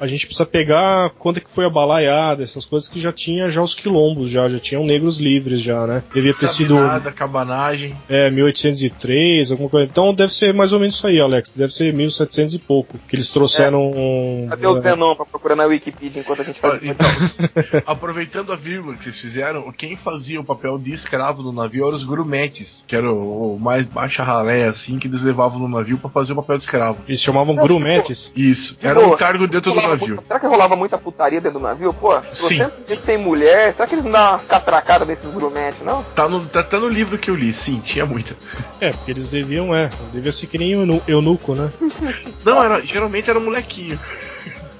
A 0.00 0.06
gente 0.06 0.26
precisa 0.26 0.46
pegar 0.46 1.10
quando 1.18 1.38
é 1.38 1.40
que 1.40 1.50
foi 1.50 1.64
a 1.64 1.70
balaiada, 1.70 2.42
essas 2.42 2.64
coisas 2.64 2.88
que 2.88 3.00
já 3.00 3.12
tinha 3.12 3.48
já 3.48 3.62
os 3.62 3.74
quilombos, 3.74 4.30
já, 4.30 4.48
já 4.48 4.58
tinham 4.58 4.84
negros 4.84 5.18
livres 5.18 5.60
já, 5.62 5.86
né? 5.86 6.02
Devia 6.12 6.34
ter 6.34 6.48
sido 6.48 6.74
Sabinada, 6.74 7.12
cabanagem. 7.12 7.94
é, 8.08 8.30
1803, 8.30 9.52
alguma 9.52 9.68
coisa. 9.68 9.88
Então 9.90 10.14
deve 10.14 10.32
ser 10.32 10.52
mais 10.52 10.72
ou 10.72 10.80
menos 10.80 10.96
isso 10.96 11.06
aí, 11.06 11.20
Alex. 11.20 11.54
Deve 11.54 11.72
ser 11.72 11.92
1700 11.92 12.54
e 12.54 12.58
pouco. 12.58 12.98
Que 13.08 13.16
eles 13.16 13.30
trouxeram 13.32 13.90
um. 13.90 14.46
Cadê 14.50 14.66
o 14.66 14.76
Zenon 14.76 15.14
pra 15.14 15.24
procurar 15.24 15.56
na 15.56 15.64
Wikipedia 15.64 16.20
enquanto 16.20 16.42
a 16.42 16.44
gente 16.44 16.60
faz 16.60 16.80
Então, 16.82 17.06
aproveitando 17.86 18.52
a 18.52 18.56
vírgula 18.56 18.96
que 18.96 19.04
vocês 19.04 19.20
fizeram, 19.20 19.70
quem 19.72 19.96
fazia 19.96 20.40
o 20.40 20.44
papel 20.44 20.78
de 20.78 20.92
escravo 20.92 21.42
no 21.42 21.52
navio 21.52 21.86
eram 21.86 21.96
os 21.96 22.04
grumetes, 22.04 22.82
que 22.86 22.96
era 22.96 23.10
o, 23.10 23.56
o 23.56 23.60
mais 23.60 23.86
baixa 23.86 24.22
ralé, 24.22 24.68
assim, 24.68 24.98
que 24.98 25.06
eles 25.06 25.22
levavam 25.22 25.58
no 25.58 25.68
navio 25.68 25.98
pra 25.98 26.10
fazer 26.10 26.32
o 26.32 26.36
papel 26.36 26.58
de 26.58 26.64
escravo. 26.72 26.98
Eles 27.06 27.20
chamavam 27.20 27.54
grumetes? 27.54 28.32
Isso, 28.34 28.74
De 28.78 28.86
era 28.86 28.98
um 28.98 29.16
cargo 29.16 29.46
dentro 29.46 29.72
do 29.72 29.80
navio. 29.80 30.22
será 30.26 30.40
que 30.40 30.46
rolava 30.46 30.74
muita 30.74 30.96
putaria 30.96 31.40
dentro 31.40 31.58
do 31.58 31.62
navio? 31.62 31.92
Pô, 31.92 32.18
você 32.40 32.70
sem 32.96 33.18
mulher, 33.18 33.72
será 33.72 33.86
que 33.86 33.94
eles 33.94 34.04
não 34.04 34.12
dão 34.12 34.30
umas 34.30 34.46
catracadas 34.46 35.06
desses 35.06 35.30
grumetes, 35.32 35.82
não? 35.82 36.02
Tá 36.14 36.28
no, 36.28 36.46
tá, 36.46 36.62
tá 36.62 36.78
no 36.78 36.88
livro 36.88 37.18
que 37.18 37.30
eu 37.30 37.34
li, 37.34 37.52
sim, 37.54 37.80
tinha 37.80 38.06
muita. 38.06 38.36
É, 38.80 38.90
porque 38.90 39.10
eles 39.10 39.30
deviam, 39.30 39.74
é. 39.74 39.90
Devia 40.12 40.32
ser 40.32 40.46
que 40.46 40.56
nem 40.58 40.72
eunu- 40.72 41.02
eunuco, 41.06 41.54
né? 41.54 41.70
Não, 42.44 42.62
era, 42.62 42.80
geralmente 42.84 43.28
era 43.28 43.38
um 43.38 43.44
molequinho. 43.44 43.98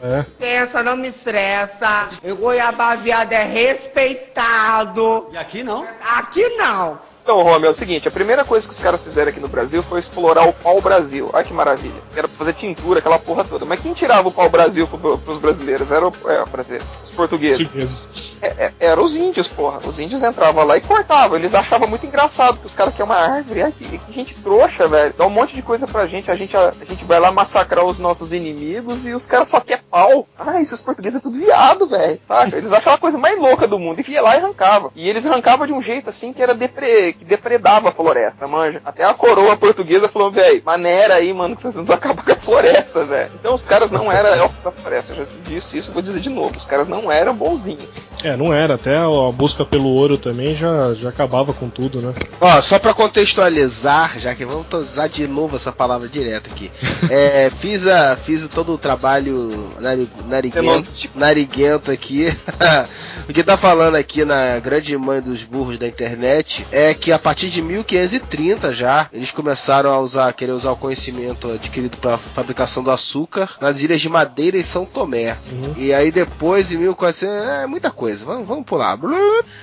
É. 0.02 0.24
Pensa, 0.38 0.83
não 0.83 0.96
me 0.96 1.09
estressa. 1.11 2.09
O 2.24 2.35
goiabá 2.35 2.96
viado 2.96 3.33
é 3.33 3.44
respeitado. 3.44 5.28
E 5.33 5.37
aqui 5.37 5.62
não? 5.62 5.87
Aqui 6.02 6.42
não. 6.57 6.98
Então, 7.23 7.41
Romeu, 7.41 7.69
é 7.69 7.73
o 7.73 7.75
seguinte, 7.75 8.09
a 8.09 8.11
primeira 8.11 8.45
coisa 8.45 8.67
que 8.67 8.75
os 8.75 8.81
caras 8.81 9.03
fizeram 9.05 9.31
aqui 9.31 9.39
no 9.39 9.47
Brasil 9.47 9.81
foi 9.85 10.01
explorar 10.01 10.49
o 10.49 10.53
pau-brasil. 10.53 11.31
Olha 11.33 11.45
que 11.45 11.53
maravilha. 11.53 12.03
Era 12.17 12.27
pra 12.27 12.37
fazer 12.37 12.53
tintura, 12.55 12.99
aquela 12.99 13.19
porra 13.19 13.45
toda. 13.45 13.65
Mas 13.65 13.81
quem 13.81 13.93
tirava 13.93 14.29
o 14.29 14.33
pau-brasil 14.33 14.89
pro, 14.89 15.19
pros 15.19 15.39
brasileiros? 15.39 15.93
Era 15.93 16.09
o, 16.09 16.13
é, 16.27 16.45
brasileiro, 16.47 16.85
os 17.05 17.13
portugueses. 17.13 18.37
É, 18.43 18.47
é, 18.49 18.73
era 18.81 19.01
os 19.01 19.15
índios, 19.15 19.47
porra. 19.47 19.79
Os 19.87 20.01
índios 20.01 20.23
entravam 20.23 20.65
lá 20.65 20.77
e 20.77 20.81
cortavam. 20.81 21.37
Eles 21.37 21.55
achavam 21.55 21.89
muito 21.89 22.05
engraçado 22.05 22.59
que 22.59 22.67
os 22.67 22.75
caras 22.75 22.93
querem 22.93 23.07
uma 23.07 23.21
árvore. 23.21 23.63
Ai, 23.63 23.73
que, 23.73 23.99
que 23.99 24.13
gente 24.13 24.35
trouxa, 24.35 24.89
velho. 24.89 25.15
Dá 25.17 25.25
um 25.25 25.31
monte 25.31 25.55
de 25.55 25.63
coisa 25.63 25.87
pra 25.87 26.09
gente. 26.09 26.29
A 26.29 26.35
gente, 26.35 26.57
a, 26.57 26.75
a 26.81 26.85
gente 26.85 27.05
vai 27.05 27.21
lá 27.21 27.31
massacrar 27.31 27.85
os 27.85 28.01
nossos 28.01 28.33
inimigos 28.33 29.07
e 29.07 29.13
os 29.13 29.27
caras 29.27 29.49
só 29.49 29.61
querem 29.61 29.85
pau. 29.89 30.27
Ah, 30.37 30.61
esses 30.61 30.83
portugueses 30.83 31.21
é 31.21 31.23
tudo 31.23 31.39
viado, 31.39 31.87
velho. 31.87 32.19
Eles 32.53 32.73
achavam 32.73 32.95
a 32.95 32.99
coisa 32.99 33.17
mais 33.17 33.39
louca 33.39 33.69
do 33.69 33.79
mundo. 33.79 34.01
E 34.01 34.11
ia 34.11 34.21
lá 34.21 34.35
e 34.35 34.41
arrancava. 34.41 34.91
E 34.97 35.09
eles 35.09 35.25
arrancavam 35.25 35.69
de 35.69 35.73
um 35.73 35.81
jeito 35.81 36.11
assim 36.11 36.33
que 36.33 36.43
era 36.43 36.53
que 37.12 37.25
depredava 37.25 37.88
a 37.88 37.92
floresta, 37.92 38.46
manja. 38.46 38.81
Até 38.85 39.05
a 39.05 39.14
coroa 39.14 39.57
portuguesa 39.57 40.09
falou, 40.09 40.31
velho, 40.31 40.62
maneira 40.64 41.14
aí, 41.14 41.33
mano, 41.33 41.57
que 41.57 41.62
vocês 41.62 41.75
não 41.77 41.94
acabam 41.94 42.25
com 42.25 42.33
a 42.33 42.37
floresta, 42.37 43.05
velho. 43.05 43.31
Então 43.38 43.55
os 43.55 43.64
caras 43.64 43.90
não 43.90 44.11
eram 44.11 44.35
elfos 44.35 44.62
da 44.62 44.70
floresta. 44.70 45.12
Eu 45.14 45.25
já 45.27 45.33
disse 45.44 45.79
isso, 45.79 45.92
vou 45.92 46.03
dizer 46.03 46.20
de 46.20 46.31
novo. 46.31 46.57
Os 46.57 46.64
caras 46.64 46.88
não 46.88 47.11
eram 47.11 47.35
bonzinhos. 47.35 47.88
É, 48.22 48.37
não 48.37 48.53
era. 48.55 48.75
Até 48.75 48.96
a 48.96 49.09
busca 49.33 49.64
pelo 49.64 49.88
ouro 49.88 50.16
também 50.16 50.55
já, 50.55 50.94
já 50.94 51.09
acabava 51.09 51.53
com 51.53 51.68
tudo, 51.68 52.01
né? 52.01 52.14
Ó, 52.40 52.61
só 52.62 52.79
pra 52.79 52.94
contextualizar, 52.94 54.18
já 54.18 54.35
que 54.35 54.44
vamos 54.44 54.66
usar 54.72 55.09
de 55.09 55.27
novo 55.27 55.57
essa 55.57 55.72
palavra 55.72 56.09
direta 56.09 56.51
aqui. 56.51 56.70
É, 57.11 57.51
fiz, 57.51 57.87
a, 57.87 58.16
fiz 58.16 58.46
todo 58.48 58.72
o 58.72 58.79
trabalho 58.79 59.72
nari- 59.81 60.09
nariguento, 60.27 60.88
nariguento 61.14 61.90
aqui. 61.90 62.29
o 63.29 63.33
que 63.33 63.42
tá 63.42 63.57
falando 63.57 63.96
aqui 63.96 64.25
na 64.25 64.59
grande 64.61 64.96
mãe 64.96 65.20
dos 65.20 65.42
burros 65.42 65.79
da 65.79 65.87
internet 65.87 66.66
é 66.70 66.94
que 67.03 67.11
a 67.11 67.19
partir 67.19 67.51
de 67.51 67.61
1530 67.61 68.73
já, 68.73 69.09
eles 69.12 69.33
começaram 69.33 69.93
a 69.93 69.99
usar, 69.99 70.33
querer 70.35 70.53
usar 70.53 70.71
o 70.71 70.77
conhecimento 70.77 71.51
adquirido 71.51 71.97
para 71.97 72.17
fabricação 72.17 72.81
do 72.83 72.93
açúcar 72.93 73.51
nas 73.61 73.81
ilhas 73.81 74.01
de 74.01 74.09
Madeira 74.09 74.57
e 74.57 74.62
São 74.62 74.85
Tomé. 74.85 75.37
E 75.77 75.93
aí 75.93 76.12
depois, 76.12 76.71
em 76.71 76.77
1400, 76.79 77.49
é 77.49 77.67
muita 77.67 77.91
coisa, 77.91 78.25
vamos, 78.25 78.47
vamos 78.47 78.65
pular. 78.65 78.97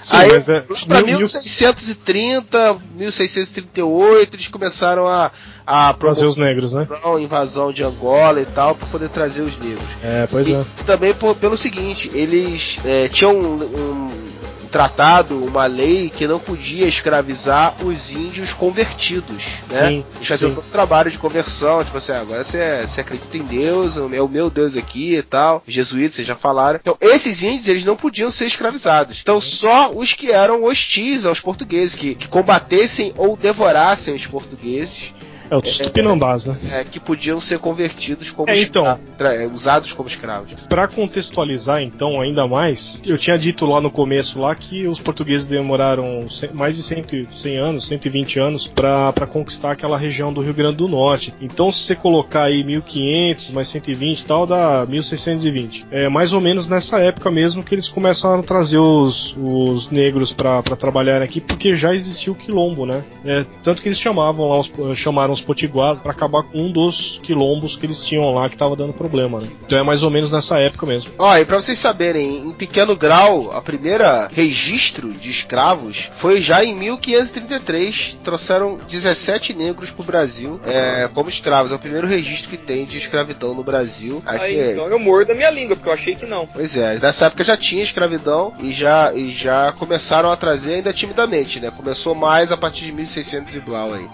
Sim, 0.01 0.17
aí, 0.17 0.29
é- 0.31 1.01
mil- 1.03 1.17
1630, 1.19 2.77
1638, 2.93 4.35
eles 4.35 4.47
começaram 4.49 5.07
a, 5.07 5.31
a 5.65 5.93
Trazer 5.93 6.25
os 6.25 6.35
negros, 6.37 6.73
né? 6.73 6.83
invasão, 6.83 7.19
invasão 7.19 7.71
de 7.71 7.83
Angola 7.83 8.41
e 8.41 8.45
tal, 8.47 8.75
para 8.75 8.87
poder 8.89 9.07
trazer 9.09 9.43
os 9.43 9.57
negros. 9.57 9.87
É, 10.03 10.27
pois 10.29 10.45
e 10.45 10.53
é. 10.55 10.65
também 10.85 11.13
por- 11.13 11.35
pelo 11.35 11.55
seguinte, 11.57 12.11
eles 12.13 12.79
é, 12.83 13.07
tinham 13.07 13.33
um, 13.33 13.63
um 13.63 14.28
tratado, 14.69 15.43
uma 15.43 15.65
lei 15.65 16.09
que 16.09 16.27
não 16.27 16.39
podia 16.39 16.87
escravizar 16.87 17.75
os 17.83 18.11
índios 18.11 18.53
convertidos, 18.53 19.43
né? 19.69 19.87
Sim, 19.87 20.05
Eles 20.15 20.27
faziam 20.27 20.53
todo 20.53 20.65
o 20.65 20.71
trabalho 20.71 21.11
de 21.11 21.17
conversão, 21.17 21.83
tipo 21.83 21.97
assim, 21.97 22.11
ah, 22.11 22.21
agora 22.21 22.43
você, 22.43 22.85
você 22.85 23.01
acredita 23.01 23.37
em 23.37 23.43
Deus, 23.43 23.97
é 23.97 24.21
o 24.21 24.29
meu 24.29 24.49
Deus 24.49 24.75
aqui 24.75 25.15
e 25.15 25.21
tal, 25.21 25.63
jesuítas, 25.67 26.15
vocês 26.15 26.27
já 26.27 26.35
falaram. 26.35 26.79
Então, 26.81 26.97
esses 27.01 27.41
índios, 27.41 27.67
eles 27.67 27.85
não 27.85 27.95
podiam 27.95 28.31
ser 28.31 28.45
escravizados. 28.45 29.19
Então, 29.21 29.41
só 29.41 29.91
os 29.91 30.13
que 30.13 30.31
eram 30.31 30.63
hostis 30.63 31.25
aos 31.25 31.39
portugueses, 31.39 31.95
que, 31.95 32.15
que 32.15 32.27
combatessem 32.27 33.13
ou 33.17 33.35
devorassem 33.35 34.13
os 34.13 34.25
portugueses, 34.25 35.13
É, 35.51 35.55
os 35.57 35.77
tupinambás, 35.77 36.45
né? 36.45 36.57
é, 36.71 36.83
que 36.83 36.99
podiam 36.99 37.39
ser 37.39 37.59
convertidos 37.59 38.29
como 38.31 38.49
É, 38.49 38.61
então. 38.61 38.99
tra- 39.17 39.47
usados 39.51 39.93
como 39.93 40.07
escravos. 40.07 40.51
Pra 40.67 40.87
contextualizar 40.87 41.81
então 41.81 42.21
ainda 42.21 42.47
mais, 42.47 43.01
eu 43.05 43.17
tinha 43.17 43.37
dito 43.37 43.65
lá 43.65 43.81
no 43.81 43.89
começo 43.91 44.39
lá 44.39 44.53
que 44.55 44.87
os 44.87 44.99
portugueses 44.99 45.47
demoraram 45.47 46.25
mais 46.53 46.75
de 46.77 46.83
100, 46.83 47.03
100 47.35 47.57
anos, 47.57 47.87
120 47.87 48.39
anos 48.39 48.67
pra 48.67 49.11
pra 49.13 49.25
conquistar 49.27 49.71
aquela 49.71 49.97
região 49.97 50.31
do 50.31 50.41
Rio 50.41 50.53
Grande 50.53 50.75
do 50.77 50.87
Norte. 50.87 51.33
Então 51.41 51.71
se 51.71 51.79
você 51.83 51.95
colocar 51.95 52.43
aí 52.43 52.63
1500 52.63 53.49
mais 53.51 53.67
120 53.69 54.19
e 54.19 54.25
tal, 54.25 54.45
dá 54.45 54.85
1620. 54.87 55.85
É 55.91 56.07
mais 56.09 56.33
ou 56.33 56.41
menos 56.41 56.67
nessa 56.67 56.99
época 56.99 57.29
mesmo 57.31 57.63
que 57.63 57.73
eles 57.75 57.87
começaram 57.87 58.39
a 58.39 58.43
trazer 58.43 58.77
os, 58.77 59.35
os 59.37 59.89
negros 59.89 60.31
pra 60.31 60.61
trabalhar 60.61 61.21
aqui, 61.21 61.41
porque 61.41 61.75
já 61.75 61.93
existia 61.93 62.31
o 62.31 62.35
quilombo, 62.35 62.85
né? 62.85 63.03
É, 63.25 63.45
tanto 63.63 63.81
que 63.81 63.87
eles 63.87 63.99
chamavam 63.99 64.47
lá, 64.49 64.59
os, 64.59 64.71
chamaram 64.97 65.33
os 65.39 65.45
potiguares 65.45 66.01
pra 66.01 66.11
acabar 66.11 66.43
com 66.43 66.57
um 66.59 66.71
dos 66.71 67.19
quilombos 67.23 67.75
que 67.75 67.85
eles 67.85 68.03
tinham 68.03 68.33
lá 68.33 68.49
que 68.49 68.57
tava 68.57 68.75
dando 68.75 68.93
problema, 68.93 69.39
né? 69.39 69.49
Então 69.65 69.77
é 69.77 69.83
mais 69.83 70.03
ou 70.03 70.09
menos 70.09 70.29
nessa 70.31 70.57
época 70.59 70.85
mesmo. 70.85 71.11
Ó, 71.17 71.35
e 71.37 71.45
pra 71.45 71.57
vocês 71.61 71.77
saberem, 71.79 72.37
em 72.47 72.51
pequeno 72.53 72.95
grau, 72.95 73.51
a 73.51 73.61
primeira 73.61 74.29
registro 74.31 75.11
de 75.13 75.29
escravos 75.29 76.09
foi 76.13 76.41
já 76.41 76.63
em 76.63 76.75
1533. 76.75 78.17
Trouxeram 78.23 78.79
17 78.89 79.53
negros 79.53 79.89
pro 79.91 80.03
Brasil 80.03 80.59
é, 80.65 81.09
como 81.13 81.29
escravos. 81.29 81.71
É 81.71 81.75
o 81.75 81.79
primeiro 81.79 82.07
registro 82.07 82.49
que 82.49 82.57
tem 82.57 82.85
de 82.85 82.97
escravidão 82.97 83.53
no 83.53 83.63
Brasil. 83.63 84.21
Aqui 84.25 84.43
Aí, 84.45 84.59
é- 84.59 84.73
então 84.73 84.87
eu 84.87 84.99
mordo 84.99 85.31
a 85.31 85.35
minha 85.35 85.49
língua, 85.49 85.75
porque 85.75 85.89
eu 85.89 85.93
achei 85.93 86.15
que 86.15 86.25
não. 86.25 86.47
Pois 86.47 86.75
é, 86.75 86.97
nessa 86.99 87.25
época 87.25 87.43
já 87.43 87.55
tinha 87.57 87.83
escravidão 87.83 88.53
e 88.59 88.71
já, 88.71 89.13
e 89.13 89.31
já 89.31 89.71
começaram 89.71 90.31
a 90.31 90.35
trazer 90.37 90.75
ainda 90.75 90.93
timidamente, 90.93 91.59
né? 91.59 91.71
Começou 91.75 92.13
mais 92.15 92.51
a 92.51 92.57
partir 92.57 92.85
de 92.85 92.91
1600 92.91 93.55
e 93.55 93.59
blau 93.59 93.93
aí. 93.93 94.07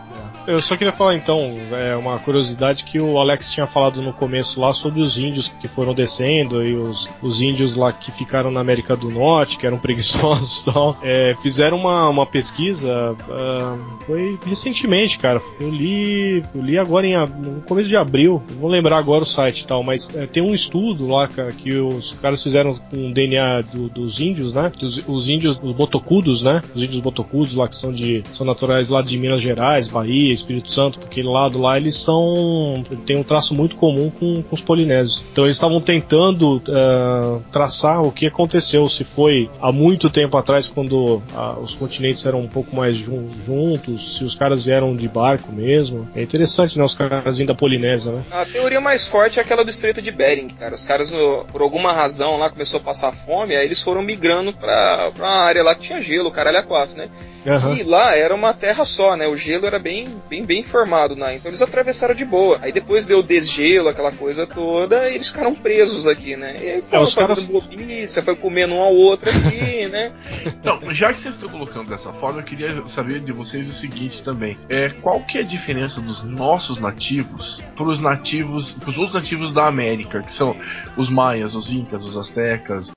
Eu 0.48 0.62
só 0.62 0.78
queria 0.78 0.94
falar 0.94 1.16
então, 1.16 1.40
é 1.72 1.96
uma 1.96 2.20
curiosidade 2.20 2.84
que 2.84 3.00
o 3.00 3.18
Alex 3.18 3.50
tinha 3.52 3.66
falado 3.66 4.00
no 4.02 4.14
começo 4.14 4.62
lá 4.62 4.74
sobre 4.74 5.02
os 5.02 5.18
índios 5.18 5.48
que 5.48 5.68
foram 5.68 5.92
descendo 5.94 6.64
e 6.64 6.76
os, 6.76 7.10
os 7.20 7.42
índios 7.42 7.76
lá 7.76 7.92
que 7.92 8.12
ficaram 8.12 8.52
na 8.52 8.60
América 8.62 8.96
do 8.96 9.10
Norte, 9.10 9.58
que 9.58 9.66
eram 9.66 9.80
preguiçosos 9.86 10.62
e 10.62 10.66
tal. 10.72 10.98
É, 11.02 11.36
fizeram 11.42 11.78
uma, 11.78 12.08
uma 12.10 12.26
pesquisa, 12.28 13.16
ah, 13.28 13.78
foi 14.06 14.38
recentemente, 14.46 15.18
cara. 15.18 15.42
Eu 15.60 15.70
li, 15.72 16.44
eu 16.54 16.62
li 16.62 16.78
agora 16.78 17.08
em, 17.08 17.18
no 17.28 17.62
começo 17.62 17.90
de 17.90 17.98
abril, 17.98 18.42
vou 18.60 18.70
lembrar 18.70 18.98
agora 18.98 19.24
o 19.24 19.28
site 19.28 19.62
e 19.62 19.66
tal, 19.66 19.82
mas 19.82 20.16
é, 20.16 20.28
tem 20.28 20.44
um 20.44 20.54
estudo 20.54 21.08
lá, 21.08 21.28
cara, 21.28 21.52
que 21.54 21.74
os 21.74 22.12
caras 22.22 22.44
fizeram 22.44 22.76
com 22.76 23.10
o 23.10 23.14
DNA 23.14 23.62
do- 23.74 23.90
dos 23.90 24.20
índios, 24.20 24.54
né? 24.54 24.72
Os, 24.80 25.04
os 25.08 25.28
índios, 25.28 25.60
os 25.64 25.72
botocudos, 25.72 26.44
né? 26.44 26.62
Os 26.76 26.84
índios 26.84 27.00
botocudos 27.02 27.56
lá 27.56 27.68
que 27.68 27.76
são 27.76 27.92
de 27.92 28.24
são 28.32 28.46
naturais 28.46 28.90
lá 28.90 29.02
de 29.02 29.18
Minas 29.18 29.42
Gerais, 29.42 29.88
Bahia, 29.88 30.35
Espírito 30.36 30.72
Santo, 30.72 31.00
porque 31.00 31.20
aquele 31.22 31.34
lado 31.34 31.60
lá 31.60 31.78
eles 31.78 31.96
são 31.96 32.84
tem 33.06 33.18
um 33.18 33.24
traço 33.24 33.54
muito 33.56 33.76
comum 33.76 34.10
com, 34.10 34.42
com 34.44 34.56
os 34.56 34.62
polinésios. 34.62 35.24
Então 35.32 35.46
eles 35.46 35.56
estavam 35.58 35.80
tentando 35.82 36.62
eh, 36.68 37.40
traçar 37.52 38.02
o 38.02 38.12
que 38.12 38.28
aconteceu, 38.28 38.88
se 38.90 39.04
foi 39.04 39.50
há 39.62 39.72
muito 39.72 40.10
tempo 40.10 40.38
atrás 40.38 40.68
quando 40.68 41.22
ah, 41.34 41.56
os 41.62 41.74
continentes 41.74 42.26
eram 42.26 42.42
um 42.42 42.48
pouco 42.48 42.76
mais 42.76 42.96
jun- 42.96 43.28
juntos, 43.46 44.18
se 44.18 44.24
os 44.24 44.36
caras 44.36 44.64
vieram 44.64 44.96
de 44.96 45.08
barco 45.08 45.52
mesmo. 45.52 46.08
É 46.16 46.22
interessante, 46.22 46.78
né? 46.78 46.84
Os 46.84 46.94
caras 46.94 47.38
vindo 47.38 47.48
da 47.48 47.56
Polinésia, 47.56 48.12
né? 48.12 48.24
A 48.32 48.46
teoria 48.46 48.82
mais 48.82 49.08
forte 49.08 49.40
é 49.40 49.42
aquela 49.42 49.64
do 49.64 49.70
Estreito 49.70 50.02
de 50.02 50.12
Bering, 50.12 50.50
cara. 50.50 50.76
Os 50.76 50.86
caras, 50.86 51.12
por 51.52 51.62
alguma 51.62 51.92
razão 51.92 52.38
lá, 52.38 52.50
começou 52.50 52.80
a 52.80 52.84
passar 52.84 53.12
fome, 53.14 53.56
aí 53.56 53.66
eles 53.66 53.82
foram 53.82 54.02
migrando 54.02 54.52
pra, 54.54 55.12
pra 55.16 55.26
uma 55.26 55.36
área 55.44 55.64
lá 55.64 55.74
que 55.76 55.82
tinha 55.82 56.02
gelo, 56.02 56.32
caralho, 56.32 56.58
a 56.60 56.64
quatro, 56.64 56.98
né? 56.98 57.10
Aham. 57.48 57.76
E 57.76 57.84
lá 57.84 58.16
era 58.16 58.34
uma 58.34 58.54
terra 58.54 58.84
só, 58.86 59.16
né? 59.16 59.28
O 59.28 59.38
gelo 59.38 59.66
era 59.68 59.78
bem, 59.80 60.08
bem, 60.30 60.46
bem 60.46 60.64
formado, 60.64 61.16
né? 61.16 61.36
Então 61.36 61.50
eles 61.50 61.62
atravessaram 61.62 62.16
de 62.16 62.26
boa. 62.26 62.60
Aí 62.62 62.72
depois 62.72 63.06
deu 63.06 63.22
desgelo, 63.24 63.90
aquela 63.90 64.12
coisa 64.12 64.46
toda, 64.48 65.10
e 65.10 65.16
eles 65.16 65.30
ficaram 65.30 65.54
presos 65.56 66.08
aqui, 66.08 66.36
né? 66.36 66.56
E 66.62 66.70
aí 66.70 66.82
foram 66.82 67.04
os 67.04 67.14
fazendo 67.14 67.36
caras- 67.36 67.50
bobiça, 67.50 68.22
foi 68.22 68.36
comendo 68.36 68.74
um 68.76 68.82
ao 68.82 68.94
outro 68.94 69.30
aqui, 69.30 69.88
né? 69.90 70.12
Então, 70.46 70.80
já 70.94 71.14
que 71.14 71.22
vocês 71.22 71.36
estão 71.36 71.50
colocando 71.50 71.90
dessa 71.90 72.12
forma, 72.14 72.40
eu 72.42 72.46
queria 72.46 72.84
saber 72.96 73.20
de 73.22 73.32
vocês 73.32 73.68
o 73.68 73.74
seguinte 73.80 74.24
também. 74.24 74.58
É, 74.70 74.90
qual 75.02 75.22
que 75.26 75.38
é 75.38 75.42
a 75.42 75.46
diferença 75.46 76.00
dos 76.02 76.24
nossos 76.24 76.80
nativos 76.80 77.62
para 77.76 77.86
os 77.86 78.02
nativos, 78.02 78.72
pros 78.74 78.98
outros 78.98 79.16
nativos 79.22 79.54
da 79.54 79.68
América, 79.68 80.22
que 80.22 80.32
são 80.34 80.56
os 80.98 81.10
maias, 81.10 81.54
os 81.54 81.70
incas, 81.70 82.04
os 82.04 82.18
astecas? 82.18 82.90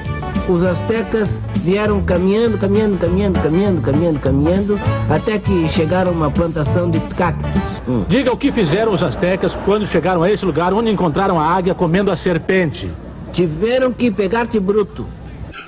Os 0.49 0.65
astecas 0.65 1.39
vieram 1.57 2.03
caminhando, 2.03 2.57
caminhando, 2.57 2.99
caminhando, 2.99 3.39
caminhando, 3.41 3.83
caminhando, 3.83 4.19
caminhando, 4.19 4.81
até 5.11 5.39
que 5.39 5.69
chegaram 5.69 6.11
a 6.11 6.15
uma 6.15 6.31
plantação 6.31 6.91
de 6.91 6.99
cactos. 7.17 7.63
Diga 8.09 8.33
o 8.33 8.37
que 8.37 8.51
fizeram 8.51 8.93
os 8.93 9.03
astecas 9.03 9.55
quando 9.67 9.87
chegaram 9.87 10.23
a 10.23 10.31
esse 10.31 10.47
lugar 10.47 10.73
onde 10.73 10.91
encontraram 10.91 11.39
a 11.39 11.45
águia 11.45 11.75
comendo 11.75 12.11
a 12.11 12.17
serpente. 12.17 12.91
Tiveram 13.31 13.93
que 13.93 14.11
pegar-te 14.11 14.59
bruto. 14.59 15.07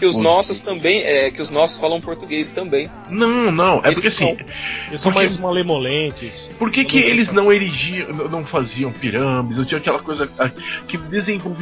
Que 0.01 0.07
os 0.07 0.19
nossos 0.19 0.61
também, 0.63 1.03
é, 1.03 1.31
que 1.31 1.41
os 1.43 1.51
nossos 1.51 1.79
falam 1.79 2.01
português 2.01 2.53
também. 2.53 2.91
Não, 3.11 3.53
não, 3.53 3.79
é 3.85 3.93
porque 3.93 4.09
assim. 4.09 4.37
Eles 4.89 5.01
são 5.01 5.13
porque- 5.13 5.19
mais 5.27 5.37
malemolentes. 5.37 6.51
Por 6.59 6.71
que, 6.73 6.85
que 6.85 6.99
eles 6.99 7.33
não 7.33 7.53
erigiam, 7.53 8.09
não- 8.31 8.41
faziam 8.47 8.91
pirâmides, 8.91 9.59
não 9.59 9.65
tinha 9.67 9.79
aquela 9.79 10.01
coisa 10.01 10.29
ah, 10.39 10.51
que 10.89 10.99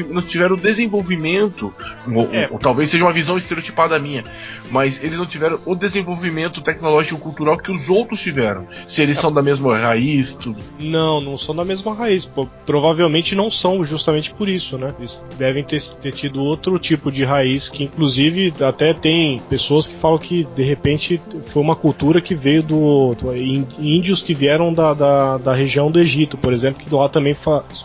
não 0.09 0.23
tiveram 0.23 0.57
desenvolvimento, 0.57 1.73
ou, 2.15 2.35
É. 2.35 2.49
ou 2.51 2.59
talvez 2.59 2.91
seja 2.91 3.05
uma 3.05 3.13
visão 3.13 3.37
estereotipada 3.37 3.99
minha, 3.99 4.25
mas 4.71 4.97
eles 5.03 5.19
não 5.19 5.27
tiveram 5.27 5.59
o 5.67 5.75
desenvolvimento 5.75 6.63
tecnológico 6.63 7.19
cultural 7.19 7.59
que 7.59 7.71
os 7.73 7.89
outros 7.89 8.21
tiveram. 8.21 8.67
Se 8.89 9.03
eles 9.03 9.21
são 9.21 9.33
da 9.33 9.43
mesma 9.43 9.77
raiz, 9.77 10.33
tudo. 10.35 10.59
Não, 10.81 11.21
não 11.21 11.37
são 11.37 11.55
da 11.55 11.65
mesma 11.65 11.93
raiz. 11.95 12.25
Pô, 12.25 12.47
provavelmente 12.65 13.35
não 13.35 13.51
são 13.51 13.83
justamente 13.85 14.33
por 14.33 14.49
isso, 14.49 14.79
né? 14.79 14.95
Eles 14.99 15.25
devem 15.37 15.65
ter, 15.65 15.81
ter 16.01 16.13
tido 16.13 16.41
outro 16.41 16.79
tipo 16.79 17.11
de 17.11 17.25
raiz 17.25 17.69
que, 17.69 17.85
inclusive, 17.85 18.28
até 18.67 18.93
tem 18.95 19.41
pessoas 19.49 19.87
que 19.87 19.95
falam 19.95 20.19
que 20.19 20.47
de 20.57 20.63
repente 20.63 21.21
foi 21.45 21.63
uma 21.63 21.77
cultura 21.77 22.21
que 22.21 22.35
veio 22.35 22.63
do, 22.63 23.15
do- 23.15 23.35
índios 23.37 24.23
que 24.23 24.35
vieram 24.35 24.73
da, 24.73 24.95
da, 24.95 25.39
da 25.39 25.55
região 25.55 25.91
do 25.91 25.99
Egito, 25.99 26.37
por 26.37 26.53
exemplo, 26.53 26.83
que 26.85 26.95
lá 26.95 27.09
também 27.09 27.35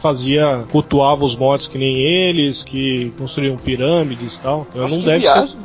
fazia 0.02 0.66
cultuava 0.72 1.24
os 1.24 1.36
mortos 1.36 1.68
que 1.68 1.78
nem 1.78 1.98
eles, 2.02 2.64
que 2.64 3.12
construíam 3.18 3.58
pirâmides 3.58 4.38
e 4.38 4.42
tal. 4.42 4.68
Então 4.70 4.82
Nossa, 4.82 4.96
não 4.98 5.04
deve 5.04 5.20
viagem. 5.20 5.48
ser. 5.48 5.58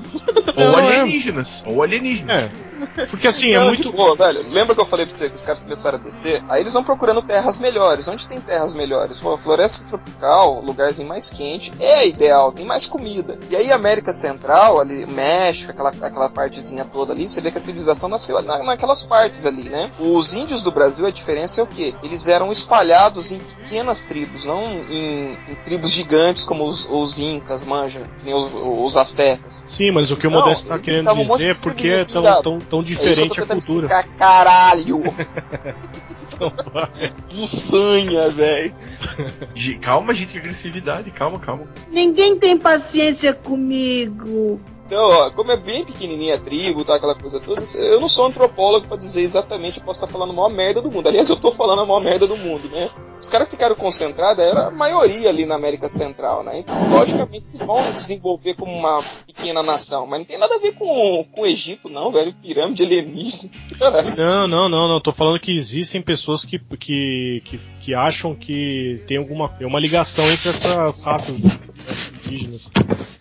Ou 0.56 0.78
é. 0.80 0.98
alienígenas. 1.00 1.62
Ou 1.66 1.82
alienígenas. 1.82 2.30
É. 2.30 2.67
Porque 3.10 3.28
assim, 3.28 3.52
é 3.52 3.58
Não, 3.58 3.68
muito. 3.68 3.92
boa, 3.92 4.14
velho. 4.16 4.46
Lembra 4.50 4.74
que 4.74 4.80
eu 4.80 4.86
falei 4.86 5.06
pra 5.06 5.14
você 5.14 5.28
que 5.28 5.36
os 5.36 5.44
caras 5.44 5.60
começaram 5.60 5.98
a 5.98 6.00
descer? 6.00 6.42
Aí 6.48 6.62
eles 6.62 6.72
vão 6.72 6.82
procurando 6.82 7.22
terras 7.22 7.58
melhores. 7.58 8.08
Onde 8.08 8.28
tem 8.28 8.40
terras 8.40 8.74
melhores? 8.74 9.20
Pô, 9.20 9.36
floresta 9.36 9.86
tropical, 9.88 10.60
lugarzinho 10.60 11.08
mais 11.08 11.30
quente, 11.30 11.72
é 11.78 12.06
ideal, 12.06 12.52
tem 12.52 12.64
mais 12.64 12.86
comida. 12.86 13.38
E 13.50 13.56
aí, 13.56 13.72
América 13.72 14.12
Central, 14.12 14.80
ali, 14.80 15.06
México, 15.06 15.70
aquela, 15.70 15.90
aquela 15.90 16.28
partezinha 16.28 16.84
toda 16.84 17.12
ali, 17.12 17.28
você 17.28 17.40
vê 17.40 17.50
que 17.50 17.58
a 17.58 17.60
civilização 17.60 18.08
nasceu 18.08 18.40
na, 18.42 18.62
naquelas 18.62 19.02
partes 19.02 19.44
ali, 19.46 19.68
né? 19.68 19.90
Os 19.98 20.32
índios 20.32 20.62
do 20.62 20.70
Brasil, 20.70 21.06
a 21.06 21.10
diferença 21.10 21.60
é 21.60 21.64
o 21.64 21.66
quê? 21.66 21.94
Eles 22.02 22.26
eram 22.26 22.50
espalhados 22.52 23.30
em 23.30 23.38
pequenas 23.38 24.04
tribos, 24.04 24.44
não 24.44 24.72
em, 24.88 25.38
em 25.48 25.54
tribos 25.64 25.90
gigantes 25.90 26.44
como 26.44 26.64
os, 26.64 26.88
os 26.90 27.18
incas, 27.18 27.64
manja, 27.64 28.02
que 28.18 28.24
nem 28.24 28.34
os, 28.34 28.50
os 28.54 28.96
astecas. 28.96 29.64
Sim, 29.66 29.90
mas 29.90 30.10
o 30.10 30.16
que 30.16 30.26
o 30.26 30.30
Modesto 30.30 30.68
tá 30.68 30.74
eles 30.74 30.84
querendo 30.84 31.10
um 31.12 31.22
dizer 31.22 31.50
é 31.50 31.54
porque 31.54 31.88
é 31.88 32.04
tão, 32.68 32.80
É 32.80 32.84
diferente 32.84 33.36
tô 33.36 33.42
a 33.42 33.46
cultura. 33.46 33.86
explicar, 33.86 34.04
caralho! 34.16 35.02
Muçanha, 37.32 38.30
velho. 38.30 38.74
Calma, 39.82 40.14
gente, 40.14 40.32
que 40.32 40.38
agressividade, 40.38 41.10
calma, 41.10 41.38
calma. 41.38 41.64
Ninguém 41.90 42.38
tem 42.38 42.56
paciência 42.56 43.34
comigo. 43.34 44.60
Então, 44.88 45.06
ó, 45.06 45.30
como 45.30 45.52
é 45.52 45.56
bem 45.56 45.84
pequenininha 45.84 46.36
a 46.36 46.38
tribo, 46.38 46.82
tá, 46.82 46.94
aquela 46.94 47.14
coisa 47.14 47.38
toda, 47.38 47.62
eu 47.76 48.00
não 48.00 48.08
sou 48.08 48.24
antropólogo 48.24 48.88
pra 48.88 48.96
dizer 48.96 49.20
exatamente, 49.20 49.78
eu 49.78 49.84
posso 49.84 50.02
estar 50.02 50.10
falando 50.10 50.30
a 50.30 50.34
maior 50.34 50.48
merda 50.48 50.80
do 50.80 50.90
mundo. 50.90 51.06
Aliás, 51.06 51.28
eu 51.28 51.36
tô 51.36 51.52
falando 51.52 51.82
a 51.82 51.84
maior 51.84 52.00
merda 52.00 52.26
do 52.26 52.38
mundo, 52.38 52.70
né? 52.70 52.88
Os 53.20 53.28
caras 53.28 53.50
ficaram 53.50 53.74
concentrados, 53.74 54.42
era 54.42 54.68
a 54.68 54.70
maioria 54.70 55.28
ali 55.28 55.44
na 55.44 55.56
América 55.56 55.90
Central, 55.90 56.42
né? 56.42 56.60
Então, 56.60 56.90
logicamente, 56.90 57.44
eles 57.52 57.66
vão 57.66 57.92
desenvolver 57.92 58.54
como 58.54 58.72
uma 58.72 59.04
pequena 59.26 59.62
nação, 59.62 60.06
mas 60.06 60.20
não 60.20 60.24
tem 60.24 60.38
nada 60.38 60.54
a 60.54 60.58
ver 60.58 60.72
com, 60.72 61.22
com 61.32 61.42
o 61.42 61.46
Egito, 61.46 61.90
não, 61.90 62.10
velho. 62.10 62.34
Pirâmide 62.40 62.82
alienígena. 62.82 63.50
Caralho. 63.78 64.16
Não, 64.16 64.48
não, 64.48 64.68
não, 64.70 64.88
não. 64.88 65.00
Tô 65.02 65.12
falando 65.12 65.38
que 65.38 65.54
existem 65.54 66.00
pessoas 66.00 66.46
que, 66.46 66.58
que, 66.58 67.42
que, 67.44 67.60
que 67.82 67.94
acham 67.94 68.34
que 68.34 69.04
tem 69.06 69.18
alguma 69.18 69.50
tem 69.50 69.66
uma 69.66 69.78
ligação 69.80 70.24
entre 70.30 70.48
essas 70.48 71.02
raças 71.02 71.38
né, 71.38 71.50
indígenas. 72.24 72.70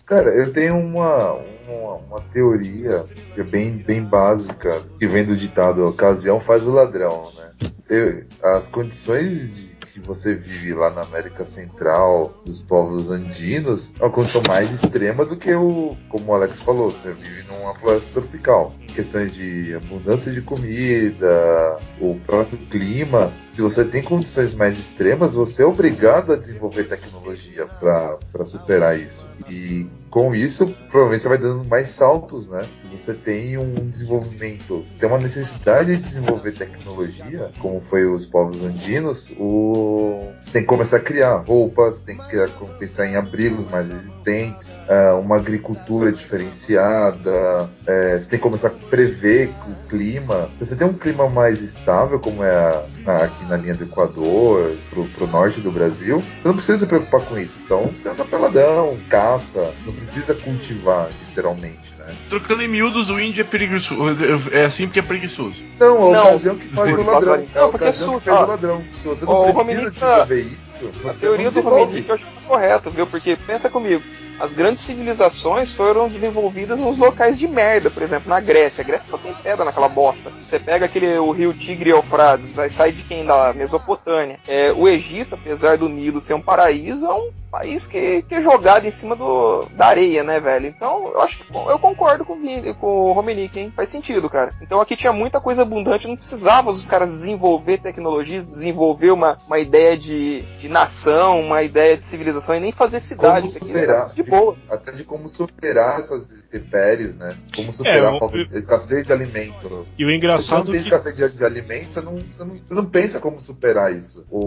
Cara, 0.08 0.30
eu 0.30 0.50
tenho 0.54 0.74
uma, 0.74 1.38
uma, 1.68 1.94
uma 1.94 2.20
teoria 2.32 3.04
que 3.34 3.40
é 3.40 3.44
bem, 3.44 3.76
bem 3.76 4.02
básica, 4.02 4.82
que 4.98 5.06
vem 5.06 5.24
do 5.24 5.36
ditado 5.36 5.86
ocasião 5.86 6.40
faz 6.40 6.66
o 6.66 6.70
ladrão, 6.70 7.30
né? 7.36 7.50
Eu- 7.88 8.24
as 8.42 8.66
condições 8.68 9.52
de 9.54 9.68
que 9.92 10.00
você 10.00 10.34
vive 10.34 10.74
lá 10.74 10.90
na 10.90 11.00
América 11.02 11.44
Central, 11.44 12.32
dos 12.44 12.62
povos 12.62 13.10
andinos, 13.10 13.92
é 13.98 14.04
uma 14.04 14.10
condição 14.12 14.42
mais 14.46 14.72
extrema 14.72 15.24
do 15.24 15.36
que 15.36 15.52
o, 15.54 15.96
como 16.08 16.26
o 16.30 16.34
Alex 16.34 16.60
falou, 16.60 16.90
você 16.90 17.12
vive 17.12 17.44
numa 17.48 17.74
floresta 17.74 18.08
tropical. 18.12 18.72
Questões 18.94 19.32
de 19.34 19.74
abundância 19.74 20.30
de 20.32 20.40
comida, 20.42 21.78
o 22.00 22.18
próprio 22.26 22.58
clima. 22.70 23.32
Se 23.48 23.60
você 23.60 23.84
tem 23.84 24.02
condições 24.02 24.54
mais 24.54 24.78
extremas, 24.78 25.34
você 25.34 25.62
é 25.62 25.66
obrigado 25.66 26.32
a 26.32 26.36
desenvolver 26.36 26.84
tecnologia 26.84 27.66
para 27.66 28.44
superar 28.44 28.98
isso. 28.98 29.26
E 29.48 29.86
com 30.10 30.34
isso, 30.34 30.66
provavelmente 30.90 31.22
você 31.22 31.28
vai 31.28 31.38
dando 31.38 31.64
mais 31.64 31.90
saltos, 31.90 32.48
né? 32.48 32.62
Se 32.80 32.86
você 32.86 33.14
tem 33.14 33.58
um 33.58 33.88
desenvolvimento, 33.88 34.82
se 34.86 34.96
tem 34.96 35.08
uma 35.08 35.18
necessidade 35.18 35.96
de 35.96 36.02
desenvolver 36.02 36.52
tecnologia, 36.52 37.50
como 37.58 37.80
foi 37.80 38.04
os 38.06 38.26
povos 38.26 38.62
andinos, 38.64 39.32
o... 39.38 40.32
você 40.40 40.50
tem 40.50 40.62
que 40.62 40.68
começar 40.68 40.98
a 40.98 41.00
criar 41.00 41.36
roupas, 41.46 42.00
tem 42.00 42.16
que 42.16 42.28
criar- 42.28 42.48
pensar 42.78 43.06
em 43.06 43.16
abrigos 43.16 43.70
mais 43.70 43.88
resistentes, 43.88 44.78
ah, 44.88 45.14
uma 45.14 45.36
agricultura 45.36 46.12
diferenciada, 46.12 47.70
eh, 47.86 48.18
você 48.18 48.30
tem 48.30 48.38
que 48.38 48.42
começar 48.42 48.68
a 48.68 48.88
prever 48.88 49.50
o 49.66 49.88
clima. 49.88 50.50
Se 50.58 50.66
você 50.66 50.76
tem 50.76 50.86
um 50.86 50.94
clima 50.94 51.28
mais 51.28 51.60
estável, 51.60 52.18
como 52.18 52.42
é 52.42 52.84
aqui 53.06 53.44
na 53.46 53.56
linha 53.56 53.74
do 53.74 53.84
Equador, 53.84 54.76
pro, 54.90 55.06
pro 55.08 55.26
norte 55.26 55.60
do 55.60 55.70
Brasil, 55.70 56.20
você 56.20 56.48
não 56.48 56.54
precisa 56.54 56.78
se 56.78 56.86
preocupar 56.86 57.22
com 57.22 57.38
isso. 57.38 57.58
Então 57.64 57.86
você 57.86 58.08
anda 58.08 58.24
peladão, 58.24 58.96
caça, 59.08 59.72
não 59.84 59.92
precisa 59.98 60.34
cultivar, 60.34 61.08
literalmente, 61.28 61.92
né? 61.98 62.14
Trocando 62.28 62.62
em 62.62 62.68
miúdos, 62.68 63.08
o 63.10 63.18
índio 63.20 63.42
é 63.42 63.44
preguiçoso. 63.44 64.16
É 64.52 64.64
assim 64.64 64.86
porque 64.86 64.98
é 65.00 65.02
preguiçoso. 65.02 65.56
Não, 65.78 66.08
a 66.08 66.12
Não, 66.12 66.22
ocasião 66.28 66.56
que 66.56 66.68
faz 66.68 66.92
o 66.92 67.02
ladrão. 67.02 67.20
favor, 67.20 67.46
É 67.54 67.58
a 67.58 67.60
não, 67.62 67.70
porque 67.70 67.84
ocasião 67.84 68.12
su- 68.14 68.18
que 68.20 68.26
faz 68.26 68.40
ó, 68.40 68.44
o 68.44 68.48
ladrão. 68.48 68.82
Se 69.02 69.08
você 69.08 69.24
não 69.24 69.32
o 69.32 69.54
precisa 69.54 69.90
tá- 69.92 70.24
desenvolver 70.24 70.40
isso, 70.40 71.08
A 71.08 71.12
teoria 71.14 71.50
não 71.50 71.52
do. 71.52 71.60
Romenick 71.68 72.08
eu 72.08 72.14
acho 72.14 72.24
correta, 72.46 72.90
viu? 72.90 73.06
Porque 73.06 73.36
pensa 73.46 73.68
comigo. 73.68 74.02
As 74.38 74.54
grandes 74.54 74.82
civilizações 74.82 75.72
foram 75.72 76.08
desenvolvidas 76.08 76.78
nos 76.78 76.96
locais 76.96 77.38
de 77.38 77.48
merda, 77.48 77.90
por 77.90 78.02
exemplo, 78.02 78.28
na 78.28 78.40
Grécia. 78.40 78.82
A 78.82 78.86
Grécia 78.86 79.10
só 79.10 79.18
tem 79.18 79.34
pedra 79.34 79.64
naquela 79.64 79.88
bosta. 79.88 80.30
Você 80.30 80.58
pega 80.58 80.86
aquele 80.86 81.18
o 81.18 81.30
rio 81.30 81.52
Tigre 81.52 81.90
e 81.90 81.92
Eufrates, 81.92 82.52
vai 82.52 82.70
sair 82.70 82.92
de 82.92 83.04
quem 83.04 83.24
da 83.24 83.52
Mesopotâmia. 83.52 84.38
É, 84.46 84.72
o 84.72 84.88
Egito, 84.88 85.34
apesar 85.34 85.76
do 85.76 85.88
Nilo 85.88 86.20
ser 86.20 86.34
um 86.34 86.40
paraíso, 86.40 87.06
é 87.06 87.14
um 87.14 87.32
país 87.50 87.86
que, 87.86 88.22
que 88.22 88.34
é 88.34 88.42
jogado 88.42 88.86
em 88.86 88.90
cima 88.90 89.16
do, 89.16 89.64
da 89.72 89.86
areia, 89.86 90.22
né, 90.22 90.38
velho? 90.38 90.66
Então, 90.66 91.10
eu 91.12 91.20
acho 91.22 91.38
que 91.38 91.44
eu 91.52 91.78
concordo 91.78 92.24
com 92.24 92.34
o, 92.34 92.36
Vini, 92.36 92.74
com 92.74 92.86
o 92.86 93.12
Romenick, 93.12 93.58
hein? 93.58 93.72
Faz 93.74 93.88
sentido, 93.88 94.28
cara. 94.28 94.52
Então 94.60 94.80
aqui 94.80 94.96
tinha 94.96 95.12
muita 95.12 95.40
coisa 95.40 95.62
abundante, 95.62 96.06
não 96.06 96.16
precisava 96.16 96.70
os 96.70 96.86
caras 96.86 97.10
desenvolver 97.10 97.78
tecnologias, 97.78 98.46
desenvolver 98.46 99.10
uma, 99.10 99.38
uma 99.46 99.58
ideia 99.58 99.96
de, 99.96 100.42
de 100.58 100.68
nação, 100.68 101.40
uma 101.40 101.62
ideia 101.62 101.96
de 101.96 102.04
civilização 102.04 102.54
e 102.54 102.60
nem 102.60 102.72
fazer 102.72 103.00
cidade. 103.00 103.48
Como 103.48 103.56
Isso 103.56 103.64
aqui 103.64 103.76
era 103.76 104.10
de 104.30 104.36
boa. 104.36 104.56
até 104.70 104.92
de 104.92 105.04
como 105.04 105.28
superar 105.28 106.00
essas 106.00 106.28
intempéries, 106.32 107.14
né? 107.16 107.36
Como 107.54 107.72
superar 107.72 108.14
É, 108.14 108.18
o- 108.18 108.30
a 108.54 108.58
escassez 108.58 109.06
de 109.06 109.12
alimento. 109.12 109.86
E 109.98 110.04
o 110.04 110.08
Se 110.08 110.14
engraçado 110.16 110.58
não 110.58 110.72
tem 110.72 110.74
que- 110.74 110.88
escassez 110.88 111.16
de, 111.16 111.36
de 111.38 111.44
alimento, 111.44 111.92
você 111.92 112.00
não, 112.00 112.16
você, 112.18 112.44
não, 112.44 112.54
você 112.56 112.74
não 112.74 112.84
pensa 112.86 113.18
como 113.20 113.40
superar 113.40 113.94
isso. 113.94 114.24
Ou, 114.30 114.42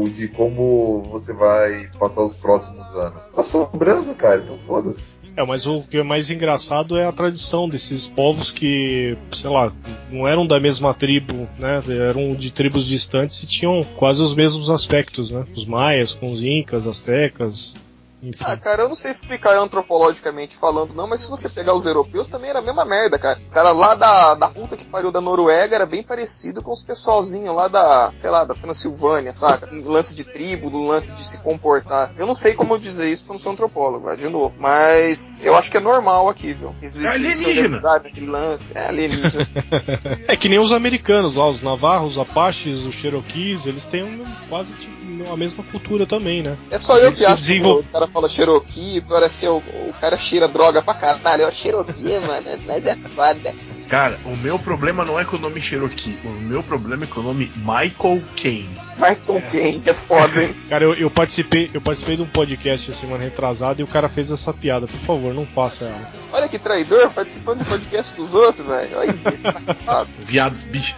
ou 0.00 0.04
de 0.04 0.28
como 0.28 1.02
você 1.10 1.32
vai 1.32 1.88
passar 1.98 2.22
os 2.22 2.34
próximos 2.34 2.86
anos. 2.94 3.22
Tá 3.34 3.42
sobrando, 3.42 4.14
cara, 4.14 4.42
então 4.42 4.58
foda-se. 4.66 5.18
É, 5.36 5.44
mas 5.46 5.64
o 5.64 5.82
que 5.82 5.96
é 5.98 6.02
mais 6.02 6.28
engraçado 6.28 6.98
é 6.98 7.06
a 7.06 7.12
tradição 7.12 7.68
desses 7.68 8.08
povos 8.08 8.50
que, 8.50 9.16
sei 9.32 9.48
lá, 9.48 9.72
não 10.10 10.26
eram 10.26 10.44
da 10.44 10.58
mesma 10.58 10.92
tribo, 10.92 11.48
né? 11.56 11.80
Eram 11.88 12.34
de 12.34 12.52
tribos 12.52 12.84
distantes 12.84 13.40
e 13.42 13.46
tinham 13.46 13.80
quase 13.96 14.22
os 14.22 14.34
mesmos 14.34 14.68
aspectos, 14.70 15.30
né? 15.30 15.46
Os 15.54 15.64
maias 15.64 16.12
com 16.14 16.32
os 16.32 16.42
incas, 16.42 16.84
astecas, 16.86 17.74
enfim. 18.22 18.44
Ah, 18.44 18.56
cara, 18.56 18.82
eu 18.82 18.88
não 18.88 18.94
sei 18.94 19.10
explicar 19.10 19.56
antropologicamente 19.56 20.56
falando, 20.56 20.94
não, 20.94 21.06
mas 21.06 21.22
se 21.22 21.30
você 21.30 21.48
pegar 21.48 21.74
os 21.74 21.86
europeus 21.86 22.28
também 22.28 22.50
era 22.50 22.58
a 22.58 22.62
mesma 22.62 22.84
merda, 22.84 23.18
cara. 23.18 23.38
Os 23.42 23.50
caras 23.50 23.74
lá 23.76 23.94
da, 23.94 24.34
da 24.34 24.48
puta 24.48 24.76
que 24.76 24.84
pariu 24.84 25.10
da 25.10 25.20
Noruega 25.20 25.74
era 25.74 25.86
bem 25.86 26.02
parecido 26.02 26.62
com 26.62 26.70
os 26.72 26.82
pessoalzinhos 26.82 27.54
lá 27.54 27.68
da, 27.68 28.12
sei 28.12 28.30
lá, 28.30 28.44
da 28.44 28.54
Transilvânia, 28.54 29.32
saca? 29.32 29.66
No 29.66 29.90
lance 29.90 30.14
de 30.14 30.24
tribo, 30.24 30.70
no 30.70 30.86
lance 30.86 31.12
de 31.14 31.26
se 31.26 31.38
comportar. 31.42 32.12
Eu 32.18 32.26
não 32.26 32.34
sei 32.34 32.54
como 32.54 32.78
dizer 32.78 33.08
isso 33.08 33.22
porque 33.24 33.30
eu 33.32 33.34
não 33.34 33.40
sou 33.40 33.52
antropólogo, 33.52 34.04
vai, 34.04 34.16
de 34.16 34.28
novo. 34.28 34.54
Mas 34.58 35.40
eu 35.42 35.56
acho 35.56 35.70
que 35.70 35.76
é 35.76 35.80
normal 35.80 36.28
aqui, 36.28 36.52
viu? 36.52 36.74
Existe 36.82 37.06
É 37.06 37.10
alienígena. 37.14 37.80
naquele 37.80 38.26
lance. 38.26 38.72
É 38.76 38.86
alienígena. 38.86 39.48
É 40.28 40.36
que 40.36 40.48
nem 40.48 40.58
os 40.58 40.72
americanos 40.72 41.36
lá, 41.36 41.48
os 41.48 41.62
navarros, 41.62 42.12
os 42.12 42.18
apaches, 42.18 42.78
os 42.84 42.94
cherokees, 42.94 43.66
eles 43.66 43.84
têm 43.86 44.02
um- 44.02 44.24
quase 44.48 44.74
tipo, 44.74 44.92
a 45.32 45.36
mesma 45.36 45.64
cultura 45.64 46.06
também, 46.06 46.42
né? 46.42 46.56
É 46.70 46.78
só 46.78 46.96
eu 46.98 47.12
que 47.12 47.24
acho 47.24 47.44
que 47.44 47.62
o 47.62 47.82
cara 47.84 48.06
fala 48.06 48.28
Cherokee, 48.28 49.00
parece 49.08 49.40
que 49.40 49.48
o, 49.48 49.58
o 49.58 49.94
cara 50.00 50.16
cheira 50.16 50.48
droga 50.48 50.82
pra 50.82 50.94
caralho. 50.94 51.42
É 51.42 51.48
o 51.48 51.52
Cherokee, 51.52 52.18
mano, 52.20 52.46
mas 52.66 52.86
é 52.86 52.96
foda. 52.96 53.54
Cara, 53.88 54.18
o 54.24 54.36
meu 54.36 54.56
problema 54.58 55.04
não 55.04 55.18
é 55.18 55.24
com 55.24 55.36
o 55.36 55.40
nome 55.40 55.60
Cherokee. 55.60 56.16
O 56.24 56.28
meu 56.28 56.62
problema 56.62 57.04
é 57.04 57.06
com 57.08 57.20
o 57.20 57.24
nome 57.24 57.50
Michael 57.56 58.22
Caine. 58.40 58.80
Michael 58.96 59.42
Caine, 59.50 59.82
é 59.86 59.94
foda, 59.94 60.44
hein? 60.44 60.54
Cara, 60.68 60.84
eu, 60.84 60.94
eu 60.94 61.10
participei, 61.10 61.70
eu 61.72 61.80
participei 61.80 62.16
de 62.16 62.22
um 62.22 62.26
podcast 62.26 62.92
semana 62.92 63.24
retrasada 63.24 63.80
e 63.80 63.84
o 63.84 63.88
cara 63.88 64.08
fez 64.08 64.30
essa 64.30 64.52
piada. 64.52 64.86
Por 64.86 65.00
favor, 65.00 65.34
não 65.34 65.46
faça 65.46 65.86
ela. 65.86 66.12
Olha 66.32 66.48
que 66.48 66.58
traidor, 66.58 67.10
participando 67.10 67.60
do 67.60 67.64
podcast 67.64 68.14
dos 68.14 68.34
outros, 68.34 68.66
velho. 68.66 68.98
Olha. 68.98 69.14
Viados 70.24 70.62
bichos. 70.64 70.94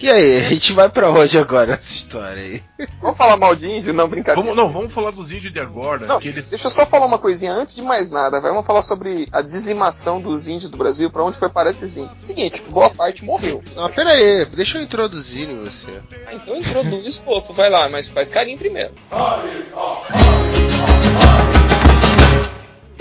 E 0.00 0.10
aí, 0.10 0.36
a 0.38 0.48
gente 0.48 0.72
vai 0.72 0.88
pra 0.88 1.10
onde 1.10 1.38
agora 1.38 1.72
nessa 1.72 1.92
história 1.92 2.42
aí? 2.42 2.62
Vamos 3.00 3.16
falar 3.16 3.36
mal 3.36 3.54
de 3.54 3.68
índio? 3.68 3.92
Não, 3.92 4.08
brincadeira. 4.08 4.40
Vamos, 4.40 4.56
não, 4.56 4.72
vamos 4.72 4.94
falar 4.94 5.10
dos 5.10 5.30
índios 5.30 5.52
de 5.52 5.60
agora. 5.60 6.06
Não, 6.06 6.18
que 6.18 6.28
eles... 6.28 6.46
Deixa 6.46 6.66
eu 6.66 6.70
só 6.70 6.86
falar 6.86 7.06
uma 7.06 7.18
coisinha 7.18 7.52
antes 7.52 7.76
de 7.76 7.82
mais 7.82 8.10
nada. 8.10 8.40
vai. 8.40 8.50
Vamos 8.50 8.66
falar 8.66 8.82
sobre 8.82 9.28
a 9.32 9.42
dizimação 9.42 10.20
dos 10.20 10.48
índios 10.48 10.70
do 10.70 10.78
Brasil, 10.78 11.10
pra 11.10 11.22
onde 11.22 11.38
foi 11.38 11.48
parar 11.48 11.70
esses 11.70 11.96
índios. 11.96 12.18
Seguinte, 12.22 12.62
boa 12.68 12.90
parte 12.90 13.24
morreu. 13.24 13.62
Não, 13.76 13.88
pera 13.90 14.10
aí, 14.10 14.44
deixa 14.46 14.78
eu 14.78 14.82
introduzir 14.82 15.48
em 15.48 15.64
você. 15.64 16.00
Ah, 16.26 16.34
então 16.34 16.56
introduz, 16.56 17.18
pô, 17.18 17.40
vai 17.52 17.70
lá, 17.70 17.88
mas 17.88 18.08
faz 18.08 18.30
carinho 18.30 18.58
primeiro. 18.58 18.92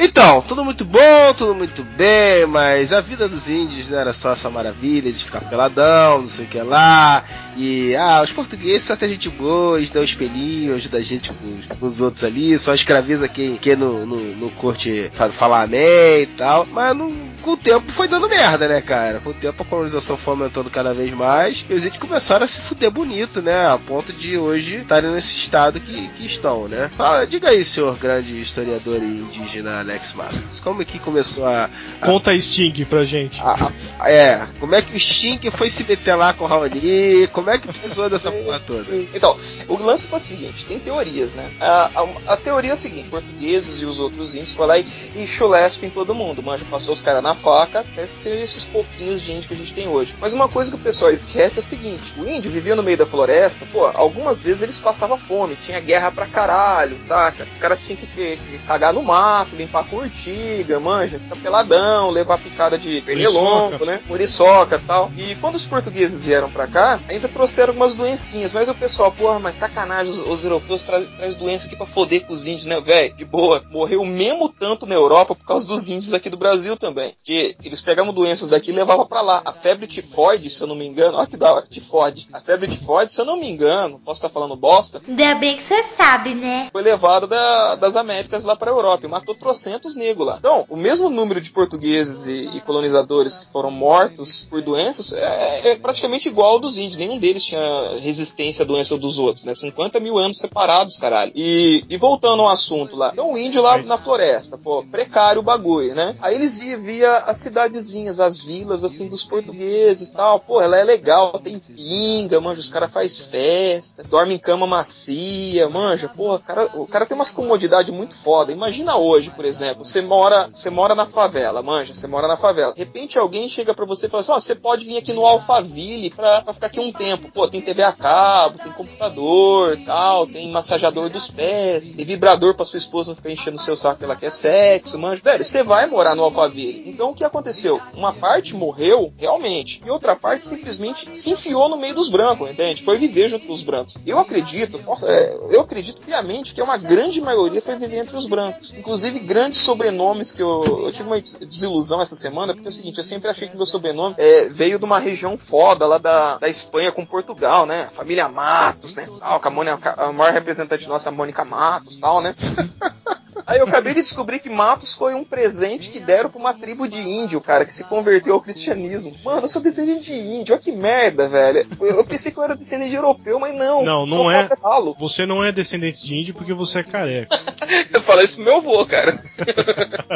Então, 0.02 0.42
tudo 0.42 0.64
muito 0.64 0.86
bom, 0.86 1.34
tudo 1.38 1.54
muito 1.54 1.84
bem, 1.84 2.46
mas 2.46 2.94
a 2.94 3.02
vida 3.02 3.28
dos 3.28 3.50
índios 3.50 3.90
não 3.90 4.00
era 4.00 4.14
só 4.14 4.32
essa 4.32 4.50
maravilha 4.50 5.12
de 5.12 5.26
ficar 5.26 5.42
peladão, 5.42 6.22
não 6.22 6.28
sei 6.30 6.46
o 6.46 6.48
que 6.48 6.62
lá. 6.62 7.22
E, 7.58 7.94
ah, 7.98 8.22
os 8.24 8.32
portugueses 8.32 8.84
são 8.86 8.94
até 8.94 9.10
gente 9.10 9.30
boa, 9.30 9.78
eles 9.78 9.90
dão 9.90 10.02
espelhinho, 10.02 10.74
ajuda 10.74 11.00
a 11.00 11.02
gente 11.02 11.34
com, 11.34 11.60
os- 11.60 11.78
com 11.78 11.86
os 11.86 12.00
outros 12.00 12.24
ali, 12.24 12.58
só 12.58 12.74
escraviza 12.74 13.28
quem, 13.28 13.58
quem 13.58 13.76
no, 13.76 14.06
no, 14.06 14.16
no 14.38 14.50
curte 14.52 15.12
fa- 15.16 15.30
falar 15.32 15.64
amém 15.64 16.22
e 16.22 16.28
tal. 16.38 16.66
Mas 16.66 16.96
não, 16.96 17.12
com 17.42 17.52
o 17.52 17.58
tempo 17.58 17.92
foi 17.92 18.08
dando 18.08 18.30
merda, 18.30 18.70
né, 18.70 18.80
cara? 18.82 19.20
Com 19.20 19.32
o 19.32 19.34
tempo 19.34 19.62
a 19.64 19.66
colonização 19.66 20.16
foi 20.16 20.32
aumentando 20.34 20.70
cada 20.70 20.94
vez 20.94 21.14
mais 21.14 21.66
e 21.70 21.74
os 21.74 21.80
índios 21.84 21.98
começaram 21.98 22.46
a 22.46 22.48
se 22.48 22.62
fuder 22.62 22.90
bonito, 22.90 23.42
né? 23.42 23.68
A 23.68 23.78
ponto 23.78 24.14
de 24.14 24.38
hoje 24.38 24.76
estarem 24.78 25.12
nesse 25.12 25.36
estado 25.36 25.78
que, 25.82 26.08
que 26.16 26.26
estão, 26.26 26.70
né? 26.70 26.90
Fala, 26.96 27.28
diga 27.28 27.50
aí, 27.50 27.66
senhor 27.66 27.98
grande 27.98 28.40
historiador 28.40 29.04
indígena 29.04 29.84
Alex 29.90 30.14
Marques, 30.14 30.60
como 30.60 30.82
é 30.82 30.86
que 30.86 31.00
começou 31.00 31.46
a. 31.46 31.70
a- 32.02 32.06
Conta 32.06 32.38
Sting 32.40 32.86
pra 32.86 33.04
gente. 33.04 33.40
a- 33.42 33.72
a- 34.00 34.10
é, 34.12 34.46
como 34.60 34.76
é 34.76 34.82
que 34.82 34.96
o 34.96 35.00
Sting 35.00 35.40
foi 35.52 35.70
se 35.70 35.84
meter 35.84 36.16
lá 36.16 36.34
com 36.34 36.44
o 36.44 36.48
Raoni? 36.48 37.28
Como 37.32 37.50
é 37.50 37.58
que 37.58 37.68
precisou 37.68 38.10
dessa 38.10 38.32
porra 38.32 38.60
toda? 38.60 38.96
Então, 39.14 39.38
o 39.68 39.78
lance 39.78 40.08
foi 40.08 40.18
o 40.18 40.22
seguinte, 40.22 40.66
tem 40.66 40.80
teorias, 40.80 41.34
né? 41.34 41.52
A, 41.60 41.92
a- 42.02 42.34
a 42.34 42.38
teoria 42.38 42.72
é 42.72 42.74
o 42.74 42.78
seguinte, 42.78 43.10
portugueses 43.10 43.82
e 43.82 43.86
os 43.86 44.00
outros 44.00 44.34
índios 44.36 44.54
foram 44.54 44.70
lá 44.70 44.78
e, 44.80 44.86
e 45.16 45.26
chulespa 45.28 45.86
em 45.86 45.90
todo 45.90 46.14
mundo, 46.16 46.42
manja, 46.44 46.66
passou 46.70 46.94
os 46.94 47.02
caras 47.02 47.24
na 47.24 47.36
faca 47.36 47.80
até 47.80 48.06
ser 48.08 48.36
esses 48.42 48.66
pouquinhos 48.66 49.22
de 49.22 49.32
índio 49.32 49.48
que 49.48 49.54
a 49.54 49.58
gente 49.58 49.74
tem 49.74 49.88
hoje. 49.88 50.16
Mas 50.20 50.34
uma 50.34 50.48
coisa 50.48 50.70
que 50.72 50.78
o 50.78 50.80
pessoal 50.84 51.12
esquece 51.12 51.58
é 51.58 51.62
o 51.62 51.64
seguinte, 51.64 52.14
o 52.18 52.28
índio 52.28 52.52
vivia 52.52 52.76
no 52.76 52.84
meio 52.84 52.98
da 52.98 53.06
floresta, 53.06 53.66
pô, 53.72 53.86
algumas 53.88 54.42
vezes 54.42 54.62
eles 54.62 54.80
passavam 54.80 55.18
fome, 55.18 55.56
tinha 55.56 55.80
guerra 55.80 56.12
pra 56.12 56.28
caralho, 56.28 57.02
saca? 57.02 57.48
Os 57.52 57.58
caras 57.58 57.80
tinham 57.80 57.98
que, 57.98 58.08
que- 58.08 58.38
que 58.38 58.58
cagar 58.68 58.94
no 58.94 59.02
mato, 59.04 59.56
limpar 59.56 59.79
com 59.86 59.98
urtiga, 59.98 60.80
manja, 60.80 61.20
ficar 61.20 61.36
peladão, 61.38 62.10
levar 62.10 62.38
picada 62.38 62.78
de 62.78 63.02
pernilongo, 63.02 63.86
né? 63.86 64.02
Muriçoca 64.08 64.76
e 64.78 64.80
tal. 64.88 65.12
E 65.18 65.36
quando 65.36 65.56
os 65.56 65.66
portugueses 65.66 66.24
vieram 66.24 66.50
pra 66.50 66.68
cá, 66.68 67.00
ainda 67.08 67.28
trouxeram 67.28 67.70
algumas 67.72 67.96
doencinhas, 67.96 68.52
mas 68.54 68.68
o 68.70 68.76
pessoal, 68.76 69.12
porra, 69.12 69.40
mas 69.40 69.58
sacanagem, 69.58 70.12
os, 70.14 70.20
os 70.20 70.44
europeus 70.44 70.84
trazem 70.84 71.10
traz 71.18 71.36
doença 71.36 71.68
aqui 71.68 71.76
pra 71.76 71.86
foder 71.86 72.26
com 72.26 72.34
os 72.34 72.48
índios, 72.48 72.66
né, 72.66 72.80
velho? 72.82 73.16
De 73.16 73.26
boa. 73.26 73.64
Morreu 73.72 74.04
mesmo 74.06 74.50
tanto 74.50 74.86
na 74.86 74.96
Europa 74.96 75.36
por 75.36 75.46
causa 75.46 75.68
dos 75.68 75.88
índios 75.88 76.14
aqui 76.14 76.30
do 76.30 76.38
Brasil 76.38 76.76
também. 76.78 77.14
Que 77.24 77.56
eles 77.64 77.82
pegavam 77.82 78.14
doenças 78.14 78.50
daqui 78.50 78.72
e 78.72 78.74
levavam 78.74 79.06
pra 79.06 79.22
lá. 79.22 79.42
A 79.46 79.52
febre 79.54 79.88
tifoide, 79.88 80.50
se 80.50 80.62
eu 80.62 80.68
não 80.68 80.76
me 80.76 80.86
engano, 80.86 81.18
olha 81.18 81.28
que 81.28 81.38
da 81.38 81.54
hora, 81.54 81.66
tifoide. 81.70 82.28
A 82.34 82.40
febre 82.42 82.68
tifoide, 82.68 83.12
se 83.12 83.22
eu 83.22 83.26
não 83.26 83.38
me 83.38 83.50
engano, 83.50 84.00
posso 84.04 84.20
estar 84.20 84.30
falando 84.30 84.56
bosta, 84.56 85.02
Ainda 85.08 85.36
bem 85.36 85.58
que 85.58 85.64
você 85.64 85.84
sabe, 85.84 86.34
né? 86.36 86.70
foi 86.72 86.82
levado 86.82 87.28
da- 87.28 87.76
das 87.76 87.96
Américas 87.96 88.44
lá 88.46 88.56
pra 88.56 88.72
Europa 88.72 89.06
e 89.06 89.10
matou 89.10 89.36
trocentos 89.70 89.96
negros 89.96 90.26
lá. 90.26 90.38
Então, 90.40 90.66
o 90.70 90.76
mesmo 90.76 91.10
número 91.10 91.40
de 91.40 91.52
portugueses 91.52 92.26
e, 92.26 92.58
e 92.58 92.62
colonizadores 92.62 93.38
que 93.40 93.52
foram 93.52 93.70
mortos 93.70 94.48
por 94.50 94.62
doenças 94.62 95.14
é, 95.14 95.72
é 95.72 95.76
praticamente 95.76 96.28
igual 96.28 96.54
ao 96.54 96.60
dos 96.60 96.78
índios. 96.78 96.96
Nenhum 96.96 97.20
deles 97.20 97.44
tinha 97.44 98.00
resistência 98.00 98.64
à 98.64 98.66
doença 98.66 98.98
dos 98.98 99.20
outros, 99.20 99.46
né? 99.46 99.54
50 99.54 100.00
mil 100.00 100.18
anos 100.18 100.40
separados, 100.40 100.98
caralho. 100.98 101.32
E, 101.36 101.84
e 101.90 101.98
voltando 101.98 102.42
ao 102.42 102.50
assunto 102.50 102.96
lá. 102.96 103.12
Então, 103.14 103.34
o 103.34 103.38
índio 103.38 103.62
lá 103.62 103.78
na 103.84 103.98
floresta, 103.98 104.58
pô, 104.58 104.84
precário 104.84 105.42
o 105.42 105.44
bagulho, 105.44 105.94
né? 105.94 106.16
Aí 106.22 106.36
eles 106.36 106.60
iam 106.62 106.80
via 106.80 107.18
as 107.20 107.38
cidadezinhas, 107.38 108.20
as 108.20 108.44
vilas, 108.44 108.84
assim, 108.84 109.08
dos 109.08 109.24
portugueses 109.24 110.10
e 110.10 110.14
tal. 110.14 110.40
Pô, 110.40 110.62
ela 110.62 110.78
é 110.78 110.84
legal, 110.84 111.40
tem 111.40 111.60
pinga, 111.60 112.42
manja, 112.42 112.62
os 112.62 112.70
caras 112.70 112.92
faz 112.92 113.26
festa, 113.26 114.04
dorme 114.04 114.34
em 114.34 114.40
cama 114.40 114.66
macia, 114.66 115.70
manja. 115.70 116.10
O 116.18 116.40
cara, 116.40 116.70
o 116.74 116.88
cara 116.88 117.06
tem 117.06 117.16
umas 117.16 117.32
comodidades 117.32 117.94
muito 117.94 118.16
foda. 118.16 118.52
Imagina 118.52 118.98
hoje, 118.98 119.30
por 119.30 119.46
exemplo, 119.46 119.59
você 119.74 120.02
mora, 120.02 120.48
você 120.48 120.70
mora 120.70 120.96
na 120.96 121.06
favela, 121.06 121.62
manja, 121.62 121.94
você 121.94 122.08
mora 122.08 122.28
na 122.28 122.38
favela. 122.38 122.74
De 122.74 122.80
repente 122.80 123.18
alguém 123.18 123.48
chega 123.50 123.74
pra 123.74 123.86
você 123.86 124.08
e 124.08 124.10
fala 124.10 124.22
assim, 124.22 124.32
ó, 124.32 124.40
você 124.40 124.56
pode 124.56 124.86
vir 124.86 124.98
aqui 124.98 125.14
no 125.14 125.26
Alphaville 125.26 126.10
pra, 126.10 126.42
pra 126.42 126.54
ficar 126.54 126.68
aqui 126.68 126.80
um 126.80 126.92
tempo. 126.92 127.32
Pô, 127.32 127.48
tem 127.48 127.62
TV 127.62 127.84
a 127.84 127.92
cabo, 127.92 128.58
tem 128.58 128.72
computador, 128.72 129.78
tal, 129.86 130.28
tem 130.28 130.50
massageador 130.52 131.10
dos 131.10 131.28
pés, 131.30 131.94
tem 131.94 132.06
vibrador 132.06 132.56
pra 132.56 132.66
sua 132.66 132.78
esposa 132.78 133.10
não 133.10 133.16
ficar 133.16 133.32
enchendo 133.32 133.58
o 133.58 133.62
seu 133.62 133.76
saco 133.76 134.00
que 134.00 134.06
ela 134.06 134.16
quer 134.16 134.32
sexo, 134.32 134.98
manja. 134.98 135.22
Velho, 135.24 135.44
você 135.44 135.64
vai 135.64 135.88
morar 135.88 136.16
no 136.16 136.24
Alphaville. 136.24 136.90
Então 136.90 137.12
o 137.12 137.16
que 137.16 137.24
aconteceu? 137.24 137.80
Uma 137.94 138.14
parte 138.14 138.56
morreu, 138.56 139.14
realmente, 139.18 139.82
e 139.86 139.90
outra 139.90 140.16
parte 140.16 140.48
simplesmente 140.48 141.18
se 141.18 141.32
enfiou 141.32 141.70
no 141.70 141.78
meio 141.78 141.96
dos 141.96 142.10
brancos, 142.10 142.50
entende? 142.50 142.84
Foi 142.84 142.98
viver 142.98 143.30
junto 143.30 143.46
com 143.46 143.54
os 143.54 143.62
brancos. 143.62 143.96
Eu 144.06 144.20
acredito, 144.20 144.80
é, 145.04 145.38
eu 145.52 145.62
acredito 145.62 146.02
piamente 146.02 146.54
que 146.54 146.62
uma 146.62 146.78
grande 146.78 147.22
maioria 147.22 147.62
foi 147.62 147.76
viver 147.76 148.00
entre 148.00 148.16
os 148.16 148.28
brancos. 148.28 148.74
Inclusive, 148.74 149.20
grandes 149.40 149.62
sobrenomes 149.62 150.34
que 150.34 150.42
eu, 150.42 150.84
eu 150.86 150.92
tive 150.92 151.08
uma 151.08 151.22
desilusão 151.22 152.02
essa 152.02 152.16
semana, 152.16 152.54
porque 152.54 152.68
é 152.68 152.72
o 152.72 152.74
seguinte, 152.74 152.98
eu 152.98 153.04
sempre 153.06 153.30
achei 153.30 153.48
que 153.48 153.56
meu 153.56 153.66
sobrenome 153.66 154.16
é, 154.18 154.50
veio 154.50 154.78
de 154.78 154.84
uma 154.84 155.00
região 155.00 155.38
foda 155.38 155.88
lá 155.88 155.98
da, 155.98 156.38
da 156.38 156.50
Espanha 156.50 156.92
com 156.92 157.06
Portugal, 157.06 157.66
né? 157.66 157.90
Família 157.94 158.28
Matos, 158.28 158.96
né? 158.96 159.08
Tal, 159.20 159.42
a, 159.42 159.50
Mônica, 159.50 159.94
a 159.98 160.12
maior 160.12 160.34
representante 160.34 160.90
nossa, 160.90 161.08
a 161.08 161.12
Mônica 161.12 161.46
Matos, 161.46 161.96
tal, 161.96 162.22
né? 162.22 162.36
Aí 163.50 163.58
eu 163.58 163.66
acabei 163.66 163.96
de 163.96 164.04
descobrir 164.04 164.38
que 164.38 164.48
Matos 164.48 164.94
foi 164.94 165.16
um 165.16 165.24
presente 165.24 165.90
que 165.90 166.00
deram 166.00 166.30
pra 166.30 166.40
uma 166.40 166.54
tribo 166.54 166.88
de 166.88 167.00
índio, 167.00 167.42
cara, 167.42 167.66
que 167.66 167.74
se 167.74 167.84
converteu 167.84 168.36
ao 168.36 168.42
cristianismo. 168.42 169.12
Mano, 169.26 169.42
eu 169.42 169.48
sou 169.50 169.60
descendente 169.60 170.04
de 170.04 170.14
índio, 170.14 170.54
olha 170.54 170.62
que 170.62 170.72
merda, 170.72 171.28
velho. 171.28 171.66
Eu, 171.82 171.98
eu 171.98 172.06
pensei 172.06 172.32
que 172.32 172.38
eu 172.38 172.44
era 172.44 172.56
descendente 172.56 172.92
de 172.92 172.96
europeu, 172.98 173.40
mas 173.40 173.56
não. 173.56 173.84
Não, 173.84 174.06
não 174.06 174.32
é. 174.32 174.48
catalo. 174.48 174.96
Você 175.00 175.26
não 175.26 175.44
é 175.44 175.52
descendente 175.52 176.06
de 176.06 176.16
índio 176.16 176.36
porque 176.36 176.54
você 176.54 176.80
é 176.80 176.84
careca. 176.84 177.40
Eu 177.94 178.02
falei 178.02 178.26
isso 178.26 178.38
pro 178.38 178.46
meu 178.46 178.58
avô, 178.58 178.86
cara. 178.86 179.22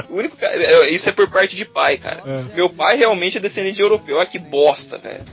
o 0.10 0.16
único 0.16 0.36
cara, 0.38 0.56
é, 0.56 0.90
isso 0.90 1.10
é 1.10 1.12
por 1.12 1.30
parte 1.30 1.56
de 1.56 1.66
pai, 1.66 1.98
cara. 1.98 2.24
É. 2.26 2.56
Meu 2.56 2.70
pai 2.70 2.98
realmente 2.98 3.38
é 3.38 3.42
descendente 3.42 3.76
de 3.76 3.82
europeu. 3.82 4.18
Olha 4.18 4.26
que 4.26 4.40
bosta, 4.40 4.98
velho. 4.98 5.24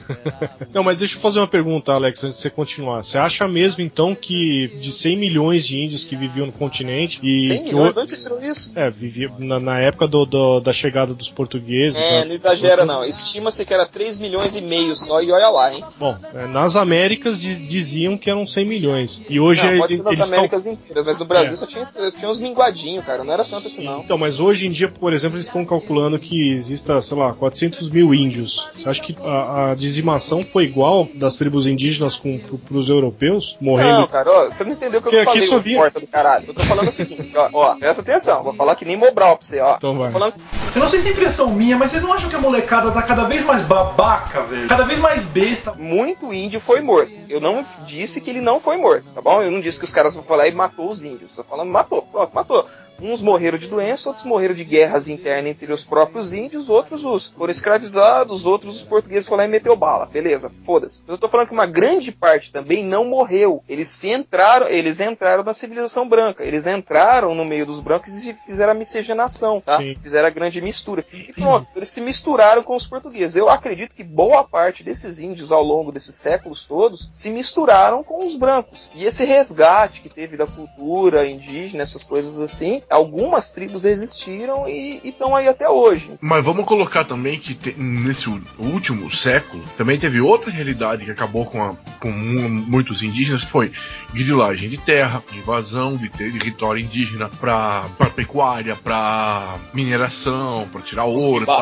Não, 0.72 0.82
mas 0.82 0.98
deixa 0.98 1.16
eu 1.16 1.20
fazer 1.20 1.38
uma 1.38 1.48
pergunta, 1.48 1.92
Alex, 1.92 2.24
antes 2.24 2.36
de 2.36 2.42
você 2.42 2.50
continuar. 2.50 3.02
Você 3.02 3.16
acha 3.16 3.46
mesmo, 3.48 3.82
então, 3.82 4.14
que 4.14 4.68
de 4.80 4.92
100 4.92 5.16
milhões 5.16 5.66
de 5.66 5.78
índios 5.78 6.04
que 6.04 6.16
viviam 6.16 6.46
no 6.46 6.52
continente 6.52 7.20
e 7.22 7.48
100 7.48 7.58
que 7.58 7.64
milhões, 7.64 7.89
você 7.92 8.16
tirou 8.16 8.42
isso? 8.42 8.72
É, 8.76 8.90
vivia 8.90 9.30
na, 9.38 9.58
na 9.60 9.78
época 9.80 10.06
do, 10.06 10.24
do- 10.24 10.60
da 10.60 10.72
chegada 10.72 11.12
dos 11.14 11.28
portugueses. 11.30 11.98
É, 12.00 12.20
né? 12.20 12.24
não 12.26 12.34
exagera 12.34 12.84
não. 12.84 13.04
Estima-se 13.04 13.64
que 13.64 13.72
era 13.74 13.86
3 13.86 14.18
milhões 14.18 14.54
e 14.56 14.60
meio 14.60 14.96
só, 14.96 15.20
e 15.22 15.30
olha 15.32 15.48
lá, 15.48 15.72
hein? 15.74 15.84
Bom, 15.98 16.16
é, 16.34 16.46
nas 16.46 16.76
Américas 16.76 17.40
diz- 17.40 17.66
diziam 17.68 18.16
que 18.16 18.28
eram 18.30 18.46
100 18.46 18.64
milhões. 18.66 19.20
E 19.28 19.38
hoje 19.40 19.62
não, 19.62 19.70
é- 19.72 19.78
pode 19.78 19.96
ser 19.96 20.02
nas 20.02 20.32
Américas 20.32 20.66
inteiras, 20.66 21.04
mas 21.06 21.18
no 21.20 21.26
Brasil 21.26 21.54
É. 21.54 21.56
só 21.56 21.66
tinha, 21.66 21.84
tinha 22.12 22.30
uns 22.30 22.40
minguadinhos, 22.40 23.04
cara. 23.04 23.24
Não 23.24 23.32
era 23.32 23.44
tanto 23.44 23.66
assim, 23.66 23.84
não. 23.84 24.00
Então, 24.00 24.18
mas 24.18 24.40
hoje 24.40 24.66
em 24.66 24.70
dia, 24.72 24.88
por 24.88 25.12
exemplo, 25.12 25.36
eles 25.36 25.46
estão 25.46 25.64
calculando 25.64 26.18
que 26.18 26.52
exista, 26.52 27.00
sei 27.00 27.16
lá, 27.16 27.32
400 27.34 27.88
mil 27.90 28.14
índios. 28.14 28.68
Você 28.76 28.88
acha 28.88 29.02
que 29.02 29.16
a, 29.22 29.70
a 29.70 29.74
dizimação 29.74 30.42
foi 30.44 30.64
igual 30.64 31.08
das 31.14 31.36
tribos 31.36 31.66
indígenas 31.66 32.16
com, 32.16 32.38
pro, 32.38 32.58
pros 32.58 32.88
europeus? 32.88 33.56
Morrendo. 33.60 34.00
Não, 34.00 34.06
cara, 34.06 34.30
ó, 34.30 34.44
você 34.46 34.64
não 34.64 34.72
entendeu 34.72 35.00
o 35.00 35.02
que 35.02 35.10
Porque 35.10 35.16
eu 35.16 35.20
aqui 35.22 35.30
falei, 35.32 35.46
só 35.48 35.58
via- 35.58 35.78
porta 35.78 36.00
do 36.00 36.06
caralho. 36.06 36.44
Eu 36.48 36.54
tô 36.54 36.62
falando 36.64 36.88
o 36.88 36.92
seguinte, 36.92 37.32
ó, 37.36 37.48
ó, 37.52 37.76
presta 37.80 38.02
atenção, 38.02 38.42
vou 38.42 38.52
falar 38.52 38.76
que 38.76 38.84
nem 38.84 38.96
Mobral 38.96 39.36
pra 39.36 39.46
você, 39.46 39.58
ó. 39.60 39.76
Então 39.76 39.98
vai. 39.98 40.12
Tô 40.12 40.18
falando 40.18 40.34
Eu 40.74 40.80
não 40.80 40.88
sei 40.88 41.00
se 41.00 41.08
é 41.08 41.12
impressão 41.12 41.50
minha, 41.50 41.76
mas 41.76 41.90
vocês 41.90 42.02
não 42.02 42.12
acham 42.12 42.28
que 42.28 42.36
a 42.36 42.38
molecada 42.38 42.92
tá 42.92 43.02
cada 43.02 43.24
vez 43.24 43.42
mais 43.44 43.62
babaca, 43.62 44.42
velho? 44.42 44.68
Cada 44.68 44.84
vez 44.84 44.98
mais 44.98 45.24
besta. 45.24 45.72
muito 45.72 46.32
índio 46.32 46.60
foi 46.60 46.80
morto. 46.80 47.10
Eu 47.28 47.40
não 47.40 47.64
disse 47.86 48.20
que 48.20 48.30
ele 48.30 48.40
não 48.40 48.60
foi 48.60 48.76
morto, 48.76 49.10
tá 49.14 49.20
bom? 49.20 49.42
Eu 49.42 49.50
não 49.50 49.60
disse 49.60 49.78
que 49.78 49.84
os 49.84 49.92
caras 49.92 50.14
vão 50.14 50.22
falar 50.22 50.46
e 50.46 50.52
matou 50.52 50.90
os 50.90 51.02
índios. 51.02 51.34
Tô 51.34 51.42
falando 51.42 51.70
matou, 51.70 52.02
pronto, 52.02 52.30
matou. 52.34 52.68
Uns 53.00 53.22
morreram 53.22 53.58
de 53.58 53.68
doença, 53.68 54.08
outros 54.08 54.26
morreram 54.26 54.54
de 54.54 54.64
guerras 54.64 55.08
internas 55.08 55.50
entre 55.50 55.72
os 55.72 55.84
próprios 55.84 56.32
índios, 56.32 56.68
outros 56.68 57.04
os 57.04 57.28
foram 57.28 57.50
escravizados, 57.50 58.44
outros 58.44 58.76
os 58.76 58.84
portugueses 58.84 59.26
foram 59.26 59.40
lá 59.40 59.48
e 59.48 59.50
meteu 59.50 59.74
bala. 59.76 60.06
Beleza, 60.06 60.52
foda-se. 60.64 61.02
Mas 61.06 61.14
eu 61.14 61.18
tô 61.18 61.28
falando 61.28 61.48
que 61.48 61.54
uma 61.54 61.66
grande 61.66 62.12
parte 62.12 62.52
também 62.52 62.84
não 62.84 63.04
morreu. 63.04 63.62
Eles 63.68 64.02
entraram, 64.04 64.68
eles 64.68 65.00
entraram 65.00 65.42
na 65.42 65.54
civilização 65.54 66.08
branca. 66.08 66.44
Eles 66.44 66.66
entraram 66.66 67.34
no 67.34 67.44
meio 67.44 67.64
dos 67.64 67.80
brancos 67.80 68.08
e 68.26 68.34
fizeram 68.34 68.72
a 68.72 68.74
miscigenação, 68.74 69.60
tá? 69.60 69.78
Sim. 69.78 69.94
Fizeram 70.02 70.28
a 70.28 70.30
grande 70.30 70.60
mistura. 70.60 71.04
E 71.12 71.32
pronto, 71.32 71.66
eles 71.74 71.90
se 71.90 72.00
misturaram 72.00 72.62
com 72.62 72.76
os 72.76 72.86
portugueses. 72.86 73.36
Eu 73.36 73.48
acredito 73.48 73.94
que 73.94 74.04
boa 74.04 74.44
parte 74.44 74.82
desses 74.82 75.18
índios 75.18 75.52
ao 75.52 75.62
longo 75.62 75.92
desses 75.92 76.16
séculos 76.16 76.64
todos 76.64 77.08
se 77.12 77.30
misturaram 77.30 78.04
com 78.04 78.24
os 78.24 78.36
brancos. 78.36 78.90
E 78.94 79.04
esse 79.04 79.24
resgate 79.24 80.00
que 80.00 80.08
teve 80.08 80.36
da 80.36 80.46
cultura 80.46 81.26
indígena, 81.26 81.82
essas 81.82 82.04
coisas 82.04 82.40
assim, 82.40 82.82
algumas 82.90 83.52
tribos 83.52 83.84
existiram 83.84 84.68
e 84.68 85.00
estão 85.04 85.34
aí 85.36 85.46
até 85.48 85.68
hoje. 85.68 86.12
Mas 86.20 86.44
vamos 86.44 86.66
colocar 86.66 87.04
também 87.04 87.38
que 87.38 87.54
te- 87.54 87.74
nesse 87.78 88.26
último 88.58 89.10
século 89.14 89.62
também 89.76 89.98
teve 89.98 90.20
outra 90.20 90.50
realidade 90.50 91.04
que 91.04 91.10
acabou 91.10 91.44
com, 91.46 91.62
a- 91.62 91.74
com 92.00 92.10
mu- 92.10 92.48
muitos 92.48 93.02
indígenas, 93.02 93.44
foi 93.44 93.70
grilagem 94.12 94.68
de 94.68 94.76
terra, 94.78 95.22
invasão 95.34 95.96
de 95.96 96.08
território 96.08 96.82
indígena 96.82 97.28
para 97.28 97.84
pecuária, 98.14 98.74
para 98.76 99.56
mineração, 99.72 100.68
para 100.72 100.80
tirar 100.82 101.04
ouro 101.04 101.44
e 101.44 101.46
tal. 101.46 101.56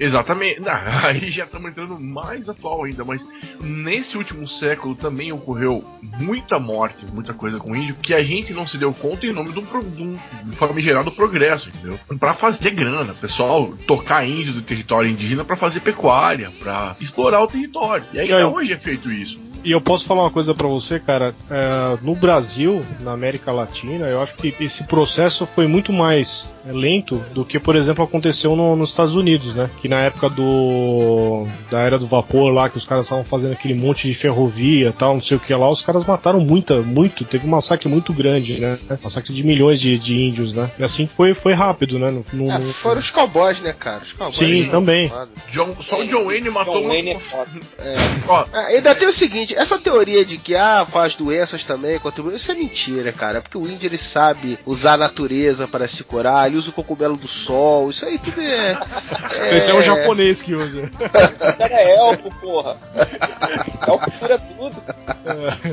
Exatamente. 0.00 0.60
Não, 0.60 0.72
aí 1.04 1.30
já 1.30 1.44
estamos 1.44 1.70
entrando 1.70 1.98
mais 2.00 2.48
atual 2.48 2.84
ainda, 2.84 3.04
mas 3.04 3.24
nesse 3.60 4.16
último 4.16 4.46
século 4.48 4.94
também 4.94 5.32
ocorreu 5.32 5.84
muita 6.20 6.58
morte, 6.58 7.04
muita 7.12 7.34
coisa 7.34 7.58
com 7.58 7.74
índio 7.76 7.96
que 7.96 8.14
a 8.14 8.22
gente 8.22 8.52
não 8.52 8.66
se 8.66 8.78
deu 8.78 8.92
conta 8.92 9.26
em 9.26 9.32
nome 9.32 9.52
de 9.52 9.58
um, 9.58 9.62
de 9.90 10.02
um 10.02 10.16
famigerado 10.68 11.10
progresso, 11.12 11.68
entendeu? 11.68 11.98
Pra 12.18 12.34
fazer 12.34 12.70
grana, 12.70 13.14
pessoal 13.14 13.72
tocar 13.86 14.26
índio 14.26 14.52
do 14.52 14.62
território 14.62 15.10
indígena 15.10 15.44
pra 15.44 15.56
fazer 15.56 15.80
pecuária, 15.80 16.50
pra 16.58 16.96
explorar 17.00 17.42
o 17.42 17.46
território. 17.46 18.04
E 18.12 18.20
aí 18.20 18.32
até 18.32 18.46
hoje 18.46 18.72
é 18.72 18.78
feito 18.78 19.10
isso. 19.10 19.38
E 19.64 19.70
eu 19.70 19.80
posso 19.80 20.06
falar 20.06 20.22
uma 20.22 20.30
coisa 20.30 20.52
pra 20.52 20.66
você, 20.66 20.98
cara. 20.98 21.34
É, 21.48 21.98
no 22.02 22.16
Brasil, 22.16 22.84
na 23.00 23.12
América 23.12 23.52
Latina, 23.52 24.06
eu 24.06 24.20
acho 24.20 24.34
que 24.34 24.54
esse 24.58 24.84
processo 24.84 25.46
foi 25.46 25.68
muito 25.68 25.92
mais 25.92 26.52
é, 26.61 26.61
lento 26.66 27.16
do 27.34 27.44
que, 27.44 27.58
por 27.58 27.76
exemplo, 27.76 28.04
aconteceu 28.04 28.54
no- 28.56 28.76
nos 28.76 28.90
Estados 28.90 29.14
Unidos, 29.14 29.54
né? 29.54 29.68
Que 29.80 29.88
na 29.88 30.00
época 30.00 30.28
do 30.28 31.46
da 31.70 31.80
era 31.80 31.98
do 31.98 32.06
vapor 32.06 32.52
lá, 32.52 32.68
que 32.68 32.78
os 32.78 32.84
caras 32.84 33.06
estavam 33.06 33.24
fazendo 33.24 33.52
aquele 33.52 33.74
monte 33.74 34.06
de 34.08 34.14
ferrovia, 34.14 34.88
e 34.88 34.92
tal, 34.92 35.14
não 35.14 35.22
sei 35.22 35.36
o 35.36 35.40
que 35.40 35.52
lá, 35.54 35.68
os 35.70 35.82
caras 35.82 36.04
mataram 36.04 36.40
muita, 36.40 36.80
muito, 36.80 37.24
teve 37.24 37.46
um 37.46 37.50
massacre 37.50 37.88
muito 37.88 38.12
grande, 38.12 38.60
né? 38.60 38.78
Massacre 39.02 39.32
de 39.34 39.42
milhões 39.42 39.80
de, 39.80 39.98
de 39.98 40.22
índios, 40.22 40.52
né? 40.52 40.70
E 40.78 40.84
assim 40.84 41.06
foi, 41.06 41.34
foi 41.34 41.52
rápido, 41.54 41.98
né? 41.98 42.10
No, 42.10 42.24
no- 42.32 42.50
É, 42.50 42.58
foram 42.72 43.00
os 43.00 43.10
cowboys, 43.10 43.60
né, 43.60 43.72
cara? 43.76 44.02
Os 44.02 44.12
cowboys. 44.12 44.36
Sim, 44.36 44.68
também. 44.70 45.10
John- 45.52 45.74
só 45.88 46.00
o 46.00 46.06
John 46.06 46.26
Wayne 46.26 46.50
matou 46.50 46.80
John 46.80 46.88
Wayne 46.88 47.10
é 47.10 47.20
foda. 47.20 47.50
Ó, 48.28 48.44
Ah, 48.52 48.66
ainda 48.66 48.94
tem 48.94 49.08
o 49.08 49.12
seguinte, 49.12 49.54
essa 49.54 49.78
teoria 49.78 50.24
de 50.24 50.36
que 50.38 50.54
ah, 50.54 50.86
faz 50.88 51.14
doenças 51.14 51.64
também, 51.64 51.98
contribui, 51.98 52.34
isso 52.36 52.50
é 52.50 52.54
mentira, 52.54 53.12
cara. 53.12 53.40
Porque 53.40 53.58
o 53.58 53.66
índio 53.68 53.86
ele 53.86 53.98
sabe 53.98 54.58
usar 54.66 54.94
a 54.94 54.96
natureza 54.98 55.66
para 55.66 55.88
se 55.88 56.04
curar, 56.04 56.50
ele 56.52 56.58
usa 56.58 56.70
o 56.70 56.72
cogumelo 56.72 57.16
do 57.16 57.26
sol, 57.26 57.90
isso 57.90 58.04
aí 58.04 58.18
tudo 58.18 58.40
é. 58.40 58.78
Esse 59.56 59.70
é 59.70 59.74
o 59.74 59.82
japonês 59.82 60.42
que 60.42 60.54
usa. 60.54 60.90
Esse 61.40 61.56
cara 61.56 61.74
é 61.74 61.96
elfo, 61.96 62.28
porra. 62.40 62.76
elfo 63.88 64.10
cura 64.18 64.38
tudo. 64.38 64.76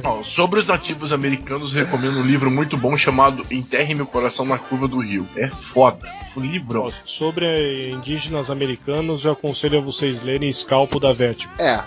Ó, 0.04 0.24
sobre 0.24 0.62
os 0.62 0.68
nativos 0.68 1.12
americanos, 1.12 1.76
eu 1.76 1.86
recomendo 1.86 2.20
um 2.20 2.26
livro 2.26 2.50
muito 2.50 2.78
bom 2.78 2.98
chamado 2.98 3.46
Enterre 3.52 3.94
Meu 3.94 4.08
Coração 4.08 4.46
na 4.46 4.58
Curva 4.58 4.88
do 4.88 5.00
Rio. 5.00 5.28
É 5.36 5.50
foda. 5.50 6.08
Um 6.36 6.42
livro. 6.42 6.92
Sobre 7.06 7.92
indígenas 7.92 8.50
americanos, 8.50 9.26
eu 9.26 9.32
aconselho 9.32 9.80
a 9.80 9.82
vocês 9.82 10.22
lerem 10.22 10.48
Escalpo 10.48 11.00
da 11.00 11.12
Vértigo. 11.12 11.52
É, 11.60 11.80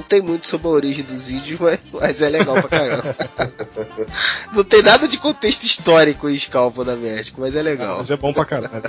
não- 0.00 0.08
tem 0.08 0.20
muito 0.20 0.46
sobre 0.48 0.66
a 0.66 0.70
origem 0.70 1.04
dos 1.04 1.30
índios, 1.30 1.60
mas, 1.60 1.78
mas 1.92 2.20
é 2.22 2.28
legal 2.28 2.54
pra 2.54 2.68
caramba. 2.68 3.16
não 4.52 4.64
tem 4.64 4.82
nada 4.82 5.06
de 5.06 5.18
contexto 5.18 5.64
histórico 5.64 6.28
em 6.28 6.38
Scalpo 6.38 6.84
da 6.84 6.96
México, 6.96 7.40
mas 7.40 7.54
é 7.54 7.62
legal. 7.62 7.98
Mas 7.98 8.10
é 8.10 8.16
bom 8.16 8.32
pra 8.32 8.44
caralho. 8.44 8.82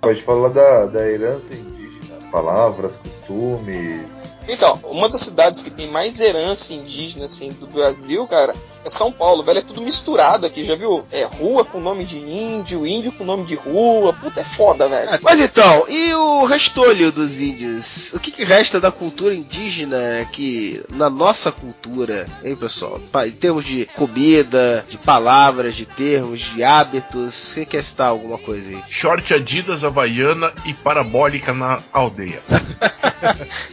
Pode 0.00 0.22
falar 0.22 0.48
da, 0.48 0.86
da 0.86 1.08
herança 1.08 1.52
indígena, 1.54 2.16
palavras, 2.32 2.96
costumes. 2.96 4.19
Então, 4.50 4.80
uma 4.84 5.08
das 5.08 5.20
cidades 5.20 5.62
que 5.62 5.70
tem 5.70 5.86
mais 5.88 6.20
herança 6.20 6.74
indígena, 6.74 7.26
assim, 7.26 7.52
do 7.52 7.68
Brasil, 7.68 8.26
cara, 8.26 8.52
é 8.84 8.90
São 8.90 9.12
Paulo, 9.12 9.42
velho. 9.42 9.58
É 9.58 9.62
tudo 9.62 9.80
misturado 9.80 10.46
aqui, 10.46 10.64
já 10.64 10.74
viu? 10.74 11.06
É 11.12 11.24
rua 11.24 11.64
com 11.64 11.80
nome 11.80 12.04
de 12.04 12.16
índio, 12.16 12.86
índio 12.86 13.12
com 13.12 13.24
nome 13.24 13.44
de 13.44 13.54
rua. 13.54 14.12
Puta, 14.12 14.40
é 14.40 14.44
foda, 14.44 14.88
velho. 14.88 15.20
Mas 15.22 15.38
então, 15.38 15.86
e 15.88 16.12
o 16.14 16.44
restolho 16.44 17.12
dos 17.12 17.40
índios? 17.40 18.12
O 18.12 18.18
que, 18.18 18.32
que 18.32 18.44
resta 18.44 18.80
da 18.80 18.90
cultura 18.90 19.34
indígena 19.34 20.26
que 20.32 20.82
na 20.90 21.08
nossa 21.08 21.52
cultura, 21.52 22.26
hein, 22.42 22.56
pessoal? 22.56 23.00
Em 23.26 23.32
termos 23.32 23.64
de 23.64 23.86
comida, 23.94 24.84
de 24.88 24.98
palavras, 24.98 25.76
de 25.76 25.86
termos, 25.86 26.40
de 26.40 26.64
hábitos, 26.64 27.34
você 27.34 27.64
quer 27.64 27.84
citar 27.84 28.08
alguma 28.08 28.38
coisa 28.38 28.68
aí? 28.68 28.82
Short 28.90 29.32
Adidas 29.32 29.84
Havaiana 29.84 30.52
e 30.64 30.74
parabólica 30.74 31.52
na 31.52 31.80
aldeia. 31.92 32.42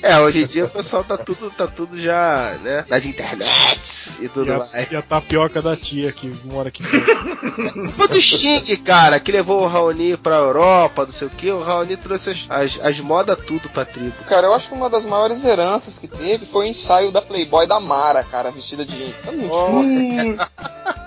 É, 0.02 0.20
hoje 0.20 0.44
em 0.44 0.46
dia 0.46 0.67
o 0.68 0.70
pessoal 0.70 1.04
tá 1.04 1.18
tudo, 1.18 1.50
tá 1.52 1.68
tudo 1.68 2.00
já, 2.00 2.58
né, 2.64 2.86
nas 2.90 3.06
internets 3.06 4.20
e 4.22 4.30
tudo 4.30 4.50
E 4.50 4.54
a, 4.54 4.58
mais. 4.60 4.92
e 4.92 4.96
a 4.96 5.02
tapioca 5.02 5.62
da 5.62 5.76
tia 5.76 6.12
que 6.12 6.32
mora 6.46 6.70
aqui. 6.70 6.84
Foi 6.84 8.08
do 8.08 8.22
Sting, 8.22 8.76
cara, 8.78 9.20
que 9.20 9.32
levou 9.32 9.64
o 9.64 9.68
Raoni 9.68 10.16
pra 10.18 10.36
Europa, 10.36 11.06
não 11.06 11.12
sei 11.12 11.28
o 11.28 11.32
que. 11.32 11.50
O 11.52 11.64
Raoni 11.64 11.98
trouxe 11.98 12.32
as, 12.32 12.46
as, 12.50 12.80
as 12.82 13.00
modas 13.00 13.38
tudo 13.46 13.70
pra 13.70 13.86
tribo. 13.86 14.14
Cara, 14.28 14.48
eu 14.48 14.54
acho 14.54 14.68
que 14.70 14.76
uma 14.76 14.90
das 14.90 15.06
maiores 15.06 15.44
heranças 15.44 15.98
que 15.98 16.08
teve 16.08 16.46
foi 16.46 16.66
o 16.66 16.70
ensaio 16.70 17.12
da 17.12 17.22
Playboy 17.22 17.68
da 17.68 17.80
Mara, 17.80 18.24
cara, 18.24 18.52
vestida 18.52 18.86
de. 18.86 19.14
Tá 19.24 19.32
muito 19.32 19.48
Nossa. 19.48 20.52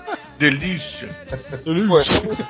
Delícia. 0.41 1.07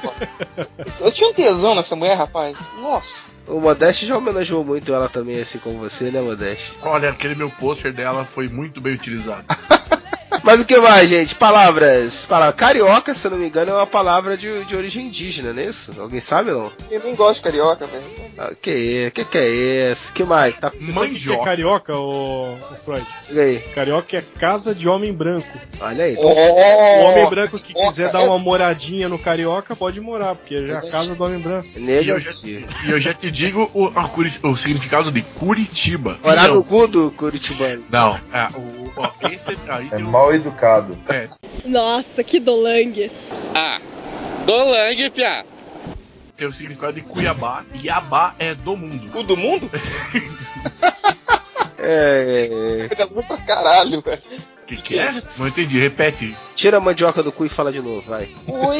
Pô, 0.01 1.05
eu 1.05 1.11
tinha 1.11 1.29
um 1.29 1.33
tesão 1.33 1.75
nessa 1.75 1.93
mulher, 1.93 2.15
rapaz. 2.15 2.57
Nossa. 2.81 3.35
O 3.45 3.59
Modeste 3.59 4.05
já 4.05 4.17
homenageou 4.17 4.63
muito 4.63 4.93
ela 4.93 5.09
também, 5.09 5.41
assim 5.41 5.59
como 5.59 5.77
você, 5.77 6.09
né, 6.09 6.21
Modeste? 6.21 6.71
Olha, 6.81 7.09
aquele 7.09 7.35
meu 7.35 7.49
pôster 7.49 7.91
dela 7.91 8.25
foi 8.33 8.47
muito 8.47 8.79
bem 8.79 8.93
utilizado. 8.93 9.43
Mas 10.43 10.61
o 10.61 10.65
que 10.65 10.77
mais, 10.79 11.09
gente? 11.09 11.35
Palavras. 11.35 12.25
Palavra. 12.25 12.53
Carioca, 12.53 13.13
se 13.13 13.27
eu 13.27 13.31
não 13.31 13.37
me 13.37 13.47
engano, 13.47 13.71
é 13.71 13.75
uma 13.75 13.87
palavra 13.87 14.37
de, 14.37 14.65
de 14.65 14.75
origem 14.75 15.07
indígena, 15.07 15.53
não 15.53 15.61
é 15.61 15.65
isso? 15.65 15.93
Alguém 15.99 16.19
sabe 16.19 16.51
não? 16.51 16.71
Eu 16.89 17.01
nem 17.03 17.15
gosto 17.15 17.35
de 17.35 17.43
carioca, 17.43 17.85
velho. 17.85 18.03
Ah, 18.37 18.51
que 18.59 19.05
é? 19.05 19.11
Que 19.11 19.25
que 19.25 19.37
é 19.37 19.47
esse? 19.91 20.11
Que 20.11 20.23
mais? 20.23 20.57
Tá 20.57 20.71
Você 20.77 20.93
sabe 20.93 21.15
o 21.15 21.19
que 21.19 21.33
é 21.33 21.43
carioca, 21.43 21.95
o, 21.97 22.57
Freud? 22.83 23.05
Diga 23.27 23.41
aí. 23.41 23.59
Carioca 23.59 24.17
é 24.17 24.21
casa 24.21 24.73
de 24.73 24.87
homem 24.87 25.13
branco. 25.13 25.47
Olha 25.79 26.05
aí. 26.05 26.13
Então, 26.13 26.29
o 26.29 27.03
homem 27.05 27.29
branco 27.29 27.59
que 27.59 27.73
quiser 27.73 28.11
dar 28.11 28.21
uma 28.23 28.37
moradinha 28.37 29.09
no 29.09 29.19
carioca 29.19 29.75
pode 29.75 29.99
morar, 29.99 30.35
porque 30.35 30.67
já 30.67 30.75
é 30.75 30.77
a 30.77 30.81
casa 30.89 31.15
do 31.15 31.23
homem 31.23 31.39
branco. 31.39 31.67
E 31.75 32.07
eu 32.09 32.19
já, 32.19 32.31
e 32.47 32.91
eu 32.91 32.97
já 32.97 33.13
te 33.13 33.29
digo 33.29 33.69
o, 33.73 33.87
a 33.95 34.09
o 34.43 34.57
significado 34.57 35.11
de 35.11 35.21
Curitiba. 35.21 36.17
Morar 36.23 36.47
no 36.49 36.63
cu 36.63 36.87
do 36.87 37.11
Curitibano. 37.11 37.83
Não, 37.89 38.15
é, 38.33 38.47
o, 38.55 38.91
ó, 38.95 39.11
esse 39.29 39.49
aí 39.69 39.87
É 39.87 39.95
tem 39.95 40.05
um- 40.05 40.11
mal 40.21 40.33
educado. 40.33 40.97
É, 41.09 41.27
Nossa, 41.65 42.23
que 42.23 42.39
dolangue. 42.39 43.11
Ah, 43.55 43.79
dolangue, 44.45 45.09
piá. 45.09 45.43
tem 46.37 46.47
o 46.47 46.53
significado 46.53 46.93
de 46.93 47.01
Cuiabá. 47.01 47.63
Iabá 47.73 48.33
é 48.37 48.53
do 48.53 48.77
mundo. 48.77 49.17
O 49.17 49.23
do 49.23 49.35
mundo? 49.35 49.69
É, 51.83 52.87
pra 53.27 53.37
caralho, 53.37 54.01
velho. 54.01 54.21
O 54.61 54.65
que, 54.67 54.77
que 54.77 54.99
é? 54.99 55.19
Não 55.35 55.47
entendi, 55.47 55.79
repete. 55.79 56.37
Tira 56.55 56.77
a 56.77 56.79
mandioca 56.79 57.23
do 57.23 57.31
cu 57.31 57.43
e 57.43 57.49
fala 57.49 57.71
de 57.71 57.81
novo, 57.81 58.07
vai. 58.07 58.29
Ui. 58.45 58.77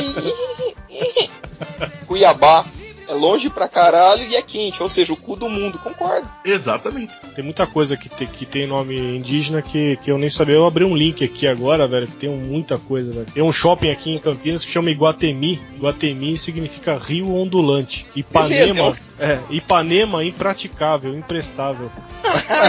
Cuiabá. 2.05 2.63
É 3.11 3.13
longe 3.13 3.49
pra 3.49 3.67
caralho 3.67 4.23
e 4.23 4.37
é 4.37 4.41
quente, 4.41 4.81
ou 4.81 4.87
seja, 4.87 5.11
o 5.11 5.17
cu 5.17 5.35
do 5.35 5.49
mundo, 5.49 5.77
concordo. 5.77 6.29
Exatamente. 6.45 7.11
Tem 7.35 7.43
muita 7.43 7.67
coisa 7.67 7.97
que 7.97 8.07
tem, 8.07 8.25
que 8.25 8.45
tem 8.45 8.65
nome 8.65 9.17
indígena 9.17 9.61
que, 9.61 9.97
que 9.97 10.09
eu 10.09 10.17
nem 10.17 10.29
sabia. 10.29 10.55
Eu 10.55 10.65
abri 10.65 10.85
um 10.85 10.95
link 10.95 11.21
aqui 11.21 11.45
agora, 11.45 11.85
velho, 11.85 12.07
que 12.07 12.15
tem 12.15 12.29
muita 12.29 12.77
coisa, 12.77 13.11
velho. 13.11 13.25
Tem 13.25 13.43
um 13.43 13.51
shopping 13.51 13.89
aqui 13.89 14.11
em 14.11 14.17
Campinas 14.17 14.63
que 14.63 14.71
chama 14.71 14.91
Iguatemi. 14.91 15.59
Iguatemi 15.75 16.37
significa 16.37 16.97
rio 16.97 17.35
ondulante. 17.35 18.05
Ipanema, 18.15 18.97
é, 19.21 19.39
Ipanema 19.51 20.25
impraticável, 20.25 21.13
imprestável. 21.13 21.91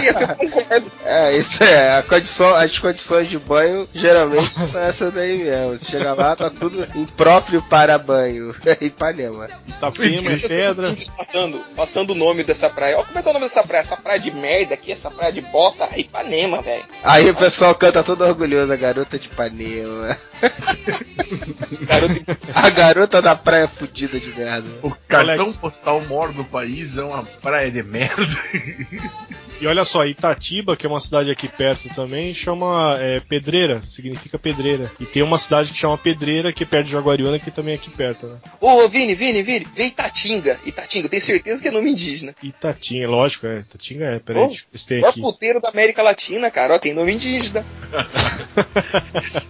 Eu 0.05 0.27
concordo. 0.37 0.91
É, 1.03 1.35
isso 1.35 1.63
é. 1.63 1.97
A 1.97 2.03
condição, 2.03 2.53
as 2.53 2.77
condições 2.77 3.27
de 3.27 3.39
banho 3.39 3.89
geralmente 3.91 4.53
são 4.63 4.79
essas 4.79 5.11
daí 5.11 5.39
mesmo. 5.39 5.79
Você 5.79 5.85
chega 5.85 6.13
lá, 6.13 6.35
tá 6.35 6.51
tudo 6.51 6.85
impróprio 6.95 7.59
para 7.63 7.97
banho. 7.97 8.55
Ipanema. 8.79 9.49
Itapema 9.67 10.31
é 10.31 10.37
pedra. 10.37 10.95
Passando, 11.17 11.65
passando 11.75 12.11
o 12.11 12.15
nome 12.15 12.43
dessa 12.43 12.69
praia. 12.69 12.97
Olha 12.97 13.05
como 13.05 13.17
é 13.17 13.21
que 13.23 13.27
é 13.27 13.31
o 13.31 13.33
nome 13.33 13.45
dessa 13.47 13.63
praia. 13.63 13.81
Essa 13.81 13.97
praia 13.97 14.19
de 14.19 14.29
merda 14.29 14.75
aqui, 14.75 14.91
essa 14.91 15.09
praia 15.09 15.33
de 15.33 15.41
bosta. 15.41 15.89
Ipanema, 15.97 16.61
velho. 16.61 16.85
Aí 17.03 17.31
o 17.31 17.35
pessoal 17.35 17.73
canta 17.73 18.03
todo 18.03 18.23
orgulhoso, 18.23 18.71
a 18.71 18.75
garota 18.75 19.17
de 19.17 19.25
Ipanema. 19.25 20.15
A 22.53 22.69
garota 22.69 23.21
da 23.21 23.35
praia 23.35 23.67
fudida 23.67 24.19
de 24.19 24.29
merda. 24.29 24.67
O 24.81 24.91
cartão 25.07 25.45
Alex. 25.45 25.57
postal 25.57 26.01
maior 26.01 26.31
do 26.31 26.43
país 26.43 26.95
é 26.97 27.03
uma 27.03 27.23
praia 27.23 27.71
de 27.71 27.83
merda. 27.83 28.25
E 29.61 29.67
olha 29.67 29.85
só, 29.85 30.05
Itatiba, 30.05 30.75
que 30.75 30.85
é 30.85 30.89
uma 30.89 30.99
cidade 30.99 31.31
aqui 31.31 31.47
perto 31.47 31.87
também, 31.95 32.33
chama 32.33 32.97
é, 32.99 33.19
Pedreira, 33.21 33.81
significa 33.85 34.37
pedreira. 34.37 34.91
E 34.99 35.05
tem 35.05 35.23
uma 35.23 35.37
cidade 35.37 35.71
que 35.71 35.77
chama 35.79 35.97
Pedreira, 35.97 36.51
que 36.51 36.63
é 36.63 36.65
perto 36.65 36.87
de 36.87 36.91
Jaguariúna, 36.91 37.39
que 37.39 37.49
também 37.49 37.73
é 37.73 37.77
aqui 37.77 37.89
perto, 37.89 38.27
né? 38.27 38.37
Ô, 38.59 38.87
Vini, 38.89 39.15
Vini, 39.15 39.41
Vini, 39.41 39.65
vê 39.73 39.85
Itatinga. 39.85 40.59
Itatinga, 40.65 41.05
eu 41.05 41.09
tenho 41.09 41.21
certeza 41.21 41.61
que 41.61 41.67
é 41.69 41.71
nome 41.71 41.91
indígena. 41.91 42.35
Itatinga, 42.43 43.07
lógico, 43.07 43.47
é. 43.47 43.59
Itatinga 43.59 44.05
é, 44.05 44.19
peraí, 44.19 44.43
Ô, 44.43 44.47
deixa 44.47 44.65
eu 44.73 44.79
tem 44.87 44.99
É 44.99 45.05
o 45.05 45.09
aqui. 45.09 45.21
puteiro 45.21 45.61
da 45.61 45.69
América 45.69 46.01
Latina, 46.03 46.51
cara. 46.51 46.75
Ó, 46.75 46.79
tem 46.79 46.93
nome 46.93 47.13
indígena. 47.13 47.65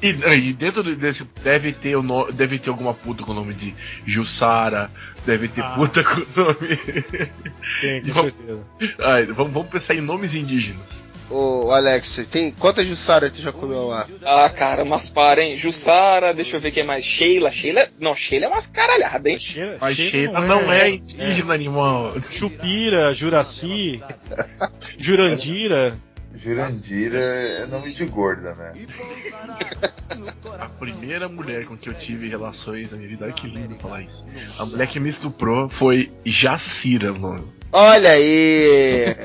E, 0.02 0.10
e 0.50 0.54
dentro 0.54 0.84
desse 0.96 1.24
deve 1.44 1.72
ter, 1.74 1.96
o 1.96 2.04
no- 2.04 2.30
deve 2.32 2.60
ter 2.60 2.70
alguma 2.70 2.94
puta 2.94 3.24
com 3.24 3.32
o 3.32 3.36
nome 3.36 3.54
de 3.54 3.74
Jussara, 4.06 4.92
deve 5.26 5.48
ter 5.48 5.62
Ah. 5.62 5.76
puta 5.76 6.04
com 6.04 6.16
o 6.22 6.44
nome. 6.46 6.78
Tem, 7.82 8.02
com 8.04 8.14
Vamos- 8.14 8.34
certeza. 8.34 8.60
Ai, 9.04 9.26
vamos, 9.26 9.54
vamos 9.54 9.70
pensar 9.70 9.96
em 9.96 10.02
nomes 10.02 10.34
indígenas. 10.34 11.04
Ô, 11.30 11.72
Alex, 11.72 12.28
tem 12.30 12.52
quantas 12.52 12.86
Jussara 12.86 13.30
tu 13.30 13.42
já 13.42 13.52
comeu 13.52 13.88
lá? 13.88 14.06
Ah, 14.24 14.50
cara, 14.50 14.84
mas 14.86 15.10
para, 15.10 15.42
hein? 15.42 15.58
Jussara, 15.58 16.34
deixa 16.34 16.58
eu 16.58 16.62
ver 16.62 16.70
quem 16.72 16.84
mais. 16.84 17.04
Sheila, 17.04 17.52
Sheila. 17.52 17.88
Não, 18.00 18.16
Sheila 18.16 18.46
é 18.46 18.48
umas 18.50 18.68
caralhadas, 18.68 19.26
hein? 19.26 19.40
Sheila, 19.40 19.78
Mas 19.82 19.96
Sheila 19.96 20.12
Sheila 20.12 20.42
não 20.46 20.72
é 20.72 20.90
indígena, 20.92 21.54
animal. 21.54 22.14
Chupira, 22.30 23.14
Juraci, 23.14 24.00
Jurandira. 24.98 25.96
Jurandira 26.36 27.18
é 27.18 27.66
nome 27.66 27.94
de 27.94 28.06
gorda, 28.06 28.56
né? 28.56 28.74
A 30.60 30.70
primeira 30.80 31.28
mulher 31.28 31.66
com 31.66 31.78
que 31.78 31.90
eu 31.90 31.94
tive 31.94 32.28
relações 32.30 32.92
na 32.92 32.98
minha 32.98 33.10
vida, 33.10 33.26
olha 33.26 33.34
que 33.34 33.48
lindo 33.48 33.76
falar 33.76 34.02
isso. 34.02 34.24
A 34.58 34.66
mulher 34.66 34.88
que 34.88 35.00
me 35.00 35.10
estuprou 35.10 35.70
foi 35.70 36.12
Jacira, 36.26 37.14
mano. 37.14 37.52
Olha 37.72 38.12
aí! 38.12 39.16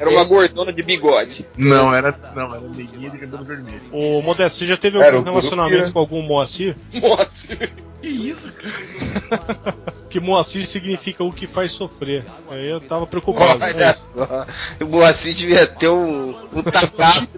Era 0.00 0.08
uma 0.08 0.24
gordona 0.24 0.72
de 0.72 0.82
bigode. 0.82 1.44
Não, 1.56 1.94
era. 1.94 2.18
Não, 2.34 2.46
era 2.46 2.60
neguinha 2.60 3.10
de 3.10 3.18
cabelo 3.18 3.44
vermelho. 3.44 3.82
Ô, 3.92 4.22
Modesto, 4.22 4.58
você 4.58 4.66
já 4.66 4.78
teve 4.78 4.98
Era 4.98 5.16
algum 5.16 5.28
o 5.28 5.34
relacionamento 5.34 5.92
com 5.92 5.98
algum 5.98 6.22
Moacir? 6.22 6.74
Nossa. 6.94 7.54
Que 8.00 8.08
isso, 8.08 8.52
cara? 8.52 9.74
Que 10.08 10.20
Moacir 10.20 10.66
significa 10.66 11.22
o 11.22 11.30
que 11.30 11.46
faz 11.46 11.70
sofrer. 11.72 12.24
Aí 12.50 12.66
eu 12.66 12.80
tava 12.80 13.06
preocupado. 13.06 13.62
é 13.62 13.74
Olha 13.74 13.90
isso. 13.90 14.10
só. 14.16 14.46
O 14.82 14.88
Moacir 14.88 15.34
devia 15.34 15.66
ter 15.66 15.88
um, 15.88 16.30
um 16.54 16.62
tacap. 16.62 17.28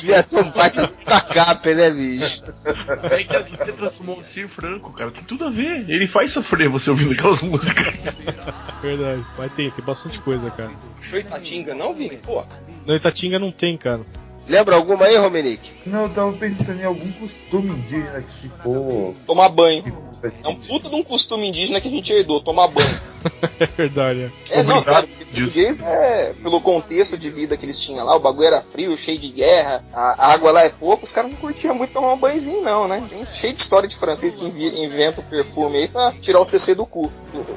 devia 0.00 0.22
ter 0.22 0.36
um 0.40 0.50
baita 0.50 0.86
de 0.86 0.92
tacap, 1.04 1.74
né, 1.74 1.90
bicho? 1.90 2.44
É 3.10 3.42
que 3.42 3.56
você 3.56 3.72
transformou 3.72 4.18
o 4.20 4.24
Sir 4.32 4.48
Franco, 4.48 4.90
cara. 4.94 5.10
Tem 5.10 5.22
tudo 5.24 5.44
a 5.44 5.50
ver. 5.50 5.84
Ele 5.88 6.08
faz 6.08 6.32
sofrer 6.32 6.68
você 6.70 6.88
ouvindo 6.88 7.12
aquelas 7.12 7.42
músicas. 7.42 7.94
Verdade. 8.80 9.24
Mas 9.36 9.52
tem, 9.52 9.70
tem 9.70 9.84
bastante 9.84 10.18
coisa, 10.20 10.50
cara. 10.50 10.70
Show 11.02 11.18
Itatinga, 11.18 11.74
não, 11.74 11.92
Vini? 11.92 12.16
Pô. 12.16 12.42
No 12.86 12.94
Itatinga 12.96 13.38
não 13.38 13.52
tem, 13.52 13.76
cara. 13.76 14.00
Lembra 14.46 14.76
alguma 14.76 15.06
aí, 15.06 15.16
Romenick? 15.16 15.70
Não, 15.86 16.02
eu 16.02 16.08
tava 16.10 16.32
pensando 16.32 16.80
em 16.80 16.84
algum 16.84 17.10
costume 17.12 17.70
indígena 17.70 18.22
que 18.22 18.48
ficou. 18.48 19.14
Tomar 19.26 19.48
banho. 19.48 19.84
É 20.44 20.48
um 20.48 20.54
puta 20.54 20.88
de 20.88 20.94
um 20.94 21.02
costume 21.02 21.48
indígena 21.48 21.80
que 21.80 21.88
a 21.88 21.90
gente 21.90 22.12
herdou, 22.12 22.40
tomar 22.40 22.68
banho. 22.68 23.00
É 23.58 23.66
verdade, 23.66 24.30
é. 24.50 24.60
É, 24.60 24.62
não, 24.62 24.80
sério, 24.80 25.08
porque 25.08 25.24
português 25.24 25.80
é, 25.80 26.32
pelo 26.40 26.60
contexto 26.60 27.18
de 27.18 27.28
vida 27.28 27.56
que 27.56 27.64
eles 27.66 27.76
tinham 27.80 28.04
lá, 28.04 28.14
o 28.14 28.20
bagulho 28.20 28.46
era 28.46 28.62
frio, 28.62 28.96
cheio 28.96 29.18
de 29.18 29.28
guerra, 29.30 29.82
a 29.92 30.26
a 30.26 30.32
água 30.32 30.52
lá 30.52 30.62
é 30.64 30.68
pouco, 30.68 31.04
os 31.04 31.10
caras 31.10 31.28
não 31.28 31.36
curtiam 31.38 31.74
muito 31.74 31.92
tomar 31.92 32.12
um 32.12 32.18
banhozinho, 32.18 32.62
não, 32.62 32.86
né? 32.86 33.02
Tem 33.10 33.26
cheio 33.26 33.52
de 33.52 33.58
história 33.58 33.88
de 33.88 33.96
francês 33.96 34.36
que 34.36 34.44
invi- 34.44 34.80
inventa 34.84 35.20
o 35.20 35.24
perfume 35.24 35.78
aí 35.78 35.88
pra 35.88 36.12
tirar 36.20 36.38
o 36.38 36.44
CC 36.44 36.72
do 36.76 36.86
cu. 36.86 37.10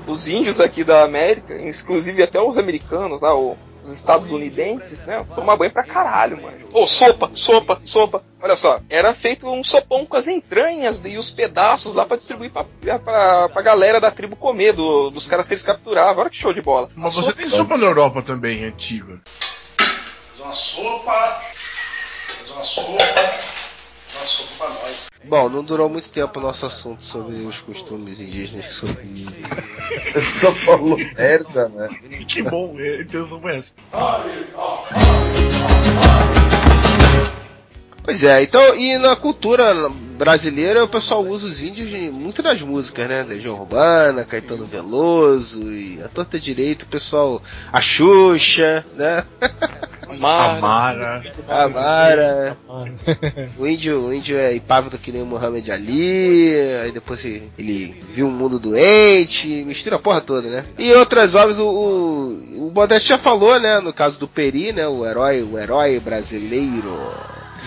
Os 0.07 0.27
índios 0.27 0.59
aqui 0.59 0.83
da 0.83 1.03
América, 1.03 1.55
inclusive 1.61 2.23
até 2.23 2.41
os 2.41 2.57
americanos 2.57 3.21
lá, 3.21 3.35
o- 3.37 3.55
os 3.85 3.91
estadunidenses, 3.97 5.05
né? 5.05 5.25
Tomar 5.35 5.55
banho 5.55 5.71
pra 5.71 5.83
caralho, 5.83 6.41
mano. 6.41 6.57
Ô, 6.73 6.85
sopa, 6.87 7.29
sopa, 7.33 7.79
sopa. 7.85 8.21
Olha 8.41 8.55
só, 8.55 8.79
era 8.89 9.13
feito 9.13 9.49
um 9.49 9.63
sopão 9.63 10.05
com 10.05 10.17
as 10.17 10.27
entranhas 10.27 11.01
e 11.03 11.17
os 11.17 11.29
pedaços 11.31 11.95
lá 11.95 12.05
pra 12.05 12.17
distribuir 12.17 12.51
pra, 12.51 12.63
pra, 12.99 13.49
pra 13.49 13.61
galera 13.61 13.99
da 13.99 14.11
tribo 14.11 14.35
comer, 14.35 14.73
do- 14.73 15.09
dos 15.09 15.27
caras 15.27 15.47
que 15.47 15.53
eles 15.53 15.63
capturavam. 15.63 16.21
Olha 16.21 16.29
que 16.29 16.37
show 16.37 16.53
de 16.53 16.61
bola. 16.61 16.89
Mas 16.95 17.15
você 17.15 17.33
tem 17.33 17.49
sopa 17.49 17.77
na 17.77 17.85
Europa 17.85 18.21
também, 18.21 18.63
antiga. 18.65 19.19
Fazer 19.77 20.43
uma 20.43 20.53
sopa. 20.53 21.41
Fazer 22.39 22.53
uma 22.53 22.63
sopa. 22.63 22.97
Sopa 24.25 24.49
pra 24.57 24.69
nós. 24.69 25.07
Bom, 25.25 25.49
não 25.49 25.63
durou 25.63 25.89
muito 25.89 26.09
tempo 26.09 26.39
o 26.39 26.41
nosso 26.41 26.65
assunto 26.65 27.03
sobre 27.03 27.35
os 27.35 27.59
costumes 27.59 28.19
indígenas. 28.19 28.73
Sobre... 28.73 29.25
Só 30.39 30.53
falou 30.53 30.97
merda, 30.97 31.69
né? 31.69 31.89
Que 32.27 32.41
bom, 32.41 32.75
é, 32.79 32.97
a 32.97 33.01
intenção 33.01 33.41
foi 33.41 33.57
essa. 33.57 33.71
Pois 38.03 38.23
é, 38.23 38.43
então, 38.43 38.75
e 38.75 38.99
na 38.99 39.15
cultura 39.15 39.73
brasileira 40.15 40.83
o 40.83 40.87
pessoal 40.87 41.25
usa 41.25 41.47
os 41.47 41.63
índios 41.63 41.91
muito 42.13 42.43
nas 42.43 42.61
músicas, 42.61 43.09
né? 43.09 43.23
Legião 43.23 43.59
Urbana, 43.59 44.23
Caetano 44.23 44.63
Veloso 44.63 45.71
e 45.71 45.99
a 46.03 46.07
torta 46.07 46.39
direito, 46.39 46.83
o 46.83 46.87
pessoal, 46.87 47.41
a 47.73 47.81
Xuxa, 47.81 48.85
né? 48.93 49.25
Amara. 50.09 51.23
Amara. 51.47 52.57
O 53.57 53.67
índio, 53.67 54.05
o 54.05 54.13
índio 54.13 54.37
é 54.37 54.53
impávido 54.53 54.97
que 54.97 55.11
nem 55.11 55.21
o 55.21 55.25
Muhammad 55.25 55.67
Ali, 55.69 56.53
aí 56.83 56.91
depois 56.91 57.23
ele, 57.23 57.95
viu 58.13 58.27
um 58.27 58.31
mundo 58.31 58.59
doente, 58.59 59.47
mistura 59.65 59.95
a 59.95 59.99
porra 59.99 60.21
toda, 60.21 60.49
né? 60.49 60.65
E 60.77 60.91
outras 60.93 61.35
obras, 61.35 61.59
o, 61.59 61.65
o, 61.65 62.67
o 62.67 62.71
Modeste 62.73 63.09
já 63.09 63.17
falou, 63.17 63.59
né? 63.59 63.79
No 63.79 63.93
caso 63.93 64.19
do 64.19 64.27
Peri, 64.27 64.73
né? 64.73 64.87
O 64.87 65.05
herói, 65.05 65.41
o 65.41 65.57
herói 65.57 65.99
brasileiro. 65.99 66.95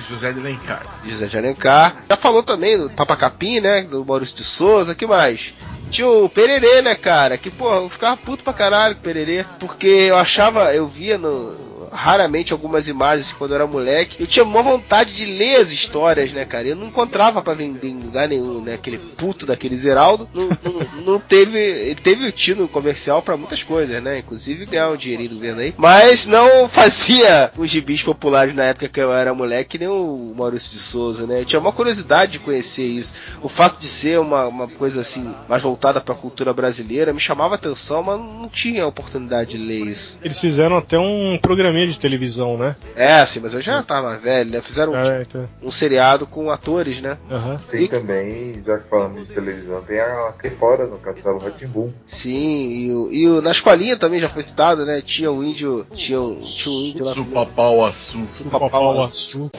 José 0.09 0.33
de 0.33 0.41
Alencar. 0.41 0.83
José 1.05 1.27
de 1.27 1.37
Alencar. 1.37 1.95
Já 2.09 2.17
falou 2.17 2.43
também 2.43 2.79
do 2.79 2.89
Papacapim, 2.89 3.61
né? 3.61 3.83
Do 3.83 4.05
Maurício 4.05 4.37
de 4.37 4.45
Souza, 4.45 4.95
que 4.95 5.07
mais? 5.07 5.53
Tinha 5.91 6.09
o 6.09 6.29
Pererê, 6.29 6.83
né, 6.83 6.95
cara? 6.95 7.37
Que, 7.37 7.51
porra, 7.51 7.77
eu 7.77 7.89
ficava 7.89 8.17
puto 8.17 8.43
pra 8.43 8.53
caralho 8.53 8.95
com 8.95 9.01
o 9.01 9.05
Pererê. 9.05 9.45
Porque 9.59 9.87
eu 9.87 10.17
achava, 10.17 10.75
eu 10.75 10.87
via 10.87 11.19
no, 11.19 11.68
raramente 11.93 12.53
algumas 12.53 12.89
imagens 12.89 13.33
quando 13.33 13.53
eu 13.53 13.57
era 13.57 13.67
moleque. 13.67 14.17
Eu 14.21 14.27
tinha 14.27 14.45
uma 14.45 14.63
vontade 14.63 15.13
de 15.13 15.25
ler 15.25 15.57
as 15.57 15.71
histórias, 15.71 16.33
né, 16.33 16.45
cara? 16.45 16.69
Eu 16.69 16.77
não 16.77 16.87
encontrava 16.87 17.43
para 17.43 17.55
vender 17.55 17.89
em 17.89 17.99
lugar 17.99 18.29
nenhum, 18.29 18.63
né? 18.63 18.75
Aquele 18.75 18.99
puto 18.99 19.47
daquele 19.47 19.77
Zeraldo 19.77 20.29
não, 20.35 20.49
não, 20.49 21.05
não 21.05 21.21
teve. 21.21 21.59
Ele 21.59 22.01
teve 22.01 22.31
tino 22.33 22.69
comercial 22.69 23.23
para 23.23 23.37
muitas 23.37 23.63
coisas, 23.63 24.03
né? 24.03 24.19
Inclusive 24.19 24.67
ganhar 24.67 24.91
um 24.91 24.97
dinheirinho 24.97 25.31
do 25.31 25.39
vendo 25.39 25.61
aí. 25.61 25.75
Mas 25.77 26.27
não 26.27 26.69
fazia 26.69 27.51
os 27.57 27.71
gibis 27.71 28.03
populares 28.03 28.55
na 28.55 28.65
época 28.65 28.89
que 28.89 29.01
eu 29.01 29.13
era 29.13 29.35
moleque, 29.35 29.71
que 29.71 29.79
nem 29.79 29.89
o 29.89 30.35
Maurício 30.37 30.71
de 30.71 30.79
Souza, 30.79 31.27
né? 31.27 31.41
Eu 31.41 31.45
tinha 31.45 31.61
uma 31.61 31.73
curiosidade 31.73 32.33
de 32.33 32.39
conhecer 32.39 32.85
isso. 32.85 33.15
O 33.43 33.49
fato 33.49 33.81
de 33.81 33.89
ser 33.89 34.19
uma, 34.19 34.47
uma 34.47 34.69
coisa 34.69 35.01
assim, 35.01 35.35
mais 35.49 35.63
voltada 35.63 36.01
pra 36.01 36.15
cultura 36.15 36.53
brasileira, 36.53 37.13
me 37.13 37.21
chamava 37.21 37.55
atenção, 37.55 38.03
mas 38.03 38.19
não 38.19 38.49
tinha 38.49 38.87
oportunidade 38.87 39.51
de 39.51 39.59
ler 39.59 39.87
isso. 39.87 40.17
Eles 40.23 40.41
fizeram 40.41 40.77
até 40.77 40.99
um 40.99 41.39
programinha 41.79 41.87
de 41.87 41.99
televisão, 41.99 42.57
né? 42.57 42.75
É, 42.97 43.25
sim, 43.25 43.41
mas 43.41 43.55
eu 43.55 43.61
já 43.61 43.83
tava 43.83 44.17
velho, 44.19 44.51
né? 44.51 44.61
Fizeram 44.61 44.93
um, 44.93 44.97
É, 44.97 45.23
então. 45.23 45.49
um 45.63 45.71
seriado 45.71 46.27
com 46.27 46.51
atores, 46.51 47.01
né? 47.01 47.17
Aham. 47.31 47.59
Tem 47.71 47.87
também, 47.87 48.63
já 48.67 48.79
que 48.79 48.89
falamos 48.89 49.27
de 49.27 49.33
televisão, 49.35 49.81
tem 49.83 50.01
a 50.01 50.29
aqui 50.29 50.51
fora 50.51 50.87
no 50.87 50.99
Castelo 50.99 51.39
Ratimbum. 51.39 51.91
Sim, 52.07 52.71
e, 52.71 52.93
o, 52.93 53.13
e 53.13 53.29
o- 53.29 53.43
na 53.43 53.53
escolinha 53.53 53.97
também 53.97 54.19
já 54.21 54.29
foi 54.29 54.43
citado, 54.43 54.85
né? 54.85 55.01
Tinha 55.05 55.31
um 55.31 55.43
índio. 55.45 55.87
Tinha 55.95 56.21
um, 56.21 56.41
tinha 56.41 56.75
um 56.75 56.81
índio 56.81 57.05
lá. 57.05 57.15
Supapau 57.15 57.85
Açu. 57.87 58.27
Supapau 58.27 59.01
Açu. 59.03 59.51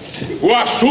O 0.42 0.54
Açu! 0.54 0.88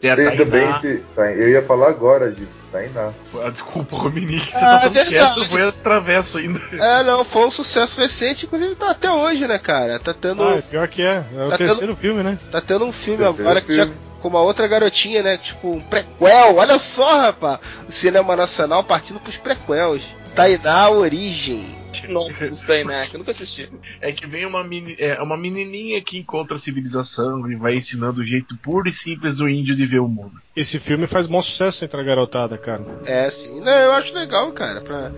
Tem 0.00 0.36
também 0.36 0.70
esse. 0.70 1.02
tá, 1.14 1.30
Eu 1.32 1.48
ia 1.50 1.62
falar 1.62 1.88
agora 1.88 2.30
disso, 2.30 2.48
Tainá. 2.72 3.10
Ah, 3.42 3.50
Desculpa, 3.50 3.96
Rominique, 3.96 4.50
você 4.52 4.56
Ah, 4.58 4.60
tá 4.60 4.78
falando 4.80 4.92
verdade. 4.94 5.34
quieto, 5.34 5.44
foi 5.50 5.68
atravesso 5.68 6.38
ainda. 6.38 6.60
É, 6.72 7.02
não, 7.02 7.24
foi 7.24 7.46
um 7.46 7.50
sucesso 7.50 7.98
recente, 8.00 8.46
inclusive 8.46 8.74
tá 8.76 8.90
até 8.90 9.10
hoje, 9.10 9.46
né, 9.46 9.58
cara? 9.58 9.98
Tá 9.98 10.14
tendo. 10.14 10.42
Ah, 10.42 10.62
pior 10.70 10.86
que 10.88 11.02
é. 11.02 11.24
É 11.36 11.44
o 11.44 11.48
Tá 11.48 11.58
terceiro 11.58 11.96
filme, 11.96 12.22
né? 12.22 12.36
Tá 12.52 12.60
tendo 12.60 12.84
um 12.84 12.92
filme 12.92 13.18
Terceiro 13.24 13.42
agora 13.48 13.60
que 13.60 13.74
já 13.74 13.84
filme. 13.86 13.98
com 14.22 14.28
uma 14.28 14.40
outra 14.40 14.68
garotinha, 14.68 15.22
né? 15.22 15.36
Tipo, 15.36 15.72
um 15.72 15.80
prequel. 15.80 16.56
Olha 16.56 16.78
só, 16.78 17.20
rapaz. 17.22 17.58
O 17.88 17.92
cinema 17.92 18.36
nacional 18.36 18.84
partindo 18.84 19.18
pros 19.20 19.36
prequels. 19.36 20.02
Tainá 20.34 20.88
Origem. 20.90 21.79
Do 21.90 22.54
Steinar, 22.54 23.08
que 23.08 23.16
eu 23.16 23.18
nunca 23.18 23.30
assisti. 23.32 23.68
É 24.00 24.12
que 24.12 24.26
vem 24.26 24.46
uma, 24.46 24.62
meni, 24.64 24.94
é, 24.98 25.20
uma 25.20 25.36
menininha 25.36 26.02
que 26.04 26.18
encontra 26.18 26.56
a 26.56 26.60
civilização 26.60 27.50
e 27.50 27.56
vai 27.56 27.76
ensinando 27.76 28.20
o 28.20 28.24
jeito 28.24 28.56
puro 28.58 28.88
e 28.88 28.92
simples 28.92 29.36
do 29.36 29.48
índio 29.48 29.74
de 29.76 29.86
ver 29.86 30.00
o 30.00 30.08
mundo. 30.08 30.32
Esse 30.56 30.78
filme 30.78 31.06
faz 31.06 31.26
bom 31.26 31.42
sucesso 31.42 31.84
entre 31.84 32.00
a 32.00 32.04
garotada, 32.04 32.56
cara. 32.58 32.82
É, 33.06 33.28
sim. 33.30 33.60
Não, 33.60 33.72
eu 33.72 33.92
acho 33.92 34.14
legal, 34.14 34.50
cara. 34.52 34.80
Pra... 34.80 35.10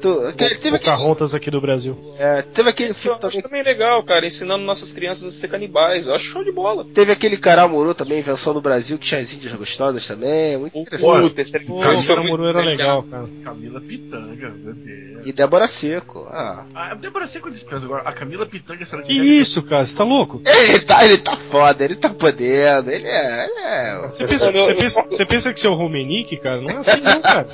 Tu- 0.00 0.32
que- 0.32 0.38
Teve 0.38 0.54
aquele, 0.54 0.78
Pocahontas 0.78 1.34
aqui 1.34 1.50
do 1.50 1.60
Brasil. 1.60 1.94
é, 2.18 2.40
teve 2.40 2.70
aquele 2.70 2.90
Eu 2.92 2.94
filme 2.94 3.18
acho 3.18 3.26
também. 3.28 3.42
também 3.42 3.62
legal, 3.62 4.02
cara, 4.02 4.26
ensinando 4.26 4.64
nossas 4.64 4.92
crianças 4.92 5.26
a 5.26 5.30
ser 5.30 5.48
canibais. 5.48 6.06
Eu 6.06 6.14
acho 6.14 6.24
show 6.24 6.42
de 6.42 6.50
bola. 6.50 6.86
Teve 6.94 7.12
aquele 7.12 7.36
Caramuru 7.36 7.94
também, 7.94 8.20
invenção 8.20 8.54
no 8.54 8.62
Brasil, 8.62 8.96
que 8.98 9.06
tinha 9.08 9.20
as 9.20 9.30
índias 9.34 9.52
gostosas 9.52 10.06
também. 10.06 10.56
Muito 10.56 10.78
interessante. 10.78 11.20
Puta, 11.28 11.42
esse 11.42 11.58
o 11.58 11.66
foi 11.66 12.06
Caramuru 12.06 12.46
era 12.46 12.62
legal, 12.62 13.02
cara. 13.02 13.28
Camila 13.44 13.78
Pitanga, 13.78 14.48
meu 14.56 14.72
Deus. 14.74 14.89
E 15.24 15.32
Débora 15.32 15.66
Seco. 15.68 16.26
Ah. 16.30 16.64
Ah, 16.74 16.94
Débora 16.94 17.26
Seco 17.26 17.50
dispensa 17.50 17.84
agora. 17.84 18.02
A 18.04 18.12
Camila 18.12 18.46
Pitanga, 18.46 18.84
será 18.86 19.02
Que 19.02 19.12
isso, 19.12 19.62
cara? 19.62 19.84
Você 19.84 19.96
tá 19.96 20.04
louco? 20.04 20.42
Ele 20.44 20.80
tá, 20.80 21.04
ele 21.04 21.18
tá 21.18 21.36
foda, 21.36 21.84
ele 21.84 21.96
tá 21.96 22.08
podendo. 22.08 22.90
Ele 22.90 23.06
é. 23.06 23.44
Ele 23.44 23.60
é... 23.60 24.08
Você 24.08 24.26
pensa, 24.26 24.52
você, 24.52 24.74
pensa, 24.74 25.02
você 25.02 25.26
pensa 25.26 25.52
que 25.52 25.60
você 25.60 25.66
é 25.66 25.70
o 25.70 25.74
Romenick, 25.74 26.36
cara? 26.38 26.60
Não 26.60 26.70
é 26.70 26.76
assim 26.76 27.00
não, 27.00 27.20
cara. 27.20 27.46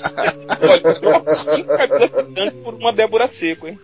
Olha, 0.61 1.27
eu 1.27 1.35
cinco 1.35 1.77
Camila 1.77 2.09
Pitanga 2.09 2.53
por 2.63 2.75
uma 2.75 2.93
Débora 2.93 3.29
Seco, 3.29 3.67
hein? 3.67 3.79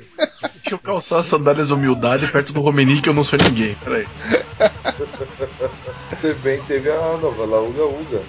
Deixa 0.55 0.75
eu 0.75 0.79
calçar 0.79 1.21
as 1.21 1.27
sandálias 1.27 1.71
humildade 1.71 2.27
perto 2.29 2.53
do 2.53 2.61
Romenick, 2.61 3.07
eu 3.07 3.15
não 3.15 3.25
sou 3.25 3.39
ninguém. 3.39 3.75
Peraí. 3.85 4.07
Também 6.21 6.63
teve 6.63 6.91
a 6.91 7.17
novela 7.17 7.61
Uga 7.61 7.85
Uga. 7.85 8.23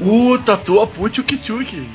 Uh, 0.00 0.38
tatu 0.38 0.80
a 0.80 0.86
Puti 0.86 1.22
Tchuk. 1.22 1.88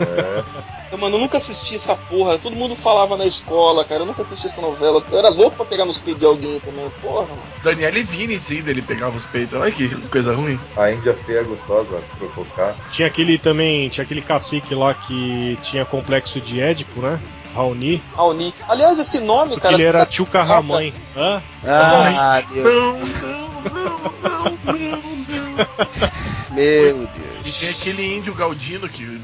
É. 0.00 0.75
Eu, 0.92 0.98
Mano, 0.98 1.16
eu 1.16 1.20
nunca 1.20 1.36
assisti 1.36 1.74
essa 1.76 1.96
porra. 1.96 2.38
Todo 2.38 2.54
mundo 2.54 2.74
falava 2.76 3.16
na 3.16 3.26
escola, 3.26 3.84
cara. 3.84 4.02
Eu 4.02 4.06
nunca 4.06 4.22
assisti 4.22 4.46
essa 4.46 4.60
novela. 4.60 5.02
Eu 5.10 5.18
era 5.18 5.28
louco 5.28 5.56
pra 5.56 5.64
pegar 5.66 5.84
nos 5.84 5.98
peitos 5.98 6.20
de 6.20 6.26
alguém 6.26 6.60
também. 6.60 6.88
Porra, 7.02 7.22
mano. 7.26 7.38
Daniele 7.62 8.02
Vini, 8.04 8.38
sim, 8.38 8.62
ele 8.66 8.80
pegava 8.82 9.16
os 9.16 9.24
peitos. 9.24 9.58
Olha 9.60 9.70
que 9.72 9.88
coisa 10.08 10.34
ruim. 10.34 10.58
A 10.76 10.90
Índia 10.92 11.12
feia 11.14 11.42
gostosa, 11.42 12.00
provocar. 12.18 12.74
Tinha 12.92 13.08
aquele 13.08 13.36
também, 13.38 13.88
tinha 13.88 14.04
aquele 14.04 14.22
cacique 14.22 14.74
lá 14.74 14.94
que 14.94 15.58
tinha 15.62 15.84
complexo 15.84 16.40
de 16.40 16.60
Édipo, 16.60 17.00
né? 17.00 17.18
Raoni. 17.54 18.02
Raoni. 18.14 18.54
Aliás, 18.68 18.98
esse 18.98 19.18
nome, 19.18 19.50
Porque 19.52 19.62
cara. 19.62 19.74
ele 19.74 19.84
era 19.84 20.04
tio 20.06 20.26
Carramãe. 20.26 20.92
Hã? 21.16 21.42
Ah, 21.64 22.42
meu, 22.50 22.64
Não, 22.64 22.98
não, 22.98 23.50
não, 23.72 24.58
não, 24.62 25.00
não. 25.26 26.54
meu 26.54 26.96
Deus. 26.98 27.46
E 27.46 27.52
tem 27.52 27.68
aquele 27.70 28.16
índio 28.16 28.34
Galdino 28.34 28.88
que 28.88 29.20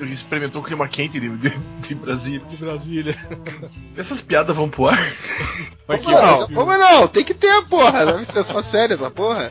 experimentou 0.00 0.60
o 0.60 0.64
clima 0.64 0.88
quente 0.88 1.18
de, 1.18 1.28
de, 1.28 1.50
de 1.86 1.94
Brasília. 1.94 2.40
De 2.40 2.56
Brasília. 2.56 3.16
Essas 3.96 4.20
piadas 4.22 4.56
vão 4.56 4.68
pro 4.68 4.86
ar. 4.86 5.14
Vai 5.86 5.98
Como 5.98 6.10
não? 6.10 6.48
Como 6.48 6.78
não? 6.78 7.08
Tem 7.08 7.24
que 7.24 7.34
ter, 7.34 7.62
porra. 7.66 8.06
Deve 8.06 8.24
ser 8.24 8.42
só 8.44 8.62
sério 8.62 8.94
essa 8.94 9.10
porra. 9.10 9.50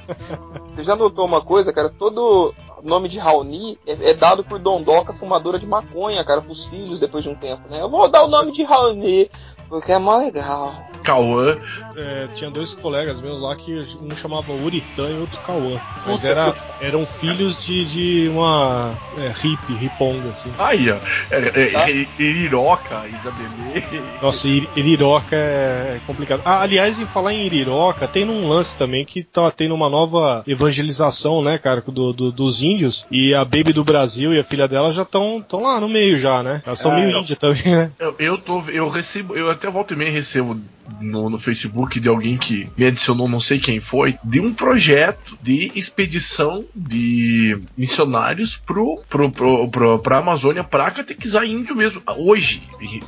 Você 0.71 0.83
já 0.83 0.95
notou 0.95 1.25
uma 1.25 1.41
coisa, 1.41 1.73
cara? 1.73 1.89
Todo 1.89 2.53
nome 2.83 3.07
de 3.09 3.19
Raoni 3.19 3.77
é, 3.85 4.11
é 4.11 4.13
dado 4.13 4.43
por 4.43 4.59
Dondoca, 4.59 5.13
fumadora 5.13 5.59
de 5.59 5.67
maconha, 5.67 6.23
cara, 6.23 6.41
pros 6.41 6.65
filhos 6.65 6.99
depois 6.99 7.23
de 7.23 7.29
um 7.29 7.35
tempo, 7.35 7.69
né? 7.69 7.81
Eu 7.81 7.89
vou 7.89 8.07
dar 8.09 8.23
o 8.23 8.27
nome 8.27 8.51
de 8.51 8.63
Raoni, 8.63 9.29
porque 9.69 9.91
é 9.91 9.97
mó 9.97 10.17
legal. 10.17 10.73
Cauã. 11.03 11.57
É, 11.95 12.27
tinha 12.33 12.49
dois 12.49 12.73
colegas 12.73 13.19
meus 13.21 13.41
lá 13.41 13.55
que 13.55 13.73
um 14.01 14.15
chamava 14.15 14.51
Uritã 14.53 15.09
e 15.09 15.15
outro 15.15 15.39
Cauã. 15.41 15.79
Mas 16.05 16.23
era, 16.23 16.53
eram 16.79 17.05
filhos 17.05 17.63
de, 17.63 17.85
de 17.85 18.29
uma 18.29 18.97
é, 19.15 19.31
hippie, 19.35 19.75
riponga, 19.75 20.29
assim. 20.29 20.53
Aí, 20.57 20.89
ó. 20.89 20.97
É, 21.29 21.39
é, 21.39 21.91
é, 21.91 22.07
Iriroca, 22.19 23.07
Isabelê. 23.07 23.83
Nossa, 24.21 24.47
Ir- 24.47 24.69
Iriroca 24.75 25.35
é 25.35 25.81
é 25.95 25.99
complicado. 26.05 26.41
Ah, 26.45 26.61
aliás, 26.61 26.99
em 26.99 27.05
falar 27.05 27.33
em 27.33 27.45
Iriroca, 27.45 28.07
tem 28.07 28.27
um 28.29 28.47
lance 28.47 28.77
também 28.77 29.05
que 29.05 29.23
tá 29.23 29.49
tendo 29.51 29.73
uma 29.75 29.89
nova 29.89 30.43
evangelização, 30.47 31.41
né, 31.41 31.57
cara, 31.57 31.81
do, 31.81 32.13
do- 32.13 32.31
dos 32.31 32.61
índios. 32.61 33.05
E 33.11 33.33
a 33.33 33.43
Baby 33.43 33.73
do 33.73 33.83
Brasil 33.83 34.33
e 34.33 34.39
a 34.39 34.43
filha 34.43 34.67
dela 34.67 34.91
já 34.91 35.01
estão 35.03 35.43
lá 35.53 35.79
no 35.79 35.89
meio 35.89 36.17
já, 36.17 36.41
né? 36.43 36.61
Elas 36.65 36.79
são 36.79 36.93
meio 36.93 37.17
índia 37.17 37.35
também, 37.35 37.63
né? 37.75 37.91
Eu, 37.99 38.15
eu 38.19 38.37
tô. 38.37 38.61
Eu 38.69 38.89
recebo. 38.89 39.35
Eu 39.35 39.49
até 39.49 39.69
volta 39.69 39.93
e 39.93 39.97
meia 39.97 40.11
recebo 40.11 40.57
no, 41.01 41.29
no 41.29 41.39
Facebook 41.39 41.99
de 41.99 42.09
alguém 42.09 42.37
que 42.37 42.69
me 42.77 42.85
adicionou, 42.85 43.27
não 43.29 43.39
sei 43.39 43.59
quem 43.59 43.79
foi, 43.79 44.15
de 44.23 44.39
um 44.39 44.53
projeto 44.53 45.37
de 45.41 45.71
expedição 45.75 46.63
de 46.75 47.59
missionários 47.77 48.59
pro, 48.65 49.01
pro, 49.09 49.31
pro, 49.31 49.69
pro, 49.69 49.99
pra 49.99 50.17
Amazônia 50.19 50.63
pra 50.63 50.89
catequizar 50.91 51.43
índio 51.43 51.75
mesmo. 51.75 52.01
Hoje. 52.17 52.61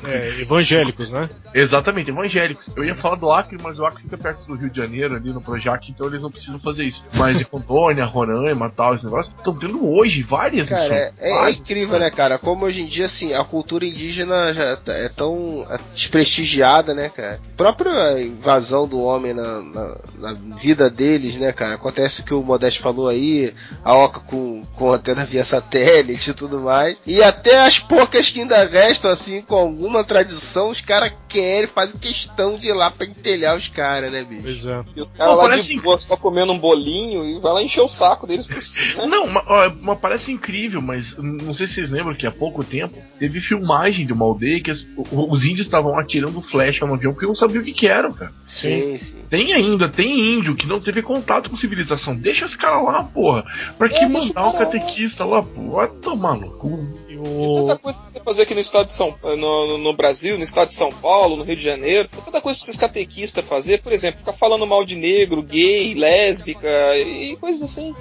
É, 0.06 0.42
evangélicos, 0.42 1.12
né? 1.12 1.30
Exatamente, 1.54 2.10
evangélicos. 2.10 2.66
Eu 2.76 2.84
ia 2.84 2.96
falar 2.96 3.16
do 3.16 3.32
Acre, 3.32 3.58
mas 3.62 3.80
o 3.80 3.86
Acre 3.86 4.04
fica 4.04 4.18
perto 4.18 4.46
do 4.48 4.56
Rio 4.56 4.70
de 4.70 4.78
Janeiro, 4.78 5.16
ali 5.16 5.32
no 5.32 5.42
Projac, 5.42 5.90
então 5.92 6.08
eles 6.08 6.22
não 6.22 6.32
precisam 6.32 6.60
fazer 6.60 6.84
isso. 6.86 7.04
Mas 7.16 7.38
de 7.38 7.44
Rondônia, 7.44 8.06
Roraima 8.06 8.70
tal, 8.70 8.96
esse 8.96 9.06
negócio, 9.06 9.32
estão 9.38 9.56
tendo 9.58 9.88
hoje 9.92 10.22
várias 10.24 10.68
Cara, 10.70 10.94
é, 10.94 11.12
missões. 11.12 11.22
é- 11.32 11.48
é 11.48 11.52
incrível, 11.52 12.00
né, 12.00 12.10
cara? 12.10 12.38
Como 12.38 12.66
hoje 12.66 12.82
em 12.82 12.86
dia, 12.86 13.06
assim, 13.06 13.34
a 13.34 13.44
cultura 13.44 13.86
indígena 13.86 14.54
já 14.54 14.76
tá- 14.78 14.94
é 14.94 15.10
tão 15.10 15.66
desprestigiada, 15.94 16.94
né, 16.94 17.10
cara? 17.10 17.40
A 17.64 17.74
própria 17.74 18.22
invasão 18.22 18.88
do 18.88 19.02
homem 19.02 19.34
na, 19.34 19.62
na- 19.62 19.98
na 20.20 20.34
vida 20.34 20.90
deles, 20.90 21.36
né, 21.38 21.52
cara? 21.52 21.76
Acontece 21.76 22.22
o 22.22 22.26
que 22.26 22.34
o 22.34 22.44
Modeste 22.44 22.80
falou 22.82 23.08
aí, 23.08 23.54
a 23.84 23.94
Oca 23.96 24.20
com, 24.20 24.62
com 24.76 24.92
antena 24.92 25.24
via 25.26 25.46
satélite 25.46 26.32
e 26.32 26.34
tudo 26.34 26.60
mais. 26.60 26.98
E 27.08 27.22
até 27.24 27.66
as 27.66 27.80
poucas 27.80 28.30
que 28.30 28.42
ainda 28.42 28.64
restam, 28.66 29.10
assim, 29.12 29.42
com 29.42 29.56
alguma 29.56 30.04
tradição, 30.04 30.70
os 30.70 30.82
caras 30.82 31.14
querem, 31.30 31.68
fazem 31.68 32.00
questão 32.00 32.58
de 32.58 32.68
ir 32.70 32.74
lá 32.74 32.92
pra 32.92 33.06
entelhar 33.06 33.56
os 33.58 33.68
caras, 33.68 34.12
né, 34.12 34.24
bicho? 34.24 34.42
Pois 34.44 34.66
é. 34.66 34.84
E 34.96 35.02
os 35.02 35.14
caras 35.14 35.36
lá 35.38 35.44
parece 35.44 35.68
de 35.70 35.80
boa, 35.82 36.00
só 36.00 36.16
comendo 36.18 36.52
um 36.52 36.60
bolinho 36.60 37.24
e 37.26 37.40
vai 37.40 37.54
lá 37.54 37.62
encher 37.64 37.82
o 37.82 37.88
saco 37.88 38.28
deles 38.28 38.46
por 38.46 38.62
cima, 38.62 38.86
né? 38.98 39.06
Não, 39.08 39.28
ma- 39.28 39.44
ó, 39.48 39.70
ma- 39.82 39.96
parece 39.96 40.32
incrível, 40.32 40.82
mas 40.82 41.16
não 41.18 41.54
sei 41.54 41.68
se 41.68 41.76
vocês 41.76 41.90
lembram 41.90 42.16
que 42.16 42.26
há 42.28 42.32
pouco 42.32 42.64
tempo 42.64 42.98
teve 43.20 43.40
filmagem 43.42 44.06
de 44.06 44.14
uma 44.14 44.26
aldeia 44.26 44.62
que 44.62 44.72
as- 44.72 44.84
os 45.12 45.44
índios 45.44 45.66
estavam 45.66 45.98
atirando 45.98 46.42
flecha 46.42 46.86
no 46.86 46.94
avião 46.96 47.14
porque 47.14 47.26
não 47.28 47.36
sabiam 47.36 47.53
o 47.60 47.64
que, 47.64 47.74
que 47.74 47.88
era, 47.88 48.12
cara. 48.12 48.32
Sim, 48.46 48.98
sim. 48.98 49.16
Tem 49.30 49.54
ainda, 49.54 49.90
tem 49.90 50.36
índio 50.38 50.56
que 50.56 50.68
não 50.68 50.80
teve 50.80 51.02
contato 51.02 51.50
com 51.50 51.58
civilização. 51.58 52.16
Deixa 52.16 52.46
os 52.46 52.56
caras 52.56 52.84
lá, 52.84 53.04
porra. 53.04 53.44
Pra 53.78 53.90
que 53.90 53.96
É, 54.04 54.08
mandar 54.08 54.46
lá. 54.46 54.54
catequista 54.54 55.26
lá, 55.26 55.42
pô? 55.42 55.72
Vai 55.72 55.88
tomar 55.88 56.36
no 56.36 56.52
cu. 56.52 56.88
Tem 57.22 57.56
tanta 57.56 57.78
coisa 57.78 58.00
pra 58.00 58.12
você 58.12 58.20
fazer 58.20 58.42
aqui 58.44 58.54
no 58.54 58.62
estado 58.62 58.86
de 58.86 58.92
São 58.92 59.16
no, 59.24 59.38
no, 59.68 59.78
no 59.78 59.94
Brasil, 59.94 60.38
no 60.38 60.44
estado 60.44 60.70
de 60.70 60.76
São 60.76 60.92
Paulo, 60.92 61.36
no 61.36 61.44
Rio 61.44 61.56
de 61.56 61.64
Janeiro. 61.64 62.08
Tem 62.08 62.22
tanta 62.22 62.42
coisa 62.42 62.58
pra 62.58 62.64
esses 62.66 62.80
catequistas 62.80 63.46
fazer, 63.46 63.82
por 63.82 63.92
exemplo, 63.92 64.20
ficar 64.20 64.34
falando 64.34 64.66
mal 64.66 64.84
de 64.84 64.96
negro, 64.96 65.42
gay, 65.42 65.94
lésbica 65.94 66.98
e 66.98 67.36
coisas 67.38 67.62
assim. 67.62 67.94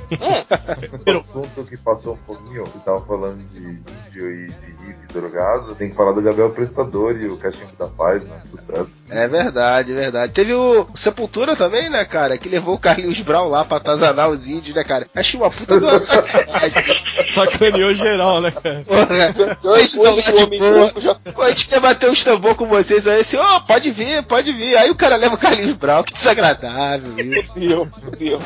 O 1.06 1.18
assunto 1.18 1.64
que 1.64 1.76
passou 1.76 2.14
um 2.14 2.18
pouquinho, 2.18 2.64
você 2.64 2.78
tava 2.84 3.00
falando 3.04 3.42
de 3.50 3.58
índio 3.58 4.30
e 4.30 4.46
de 4.48 4.86
hippie 4.86 5.12
drogado, 5.12 5.74
tem 5.74 5.90
que 5.90 5.96
falar 5.96 6.12
do 6.12 6.22
Gabriel 6.22 6.50
Pressador 6.50 7.16
e 7.16 7.28
o 7.28 7.36
Cachimbo 7.36 7.72
da 7.78 7.86
Paz, 7.86 8.24
né? 8.24 8.40
Sucesso. 8.44 9.04
É 9.10 9.28
verdade, 9.28 9.92
é 9.92 9.94
verdade. 9.94 10.32
Teve 10.32 10.54
o 10.54 10.86
Sepultura 10.94 11.56
também, 11.56 11.88
né, 11.88 12.04
cara? 12.04 12.38
Que 12.38 12.48
levou 12.48 12.74
o 12.74 12.78
Carlinhos 12.78 13.20
Brown 13.20 13.48
lá 13.48 13.64
pra 13.64 13.76
atazanar 13.76 14.30
os 14.30 14.48
índios, 14.48 14.74
né, 14.74 14.84
cara? 14.84 15.06
Achei 15.14 15.38
uma 15.38 15.50
puta 15.50 15.78
do 15.78 15.86
Sacaneou 17.26 17.94
geral, 17.94 18.40
né, 18.40 18.50
cara? 18.50 18.84
Porra, 19.06 19.56
vocês 19.60 19.94
estão 19.94 20.16
lá 20.16 20.46
de 20.46 20.58
boa. 20.58 21.14
Pô, 21.34 21.42
a 21.42 21.48
gente 21.48 21.68
quer 21.68 21.80
bater 21.80 22.10
uns 22.10 22.22
tambor 22.24 22.54
com 22.54 22.66
vocês 22.66 23.06
aí, 23.06 23.20
assim, 23.20 23.36
ó, 23.36 23.60
pode 23.60 23.90
vir, 23.90 24.22
pode 24.24 24.52
vir. 24.52 24.76
Aí 24.76 24.90
o 24.90 24.94
cara 24.94 25.16
leva 25.16 25.34
o 25.34 25.38
Carlinhos 25.38 25.74
Brown, 25.74 26.02
que 26.02 26.12
desagradável 26.12 27.18
isso. 27.18 27.52
Fudeu, 27.54 27.86
fudeu. 27.86 28.40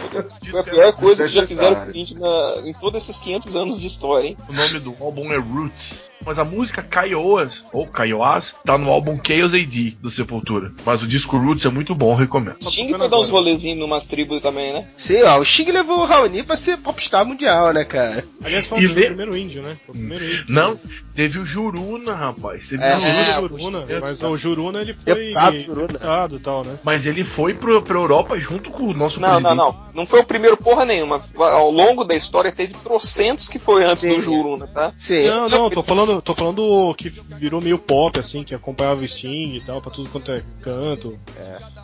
Foi 0.50 0.61
a 0.61 0.64
pior 0.64 0.92
coisa 0.92 1.24
que 1.24 1.30
já 1.30 1.46
fizeram 1.46 1.74
com 1.76 1.90
o 1.90 1.96
índio 1.96 2.18
na- 2.18 2.68
em 2.68 2.72
todos 2.74 3.02
esses 3.02 3.20
500 3.20 3.57
anos 3.57 3.80
de 3.80 3.86
história, 3.86 4.28
hein? 4.28 4.36
O 4.48 4.52
nome 4.52 4.78
do 4.80 4.94
álbum 5.00 5.32
é 5.32 5.36
Roots. 5.38 6.07
Mas 6.24 6.38
a 6.38 6.44
música 6.44 6.82
Kaiowas, 6.82 7.64
ou 7.72 7.86
Kaiowás, 7.86 8.54
tá 8.64 8.76
no 8.76 8.90
álbum 8.90 9.18
Chaos 9.24 9.52
AD 9.54 9.96
do 10.00 10.10
Sepultura. 10.10 10.72
Mas 10.84 11.02
o 11.02 11.06
disco 11.06 11.36
Roots 11.36 11.64
é 11.64 11.68
muito 11.68 11.94
bom, 11.94 12.14
recomendo. 12.14 12.56
Sting 12.62 12.88
foi 12.90 13.08
dar 13.08 13.18
uns 13.18 13.28
rolezinhos 13.28 13.78
numas 13.78 14.06
tribos 14.06 14.40
também, 14.40 14.72
né? 14.72 14.86
Sim, 14.96 15.22
ó, 15.22 15.38
o 15.38 15.44
Sting 15.44 15.70
levou 15.70 16.00
o 16.00 16.04
Raoni 16.04 16.42
pra 16.42 16.56
ser 16.56 16.78
popstar 16.78 17.24
mundial, 17.24 17.72
né, 17.72 17.84
cara? 17.84 18.24
Aliás, 18.44 18.66
foi 18.66 18.80
E 18.80 18.86
o 18.86 18.94
le- 18.94 19.06
primeiro 19.06 19.36
índio, 19.36 19.62
né? 19.62 19.76
Foi 19.86 19.94
o 19.94 19.98
primeiro 19.98 20.24
índio. 20.24 20.44
Não, 20.48 20.78
teve 21.14 21.38
o 21.38 21.44
Juruna, 21.44 22.14
rapaz. 22.14 22.68
Teve 22.68 22.82
É, 22.82 22.96
o 22.96 23.00
Juruna, 23.00 23.24
Juruna. 23.24 23.80
Juruna, 23.82 24.00
mas 24.00 24.22
o 24.22 24.36
Juruna 24.36 24.80
ele 24.80 24.94
foi 24.94 25.14
Deputado 25.14 25.60
Juruna. 25.60 25.86
deputado 25.88 26.36
e 26.36 26.40
tal, 26.40 26.64
né? 26.64 26.78
Mas 26.82 27.06
ele 27.06 27.24
foi 27.24 27.54
pro, 27.54 27.82
pra 27.82 27.96
Europa 27.98 28.38
junto 28.38 28.70
com 28.70 28.84
o 28.84 28.94
nosso 28.94 29.20
Não, 29.20 29.28
presidente. 29.28 29.54
não, 29.56 29.64
não. 29.72 29.86
Não 29.94 30.06
foi 30.06 30.20
o 30.20 30.24
primeiro 30.24 30.56
porra 30.56 30.84
nenhuma. 30.84 31.22
Ao 31.36 31.70
longo 31.70 32.04
da 32.04 32.14
história 32.14 32.52
teve 32.52 32.74
trocentos 32.84 33.48
que 33.48 33.58
foi 33.58 33.84
antes 33.84 34.04
do 34.04 34.20
Juruna, 34.20 34.66
tá? 34.66 34.92
Sim. 34.96 35.26
Não, 35.28 35.48
não, 35.48 35.70
tô 35.70 35.82
falando, 35.82 36.05
tô 36.22 36.34
falando 36.34 36.94
que 36.94 37.09
virou 37.09 37.61
meio 37.61 37.78
pop, 37.78 38.18
assim, 38.18 38.44
que 38.44 38.54
acompanhava 38.54 39.02
o 39.02 39.09
Sting 39.09 39.54
e 39.57 39.61
tal, 39.61 39.80
pra 39.80 39.90
tudo 39.90 40.09
quanto 40.09 40.32
é 40.32 40.42
canto. 40.61 41.18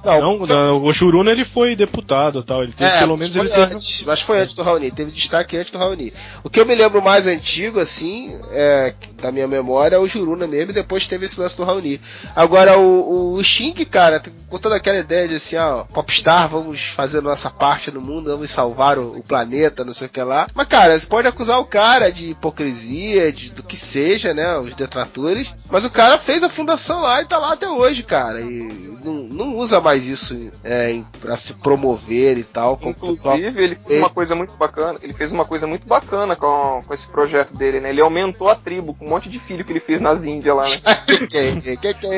Não, 0.04 0.38
Não, 0.38 0.46
não, 0.46 0.82
o 0.82 0.92
Juruna 0.92 1.30
ele 1.30 1.44
foi 1.44 1.76
deputado 1.76 2.40
e 2.40 2.42
tal, 2.42 2.62
ele 2.62 2.72
teve, 2.72 2.90
É, 2.90 2.98
pelo 2.98 3.16
menos 3.16 3.34
ele 3.36 3.48
teve... 3.48 3.74
antes, 3.74 4.02
mas 4.04 4.20
foi 4.20 4.40
antes 4.40 4.54
do 4.54 4.62
Raoni, 4.62 4.90
teve 4.90 5.10
destaque 5.10 5.56
antes 5.56 5.72
do 5.72 5.78
Raoni. 5.78 6.12
O 6.42 6.50
que 6.50 6.60
eu 6.60 6.66
me 6.66 6.74
lembro 6.74 7.00
mais 7.00 7.26
antigo, 7.26 7.78
assim, 7.78 8.38
é, 8.50 8.94
da 9.20 9.30
minha 9.30 9.46
memória, 9.46 9.96
é 9.96 9.98
o 9.98 10.06
Juruna 10.06 10.46
mesmo, 10.46 10.70
e 10.70 10.74
depois 10.74 11.06
teve 11.06 11.26
esse 11.26 11.40
lance 11.40 11.56
do 11.56 11.64
Raoni. 11.64 12.00
Agora, 12.34 12.78
o, 12.78 13.34
o 13.34 13.44
Sting, 13.44 13.84
cara, 13.84 14.22
com 14.48 14.58
toda 14.58 14.76
aquela 14.76 14.98
ideia 14.98 15.28
de 15.28 15.36
assim, 15.36 15.56
ó, 15.56 15.84
popstar, 15.84 16.48
vamos 16.48 16.80
fazer 16.80 17.20
nossa 17.20 17.50
parte 17.50 17.90
no 17.90 18.00
mundo, 18.00 18.30
vamos 18.30 18.50
salvar 18.50 18.98
o, 18.98 19.18
o 19.18 19.22
planeta, 19.22 19.84
não 19.84 19.92
sei 19.92 20.06
o 20.06 20.10
que 20.10 20.22
lá. 20.22 20.48
Mas, 20.54 20.66
cara, 20.66 20.98
você 20.98 21.06
pode 21.06 21.28
acusar 21.28 21.58
o 21.58 21.64
cara 21.64 22.10
de 22.10 22.30
hipocrisia, 22.30 23.32
de, 23.32 23.50
do 23.50 23.62
que 23.62 23.76
seja, 23.76 24.11
né, 24.34 24.58
os 24.58 24.74
detratores, 24.74 25.54
mas 25.70 25.84
o 25.84 25.90
cara 25.90 26.18
fez 26.18 26.42
a 26.42 26.48
fundação 26.48 27.00
lá 27.00 27.20
e 27.22 27.24
tá 27.24 27.38
lá 27.38 27.52
até 27.52 27.68
hoje, 27.68 28.02
cara, 28.02 28.40
e 28.40 28.98
não, 29.04 29.14
não 29.24 29.56
usa 29.56 29.80
mais 29.80 30.06
isso 30.06 30.50
é, 30.62 31.00
pra 31.20 31.36
se 31.36 31.54
promover 31.54 32.38
e 32.38 32.44
tal. 32.44 32.76
Inclusive, 32.90 33.62
ele 33.64 33.74
fez 33.86 33.98
uma 34.00 34.10
coisa 34.10 34.34
muito 34.34 34.54
bacana. 34.54 34.98
Ele 35.02 35.12
fez 35.12 35.32
uma 35.32 35.44
coisa 35.44 35.66
muito 35.66 35.86
bacana 35.86 36.36
com, 36.36 36.82
com 36.86 36.94
esse 36.94 37.08
projeto 37.08 37.56
dele, 37.56 37.80
né? 37.80 37.90
Ele 37.90 38.00
aumentou 38.00 38.48
a 38.48 38.54
tribo 38.54 38.94
com 38.94 39.06
um 39.06 39.08
monte 39.08 39.28
de 39.28 39.38
filho 39.38 39.64
que 39.64 39.72
ele 39.72 39.80
fez 39.80 40.00
nas 40.00 40.24
Índias 40.24 40.54
lá, 40.56 40.64
né? 40.68 40.76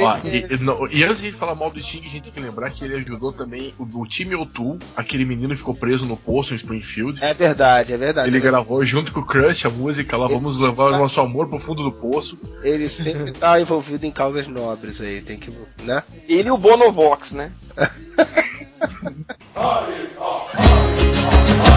Ó, 0.03 0.19
e, 0.25 0.55
e 0.55 0.59
não- 0.59 0.87
e 0.91 1.05
antes 1.05 1.21
de 1.23 1.33
falar 1.33 1.55
mal 1.55 1.71
do 1.71 1.81
Sting, 1.83 2.01
a 2.01 2.09
gente 2.11 2.23
tem 2.25 2.33
que 2.33 2.41
lembrar 2.41 2.71
que 2.71 2.85
ele 2.85 2.97
ajudou 2.97 3.33
também 3.33 3.75
o, 3.79 3.85
o 4.01 4.07
time 4.07 4.35
O'Toole, 4.35 4.79
aquele 4.97 5.25
menino 5.25 5.51
que 5.51 5.59
ficou 5.59 5.75
preso 5.75 6.05
no 6.05 6.17
poço 6.17 6.53
em 6.53 6.57
Springfield. 6.57 7.19
É 7.25 7.33
verdade, 7.35 7.93
é 7.93 7.97
verdade. 7.97 8.29
Ele 8.29 8.41
gravou 8.41 8.85
junto 8.85 9.13
com 9.13 9.21
o 9.21 9.27
Crush 9.27 9.65
a 9.67 9.71
música 9.71 10.17
lá, 10.17 10.27
vamos 10.27 10.61
levar 10.61 10.93
o 10.93 10.99
nosso 10.99 11.21
amor 11.21 11.49
pro 11.49 11.59
fundo 11.61 11.83
do 11.85 11.93
poço. 11.93 12.39
Ele 12.63 12.89
sempre 12.89 13.33
tá 13.33 13.61
envolvido 13.61 14.07
em 14.07 14.11
causas 14.11 14.47
nobres 14.47 15.01
aí, 15.01 15.21
tem 15.21 15.39
que, 15.39 15.53
né? 15.83 16.03
Ele 16.29 16.49
e 16.49 16.53
o 16.53 16.59
Bonovox, 16.59 17.33
né? 17.33 17.53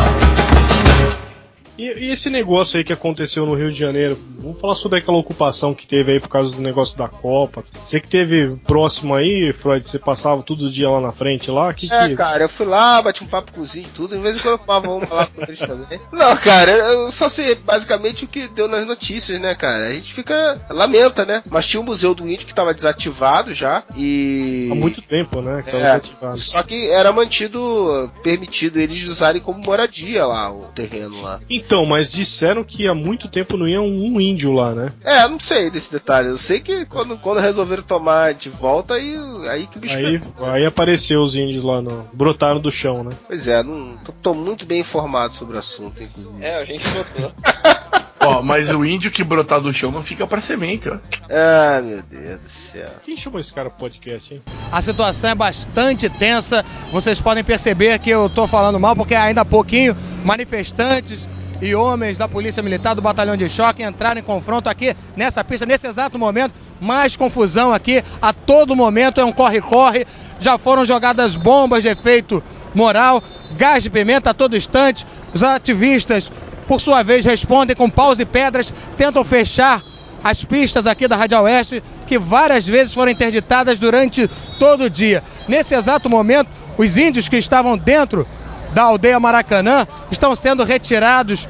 E, 1.78 1.84
e 2.06 2.10
esse 2.12 2.30
negócio 2.30 2.78
aí 2.78 2.84
que 2.84 2.94
aconteceu 2.94 3.46
no 3.46 3.54
Rio 3.54 3.72
de 3.72 3.80
Janeiro, 3.80 4.20
vamos 4.40 4.60
falar 4.60 4.76
sobre 4.76 5.00
aquela 5.00 5.18
ocupação 5.18 5.74
que 5.74 5.86
teve 5.86 6.14
aí 6.14 6.20
por 6.20 6.30
causa 6.30 6.56
do 6.56 6.62
negócio 6.62 6.98
da 6.98 7.08
Copa. 7.08 7.64
Você 7.84 8.00
que 8.00 8.08
teve 8.08 8.56
próximo 8.66 9.14
aí, 9.16 9.54
Freud, 9.54 9.86
você 9.86 10.00
passava 10.00 10.42
todo 10.44 10.72
dia 10.72 10.90
lá 10.90 11.00
na 11.00 11.12
frente 11.12 11.52
lá, 11.52 11.74
que 11.74 11.92
É, 11.92 12.10
que... 12.10 12.16
cara, 12.16 12.44
eu 12.44 12.50
fui 12.50 12.66
lá, 12.66 13.02
bati 13.02 13.24
um 13.24 13.28
papo 13.28 13.52
índios 13.68 13.76
e 13.76 13.82
tudo, 13.82 14.16
em 14.16 14.22
vez 14.22 14.36
em 14.36 14.40
quando 14.40 14.54
eu 14.54 14.60
fumava 14.60 14.90
uma 14.90 15.14
lá 15.14 15.28
com 15.28 15.42
eles 15.44 15.60
também. 15.60 16.00
Não, 16.12 16.36
cara, 16.38 16.72
eu 16.72 17.12
só 17.12 17.28
sei 17.30 17.56
basicamente 17.56 18.26
o 18.26 18.28
que 18.28 18.48
deu 18.48 18.68
nas 18.68 18.86
notícias, 18.86 19.40
né, 19.40 19.54
cara? 19.56 19.88
A 19.88 19.94
gente 19.94 20.14
fica, 20.14 20.60
lamenta, 20.70 21.26
né? 21.26 21.44
Mas 21.50 21.66
tinha 21.68 21.82
o 21.82 21.84
Museu 21.84 22.14
do 22.16 22.28
Índio 22.30 22.48
que 22.48 22.54
tava 22.56 22.74
desativado 22.74 23.54
já 23.54 23.84
e... 23.96 24.70
Há 24.72 24.76
muito 24.76 25.02
tempo, 25.02 25.42
né? 25.42 25.64
que 25.64 25.72
tava 25.72 25.84
É, 25.84 25.96
desativado. 26.00 26.38
só 26.38 26.64
que 26.64 26.90
era 26.90 27.12
mantido, 27.12 28.12
permitido 28.24 28.80
eles 28.80 29.08
usarem 29.08 29.42
como 29.42 29.62
moradia 29.64 30.26
lá, 30.26 30.52
o 30.52 30.66
terreno 30.68 31.22
lá. 31.22 31.40
Então, 31.50 31.67
mas 31.86 32.12
disseram 32.12 32.64
que 32.64 32.88
há 32.88 32.94
muito 32.94 33.28
tempo 33.28 33.58
não 33.58 33.68
ia 33.68 33.82
um, 33.82 34.20
índio 34.20 34.54
lá, 34.54 34.74
né? 34.74 34.94
É, 35.04 35.24
eu 35.24 35.30
não 35.30 35.40
sei 35.40 35.70
desse 35.70 35.92
detalhe. 35.92 36.30
Eu 36.30 36.38
sei 36.38 36.60
que 36.60 36.86
quando, 36.86 37.18
quando 37.18 37.40
resolveram 37.40 37.84
tomar 37.84 38.34
de 38.34 38.50
volta, 38.50 38.94
aí, 38.94 39.16
aí 39.50 39.68
que 39.68 39.78
o 39.78 39.82
bicho 39.82 39.96
Aí, 39.96 40.20
pegou. 40.20 40.46
aí 40.46 40.66
apareceu 40.66 41.22
os 41.22 41.36
índios 41.36 41.64
lá, 41.64 41.82
no, 41.82 42.08
brotaram 42.14 42.60
do 42.60 42.72
chão, 42.72 43.04
né? 43.04 43.12
Pois 43.28 43.48
é, 43.48 43.62
não, 43.64 43.98
tô, 43.98 44.12
tô 44.12 44.34
muito 44.34 44.66
bem 44.66 44.82
informado 44.82 45.36
sobre 45.36 45.56
o 45.56 45.60
assunto, 45.60 46.02
inclusive. 46.02 46.44
É, 46.44 46.56
a 46.56 46.64
gente 46.64 46.86
notou. 46.90 47.32
Ó, 48.20 48.42
mas 48.42 48.70
o 48.70 48.84
índio 48.84 49.12
que 49.12 49.24
brotar 49.24 49.62
do 49.62 49.72
chão 49.72 49.92
não 49.92 50.04
fica 50.04 50.28
pra 50.28 50.42
semente, 50.42 50.90
ó. 50.90 50.98
Ah, 51.30 51.82
meu 51.82 52.02
Deus 52.02 52.40
do 52.42 52.50
céu. 52.50 52.90
Quem 53.06 53.16
chamou 53.16 53.40
esse 53.40 53.54
cara 53.54 53.70
pro 53.70 53.80
podcast, 53.80 54.34
hein? 54.34 54.42
A 54.72 54.82
situação 54.82 55.30
é 55.30 55.36
bastante 55.36 56.10
tensa. 56.10 56.66
Vocês 56.92 57.22
podem 57.22 57.44
perceber 57.44 57.98
que 58.00 58.10
eu 58.10 58.30
tô 58.30 58.46
falando 58.46 58.80
mal 58.80 58.96
porque 58.96 59.16
ainda 59.16 59.42
há 59.42 59.46
pouquinho 59.46 59.96
manifestantes 60.26 61.30
e 61.62 61.74
homens 61.74 62.18
da 62.18 62.28
Polícia 62.28 62.62
Militar 62.62 62.94
do 62.94 63.02
Batalhão 63.02 63.36
de 63.36 63.50
Choque 63.50 63.84
entraram 63.84 64.20
em 64.20 64.24
confronto 64.24 64.70
aqui 64.70 64.96
nessa 65.16 65.44
pista 65.44 65.66
nesse 65.66 65.88
exato 65.88 66.18
momento. 66.18 66.54
Mais 66.80 67.16
confusão 67.16 67.74
aqui 67.74 68.04
a 68.22 68.32
todo 68.32 68.76
momento 68.76 69.20
é 69.20 69.26
um 69.26 69.32
corre-corre. 69.32 70.06
Já 70.40 70.58
foram 70.58 70.86
jogadas 70.86 71.36
bombas 71.36 71.84
de 71.84 71.90
efeito 71.90 72.44
moral, 72.74 73.24
gás 73.58 73.84
de 73.84 73.90
pimenta 73.90 74.30
a 74.30 74.34
todo 74.34 74.56
instante. 74.56 75.06
Os 75.34 75.42
ativistas, 75.42 76.32
por 76.68 76.80
sua 76.80 77.02
vez, 77.04 77.26
respondem 77.26 77.76
com 77.76 77.90
paus 77.90 78.20
e 78.20 78.26
pedras, 78.26 78.74
tentam 78.96 79.24
fechar 79.24 79.82
as 80.24 80.44
pistas 80.44 80.86
aqui 80.86 81.08
da 81.08 81.16
Rádio 81.16 81.42
Oeste, 81.42 81.84
que 82.06 82.20
várias 82.20 82.68
vezes 82.68 82.94
foram 82.94 83.12
interditadas 83.12 83.80
durante 83.80 84.30
todo 84.60 84.86
o 84.86 84.90
dia. 84.90 85.24
Nesse 85.48 85.74
exato 85.74 86.10
momento, 86.10 86.50
os 86.78 86.98
índios 86.98 87.28
que 87.28 87.38
estavam 87.38 87.78
dentro 87.78 88.28
da 88.74 88.84
aldeia 88.84 89.20
Maracanã 89.20 89.88
estão 90.12 90.36
sendo 90.36 90.64
retirados 90.64 91.48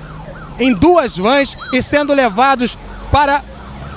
em 0.59 0.73
duas 0.73 1.17
vans 1.17 1.57
e 1.73 1.81
sendo 1.81 2.13
levados 2.13 2.77
para 3.11 3.43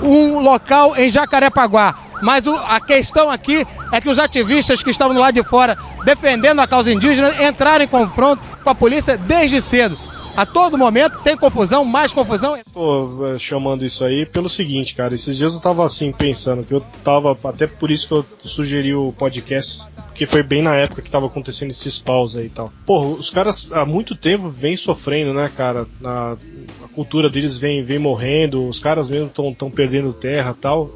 um 0.01 0.39
local 0.39 0.95
em 0.95 1.09
Jacarepaguá. 1.09 1.95
Mas 2.21 2.45
o- 2.45 2.55
a 2.67 2.79
questão 2.79 3.31
aqui 3.31 3.65
é 3.91 3.99
que 3.99 4.09
os 4.09 4.19
ativistas 4.19 4.83
que 4.83 4.91
estavam 4.91 5.17
lado 5.17 5.33
de 5.33 5.43
fora 5.43 5.77
defendendo 6.03 6.59
a 6.59 6.67
causa 6.67 6.91
indígena 6.91 7.31
entraram 7.47 7.83
em 7.83 7.87
confronto 7.87 8.41
com 8.63 8.69
a 8.69 8.75
polícia 8.75 9.17
desde 9.17 9.59
cedo. 9.61 9.97
A 10.35 10.45
todo 10.45 10.77
momento 10.77 11.19
tem 11.23 11.35
confusão, 11.35 11.83
mais 11.83 12.13
confusão. 12.13 12.57
Tô 12.73 13.27
eh, 13.27 13.37
chamando 13.37 13.85
isso 13.85 14.03
aí 14.05 14.25
pelo 14.25 14.49
seguinte, 14.49 14.95
cara. 14.95 15.13
Esses 15.13 15.35
dias 15.35 15.53
eu 15.53 15.59
tava 15.59 15.85
assim 15.85 16.11
pensando 16.11 16.63
que 16.63 16.73
eu 16.73 16.81
tava 17.03 17.37
até 17.43 17.67
por 17.67 17.91
isso 17.91 18.07
que 18.07 18.13
eu 18.13 18.25
sugeri 18.39 18.93
o 18.95 19.11
podcast, 19.11 19.83
porque 20.07 20.25
foi 20.25 20.41
bem 20.41 20.61
na 20.61 20.75
época 20.75 21.01
que 21.01 21.11
tava 21.11 21.25
acontecendo 21.25 21.71
esses 21.71 21.97
paus 21.97 22.37
aí 22.37 22.45
e 22.45 22.49
tal. 22.49 22.71
Porra, 22.85 23.07
os 23.07 23.29
caras 23.29 23.71
há 23.73 23.85
muito 23.85 24.15
tempo 24.15 24.47
vêm 24.47 24.75
sofrendo, 24.75 25.33
né, 25.33 25.51
cara? 25.55 25.85
Na, 25.99 26.37
a 26.83 26.87
cultura 26.95 27.29
deles 27.29 27.57
vem, 27.57 27.83
vem 27.83 27.99
morrendo, 27.99 28.67
os 28.67 28.79
caras 28.79 29.09
mesmo 29.09 29.27
estão 29.27 29.53
tão 29.53 29.69
perdendo 29.69 30.13
terra 30.13 30.55
tal. 30.59 30.91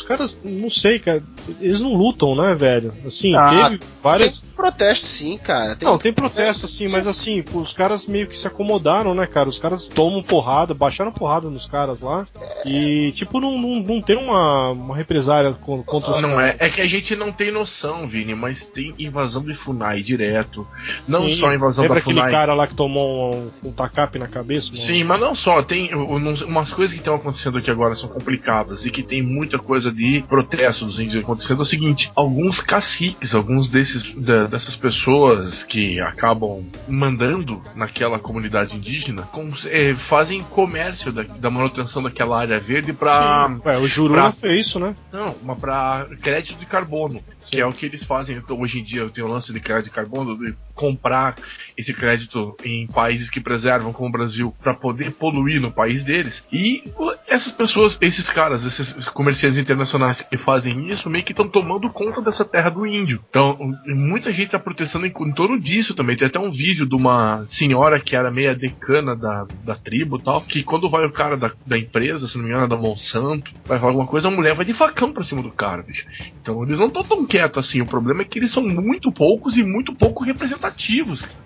Os 0.00 0.06
caras, 0.06 0.38
não 0.44 0.70
sei, 0.70 0.98
cara, 0.98 1.22
eles 1.60 1.80
não 1.80 1.94
lutam, 1.94 2.34
né, 2.34 2.54
velho? 2.54 2.92
Assim, 3.06 3.34
Ah, 3.36 3.68
teve 3.70 3.82
várias. 4.02 4.38
Tem 4.38 4.50
protesto 4.56 5.06
sim, 5.06 5.38
cara. 5.38 5.74
Tem 5.76 5.88
Não, 5.88 5.96
tem 5.98 6.12
protesto 6.12 6.66
assim, 6.66 6.86
mas 6.88 7.06
assim, 7.06 7.42
os 7.54 7.72
caras 7.72 8.06
meio 8.06 8.26
que 8.26 8.36
se 8.36 8.46
acomodaram, 8.46 9.14
né, 9.14 9.26
cara? 9.26 9.48
Os 9.48 9.58
caras 9.58 9.86
tomam 9.86 10.22
porrada, 10.22 10.74
baixaram 10.74 11.10
porrada 11.12 11.48
nos 11.48 11.66
caras 11.66 12.00
lá. 12.00 12.26
E, 12.64 13.10
tipo, 13.12 13.40
não, 13.40 13.56
não, 13.58 13.76
não 13.82 14.00
tem 14.02 14.16
uma, 14.16 14.70
uma 14.70 14.96
represária 14.96 15.52
con- 15.54 15.82
contra 15.82 16.10
os 16.12 16.20
Não 16.22 16.38
é, 16.40 16.52
caras. 16.52 16.72
é 16.72 16.74
que 16.74 16.80
a 16.82 16.88
gente 16.88 17.16
não 17.16 17.32
tem 17.32 17.50
noção, 17.50 18.06
Vini, 18.08 18.34
mas 18.34 18.64
tem 18.66 18.94
invasão 18.98 19.42
de 19.42 19.54
Funai 19.54 20.02
direto. 20.02 20.66
Não 21.08 21.24
Sim, 21.24 21.36
só 21.40 21.48
a 21.48 21.54
invasão 21.54 21.82
Lembra 21.82 21.96
da 21.96 22.00
aquele 22.02 22.16
Funai. 22.18 22.30
cara 22.32 22.54
lá 22.54 22.66
que 22.66 22.74
tomou 22.74 23.34
um, 23.34 23.50
um 23.68 23.72
tacape 23.72 24.18
na 24.18 24.28
cabeça? 24.28 24.70
mano? 24.72 24.86
Sim, 24.86 25.04
mas 25.04 25.20
não 25.20 25.34
só, 25.34 25.62
tem 25.62 25.94
umas 25.94 26.72
coisas 26.72 26.92
que 26.92 27.00
estão 27.00 27.14
acontecendo 27.14 27.58
aqui 27.58 27.70
agora 27.70 27.94
são 27.96 28.08
complicadas 28.08 28.84
e 28.84 28.90
que 28.90 29.02
tem 29.02 29.22
muita 29.22 29.58
coisa 29.58 29.89
de 29.92 30.22
protesto 30.28 30.84
dos 30.86 30.98
índios 30.98 31.22
acontecendo. 31.22 31.60
É 31.60 31.62
o 31.62 31.66
seguinte, 31.66 32.08
alguns 32.16 32.60
caciques, 32.60 33.34
alguns 33.34 33.68
desses 33.68 34.14
da- 34.14 34.46
dessas 34.46 34.76
pessoas 34.76 35.62
que 35.64 36.00
acabam 36.00 36.64
mandando 36.88 37.60
naquela 37.74 38.18
comunidade 38.18 38.76
indígena 38.76 39.22
com- 39.22 39.50
eh, 39.66 39.94
fazem 40.08 40.40
comércio 40.42 41.12
da, 41.12 41.22
da 41.22 41.50
manutenção 41.50 42.02
daquela 42.02 42.38
área 42.40 42.58
verde. 42.60 42.92
Sim. 42.92 43.60
Ué, 43.64 43.78
o 43.78 43.86
Juruna 43.88 44.22
pra- 44.22 44.32
fez 44.32 44.66
isso, 44.66 44.78
né? 44.80 44.94
Não, 45.12 45.34
mas 45.42 45.58
pra 45.58 46.06
crédito 46.20 46.58
de 46.58 46.66
carbono, 46.66 47.20
que 47.46 47.60
é 47.60 47.66
o 47.66 47.72
que 47.72 47.86
eles 47.86 48.04
fazem. 48.04 48.36
Então, 48.36 48.60
hoje 48.60 48.78
em 48.78 48.84
dia 48.84 49.08
tem 49.08 49.24
o 49.24 49.28
lance 49.28 49.52
de 49.52 49.60
crédito 49.60 49.84
de 49.84 49.90
carbono, 49.90 50.36
comprar 50.80 51.34
esse 51.76 51.92
crédito 51.92 52.56
em 52.64 52.86
países 52.86 53.28
que 53.28 53.40
preservam, 53.40 53.92
como 53.92 54.08
o 54.08 54.12
Brasil, 54.12 54.54
para 54.62 54.74
poder 54.74 55.12
poluir 55.12 55.60
no 55.60 55.70
país 55.70 56.02
deles. 56.04 56.42
E 56.50 56.82
essas 57.28 57.52
pessoas, 57.52 57.96
esses 58.00 58.28
caras, 58.30 58.64
esses 58.64 59.06
comerciantes 59.10 59.58
internacionais 59.58 60.20
que 60.22 60.36
fazem 60.38 60.90
isso, 60.90 61.10
meio 61.10 61.24
que 61.24 61.32
estão 61.32 61.48
tomando 61.48 61.90
conta 61.90 62.20
dessa 62.20 62.44
terra 62.44 62.70
do 62.70 62.86
índio. 62.86 63.20
Então, 63.28 63.56
muita 63.86 64.32
gente 64.32 64.46
está 64.46 64.58
protestando 64.58 65.06
em, 65.06 65.10
em 65.10 65.32
torno 65.32 65.58
disso 65.58 65.94
também. 65.94 66.16
Tem 66.16 66.28
até 66.28 66.38
um 66.38 66.50
vídeo 66.50 66.86
de 66.86 66.94
uma 66.94 67.46
senhora 67.48 68.00
que 68.00 68.16
era 68.16 68.30
meia 68.30 68.54
decana 68.54 69.14
da, 69.14 69.46
da 69.64 69.74
tribo 69.74 70.16
e 70.16 70.22
tal, 70.22 70.40
que 70.40 70.62
quando 70.62 70.90
vai 70.90 71.04
o 71.04 71.12
cara 71.12 71.36
da, 71.36 71.52
da 71.66 71.78
empresa, 71.78 72.26
se 72.26 72.36
não 72.36 72.44
me 72.44 72.50
engano, 72.50 72.68
da 72.68 72.76
Monsanto, 72.76 73.52
vai 73.64 73.78
falar 73.78 73.92
alguma 73.92 74.06
coisa, 74.06 74.28
a 74.28 74.30
mulher 74.30 74.54
vai 74.54 74.64
de 74.64 74.74
facão 74.74 75.12
pra 75.12 75.24
cima 75.24 75.42
do 75.42 75.50
cara, 75.50 75.82
bicho. 75.82 76.06
Então 76.40 76.62
eles 76.62 76.78
não 76.78 76.86
estão 76.86 77.02
tão 77.02 77.26
quietos 77.26 77.66
assim. 77.66 77.80
O 77.80 77.86
problema 77.86 78.22
é 78.22 78.24
que 78.24 78.38
eles 78.38 78.52
são 78.52 78.62
muito 78.62 79.10
poucos 79.12 79.56
e 79.56 79.62
muito 79.62 79.94
pouco 79.94 80.24
representativos. 80.24 80.69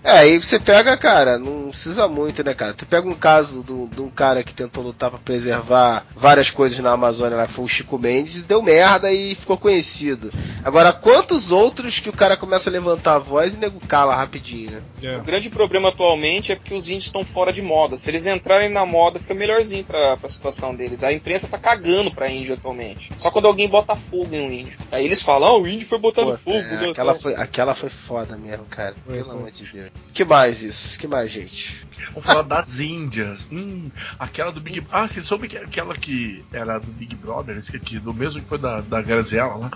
É, 0.03 0.11
aí 0.19 0.39
você 0.39 0.59
pega, 0.61 0.95
cara, 0.99 1.39
não 1.39 1.71
precisa 1.71 2.07
muito, 2.07 2.45
né, 2.45 2.53
cara? 2.53 2.75
Tu 2.75 2.85
pega 2.85 3.09
um 3.09 3.15
caso 3.15 3.63
do- 3.63 3.87
de 3.89 4.03
um 4.03 4.11
cara 4.11 4.43
que 4.43 4.53
tentou 4.53 4.83
lutar 4.85 5.09
pra 5.11 5.19
preservar 5.19 6.05
várias 6.15 6.51
coisas 6.51 6.79
na 6.81 6.93
Amazônia 6.93 7.37
lá, 7.39 7.49
foi 7.49 7.65
o 7.65 7.69
Chico 7.69 7.99
Mendes, 7.99 8.43
deu 8.43 8.61
merda 8.61 9.11
e 9.11 9.35
ficou 9.35 9.57
conhecido. 9.57 10.31
Agora, 10.63 10.93
quantos 10.93 11.51
outros 11.51 12.01
que 12.01 12.11
o 12.11 12.13
cara 12.13 12.37
começa 12.37 12.69
a 12.69 12.73
levantar 12.73 13.15
a 13.15 13.19
voz 13.19 13.55
e 13.55 13.57
nego 13.57 13.81
cala 13.87 14.15
rapidinho, 14.15 14.73
né? 14.73 14.83
O 15.19 15.23
grande 15.23 15.49
problema 15.49 15.89
atualmente 15.89 16.53
é 16.53 16.57
porque 16.57 16.75
os 16.75 16.87
índios 16.87 17.07
estão 17.07 17.25
fora 17.25 17.51
de 17.53 17.63
moda. 17.63 17.97
Se 17.97 18.11
eles 18.11 18.27
entrarem 18.27 18.69
na 18.69 18.85
moda, 18.85 19.19
fica 19.19 19.33
melhorzinho 19.35 19.85
pra, 19.85 20.17
pra 20.19 20.29
situação 20.29 20.75
deles. 20.75 21.03
A 21.03 21.13
imprensa 21.13 21.49
tá 21.49 21.57
cagando 21.59 22.11
pra 22.11 22.29
índio 22.31 22.53
atualmente. 22.55 23.11
Só 23.17 23.31
quando 23.31 23.47
alguém 23.47 23.69
bota 23.69 23.97
fogo 23.97 24.35
em 24.35 24.41
um 24.47 24.53
índio. 24.53 24.79
Aí 24.93 25.05
eles 25.05 25.23
falam, 25.23 25.49
ah, 25.49 25.59
o 25.59 25.67
índio 25.67 25.87
foi 25.89 25.99
botando 25.99 26.29
Pô, 26.33 26.37
fogo. 26.37 26.59
é, 26.59 26.77
né? 26.77 26.89
aquela, 26.91 27.15
foi, 27.15 27.35
aquela 27.35 27.75
foi 27.75 27.89
foda 27.89 28.37
mesmo, 28.37 28.65
cara. 28.67 28.95
Pelo 29.23 29.33
amor 29.33 29.51
de 29.51 29.67
Deus. 29.67 29.91
Que 30.13 30.25
mais 30.25 30.63
isso? 30.63 30.99
Que 30.99 31.07
mais, 31.07 31.31
gente? 31.31 31.85
Vamos 32.13 32.27
falar 32.27 32.43
das 32.43 32.79
Índias. 32.79 33.47
Hum, 33.51 33.91
aquela 34.19 34.51
do 34.51 34.61
Big 34.61 34.85
Ah, 34.91 35.09
você 35.09 35.23
soube 35.23 35.49
que 35.49 35.57
aquela 35.57 35.95
que 35.95 36.45
era 36.53 36.79
do 36.79 36.91
Big 36.93 37.15
Brother, 37.17 37.59
esse 37.59 37.77
aqui, 37.77 37.99
do 37.99 38.13
mesmo 38.13 38.41
que 38.41 38.49
foi 38.49 38.59
da, 38.59 38.81
da 38.81 39.01
Graziella 39.03 39.55
lá. 39.57 39.71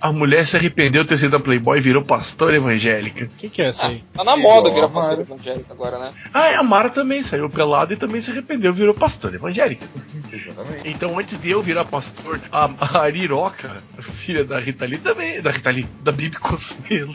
A 0.00 0.12
mulher 0.12 0.46
se 0.46 0.56
arrependeu 0.56 1.02
de 1.02 1.10
ter 1.10 1.18
sido 1.18 1.32
da 1.32 1.38
Playboy 1.38 1.78
e 1.78 1.82
virou 1.82 2.02
pastora 2.04 2.56
evangélica. 2.56 3.28
Quem 3.38 3.50
que 3.50 3.60
é 3.60 3.66
essa 3.66 3.86
aí? 3.86 4.02
Tá 4.14 4.24
na 4.24 4.36
moda 4.36 4.70
virar 4.70 4.86
Igual 4.86 5.04
a 5.04 5.08
pastor 5.08 5.18
Mara. 5.18 5.22
evangélico 5.22 5.72
agora, 5.72 5.98
né? 5.98 6.12
Ah, 6.32 6.50
e 6.50 6.54
a 6.54 6.62
Mara 6.62 6.90
também 6.90 7.22
saiu 7.22 7.48
pelada 7.50 7.92
e 7.92 7.96
também 7.96 8.20
se 8.22 8.30
arrependeu, 8.30 8.72
virou 8.72 8.94
pastora 8.94 9.34
evangélica. 9.36 9.84
Então, 10.84 11.18
antes 11.18 11.38
de 11.40 11.50
eu 11.50 11.62
virar 11.62 11.84
pastor, 11.84 12.40
a, 12.50 12.70
a 12.80 13.02
Ariroca, 13.02 13.82
filha 14.24 14.44
da 14.44 14.58
Rita 14.58 14.86
Lee, 14.86 14.98
também, 14.98 15.40
da 15.42 15.50
Rita 15.50 15.70
Lee, 15.70 15.86
da 16.02 16.12
Bibi 16.12 16.36
Consuelo. 16.38 17.14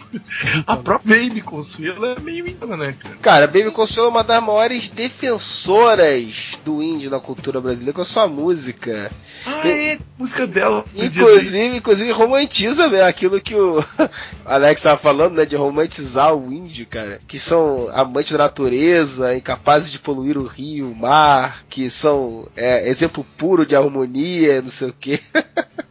A 0.67 0.77
própria 0.77 1.17
Bibi 1.17 1.41
Consuelo 1.41 2.05
é 2.05 2.19
meio 2.19 2.47
íntima, 2.47 2.77
né, 2.77 2.93
cara? 3.01 3.15
Cara, 3.21 3.47
Baby 3.47 3.71
Consuelo 3.71 4.09
é 4.09 4.11
uma 4.11 4.23
das 4.23 4.43
maiores 4.43 4.89
defensoras 4.89 6.57
do 6.63 6.81
índio 6.83 7.09
na 7.09 7.19
cultura 7.19 7.59
brasileira 7.59 7.93
com 7.93 8.01
a 8.01 8.05
sua 8.05 8.27
música. 8.27 9.11
Ah, 9.45 9.67
é, 9.67 9.93
a 9.93 9.97
música 10.17 10.45
dela. 10.47 10.83
Inclusive, 10.95 11.77
inclusive 11.77 12.11
romantiza 12.11 12.74
mesmo 12.77 13.03
aquilo 13.03 13.41
que 13.41 13.55
o 13.55 13.83
Alex 14.45 14.81
tava 14.81 14.97
falando, 14.97 15.35
né? 15.35 15.45
De 15.45 15.55
romantizar 15.55 16.35
o 16.35 16.51
índio, 16.51 16.85
cara. 16.87 17.19
Que 17.27 17.39
são 17.39 17.89
amantes 17.93 18.31
da 18.31 18.39
natureza, 18.39 19.35
incapazes 19.35 19.91
de 19.91 19.99
poluir 19.99 20.37
o 20.37 20.45
rio, 20.45 20.91
o 20.91 20.95
mar, 20.95 21.63
que 21.69 21.89
são 21.89 22.47
é, 22.55 22.87
exemplo 22.89 23.25
puro 23.37 23.65
de 23.65 23.75
harmonia, 23.75 24.61
não 24.61 24.69
sei 24.69 24.89
o 24.89 24.93
quê. 24.93 25.19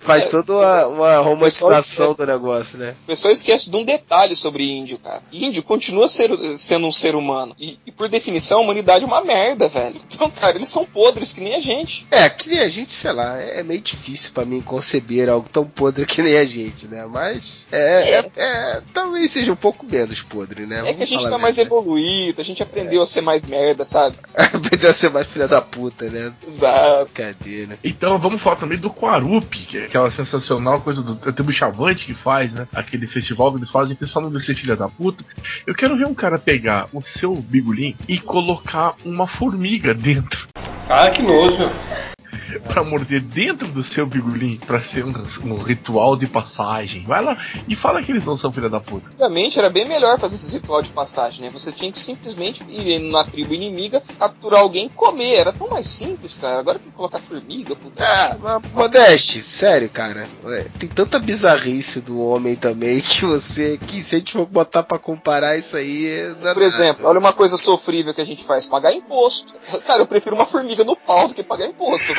Faz 0.00 0.26
toda 0.26 0.52
uma, 0.52 0.86
uma 0.86 1.16
romantização 1.18 2.14
do 2.14 2.26
negócio, 2.26 2.78
né? 2.78 2.94
O 3.04 3.06
pessoal 3.08 3.32
esquece 3.32 3.68
de 3.70 3.76
um 3.76 3.84
detalhe 3.84 4.36
sobre 4.36 4.70
índio, 4.70 4.98
cara. 4.98 5.22
Índio 5.32 5.62
continua 5.62 6.08
ser- 6.08 6.30
sendo 6.56 6.86
um 6.86 6.92
ser 6.92 7.14
humano. 7.14 7.54
E, 7.58 7.78
e, 7.86 7.90
por 7.92 8.08
definição, 8.08 8.58
a 8.58 8.62
humanidade 8.62 9.04
é 9.04 9.06
uma 9.06 9.22
merda, 9.22 9.68
velho. 9.68 10.00
Então, 10.12 10.30
cara, 10.30 10.56
eles 10.56 10.68
são 10.68 10.84
podres 10.84 11.32
que 11.32 11.40
nem 11.40 11.54
a 11.54 11.60
gente. 11.60 12.06
É, 12.10 12.28
que 12.28 12.48
nem 12.48 12.60
a 12.60 12.68
gente, 12.68 12.92
sei 12.92 13.12
lá, 13.12 13.38
é 13.40 13.62
meio 13.62 13.80
difícil 13.80 14.30
pra 14.32 14.44
mim 14.44 14.60
conceber 14.60 15.28
algo 15.28 15.48
tão 15.50 15.64
podre 15.64 16.06
que 16.06 16.22
nem 16.22 16.36
a 16.38 16.44
gente, 16.44 16.86
né? 16.86 17.06
Mas 17.06 17.66
é, 17.72 18.10
é- 18.20 18.30
é, 18.36 18.82
talvez 18.94 19.30
seja 19.30 19.52
um 19.52 19.56
pouco 19.56 19.84
menos 19.84 20.20
podre, 20.22 20.66
né? 20.66 20.88
É 20.88 20.94
que 20.94 21.02
a 21.02 21.06
gente 21.06 21.28
tá 21.28 21.34
a 21.34 21.38
mais 21.38 21.56
verdade. 21.56 21.74
evoluído, 21.80 22.40
a 22.40 22.44
gente 22.44 22.62
aprendeu 22.62 23.02
a 23.02 23.06
ser 23.06 23.20
mais 23.20 23.42
merda, 23.42 23.84
sabe? 23.84 24.16
Aprendeu 24.34 24.90
a 24.90 24.94
ser 24.94 25.10
mais 25.10 25.26
filha 25.26 25.48
da 25.48 25.60
puta, 25.60 26.06
né? 26.08 26.32
Exato. 26.46 27.10
Cadê, 27.14 27.66
né? 27.66 27.78
Então 27.84 28.18
vamos 28.18 28.40
falar 28.42 28.56
também 28.56 28.78
do 28.78 28.90
Quarup, 29.38 29.66
que 29.66 29.78
é 29.78 29.84
aquela 29.84 30.10
sensacional 30.10 30.80
coisa 30.80 31.02
do 31.02 31.14
Tempo 31.32 31.52
Chavante 31.52 32.04
que 32.04 32.14
faz, 32.14 32.52
né? 32.52 32.66
Aquele 32.74 33.06
festival 33.06 33.52
que 33.52 33.58
eles 33.58 33.70
fazem, 33.70 33.96
eles 33.98 34.12
falam 34.12 34.30
de 34.30 34.44
ser 34.44 34.54
filha 34.54 34.76
da 34.76 34.88
puta. 34.88 35.24
Eu 35.66 35.74
quero 35.74 35.96
ver 35.96 36.06
um 36.06 36.14
cara 36.14 36.38
pegar 36.38 36.86
o 36.92 37.00
seu 37.02 37.34
bigolim 37.34 37.94
e 38.08 38.18
colocar 38.18 38.94
uma 39.04 39.26
formiga 39.26 39.94
dentro. 39.94 40.48
Ah, 40.56 41.10
que 41.10 41.22
nojo. 41.22 41.97
Pra 42.66 42.82
morder 42.82 43.20
dentro 43.20 43.68
do 43.68 43.84
seu 43.84 44.06
bigolim, 44.06 44.58
pra 44.58 44.82
ser 44.84 45.04
um, 45.04 45.12
um 45.44 45.56
ritual 45.56 46.16
de 46.16 46.26
passagem. 46.26 47.04
Vai 47.04 47.22
lá 47.22 47.36
e 47.68 47.76
fala 47.76 48.02
que 48.02 48.12
eles 48.12 48.24
não 48.24 48.36
são 48.36 48.52
filha 48.52 48.68
da 48.68 48.80
puta. 48.80 49.08
Antigamente 49.08 49.58
era 49.58 49.70
bem 49.70 49.86
melhor 49.86 50.18
fazer 50.18 50.36
esse 50.36 50.54
ritual 50.54 50.82
de 50.82 50.90
passagem, 50.90 51.42
né? 51.42 51.50
Você 51.50 51.72
tinha 51.72 51.90
que 51.92 51.98
simplesmente 51.98 52.64
ir 52.68 52.98
na 53.10 53.24
tribo 53.24 53.54
inimiga, 53.54 54.02
capturar 54.18 54.60
alguém 54.60 54.86
e 54.86 54.90
comer. 54.90 55.34
Era 55.34 55.52
tão 55.52 55.68
mais 55.68 55.88
simples, 55.88 56.36
cara. 56.36 56.58
Agora 56.58 56.78
tem 56.78 56.90
que 56.90 56.96
colocar 56.96 57.18
formiga, 57.18 57.74
puta. 57.74 58.02
Ah, 58.02 58.36
mas 58.40 58.72
Modeste, 58.72 59.42
sério, 59.42 59.88
cara. 59.88 60.28
é, 60.46 60.66
tem 60.78 60.88
tanta 60.88 61.18
bizarrice 61.18 62.00
do 62.00 62.20
homem 62.20 62.56
também 62.56 63.00
que 63.02 63.24
você. 63.24 63.78
Que 63.78 64.02
se 64.02 64.16
a 64.16 64.18
gente 64.18 64.32
for 64.32 64.46
botar 64.46 64.82
pra 64.82 64.98
comparar 64.98 65.56
isso 65.56 65.76
aí. 65.76 66.06
É 66.42 66.54
Por 66.54 66.62
exemplo, 66.62 67.06
olha 67.06 67.18
uma 67.18 67.32
coisa 67.32 67.56
sofrível 67.56 68.14
que 68.14 68.20
a 68.20 68.26
gente 68.26 68.44
faz: 68.44 68.66
pagar 68.66 68.92
imposto. 68.92 69.54
Cara, 69.86 70.02
eu 70.02 70.06
prefiro 70.06 70.34
uma 70.34 70.46
formiga 70.46 70.84
no 70.84 70.96
pau 70.96 71.28
do 71.28 71.34
que 71.34 71.42
pagar 71.42 71.66
imposto. 71.66 72.14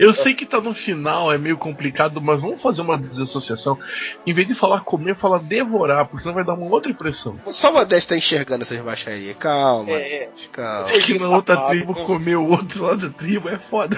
Eu 0.00 0.12
sei 0.14 0.34
que 0.34 0.46
tá 0.46 0.60
no 0.60 0.74
final, 0.74 1.32
é 1.32 1.38
meio 1.38 1.56
complicado, 1.56 2.20
mas 2.20 2.40
vamos 2.40 2.62
fazer 2.62 2.82
uma 2.82 2.98
desassociação. 2.98 3.78
Em 4.26 4.34
vez 4.34 4.48
de 4.48 4.54
falar 4.54 4.80
comer, 4.80 5.16
falar 5.16 5.38
devorar, 5.38 6.06
porque 6.06 6.22
senão 6.22 6.34
vai 6.34 6.44
dar 6.44 6.54
uma 6.54 6.70
outra 6.70 6.90
impressão. 6.90 7.38
Só 7.46 7.70
o 7.70 7.74
Modeste 7.74 8.08
tá 8.08 8.16
enxergando 8.16 8.62
essas 8.62 8.80
baixarias. 8.80 9.36
Calma. 9.36 9.92
É. 9.92 10.30
Calma. 10.52 10.90
É 10.90 10.98
que 11.00 11.18
na 11.18 11.28
outra 11.36 11.68
tribo 11.68 11.94
comer 11.94 12.36
o 12.36 12.48
outro 12.48 12.82
lado 12.82 13.08
da 13.08 13.16
tribo 13.16 13.48
é 13.48 13.58
foda. 13.70 13.96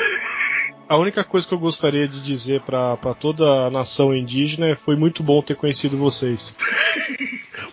A 0.88 0.98
única 0.98 1.24
coisa 1.24 1.48
que 1.48 1.54
eu 1.54 1.58
gostaria 1.58 2.06
de 2.06 2.22
dizer 2.22 2.60
pra 2.60 2.96
pra 2.98 3.14
toda 3.14 3.66
a 3.66 3.70
nação 3.70 4.14
indígena 4.14 4.72
é 4.72 4.74
foi 4.74 4.96
muito 4.96 5.22
bom 5.22 5.40
ter 5.40 5.56
conhecido 5.56 5.96
vocês. 5.96 6.54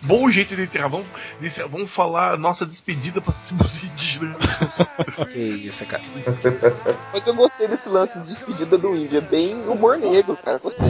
Bom 0.02 0.30
jeito 0.30 0.54
de 0.54 0.62
enterrar. 0.62 0.90
Vamos, 0.90 1.06
vamos 1.70 1.94
falar 1.94 2.34
a 2.34 2.36
nossa 2.36 2.64
despedida 2.66 3.20
para 3.20 3.32
os 3.32 3.84
indígenas. 3.84 4.36
que 5.32 5.38
isso, 5.38 5.84
cara. 5.86 6.02
Mas 7.12 7.26
eu 7.26 7.34
gostei 7.34 7.68
desse 7.68 7.88
lance 7.88 8.20
de 8.20 8.26
despedida 8.26 8.78
do 8.78 8.94
índio. 8.94 9.18
É 9.18 9.20
bem 9.20 9.54
humor 9.68 9.98
negro, 9.98 10.36
cara. 10.36 10.58
Gostei. 10.58 10.88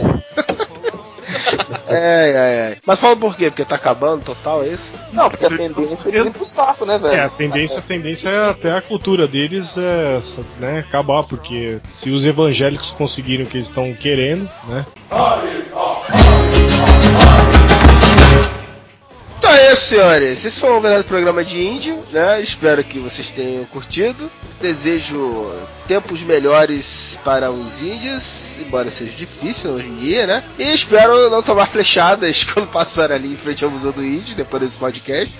É, 1.87 1.95
é, 1.95 2.71
é. 2.71 2.77
Mas 2.85 2.99
fala 2.99 3.15
por 3.15 3.35
quê? 3.35 3.49
Porque 3.49 3.65
tá 3.65 3.75
acabando 3.75 4.23
total, 4.23 4.63
é 4.63 4.69
isso? 4.69 4.91
Não, 5.11 5.29
porque 5.29 5.45
a 5.45 5.49
tendência 5.49 6.09
é 6.09 6.11
eles 6.13 6.25
ir 6.27 6.31
pro 6.31 6.45
saco, 6.45 6.85
né, 6.85 6.97
velho? 6.97 7.13
É, 7.13 7.25
a 7.25 7.29
tendência, 7.29 7.79
a 7.79 7.81
tendência 7.81 8.29
é 8.29 8.49
até 8.49 8.71
a 8.75 8.81
cultura 8.81 9.27
deles 9.27 9.77
é 9.77 10.19
né, 10.59 10.79
acabar, 10.79 11.23
porque 11.23 11.79
se 11.89 12.11
os 12.11 12.25
evangélicos 12.25 12.91
conseguiram 12.91 13.45
o 13.45 13.47
que 13.47 13.57
eles 13.57 13.67
estão 13.67 13.93
querendo, 13.93 14.49
né? 14.67 14.85
É 19.53 19.73
isso, 19.73 19.85
senhores. 19.87 20.45
Esse 20.45 20.59
foi 20.59 20.71
o 20.71 20.81
verdade 20.81 21.03
programa 21.03 21.43
de 21.43 21.61
índio, 21.61 22.03
né? 22.11 22.41
Espero 22.41 22.83
que 22.83 22.99
vocês 22.99 23.29
tenham 23.29 23.65
curtido. 23.65 24.29
desejo 24.61 25.51
tempos 25.87 26.21
melhores 26.21 27.19
para 27.23 27.51
os 27.51 27.81
índios, 27.81 28.57
embora 28.59 28.89
seja 28.89 29.11
difícil 29.11 29.71
hoje 29.71 29.87
em 29.87 29.95
dia, 29.95 30.25
né? 30.25 30.43
E 30.57 30.73
espero 30.73 31.29
não 31.29 31.43
tomar 31.43 31.67
flechadas 31.67 32.43
quando 32.51 32.67
passar 32.67 33.11
ali 33.11 33.33
em 33.33 33.37
frente 33.37 33.63
ao 33.63 33.69
Museu 33.69 33.91
do 33.91 34.03
Índio, 34.03 34.35
depois 34.35 34.63
desse 34.63 34.77
podcast. 34.77 35.33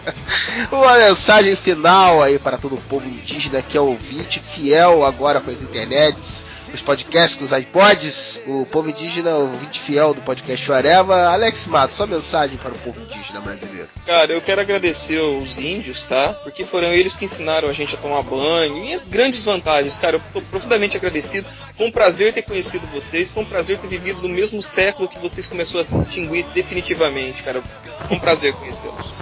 Uma 0.70 0.98
mensagem 0.98 1.56
final 1.56 2.22
aí 2.22 2.38
para 2.38 2.58
todo 2.58 2.74
o 2.74 2.82
povo 2.82 3.08
indígena 3.08 3.62
que 3.62 3.76
é 3.76 3.80
ouvinte 3.80 4.38
fiel 4.38 5.04
agora 5.04 5.40
com 5.40 5.50
as 5.50 5.62
internets 5.62 6.44
os 6.72 6.82
podcasts, 6.82 7.38
com 7.38 7.44
os 7.44 7.52
iPods, 7.52 8.42
o 8.46 8.64
povo 8.66 8.90
indígena, 8.90 9.34
o 9.34 9.50
ouvinte 9.52 9.80
fiel 9.80 10.14
do 10.14 10.22
podcast 10.22 10.72
Areva. 10.72 11.26
Alex 11.28 11.66
Mato, 11.66 11.92
sua 11.92 12.06
mensagem 12.06 12.56
para 12.56 12.72
o 12.72 12.78
povo 12.78 13.00
indígena 13.00 13.40
brasileiro. 13.40 13.88
Cara, 14.06 14.32
eu 14.32 14.40
quero 14.40 14.60
agradecer 14.60 15.18
os 15.18 15.58
índios, 15.58 16.04
tá? 16.04 16.32
Porque 16.44 16.64
foram 16.64 16.92
eles 16.92 17.16
que 17.16 17.24
ensinaram 17.24 17.68
a 17.68 17.72
gente 17.72 17.94
a 17.94 17.98
tomar 17.98 18.22
banho 18.22 18.84
e 18.84 18.98
grandes 19.08 19.44
vantagens, 19.44 19.96
cara. 19.96 20.16
Eu 20.16 20.22
tô 20.32 20.40
profundamente 20.42 20.96
agradecido. 20.96 21.48
Foi 21.72 21.86
um 21.86 21.90
prazer 21.90 22.32
ter 22.32 22.42
conhecido 22.42 22.86
vocês, 22.88 23.30
foi 23.30 23.42
um 23.42 23.46
prazer 23.46 23.78
ter 23.78 23.88
vivido 23.88 24.22
no 24.22 24.28
mesmo 24.28 24.62
século 24.62 25.08
que 25.08 25.18
vocês 25.18 25.46
começaram 25.46 25.80
a 25.80 25.84
se 25.84 25.96
extinguir 25.96 26.44
definitivamente, 26.54 27.42
cara. 27.42 27.62
Foi 28.06 28.16
um 28.16 28.20
prazer 28.20 28.52
conhecê-los. 28.54 29.12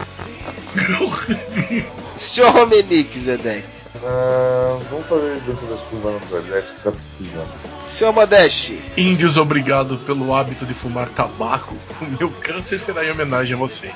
Senhor 2.16 2.50
Romenick, 2.50 3.18
Zedek. 3.18 3.77
Ah, 4.04 4.78
vamos 4.90 5.06
fazer 5.06 5.40
dança 5.40 5.66
da 5.66 5.76
chuva 5.76 6.12
no 6.12 6.20
Nordeste 6.30 6.72
que 6.74 6.82
tá 6.82 6.92
precisando. 6.92 7.48
Seu 7.86 8.12
Modeste. 8.12 8.80
Índios, 8.96 9.36
obrigado 9.36 9.98
pelo 9.98 10.34
hábito 10.34 10.64
de 10.64 10.74
fumar 10.74 11.08
tabaco. 11.08 11.76
O 12.00 12.04
meu 12.04 12.30
câncer 12.30 12.80
será 12.80 13.04
em 13.04 13.10
homenagem 13.10 13.54
a 13.54 13.58
vocês. 13.58 13.94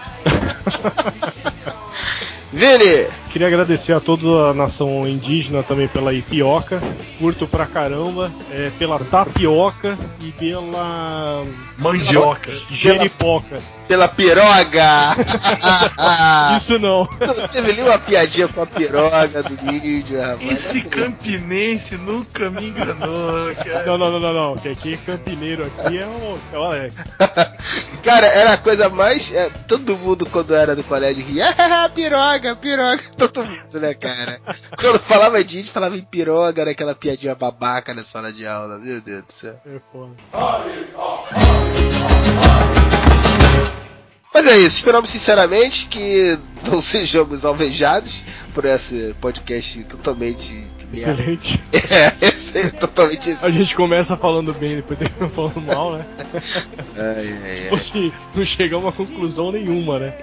Vini! 2.53 3.22
Queria 3.33 3.47
agradecer 3.47 3.95
a 3.95 4.01
toda 4.01 4.51
a 4.51 4.55
nação 4.55 5.09
indígena 5.09 5.63
também 5.63 5.89
pela 5.89 6.13
ipioca. 6.13 6.83
Curto 7.19 7.47
pra 7.47 7.65
caramba. 7.65 8.31
É, 8.51 8.71
pela 8.79 8.99
tapioca 8.99 9.99
e 10.21 10.31
pela. 10.33 11.43
Mandioca. 11.79 12.51
Jeripoca. 12.71 13.59
Pela 13.89 14.07
piroga! 14.09 15.17
Isso 16.57 16.79
não. 16.79 17.09
Não 17.21 17.49
teve 17.49 17.73
nenhuma 17.73 17.99
piadinha 17.99 18.49
com 18.49 18.63
a 18.63 18.67
piroga 18.67 19.43
do 19.43 19.57
vídeo, 19.57 20.21
rapaz. 20.21 20.65
Esse 20.67 20.81
campinense 20.83 21.97
nunca 21.97 22.49
me 22.49 22.69
enganou, 22.69 23.55
cara. 23.55 23.85
Não, 23.87 23.99
não, 23.99 24.13
não, 24.13 24.21
não, 24.21 24.33
não. 24.33 24.57
Que 24.57 24.69
aqui 24.71 24.97
campineiro 24.99 25.67
aqui 25.67 25.99
é 25.99 26.07
o, 26.07 26.39
é 26.53 26.59
o 26.59 26.63
Alex. 26.65 26.95
Cara, 28.03 28.27
era 28.27 28.53
a 28.55 28.57
coisa 28.57 28.89
mais. 28.89 29.33
é, 29.33 29.49
todo 29.69 29.97
mundo, 29.97 30.27
quando 30.27 30.55
era 30.55 30.75
do 30.75 30.83
colégio, 30.83 31.25
ria. 31.25 31.55
Ah, 31.57 31.89
piroga, 31.95 32.57
piroga. 32.57 33.03
Todo 33.29 33.47
mundo, 33.47 33.81
né, 33.81 33.95
cara? 33.95 34.41
Quando 34.79 34.99
falava 35.01 35.43
de 35.45 35.61
índio, 35.61 35.73
falava 35.73 35.97
em 35.97 36.05
piroga, 36.05 36.63
era 36.63 36.71
aquela 36.71 36.95
piadinha 36.95 37.35
babaca 37.35 37.95
na 37.95 38.03
sala 38.03 38.33
de 38.33 38.47
aula. 38.47 38.79
Meu 38.79 39.01
Deus 39.01 39.25
do 39.25 39.33
céu. 39.33 39.61
É 39.67 39.81
foda. 39.93 40.15
Mas 44.35 44.47
é 44.47 44.57
isso, 44.57 44.77
esperamos 44.77 45.11
sinceramente 45.11 45.87
que 45.87 46.39
não 46.67 46.81
sejamos 46.83 47.45
alvejados 47.45 48.25
por 48.55 48.65
esse 48.65 49.15
podcast 49.21 49.85
totalmente. 49.85 50.67
Excelente. 50.93 51.63
É, 51.73 52.13
esse 52.27 52.59
é 52.59 52.71
totalmente 52.71 53.37
A 53.43 53.51
gente 53.51 53.75
começa 53.75 54.17
falando 54.17 54.53
bem, 54.53 54.77
depois 54.77 54.99
termina 54.99 55.29
falando 55.29 55.61
mal, 55.63 55.97
né? 55.97 56.07
Ai, 56.97 57.69
ai, 57.71 57.79
se 57.79 58.13
não 58.35 58.45
chegar 58.45 58.77
a 58.77 58.81
uma 58.81 58.93
conclusão 58.93 59.51
nenhuma, 59.53 59.99
né? 59.99 60.15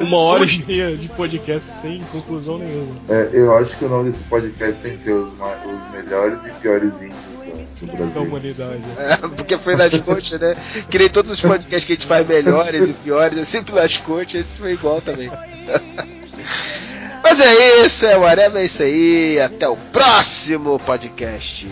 Uma 0.00 0.18
hora 0.18 0.44
e 0.44 0.64
meia 0.64 0.96
de 0.96 1.08
podcast 1.08 1.70
sem 1.70 2.00
conclusão 2.12 2.58
nenhuma. 2.58 2.96
É, 3.08 3.30
eu 3.32 3.54
acho 3.56 3.76
que 3.76 3.84
o 3.84 3.88
nome 3.88 4.10
desse 4.10 4.22
podcast 4.24 4.80
tem 4.80 4.92
que 4.92 5.00
ser 5.00 5.12
os, 5.12 5.28
os 5.28 5.92
melhores 5.92 6.44
e 6.46 6.50
piores 6.52 7.02
índios 7.02 7.80
Da 7.82 7.92
Brasil. 7.92 8.22
humanidade. 8.22 8.82
É, 8.98 9.16
porque 9.28 9.58
foi 9.58 9.76
nas 9.76 9.96
coxas, 9.98 10.40
né? 10.40 10.56
Que 10.90 10.98
nem 10.98 11.08
todos 11.08 11.30
os 11.30 11.40
podcasts 11.40 11.84
que 11.84 11.92
a 11.92 11.96
gente 11.96 12.06
faz 12.06 12.26
melhores 12.26 12.88
e 12.88 12.92
piores, 12.94 13.38
é 13.38 13.44
sempre 13.44 13.74
nas 13.74 13.96
coxas, 13.98 14.40
esse 14.40 14.58
foi 14.58 14.72
igual 14.72 15.00
também. 15.00 15.30
Mas 17.24 17.40
é 17.40 17.84
isso, 17.84 18.06
é 18.06 18.16
o 18.16 18.24
Areva, 18.24 18.60
é 18.60 18.66
isso 18.66 18.82
aí. 18.82 19.40
Até 19.40 19.68
o 19.68 19.76
próximo 19.76 20.78
podcast. 20.78 21.68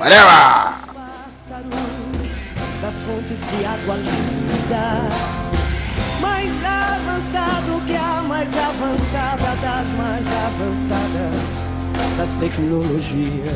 Areva! 0.00 0.92
das 2.82 2.94
fontes 3.04 3.38
de 3.38 3.64
água 3.64 3.94
linda. 3.94 5.08
Mais 6.20 6.50
avançado 6.64 7.80
que 7.86 7.94
a 7.94 8.22
mais 8.26 8.52
avançada 8.56 9.54
das 9.62 9.88
mais 9.96 10.26
avançadas 10.26 11.70
das 12.16 12.30
tecnologias. 12.40 13.54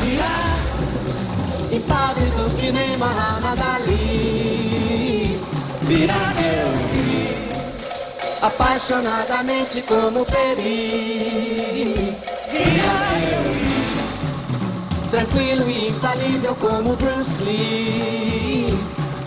Virá 0.00 0.56
impávido 1.70 2.56
que 2.58 2.72
nem 2.72 2.96
Muhammad 2.96 3.60
Ali. 3.60 5.38
Virá 5.82 6.32
eu 6.38 6.70
vi 6.92 7.09
apaixonadamente 8.42 9.82
como 9.82 10.24
Peri. 10.24 12.16
Virá 12.50 13.00
eu 13.32 13.42
vi 13.54 15.10
tranquilo 15.10 15.70
e 15.70 15.88
infalível 15.88 16.54
como 16.56 16.96
Bruce 16.96 17.42
Lee. 17.42 18.78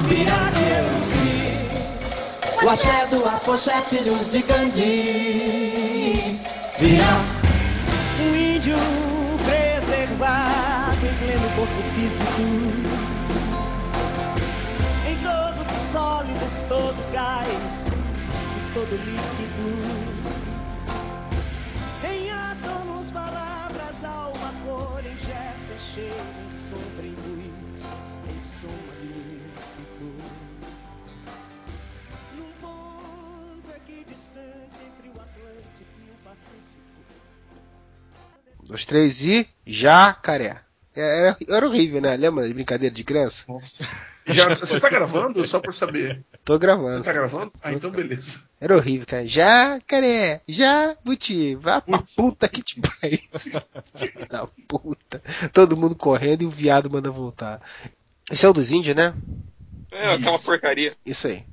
Virá 0.02 0.52
eu 0.56 0.86
vi 1.10 2.66
o 2.66 2.70
axé 2.70 3.08
do 3.08 3.26
afoxé, 3.28 3.80
filhos 3.82 4.32
de 4.32 4.42
Gandhi. 4.42 6.40
Virá 6.80 7.22
um 8.20 8.36
índio 8.36 8.78
preservado 9.46 11.06
em 11.06 11.16
pleno 11.18 11.50
corpo 11.56 11.84
físico. 11.94 12.42
Em 15.08 15.16
todo 15.18 15.64
sólido, 15.92 16.50
todo 16.68 16.96
gás 17.14 17.83
todo 18.74 18.96
líquido. 18.96 19.70
Em 22.04 22.32
átomos, 22.32 23.12
palavras, 23.12 24.04
alma, 24.04 24.52
cor, 24.66 25.06
em 25.06 25.16
gesto, 25.18 25.72
em 25.72 25.80
cheiro, 25.80 26.16
em 26.46 26.50
sombra, 26.52 27.06
em 27.06 27.16
luz, 27.16 27.84
em 28.30 28.42
som 28.42 28.76
magnífico. 28.88 30.06
Num 32.36 32.52
ponto 32.60 33.72
aqui 33.76 34.04
distante 34.10 34.80
entre 34.88 35.10
o 35.10 35.22
Atlântico 35.22 35.94
e 36.00 36.10
o 36.10 36.16
Pacífico. 36.24 37.14
Dois, 38.64 38.86
três 38.86 39.24
e. 39.24 39.48
Jacaré. 39.68 40.62
É, 40.96 41.28
Era, 41.28 41.38
era 41.48 41.68
horrível, 41.68 42.02
né? 42.02 42.18
Lembra 42.18 42.48
de 42.48 42.54
brincadeira 42.54 42.94
de 42.94 43.04
criança? 43.04 43.46
Já, 44.28 44.50
você 44.50 44.80
tá 44.80 44.90
gravando? 44.90 45.46
Só 45.48 45.60
por 45.60 45.76
saber. 45.76 46.24
Tô 46.46 46.58
gravando. 46.58 47.00
Você 47.00 47.04
tá 47.04 47.14
gravando? 47.14 47.52
Ah, 47.62 47.74
então 47.74 47.92
beleza. 47.92 48.40
Era 48.60 48.76
horrível, 48.76 49.06
cara. 49.06 49.28
Jacaré, 49.28 50.42
jabuti, 50.48 51.56
vá 51.56 51.82
pra 51.82 52.04
puta 52.16 52.48
que 52.48 52.62
te 52.62 52.80
pariu. 52.80 53.20
Filho 53.98 54.28
da 54.30 54.48
puta. 54.68 55.22
Todo 55.52 55.78
mundo 55.78 55.96
correndo 55.96 56.44
e 56.44 56.46
o 56.46 56.50
viado 56.50 56.90
manda 56.90 57.12
voltar. 57.12 57.60
Esse 58.32 58.46
é 58.46 58.50
o 58.50 58.54
dos 58.54 58.72
índios, 58.72 58.96
né? 58.96 59.14
É, 59.92 60.14
aquela 60.14 60.40
porcaria. 60.40 60.96
Isso 61.06 61.28
aí. 61.28 61.44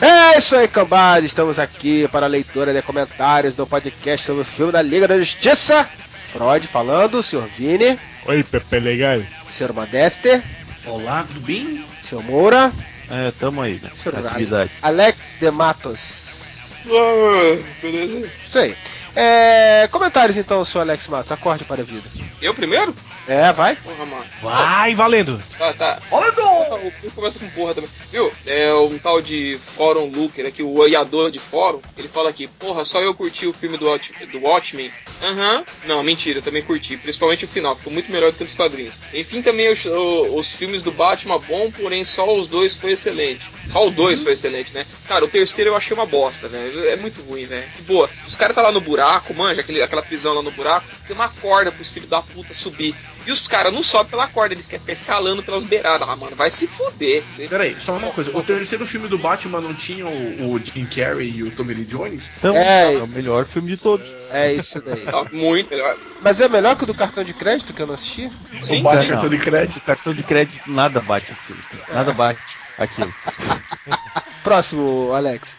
É 0.00 0.38
isso 0.38 0.54
aí, 0.54 0.68
cambada. 0.68 1.24
Estamos 1.24 1.58
aqui 1.58 2.06
para 2.08 2.26
a 2.26 2.28
leitura 2.28 2.72
de 2.72 2.82
comentários 2.82 3.54
do 3.54 3.66
podcast 3.66 4.26
sobre 4.26 4.42
o 4.42 4.44
filme 4.44 4.72
da 4.72 4.82
Liga 4.82 5.08
da 5.08 5.18
Justiça. 5.18 5.88
Freud 6.32 6.66
falando, 6.66 7.22
senhor 7.22 7.46
Vini, 7.56 7.98
Oi, 8.26 8.42
Pepe 8.42 8.78
Legal. 8.78 9.20
senhor 9.50 9.72
Modeste, 9.72 10.42
Olá, 10.86 11.24
tudo 11.26 11.40
bem? 11.40 11.84
senhor 12.02 12.24
Moura, 12.24 12.72
É, 13.10 13.30
tamo 13.38 13.60
aí, 13.60 13.78
né? 13.82 13.90
senhor 13.94 14.26
Atividade. 14.26 14.70
Alex 14.80 15.36
de 15.38 15.50
Matos. 15.50 16.72
Ah, 16.86 17.62
beleza. 17.82 18.28
Isso 18.44 18.58
aí. 18.58 18.74
É, 19.14 19.86
comentários 19.92 20.36
então, 20.38 20.64
senhor 20.64 20.82
Alex 20.82 21.06
Matos. 21.08 21.30
Acorde 21.32 21.64
para 21.64 21.82
a 21.82 21.84
vida. 21.84 22.08
Eu 22.40 22.54
primeiro? 22.54 22.94
É, 23.28 23.52
vai. 23.52 23.76
Porra, 23.76 24.06
mano. 24.06 24.24
Vai, 24.40 24.94
valendo. 24.94 25.40
Tá, 25.58 25.72
tá. 25.74 25.98
Olha, 26.10 26.32
O 26.76 27.10
começa 27.12 27.38
com 27.38 27.48
porra 27.50 27.74
também. 27.74 27.90
Viu? 28.10 28.32
É 28.46 28.72
um 28.74 28.98
tal 28.98 29.20
de 29.20 29.58
Fórum 29.76 30.10
Looker 30.10 30.46
aqui, 30.46 30.62
o 30.62 30.74
olhador 30.78 31.30
de 31.30 31.38
fórum. 31.38 31.80
Ele 31.96 32.08
fala 32.08 32.30
aqui, 32.30 32.46
porra, 32.46 32.84
só 32.84 33.00
eu 33.00 33.14
curti 33.14 33.46
o 33.46 33.52
filme 33.52 33.76
do, 33.76 33.86
Watch, 33.86 34.12
do 34.26 34.40
Watchmen. 34.40 34.90
Aham. 35.22 35.64
Não, 35.86 36.02
mentira, 36.02 36.38
eu 36.38 36.42
também 36.42 36.62
curti. 36.62 36.96
Principalmente 36.96 37.44
o 37.44 37.48
final, 37.48 37.76
ficou 37.76 37.92
muito 37.92 38.10
melhor 38.10 38.32
do 38.32 38.38
que 38.38 38.44
nos 38.44 38.54
quadrinhos. 38.54 39.00
Enfim, 39.12 39.42
também 39.42 39.70
os, 39.70 39.84
os 39.84 40.52
filmes 40.54 40.82
do 40.82 40.92
Batman 40.92 41.38
bom, 41.38 41.70
porém 41.70 42.04
só 42.04 42.34
os 42.36 42.48
dois 42.48 42.76
foi 42.76 42.92
excelente. 42.92 43.50
Só 43.68 43.86
o 43.86 43.90
dois 43.90 44.22
foi 44.22 44.32
excelente, 44.32 44.72
né? 44.72 44.84
Cara, 45.06 45.24
o 45.24 45.28
terceiro 45.28 45.70
eu 45.70 45.76
achei 45.76 45.94
uma 45.94 46.06
bosta, 46.06 46.48
velho. 46.48 46.86
É 46.88 46.96
muito 46.96 47.22
ruim, 47.22 47.46
velho. 47.46 47.68
De 47.76 47.82
boa. 47.82 48.08
Os 48.26 48.36
caras 48.36 48.54
tá 48.54 48.62
lá 48.62 48.72
no 48.72 48.80
buraco, 48.80 49.34
manja, 49.34 49.60
aquele, 49.60 49.82
aquela 49.82 50.02
prisão 50.02 50.34
lá 50.34 50.42
no 50.42 50.50
buraco. 50.50 50.86
Tem 51.06 51.14
uma 51.14 51.28
corda 51.28 51.70
pros 51.70 51.92
filhos 51.92 52.08
da 52.08 52.22
puta 52.22 52.54
subir. 52.54 52.94
E 53.26 53.32
os 53.32 53.46
caras 53.46 53.72
não 53.72 53.82
sobem 53.82 54.10
pela 54.10 54.26
corda, 54.28 54.54
eles 54.54 54.66
querem 54.66 54.80
ficar 54.80 54.92
escalando 54.92 55.42
pelas 55.42 55.64
beiradas. 55.64 56.08
Ah, 56.08 56.16
mano, 56.16 56.34
vai 56.36 56.50
se 56.50 56.66
fuder. 56.66 57.22
Peraí, 57.48 57.76
só 57.84 57.96
uma 57.96 58.10
coisa. 58.10 58.36
O 58.36 58.42
terceiro 58.42 58.86
filme 58.86 59.08
do 59.08 59.18
Batman 59.18 59.60
não 59.60 59.74
tinha 59.74 60.06
o, 60.06 60.52
o 60.52 60.58
Jim 60.58 60.84
Carrey 60.86 61.30
e 61.36 61.42
o 61.42 61.50
Tommy 61.50 61.74
Lee 61.74 61.84
Jones? 61.84 62.28
Então, 62.38 62.54
É. 62.56 62.94
é 62.94 62.98
o 62.98 63.06
melhor 63.06 63.46
filme 63.46 63.70
de 63.70 63.76
todos. 63.76 64.06
É 64.30 64.52
isso 64.52 64.80
daí. 64.80 65.02
Tá 65.12 65.24
muito 65.32 65.70
melhor. 65.70 65.96
Mas 66.22 66.40
é 66.40 66.48
melhor 66.48 66.76
que 66.76 66.84
o 66.84 66.86
do 66.86 66.94
cartão 66.94 67.22
de 67.24 67.34
crédito 67.34 67.72
que 67.72 67.82
eu 67.82 67.86
não 67.86 67.94
assisti? 67.94 68.30
Sim, 68.62 68.80
o 68.80 68.84
cartão 68.84 69.28
de 69.28 69.38
crédito. 69.38 69.80
Cartão 69.80 70.14
de 70.14 70.22
crédito 70.22 70.70
nada 70.70 71.00
bate 71.00 71.32
aquilo. 71.32 71.58
Nada 71.92 72.12
bate 72.12 72.40
aquilo. 72.78 73.12
Próximo, 74.42 75.12
Alex. 75.12 75.56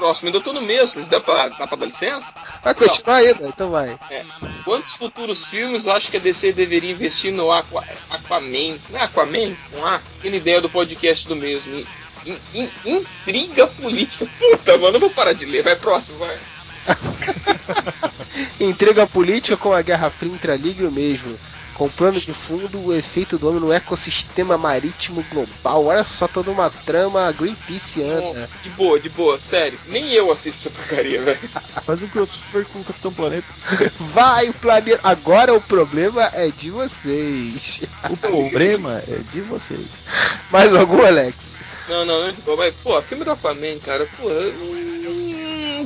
Próximo, 0.00 0.28
ainda 0.28 0.40
tô 0.40 0.54
no 0.54 0.62
mesmo, 0.62 0.86
vocês 0.86 1.06
dá 1.08 1.20
pra, 1.20 1.48
dá 1.50 1.66
pra 1.66 1.76
dar 1.76 1.84
licença? 1.84 2.34
Vai 2.64 2.72
continuar 2.74 3.16
ainda? 3.16 3.46
Então 3.46 3.70
vai. 3.70 3.98
É. 4.10 4.24
Quantos 4.64 4.96
futuros 4.96 5.44
filmes 5.44 5.86
acho 5.86 6.10
que 6.10 6.16
a 6.16 6.20
DC 6.20 6.54
deveria 6.54 6.90
investir 6.90 7.30
no 7.30 7.52
Aqua, 7.52 7.84
Aquaman? 8.08 8.78
Não 8.88 8.98
é 8.98 9.02
Aquaman? 9.04 9.54
Com 9.70 9.84
A? 9.84 9.96
Aquela 10.18 10.36
ideia 10.36 10.58
do 10.62 10.70
podcast 10.70 11.28
do 11.28 11.36
mesmo. 11.36 11.86
In- 12.24 12.38
in- 12.54 12.70
intriga 12.86 13.66
política. 13.66 14.26
Puta, 14.38 14.78
mano, 14.78 14.96
eu 14.96 15.00
vou 15.00 15.10
parar 15.10 15.34
de 15.34 15.44
ler. 15.44 15.62
Vai 15.62 15.76
próximo, 15.76 16.16
vai. 16.16 16.38
Intriga 18.58 19.06
política 19.06 19.56
com 19.58 19.72
a 19.72 19.82
Guerra 19.82 20.08
Fria 20.10 20.32
entre 20.32 20.50
a 20.52 20.56
Liga 20.56 20.82
e 20.82 20.86
o 20.86 20.90
mesmo. 20.92 21.38
Com 21.80 21.88
plano 21.88 22.20
de 22.20 22.34
fundo, 22.34 22.78
o 22.78 22.94
efeito 22.94 23.38
do 23.38 23.48
homem 23.48 23.58
no 23.58 23.72
ecossistema 23.72 24.58
marítimo 24.58 25.24
global. 25.30 25.86
Olha 25.86 26.04
só 26.04 26.28
toda 26.28 26.50
uma 26.50 26.68
trama 26.68 27.32
Greenpeace 27.32 28.02
anda. 28.02 28.50
De 28.62 28.68
boa, 28.68 29.00
de 29.00 29.08
boa, 29.08 29.40
sério. 29.40 29.80
Nem 29.88 30.12
eu 30.12 30.30
assisto 30.30 30.68
essa 30.68 30.76
porcaria, 30.78 31.22
velho. 31.22 31.40
Faz 31.86 32.02
um 32.02 32.08
crossover 32.08 32.66
com 32.66 32.80
o 32.80 32.84
Capitão 32.84 33.10
Planeta. 33.10 33.46
Vai 34.12 34.50
o 34.50 34.52
planeta. 34.52 35.00
Agora 35.02 35.54
o 35.54 35.60
problema 35.62 36.30
é 36.34 36.48
de 36.48 36.70
vocês. 36.70 37.80
O 38.10 38.16
problema 38.18 39.02
é 39.08 39.18
de 39.32 39.40
vocês. 39.40 39.86
Mais 40.52 40.74
algum, 40.74 41.02
Alex? 41.02 41.34
Não, 41.88 42.04
não, 42.04 42.26
não, 42.26 42.34
boa. 42.44 42.58
Mas, 42.58 42.74
pô, 42.82 43.00
filme 43.00 43.24
do 43.24 43.32
Aquaman, 43.32 43.78
cara, 43.78 44.06
pô. 44.18 44.28
Hum, 44.28 44.79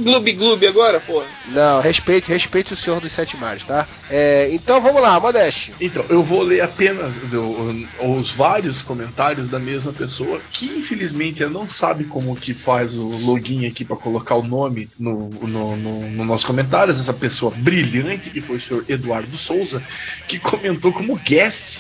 Gloob 0.03 0.33
Gloob 0.33 0.67
agora, 0.67 1.01
pô. 1.01 1.23
Não, 1.47 1.81
respeite, 1.81 2.31
respeite 2.31 2.73
o 2.73 2.77
senhor 2.77 3.01
dos 3.01 3.13
sete 3.13 3.37
mares, 3.37 3.65
tá? 3.65 3.87
É, 4.11 4.49
então 4.53 4.81
vamos 4.81 5.01
lá, 5.03 5.19
Modeste. 5.21 5.73
Então, 5.81 6.05
eu 6.09 6.23
vou 6.23 6.43
ler 6.43 6.61
apenas 6.63 7.13
do- 7.15 7.87
os 8.19 8.31
vários 8.33 8.81
comentários 8.83 9.49
da 9.49 9.59
mesma 9.59 9.93
pessoa, 9.93 10.41
que 10.53 10.67
infelizmente 10.67 11.43
ela 11.43 11.53
não 11.53 11.69
sabe 11.69 12.05
como 12.05 12.35
que 12.37 12.55
faz 12.55 12.95
o 12.99 13.05
login 13.07 13.67
aqui 13.67 13.85
pra 13.85 13.97
colocar 13.97 14.35
o 14.37 14.43
nome 14.43 14.89
no, 14.99 15.29
no, 15.29 15.77
no, 15.77 16.01
no 16.11 16.25
nosso 16.25 16.47
comentários. 16.47 16.99
Essa 17.01 17.13
pessoa 17.13 17.53
brilhante, 17.55 18.31
que 18.31 18.41
foi 18.41 18.57
o 18.57 18.61
senhor 18.61 18.85
Eduardo 18.89 19.37
Souza, 19.37 19.83
que 20.29 20.39
comentou 20.39 20.93
como 20.93 21.17
guest. 21.17 21.79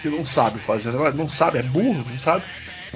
Você 0.00 0.08
não 0.10 0.26
sabe 0.26 0.58
fazer, 0.60 0.90
não 1.14 1.28
sabe, 1.28 1.58
é 1.58 1.62
burro, 1.62 2.04
não 2.10 2.18
sabe? 2.18 2.44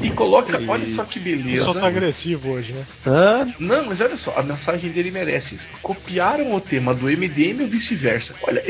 E 0.00 0.10
coloca, 0.10 0.60
olha 0.68 0.94
só 0.94 1.04
que 1.04 1.18
O 1.18 1.22
beleza. 1.22 1.50
pessoal 1.50 1.74
tá 1.74 1.86
agressivo 1.86 2.50
hoje, 2.50 2.72
né? 2.72 2.84
Ah, 3.06 3.46
Não, 3.58 3.86
mas 3.86 4.00
olha 4.00 4.16
só, 4.18 4.34
a 4.36 4.42
mensagem 4.42 4.90
dele 4.90 5.10
merece 5.10 5.54
isso. 5.54 5.64
Copiaram 5.82 6.54
o 6.54 6.60
tema 6.60 6.94
do 6.94 7.06
MDM 7.06 7.62
ou 7.62 7.68
vice-versa. 7.68 8.34
Olha, 8.42 8.62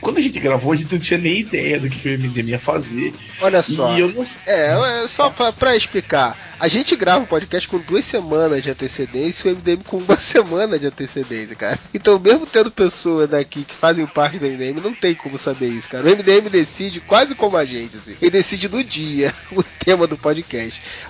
quando 0.00 0.18
a 0.18 0.22
gente 0.22 0.40
gravou, 0.40 0.72
a 0.72 0.76
gente 0.76 0.92
não 0.92 0.98
tinha 1.00 1.18
nem 1.18 1.40
ideia 1.40 1.78
do 1.78 1.88
que 1.90 2.08
o 2.08 2.18
MDM 2.18 2.48
ia 2.50 2.58
fazer. 2.58 3.12
Olha 3.40 3.62
só. 3.62 3.94
E 3.96 4.00
eu 4.00 4.12
não 4.12 4.26
É, 4.46 5.02
é 5.04 5.08
só 5.08 5.28
pra, 5.30 5.52
pra 5.52 5.76
explicar. 5.76 6.36
A 6.58 6.68
gente 6.68 6.96
grava 6.96 7.24
o 7.24 7.26
podcast 7.26 7.68
com 7.68 7.78
duas 7.78 8.04
semanas 8.04 8.62
de 8.62 8.70
antecedência 8.70 9.48
e 9.48 9.52
o 9.52 9.56
MDM 9.56 9.82
com 9.84 9.98
uma 9.98 10.16
semana 10.18 10.78
de 10.78 10.86
antecedência, 10.86 11.54
cara. 11.54 11.78
Então, 11.92 12.18
mesmo 12.18 12.46
tendo 12.46 12.70
pessoas 12.70 13.28
daqui 13.28 13.64
que 13.64 13.74
fazem 13.74 14.06
parte 14.06 14.38
do 14.38 14.46
MDM, 14.46 14.80
não 14.80 14.94
tem 14.94 15.14
como 15.14 15.36
saber 15.36 15.68
isso, 15.68 15.88
cara. 15.90 16.04
O 16.04 16.06
MDM 16.16 16.48
decide 16.48 17.00
quase 17.00 17.34
como 17.34 17.56
a 17.56 17.64
gente, 17.64 17.96
assim. 17.96 18.16
Ele 18.22 18.30
decide 18.30 18.68
no 18.68 18.82
dia 18.82 19.34
o 19.52 19.62
tema 19.62 20.06
do 20.06 20.16
podcast. 20.16 20.53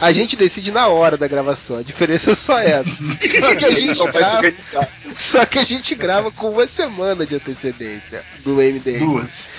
A 0.00 0.12
gente 0.12 0.36
decide 0.36 0.70
na 0.70 0.88
hora 0.88 1.16
da 1.16 1.28
gravação. 1.28 1.78
A 1.78 1.82
diferença 1.82 2.30
é 2.30 2.34
só 2.34 2.58
essa. 2.58 2.90
Só 3.20 3.54
que 3.54 3.64
a 3.64 3.70
gente 3.72 4.12
grava. 4.12 4.54
Só 5.14 5.46
que 5.46 5.58
a 5.58 5.64
gente 5.64 5.94
grava 5.94 6.30
com 6.30 6.50
uma 6.50 6.66
semana 6.66 7.26
de 7.26 7.36
antecedência 7.36 8.24
do 8.44 8.56
MDM. 8.56 8.98
Duas. 8.98 9.53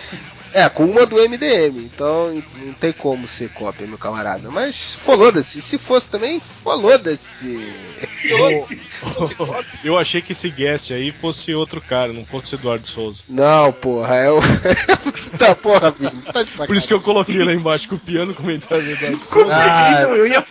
É, 0.55 0.69
com 0.69 0.85
uma 0.85 1.05
do 1.05 1.17
MDM, 1.17 1.79
então 1.79 2.41
não 2.63 2.73
tem 2.75 2.93
como 2.93 3.27
ser 3.27 3.49
cópia, 3.49 3.85
meu 3.85 3.97
camarada. 3.97 4.49
Mas 4.49 4.95
foda-se, 4.95 5.61
se 5.61 5.77
fosse 5.77 6.07
também, 6.07 6.41
foda-se. 6.63 7.59
Eu 9.83 9.97
achei 9.97 10.21
que 10.21 10.31
esse 10.31 10.49
guest 10.49 10.91
aí 10.91 11.11
fosse 11.11 11.53
outro 11.53 11.81
cara, 11.81 12.13
não 12.13 12.25
fosse 12.25 12.55
Eduardo 12.55 12.87
Souza. 12.87 13.21
Não, 13.27 13.73
porra, 13.73 14.15
é 14.15 14.31
o. 14.31 14.39
tá, 15.37 15.53
porra, 15.55 15.91
bicho, 15.91 16.15
tá 16.31 16.41
de 16.41 16.49
sacanagem. 16.49 16.67
Por 16.67 16.75
isso 16.77 16.87
que 16.87 16.93
eu 16.93 17.01
coloquei 17.01 17.43
lá 17.43 17.51
embaixo 17.51 17.89
copiando 17.89 18.29
o 18.29 18.35
comentário 18.35 18.85
do 18.85 18.91
Eduardo 18.91 19.19
Souza. 19.25 19.53
Ah, 19.53 20.03
eu 20.03 20.25
ia 20.25 20.45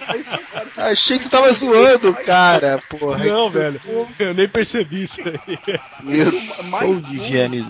achei 0.77 1.19
que 1.19 1.25
você 1.25 1.31
tava 1.31 1.53
zoando, 1.53 2.13
cara, 2.15 2.79
porra. 2.91 3.25
Não, 3.25 3.51
velho, 3.51 3.81
eu 4.19 4.35
nem 4.35 4.49
percebi 4.49 5.03
isso 5.03 5.23
aí. 5.23 5.59
Meu 6.03 6.31
show 6.31 7.01
de, 7.01 7.19
geni... 7.19 7.67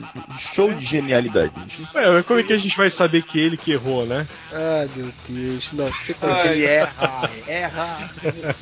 show 0.55 0.73
de 0.73 0.85
genialidade. 0.85 1.52
Ué, 1.94 2.23
mas 2.24 2.26
como 2.26 2.40
é 2.40 2.42
que 2.42 2.52
a 2.52 2.59
gente 2.59 2.76
vai 2.76 2.88
saber 2.90 3.22
que 3.22 3.38
ele 3.38 3.56
que 3.56 3.72
errou, 3.72 4.06
né? 4.06 4.26
Ah, 4.52 4.86
meu 4.96 5.10
Deus, 5.28 5.68
não, 5.72 5.86
você 5.86 6.14
Ele 6.46 6.64
erra, 6.64 7.30
erra. 7.46 8.10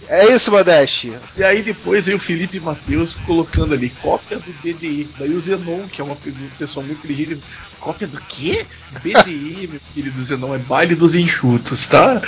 É 0.08 0.32
isso, 0.32 0.50
Modeste. 0.50 1.12
E 1.36 1.44
aí 1.44 1.62
depois 1.62 2.04
veio 2.04 2.16
o 2.16 2.20
Felipe 2.20 2.58
Matheus 2.60 3.14
colocando 3.26 3.74
ali 3.74 3.88
cópia 3.90 4.38
do 4.38 4.52
BDE. 4.62 5.08
Daí 5.18 5.30
o 5.30 5.40
Zenon, 5.40 5.86
que 5.88 6.00
é 6.00 6.04
uma 6.04 6.16
pe- 6.16 6.32
pessoa 6.58 6.84
muito 6.84 6.98
inteligente, 6.98 7.40
cópia 7.80 8.06
do 8.06 8.20
quê? 8.20 8.66
BDE, 9.02 9.68
meu 9.70 9.80
querido 9.94 10.24
Zenon, 10.24 10.54
é 10.54 10.58
baile 10.58 10.94
dos 10.94 11.14
enxutos, 11.14 11.86
tá? 11.86 12.20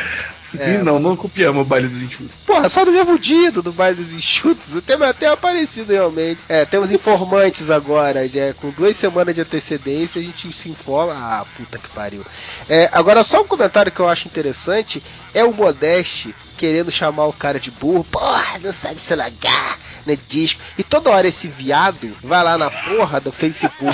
É. 0.59 0.74
E 0.74 0.78
não, 0.78 0.98
não 0.98 1.16
copiamos 1.16 1.62
o 1.62 1.64
baile 1.64 1.89
dos 1.89 2.02
enxutos. 2.02 2.35
Porra, 2.47 2.68
só 2.68 2.85
no 2.85 2.93
mesmo 2.93 3.18
dia 3.18 3.51
do 3.51 3.72
baile 3.72 3.97
dos 3.97 4.12
enxutos. 4.12 4.74
O 4.74 4.82
tema 4.82 5.06
é 5.06 5.09
até 5.10 5.26
aparecido 5.26 5.93
realmente. 5.93 6.40
É, 6.48 6.64
temos 6.64 6.90
informantes 6.90 7.70
agora. 7.70 8.24
É, 8.26 8.52
com 8.52 8.70
duas 8.70 8.97
semanas 8.97 9.35
de 9.35 9.40
antecedência 9.40 10.20
a 10.20 10.24
gente 10.24 10.52
se 10.56 10.68
informa. 10.68 11.14
Ah, 11.14 11.44
puta 11.56 11.78
que 11.78 11.89
pariu. 11.90 12.24
É, 12.68 12.89
agora, 12.93 13.22
só 13.22 13.43
um 13.43 13.47
comentário 13.47 13.93
que 13.93 14.01
eu 14.01 14.09
acho 14.09 14.28
interessante 14.28 15.02
é 15.32 15.44
o 15.44 15.52
Modeste 15.52 16.35
querendo 16.55 16.90
chamar 16.90 17.26
o 17.26 17.32
cara 17.32 17.60
de 17.60 17.70
burro. 17.70 18.05
Porra, 18.05 18.59
não 18.62 18.72
sabe 18.72 19.01
se 19.01 19.14
logar 19.14 19.78
no 20.06 20.16
disco. 20.16 20.60
E 20.78 20.82
toda 20.82 21.10
hora 21.10 21.28
esse 21.28 21.48
viado 21.48 22.16
vai 22.22 22.43
lá 22.43 22.56
na 22.56 22.70
porra 22.70 23.20
do 23.20 23.32
Facebook 23.32 23.85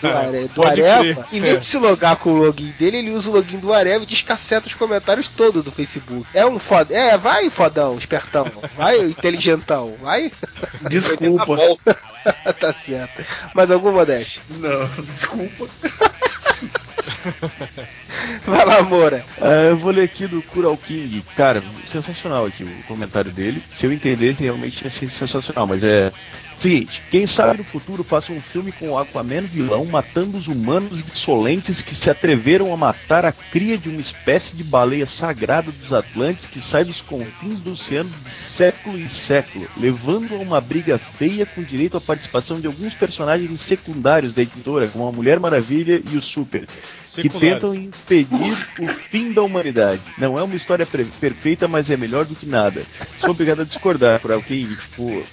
do, 0.00 0.08
Are, 0.08 0.48
do 0.48 0.66
Areva. 0.66 1.26
Em 1.32 1.40
vez 1.40 1.58
de 1.58 1.64
se 1.64 1.78
logar 1.78 2.16
com 2.16 2.30
o 2.30 2.38
login 2.38 2.72
dele, 2.78 2.98
ele 2.98 3.10
usa 3.10 3.30
o 3.30 3.32
login 3.32 3.58
do 3.58 3.72
Areva 3.72 4.04
e 4.04 4.06
descaceta 4.06 4.66
os 4.66 4.74
comentários 4.74 5.28
todos 5.28 5.64
do 5.64 5.72
Facebook. 5.72 6.26
É 6.34 6.44
um 6.44 6.58
foda. 6.58 6.94
É, 6.94 7.16
vai, 7.16 7.50
fodão, 7.50 7.96
espertão. 7.98 8.50
Vai, 8.76 9.00
inteligentão. 9.00 9.94
Vai. 10.00 10.32
Desculpa. 10.88 11.56
tá 12.58 12.72
certo. 12.72 13.24
Mais 13.54 13.70
algum, 13.70 13.92
Modeste? 13.92 14.40
Não, 14.50 14.88
desculpa. 15.16 15.68
Vai 18.46 18.64
lá, 18.64 18.82
Moura. 18.82 19.24
Ah, 19.40 19.68
eu 19.70 19.76
vou 19.76 19.90
ler 19.92 20.04
aqui 20.04 20.26
do 20.26 20.42
Kural 20.42 20.76
King. 20.76 21.22
Cara, 21.36 21.62
sensacional 21.86 22.46
aqui 22.46 22.64
o 22.64 22.82
comentário 22.86 23.30
dele. 23.30 23.62
Se 23.74 23.86
eu 23.86 23.92
entendesse, 23.92 24.42
realmente 24.42 24.88
ser 24.90 25.10
sensacional. 25.10 25.66
Mas 25.66 25.84
é. 25.84 26.12
Seguinte, 26.60 27.02
quem 27.10 27.26
sabe 27.26 27.56
no 27.56 27.64
futuro 27.64 28.04
faça 28.04 28.34
um 28.34 28.40
filme 28.40 28.70
com 28.70 28.90
o 28.90 28.98
Aquaman 28.98 29.40
vilão 29.46 29.86
matando 29.86 30.36
os 30.36 30.46
humanos 30.46 31.00
insolentes 31.00 31.80
que 31.80 31.94
se 31.94 32.10
atreveram 32.10 32.70
a 32.74 32.76
matar 32.76 33.24
a 33.24 33.32
cria 33.32 33.78
de 33.78 33.88
uma 33.88 34.00
espécie 34.00 34.54
de 34.54 34.62
baleia 34.62 35.06
sagrada 35.06 35.72
dos 35.72 35.90
Atlantes 35.90 36.44
que 36.44 36.60
sai 36.60 36.84
dos 36.84 37.00
confins 37.00 37.58
do 37.60 37.72
oceano 37.72 38.10
de 38.22 38.30
século 38.30 38.98
em 38.98 39.08
século, 39.08 39.66
levando 39.74 40.34
a 40.34 40.38
uma 40.38 40.60
briga 40.60 40.98
feia 40.98 41.46
com 41.46 41.62
direito 41.62 41.96
à 41.96 42.00
participação 42.00 42.60
de 42.60 42.66
alguns 42.66 42.92
personagens 42.92 43.58
secundários 43.58 44.34
da 44.34 44.42
editora, 44.42 44.86
como 44.88 45.08
a 45.08 45.12
Mulher 45.12 45.40
Maravilha 45.40 46.02
e 46.12 46.18
o 46.18 46.20
Super, 46.20 46.66
que 47.14 47.28
tentam 47.30 47.74
impedir 47.74 48.68
o 48.78 48.86
fim 49.08 49.32
da 49.32 49.42
humanidade. 49.42 50.02
Não 50.18 50.38
é 50.38 50.42
uma 50.42 50.56
história 50.56 50.84
perfeita, 50.84 51.66
mas 51.66 51.88
é 51.88 51.96
melhor 51.96 52.26
do 52.26 52.34
que 52.34 52.44
nada. 52.44 52.82
Sou 53.18 53.30
obrigado 53.30 53.62
a 53.62 53.64
discordar, 53.64 54.20
Kural 54.20 54.42
King. 54.42 54.76
Tipo, 54.76 55.24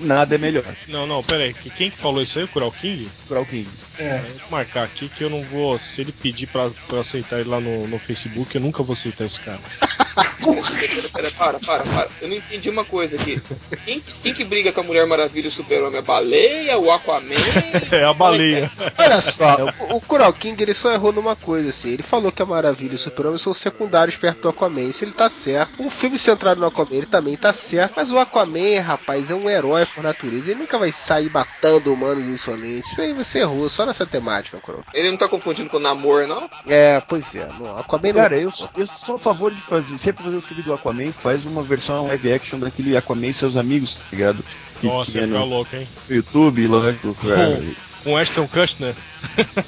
nada 0.00 0.36
é 0.36 0.38
melhor. 0.38 0.69
Não, 0.88 1.06
não, 1.06 1.22
pera 1.22 1.44
aí. 1.44 1.54
que- 1.54 1.70
Quem 1.70 1.90
que 1.90 1.98
falou 1.98 2.22
isso 2.22 2.38
aí? 2.38 2.44
O 2.44 2.48
Kural 2.48 2.72
King? 2.72 3.08
Kural 3.28 3.44
King. 3.46 3.68
É. 3.98 4.18
Vou 4.18 4.50
marcar 4.50 4.84
aqui 4.84 5.08
que 5.08 5.22
eu 5.22 5.30
não 5.30 5.42
vou. 5.42 5.78
Se 5.78 6.00
ele 6.00 6.12
pedir 6.12 6.46
pra, 6.46 6.70
pra 6.86 6.96
eu 6.96 7.00
aceitar 7.00 7.40
ele 7.40 7.48
lá 7.48 7.60
no, 7.60 7.86
no 7.86 7.98
Facebook, 7.98 8.54
eu 8.54 8.60
nunca 8.60 8.82
vou 8.82 8.94
aceitar 8.94 9.24
esse 9.24 9.40
cara. 9.40 9.60
Pera, 10.40 11.08
pera, 11.12 11.30
para, 11.30 11.58
para, 11.60 11.82
para. 11.84 12.08
Eu 12.20 12.28
não 12.28 12.36
entendi 12.36 12.70
uma 12.70 12.84
coisa 12.84 13.16
aqui. 13.20 13.40
Quem, 13.84 14.00
que- 14.00 14.12
quem 14.22 14.34
que 14.34 14.44
briga 14.44 14.72
com 14.72 14.80
a 14.80 14.84
Mulher 14.84 15.06
Maravilha 15.06 15.44
e 15.44 15.48
o 15.48 15.50
Super-Homem? 15.50 15.98
A 15.98 16.02
baleia, 16.02 16.78
o 16.78 16.90
Aquaman? 16.90 17.34
É 17.92 18.04
a 18.04 18.12
baleia. 18.14 18.70
Olha 18.98 19.20
só, 19.20 19.56
o, 19.90 19.96
o 19.96 20.00
Kural 20.00 20.32
King 20.32 20.60
ele 20.62 20.74
só 20.74 20.92
errou 20.92 21.12
numa 21.12 21.36
coisa, 21.36 21.70
assim. 21.70 21.90
Ele 21.90 22.02
falou 22.02 22.32
que 22.32 22.42
a 22.42 22.46
Maravilha 22.46 22.92
e 22.92 22.96
o 22.96 22.98
Super-Homem 22.98 23.38
são 23.38 23.52
secundários 23.54 24.16
perto 24.16 24.40
do 24.42 24.48
Aquaman. 24.48 24.82
Isso 24.88 25.04
ele 25.04 25.12
tá 25.12 25.28
certo. 25.28 25.84
O 25.84 25.90
filme 25.90 26.18
centrado 26.18 26.60
no 26.60 26.66
Aquaman 26.66 26.96
ele 26.96 27.06
também 27.06 27.36
tá 27.36 27.52
certo. 27.52 27.92
Mas 27.96 28.10
o 28.10 28.18
Aquaman, 28.18 28.80
rapaz, 28.80 29.30
é 29.30 29.34
um 29.34 29.48
herói 29.48 29.84
por 29.86 30.02
natureza. 30.02 30.50
Ele 30.50 30.59
nunca 30.60 30.78
vai 30.78 30.92
sair 30.92 31.30
matando 31.30 31.92
humanos 31.92 32.26
insolentes. 32.26 32.90
Isso 32.92 33.00
aí 33.00 33.12
você 33.12 33.40
errou 33.40 33.68
só 33.68 33.84
nessa 33.84 34.06
temática, 34.06 34.58
Kural. 34.58 34.84
Ele 34.94 35.10
não 35.10 35.16
tá 35.16 35.28
confundindo 35.28 35.68
com 35.70 35.78
o 35.78 35.80
namoro, 35.80 36.26
não? 36.26 36.48
É, 36.66 37.00
pois 37.00 37.34
é. 37.34 37.48
No 37.58 37.76
Aquaman 37.78 38.12
Cara, 38.12 38.36
não. 38.36 38.42
eu, 38.42 38.52
eu 38.76 38.88
sou 39.04 39.16
a 39.16 39.18
favor 39.18 39.52
de 39.52 39.60
fazer, 39.62 39.98
sempre 39.98 40.22
fazer 40.24 40.36
o 40.36 40.42
filme 40.42 40.62
do 40.62 40.72
Aquaman, 40.74 41.12
faz 41.12 41.44
uma 41.44 41.62
versão 41.62 42.06
live 42.06 42.32
action 42.32 42.58
daquele 42.58 42.96
Aquaman 42.96 43.26
e 43.28 43.34
seus 43.34 43.56
amigos, 43.56 43.94
tá 43.94 44.02
ligado? 44.12 44.44
Que 44.80 44.86
Nossa, 44.86 45.18
ia 45.18 45.26
ficar 45.26 45.38
no, 45.38 45.44
louco, 45.44 45.76
hein? 45.76 45.88
no 46.08 46.16
YouTube, 46.16 46.66
lá, 46.68 46.92
com- 47.02 47.14
Com, 47.14 47.74
com 48.04 48.16
Ashton 48.16 48.46
Kutcher. 48.48 48.94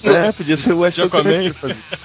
É, 0.03 0.33
podia 0.33 0.57
ser 0.57 0.73
o 0.73 0.85
Aquaman. 0.85 1.53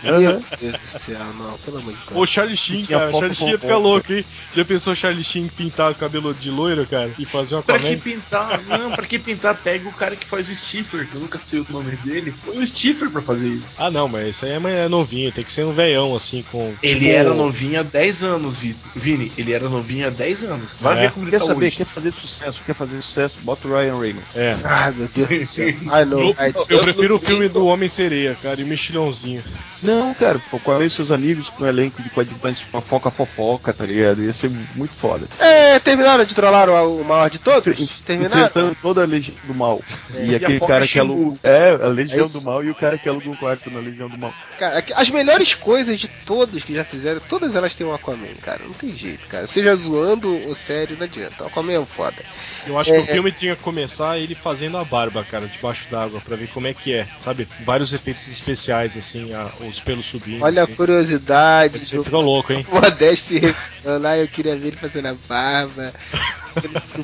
Meu 0.03 0.19
Deus 0.59 0.73
do 0.73 0.87
céu, 0.87 1.19
não, 1.37 1.57
pelo 1.59 1.77
amor 1.79 1.93
de 1.93 1.99
Deus. 1.99 2.11
Ô, 2.15 2.25
Charlie 2.25 2.57
Sheen, 2.57 2.85
cara. 2.85 3.11
Charlie 3.11 3.33
Sheen 3.35 3.49
ia 3.51 3.59
ficar 3.59 3.77
louco, 3.77 4.13
hein? 4.13 4.25
Já 4.55 4.65
pensou 4.65 4.95
Charlie 4.95 5.23
Sheen 5.23 5.47
pintar 5.47 5.91
o 5.91 5.95
cabelo 5.95 6.33
de 6.33 6.49
loiro, 6.49 6.85
cara? 6.87 7.09
E 7.17 7.25
fazer 7.25 7.55
um 7.55 7.61
Pra 7.61 7.79
que 7.79 7.95
pintar? 7.97 8.61
Não, 8.67 8.91
pra 8.91 9.05
que 9.05 9.19
pintar? 9.19 9.55
Pega 9.55 9.87
o 9.89 9.93
cara 9.93 10.15
que 10.15 10.25
faz 10.25 10.47
o 10.49 10.55
Stifler, 10.55 11.07
que 11.07 11.15
eu 11.15 11.21
nunca 11.21 11.39
sei 11.49 11.59
o 11.59 11.65
nome 11.69 11.95
dele. 11.97 12.33
Foi 12.45 12.57
o 12.57 12.65
Stifler 12.67 13.09
pra 13.11 13.21
fazer 13.21 13.47
isso. 13.47 13.65
Ah, 13.77 13.89
não, 13.91 14.07
mas 14.07 14.27
esse 14.27 14.45
aí 14.45 14.51
é 14.53 14.59
mais- 14.59 14.75
é 14.75 14.87
novinho. 14.87 15.31
Tem 15.31 15.43
que 15.43 15.51
ser 15.51 15.63
um 15.65 15.73
veião, 15.73 16.15
assim, 16.15 16.43
com... 16.51 16.73
Ele 16.81 16.99
tipo, 16.99 17.11
era 17.11 17.33
novinho 17.33 17.79
há 17.79 17.83
10 17.83 18.23
anos, 18.23 18.57
Vi- 18.57 18.75
Vini. 18.95 19.31
Ele 19.37 19.53
era 19.53 19.67
novinho 19.69 20.07
há 20.07 20.09
10 20.09 20.43
anos. 20.43 20.69
Vai 20.79 20.97
É. 20.97 21.01
ver 21.01 21.11
como 21.11 21.25
ele 21.25 21.31
Quer 21.31 21.39
tá 21.39 21.45
saber, 21.45 21.65
hoje. 21.67 21.75
quer 21.77 21.85
fazer 21.85 22.13
sucesso, 22.13 22.61
quer 22.65 22.73
fazer 22.75 23.01
sucesso, 23.01 23.37
bota 23.41 23.67
o 23.67 23.71
Ryan 23.71 23.99
Reynolds. 23.99 24.35
É. 24.35 24.57
Ai, 24.63 24.91
meu 24.91 25.07
Deus 25.13 25.27
do 25.29 25.45
céu. 25.45 25.73
Ai, 25.91 26.05
não. 26.05 26.19
Eu, 26.19 26.35
eu 26.69 26.79
prefiro 26.79 27.15
o 27.15 27.19
filme 27.19 27.36
do 27.49 27.67
Homem-Sereia, 27.67 28.37
cara, 28.41 28.59
e 28.59 28.63
o 28.63 28.67
Mexilhãozinho. 28.67 29.43
Não, 29.81 30.13
cara, 30.13 30.39
pô, 30.49 30.59
com 30.59 30.81
e 30.81 30.89
seus 30.89 31.11
amigos, 31.11 31.49
com 31.49 31.63
um 31.63 31.67
elenco 31.67 32.01
de 32.01 32.09
coadjuvantes 32.09 32.61
fofoca 32.61 33.11
fofoca, 33.11 33.73
tá 33.73 33.85
ligado? 33.85 34.23
Ia 34.23 34.33
ser 34.33 34.49
muito 34.75 34.93
foda. 34.95 35.27
É, 35.39 35.79
terminaram 35.79 36.25
de 36.25 36.33
trollar 36.33 36.69
o, 36.69 37.01
o 37.01 37.05
maior 37.05 37.29
de 37.29 37.37
todos? 37.39 38.01
Terminaram? 38.01 38.45
Enfrentando 38.47 38.77
toda 38.81 39.03
a 39.03 39.05
Legião 39.05 39.35
do 39.43 39.53
Mal. 39.53 39.81
É. 40.15 40.25
E 40.25 40.29
E 40.31 40.35
aquele 40.35 40.57
a 40.57 40.67
cara 40.67 40.87
que 40.87 40.97
aluga. 40.99 41.37
É, 41.43 41.73
a 41.73 41.87
Legião 41.87 42.25
É 42.25 42.29
do 42.29 42.41
Mal 42.41 42.63
e 42.63 42.69
o 42.69 42.75
cara 42.75 42.97
que 42.97 43.07
aluga 43.07 43.29
um 43.29 43.35
quarto 43.35 43.69
na 43.69 43.79
Legião 43.79 44.09
do 44.09 44.17
Mal. 44.17 44.33
Cara, 44.57 44.83
as 44.95 45.09
melhores 45.09 45.53
coisas 45.53 45.99
de 45.99 46.07
todos 46.07 46.63
que 46.63 46.73
já 46.73 46.83
fizeram, 46.83 47.21
todas 47.29 47.55
elas 47.55 47.75
têm 47.75 47.85
um 47.85 47.93
Aquaman, 47.93 48.33
cara. 48.41 48.61
Não 48.63 48.73
tem 48.73 48.95
jeito, 48.95 49.27
cara. 49.27 49.45
Seja 49.47 49.75
zoando 49.75 50.33
ou 50.47 50.55
sério, 50.55 50.95
não 50.97 51.05
adianta. 51.05 51.43
O 51.43 51.47
Aquaman 51.47 51.73
é 51.73 51.79
um 51.79 51.85
foda. 51.85 52.17
Eu 52.65 52.77
acho 52.79 52.93
É, 52.93 53.01
que 53.01 53.11
o 53.11 53.13
filme 53.13 53.31
tinha 53.31 53.55
que 53.55 53.61
começar 53.61 54.17
ele 54.17 54.35
fazendo 54.35 54.77
a 54.77 54.83
barba, 54.83 55.23
cara, 55.23 55.45
debaixo 55.47 55.83
d'água, 55.89 56.19
pra 56.21 56.35
ver 56.35 56.47
como 56.47 56.67
é 56.67 56.73
que 56.73 56.93
é, 56.93 57.07
sabe? 57.27 57.47
Vários 57.65 57.91
efeitos 57.93 58.27
especiais, 58.27 58.95
assim, 58.95 59.33
a- 59.33 59.51
os 59.67 59.79
pelos 59.79 60.05
subindo. 60.05 60.41
Olha 60.43 60.61
a 60.61 60.65
assim. 60.65 60.75
curiosidade. 60.75 61.79
Você 61.79 62.01
fica 62.03 62.17
louco, 62.17 62.53
hein? 62.53 62.65
O 62.71 62.75
Modeste 62.75 63.39
se. 63.39 63.55
Ah, 63.85 64.17
eu 64.17 64.27
queria 64.27 64.55
ver 64.55 64.67
ele 64.69 64.77
fazendo 64.77 65.07
a 65.09 65.15
barba. 65.27 65.93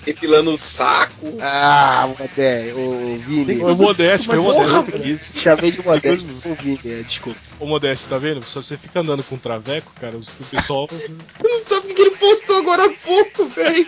Depilando 0.04 0.50
o 0.50 0.58
saco. 0.58 1.38
Ah, 1.40 2.10
Modeste, 2.20 2.74
o 2.74 3.18
Vini. 3.26 3.60
Foi 3.60 3.72
o 3.74 3.76
Modesto, 3.78 4.26
foi 4.28 4.38
o 4.40 4.44
Modesto. 4.44 4.98
Modesto. 4.98 5.40
Chamei 5.40 5.72
de 5.72 5.84
Modeste, 5.86 6.28
o 6.46 6.56
Vini, 6.56 6.80
é, 6.86 7.04
desculpa. 7.04 7.40
Ô 7.60 7.68
Modesto, 7.68 8.10
tá 8.10 8.18
vendo? 8.18 8.44
Se 8.44 8.56
você 8.56 8.76
fica 8.78 9.00
andando 9.02 9.24
com 9.24 9.38
traveco, 9.38 9.92
cara, 10.02 10.18
os- 10.18 10.28
o 10.28 10.44
pessoal. 10.50 10.88
Eu 10.92 11.50
não 11.50 11.64
sabe 11.64 11.92
o 11.92 11.96
que 11.96 12.02
ele 12.02 12.12
postou 12.18 12.58
agora 12.58 12.86
há 12.86 12.90
pouco, 12.90 13.46
velho. 13.46 13.86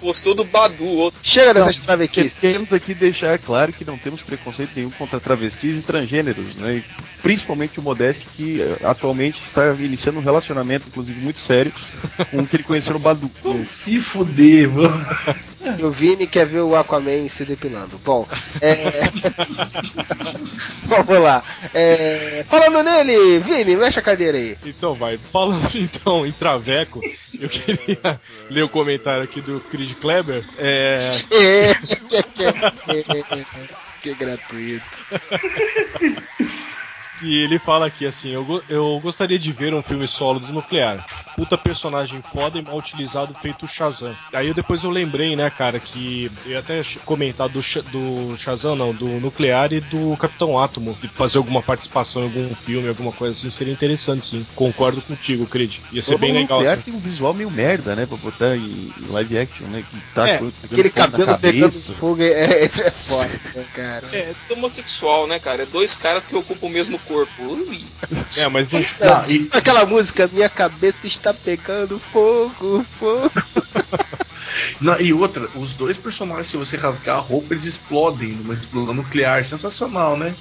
Postou 0.00 0.34
do 0.34 0.44
Badu. 0.44 0.84
outro. 0.98 1.20
Chega 1.22 1.54
dessas 1.54 1.78
travequices. 1.78 2.38
Queremos 2.38 2.72
aqui 2.72 2.94
deixar 2.94 3.38
claro 3.38 3.72
que 3.72 3.84
não 3.84 3.96
temos 3.96 4.22
preconceito 4.22 4.72
nenhum 4.74 4.90
contra 4.90 5.20
travestis 5.34 5.80
e 5.80 5.82
transgêneros, 5.82 6.54
né? 6.56 6.76
E 6.76 6.84
principalmente 7.20 7.80
o 7.80 7.82
Modeste, 7.82 8.26
que 8.36 8.62
eh, 8.62 8.76
atualmente 8.84 9.42
está 9.42 9.74
iniciando 9.74 10.18
um 10.18 10.22
relacionamento, 10.22 10.86
inclusive 10.88 11.20
muito 11.20 11.40
sério, 11.40 11.72
com 12.30 12.42
o 12.42 12.46
que 12.46 12.56
ele 12.56 12.62
conheceu 12.62 12.94
no 12.94 12.98
Badu. 12.98 13.30
Se 13.84 14.00
fuder, 14.00 14.70
mano. 14.70 15.06
O 15.82 15.90
Vini 15.90 16.26
quer 16.26 16.46
ver 16.46 16.60
o 16.60 16.76
Aquaman 16.76 17.26
se 17.26 17.42
depilando. 17.46 17.98
Bom, 18.04 18.28
é... 18.60 18.74
Vamos 20.84 21.22
lá. 21.22 21.42
É... 21.72 22.44
Falando 22.46 22.82
nele, 22.82 23.38
Vini, 23.38 23.74
mexe 23.74 23.98
a 23.98 24.02
cadeira 24.02 24.36
aí. 24.36 24.58
Então 24.66 24.92
vai, 24.92 25.16
falando 25.16 25.66
então 25.74 26.26
em 26.26 26.32
traveco, 26.32 27.00
eu 27.40 27.48
queria 27.48 28.20
ler 28.50 28.62
o 28.62 28.68
comentário 28.68 29.22
aqui 29.22 29.40
do 29.40 29.58
Creed 29.60 29.94
Kleber. 29.94 30.44
É. 30.58 30.98
É, 34.04 34.08
que, 34.08 34.14
que 34.14 34.14
gratuito. 34.14 34.84
E 37.22 37.38
ele 37.38 37.58
fala 37.58 37.86
aqui 37.86 38.06
assim: 38.06 38.30
eu, 38.30 38.62
eu 38.68 39.00
gostaria 39.00 39.38
de 39.38 39.52
ver 39.52 39.74
um 39.74 39.82
filme 39.82 40.06
solo 40.06 40.40
do 40.40 40.52
nuclear. 40.52 41.04
Puta 41.36 41.58
personagem 41.58 42.22
foda 42.32 42.58
e 42.58 42.62
mal 42.62 42.76
utilizado, 42.76 43.34
feito 43.34 43.64
o 43.64 43.68
Shazam. 43.68 44.14
Aí 44.32 44.48
eu, 44.48 44.54
depois 44.54 44.84
eu 44.84 44.90
lembrei, 44.90 45.34
né, 45.34 45.50
cara, 45.50 45.80
que 45.80 46.30
eu 46.44 46.52
ia 46.52 46.58
até 46.60 46.82
comentar 47.04 47.48
do, 47.48 47.60
do 47.60 48.36
Shazam, 48.38 48.76
não, 48.76 48.92
do 48.92 49.06
nuclear 49.20 49.72
e 49.72 49.80
do 49.80 50.16
Capitão 50.16 50.58
Átomo. 50.58 50.96
De 51.00 51.08
fazer 51.08 51.38
alguma 51.38 51.62
participação 51.62 52.22
em 52.22 52.24
algum 52.26 52.54
filme, 52.54 52.88
alguma 52.88 53.12
coisa 53.12 53.36
assim, 53.36 53.50
seria 53.50 53.72
interessante, 53.72 54.26
sim. 54.26 54.46
Concordo 54.54 55.00
contigo, 55.02 55.46
Creed. 55.46 55.78
Ia 55.92 56.02
ser 56.02 56.12
Todo 56.12 56.20
bem 56.20 56.32
legal. 56.32 56.58
nuclear 56.58 56.74
assim. 56.74 56.90
tem 56.90 56.94
um 56.94 56.98
visual 56.98 57.34
meio 57.34 57.50
merda, 57.50 57.96
né? 57.96 58.06
Pra 58.06 58.16
botar 58.16 58.56
em 58.56 58.92
live 59.08 59.38
action, 59.38 59.66
né? 59.68 59.84
Que 59.90 60.14
tá 60.14 60.28
É, 60.28 60.40
Aquele 60.64 60.90
cabelo 60.90 61.38
pegando 61.38 61.72
fogo 61.72 62.22
é, 62.22 62.26
é, 62.26 62.64
é 62.66 62.90
foda, 62.90 63.40
cara. 63.74 64.06
É 64.12 64.34
homossexual, 64.50 65.26
né, 65.26 65.38
cara? 65.38 65.62
É 65.62 65.66
dois 65.66 65.96
caras 65.96 66.26
que 66.26 66.36
ocupam 66.36 66.66
o 66.66 66.70
mesmo 66.70 66.98
corpo. 66.98 67.13
Ui. 67.38 67.84
É, 68.36 68.48
mas 68.48 68.70
não. 68.70 68.80
Não, 68.80 69.30
e- 69.30 69.48
Aquela 69.52 69.84
música, 69.86 70.28
minha 70.32 70.48
cabeça 70.48 71.06
está 71.06 71.32
pegando 71.32 71.98
fogo, 71.98 72.84
fogo. 72.98 73.30
Não, 74.80 75.00
e 75.00 75.12
outra, 75.12 75.48
os 75.56 75.72
dois 75.74 75.96
personagens, 75.96 76.48
se 76.48 76.56
você 76.56 76.76
rasgar 76.76 77.16
a 77.16 77.20
roupa, 77.20 77.54
eles 77.54 77.64
explodem 77.66 78.30
numa 78.30 78.54
explosão 78.54 78.94
nuclear. 78.94 79.44
Sensacional, 79.44 80.16
né? 80.16 80.34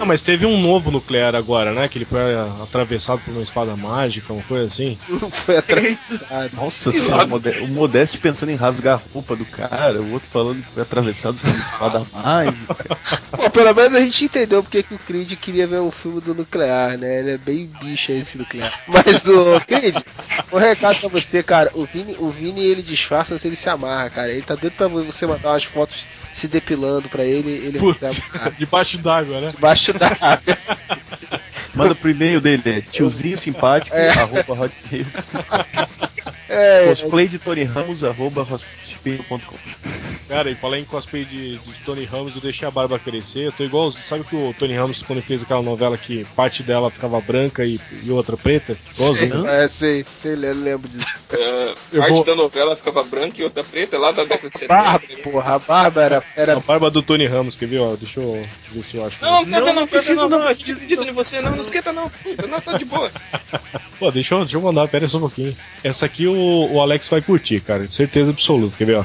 Ah, 0.00 0.04
mas 0.04 0.22
teve 0.22 0.46
um 0.46 0.60
novo 0.60 0.90
nuclear 0.90 1.34
agora, 1.34 1.72
né? 1.72 1.86
Que 1.88 1.98
ele 1.98 2.04
foi 2.04 2.18
atravessado 2.62 3.20
por 3.24 3.32
uma 3.32 3.42
espada 3.42 3.76
mágica, 3.76 4.32
uma 4.32 4.42
coisa 4.42 4.66
assim. 4.66 4.98
Foi 5.30 5.56
atravessado. 5.58 6.50
Nossa 6.54 6.90
senhora, 6.92 7.24
o 7.24 7.28
Mode- 7.28 7.58
o 7.60 7.68
Modeste 7.68 8.18
pensando 8.18 8.50
em 8.50 8.56
rasgar 8.56 8.98
a 8.98 9.12
roupa 9.12 9.36
do 9.36 9.44
cara, 9.44 10.00
o 10.00 10.12
outro 10.12 10.28
falando 10.30 10.62
que 10.64 10.72
foi 10.72 10.82
atravessado 10.82 11.36
por 11.38 11.50
uma 11.50 11.58
espada 11.62 12.06
mágica. 12.12 12.74
Pô, 13.36 13.50
pelo 13.50 13.74
menos 13.74 13.94
a 13.94 14.00
gente 14.00 14.24
entendeu 14.24 14.62
porque 14.62 14.82
que 14.82 14.94
o 14.94 14.98
Creed 14.98 15.32
queria 15.36 15.66
ver 15.66 15.80
um 15.80 15.90
filme 15.90 16.07
do 16.20 16.34
nuclear, 16.34 16.96
né? 16.98 17.20
Ele 17.20 17.30
é 17.32 17.38
bem 17.38 17.70
bicha 17.80 18.12
esse 18.12 18.36
nuclear. 18.38 18.72
Mas 18.88 19.26
o 19.28 19.60
Creed, 19.60 19.96
um 20.52 20.58
recado 20.58 21.00
pra 21.00 21.08
você, 21.08 21.42
cara. 21.42 21.70
O 21.74 21.84
Vini, 21.84 22.16
o 22.18 22.30
Vini 22.30 22.64
ele 22.64 22.82
disfarça 22.82 23.38
se 23.38 23.46
ele 23.46 23.56
se 23.56 23.68
amarra, 23.68 24.10
cara. 24.10 24.30
Ele 24.32 24.42
tá 24.42 24.54
doido 24.54 24.74
pra 24.74 24.88
você 24.88 25.26
mandar 25.26 25.50
umas 25.50 25.64
fotos 25.64 26.06
se 26.32 26.48
depilando 26.48 27.08
pra 27.08 27.24
ele. 27.24 27.50
Ele 27.50 27.78
Putz, 27.78 28.22
debaixo 28.58 28.98
d'água, 28.98 29.40
né? 29.40 29.50
Debaixo 29.50 29.92
da 29.92 30.08
água. 30.20 30.58
Manda 31.74 31.94
pro 31.94 32.10
e-mail 32.10 32.40
dele, 32.40 32.62
é 32.66 32.80
tiozinho 32.80 33.38
simpático, 33.38 33.94
É. 33.94 34.08
arroba 34.10 34.52
hotmail. 34.64 35.06
É, 36.48 36.86
Cosplay 36.88 37.28
de 37.28 37.38
Tony 37.38 37.62
Ramos, 37.62 38.02
arroba 38.02 38.42
hotmail.com. 39.04 39.56
Cara, 40.28 40.50
e 40.50 40.54
falar 40.54 40.78
em 40.78 40.84
cosplay 40.84 41.24
de, 41.24 41.56
de 41.56 41.72
Tony 41.86 42.04
Ramos, 42.04 42.34
eu 42.34 42.42
deixei 42.42 42.68
a 42.68 42.70
barba 42.70 42.98
crescer. 42.98 43.46
Eu 43.46 43.52
tô 43.52 43.64
igual. 43.64 43.90
Sabe 43.92 44.24
que 44.24 44.36
o 44.36 44.54
Tony 44.58 44.74
Ramos, 44.74 45.00
quando 45.02 45.22
fez 45.22 45.42
aquela 45.42 45.62
novela 45.62 45.96
que 45.96 46.22
parte 46.36 46.62
dela 46.62 46.90
ficava 46.90 47.18
branca 47.18 47.64
e, 47.64 47.80
e 48.04 48.10
outra 48.10 48.36
preta? 48.36 48.76
Igualzinho. 48.94 49.46
É, 49.46 49.66
sei, 49.68 50.04
sei, 50.16 50.32
eu 50.34 50.54
lembro 50.54 50.86
disso. 50.86 51.06
Eu 51.90 52.00
parte 52.00 52.12
vou- 52.12 52.24
da 52.26 52.34
novela 52.34 52.76
ficava 52.76 53.02
branca 53.04 53.40
e 53.40 53.44
outra 53.44 53.64
preta 53.64 53.96
lá 53.98 54.12
da 54.12 54.24
década 54.24 54.50
de 54.50 54.58
70. 54.58 54.74
Barba, 54.82 55.06
porra, 55.22 55.54
a 55.54 55.58
barba 55.58 56.02
era. 56.02 56.22
era... 56.36 56.52
A 56.58 56.60
barba 56.60 56.90
do 56.90 57.02
Tony 57.02 57.26
Ramos, 57.26 57.56
quer 57.56 57.66
ver? 57.66 57.78
Ó, 57.78 57.96
deixa 57.96 58.20
eu 58.20 58.46
ver 58.70 58.84
se 58.84 58.96
eu 58.98 59.06
acho. 59.06 59.16
Não, 59.22 59.30
não, 59.30 59.46
Não, 59.46 59.60
não, 59.60 59.66
não 59.66 59.74
não, 59.80 59.86
precisa, 59.88 60.14
não, 60.14 60.28
não 60.28 60.38
não, 60.40 60.48
acredito 60.48 61.04
em 61.04 61.12
você, 61.12 61.40
não, 61.40 61.52
não 61.52 61.62
esquenta 61.62 61.90
não, 61.90 62.12
não, 62.46 62.60
tá 62.60 62.76
de 62.76 62.84
boa. 62.84 63.10
Pô, 63.98 64.10
deixa 64.10 64.34
eu, 64.34 64.40
deixa 64.40 64.56
eu 64.56 64.60
mandar, 64.60 64.86
pera 64.88 65.08
só 65.08 65.16
um 65.16 65.22
pouquinho. 65.22 65.56
Essa 65.82 66.04
aqui 66.06 66.26
o, 66.26 66.68
o 66.70 66.80
Alex 66.82 67.08
vai 67.08 67.22
curtir, 67.22 67.60
cara, 67.60 67.88
certeza 67.88 68.30
absoluta, 68.30 68.76
quer 68.76 68.84
ver, 68.88 68.96
ó. 68.96 69.04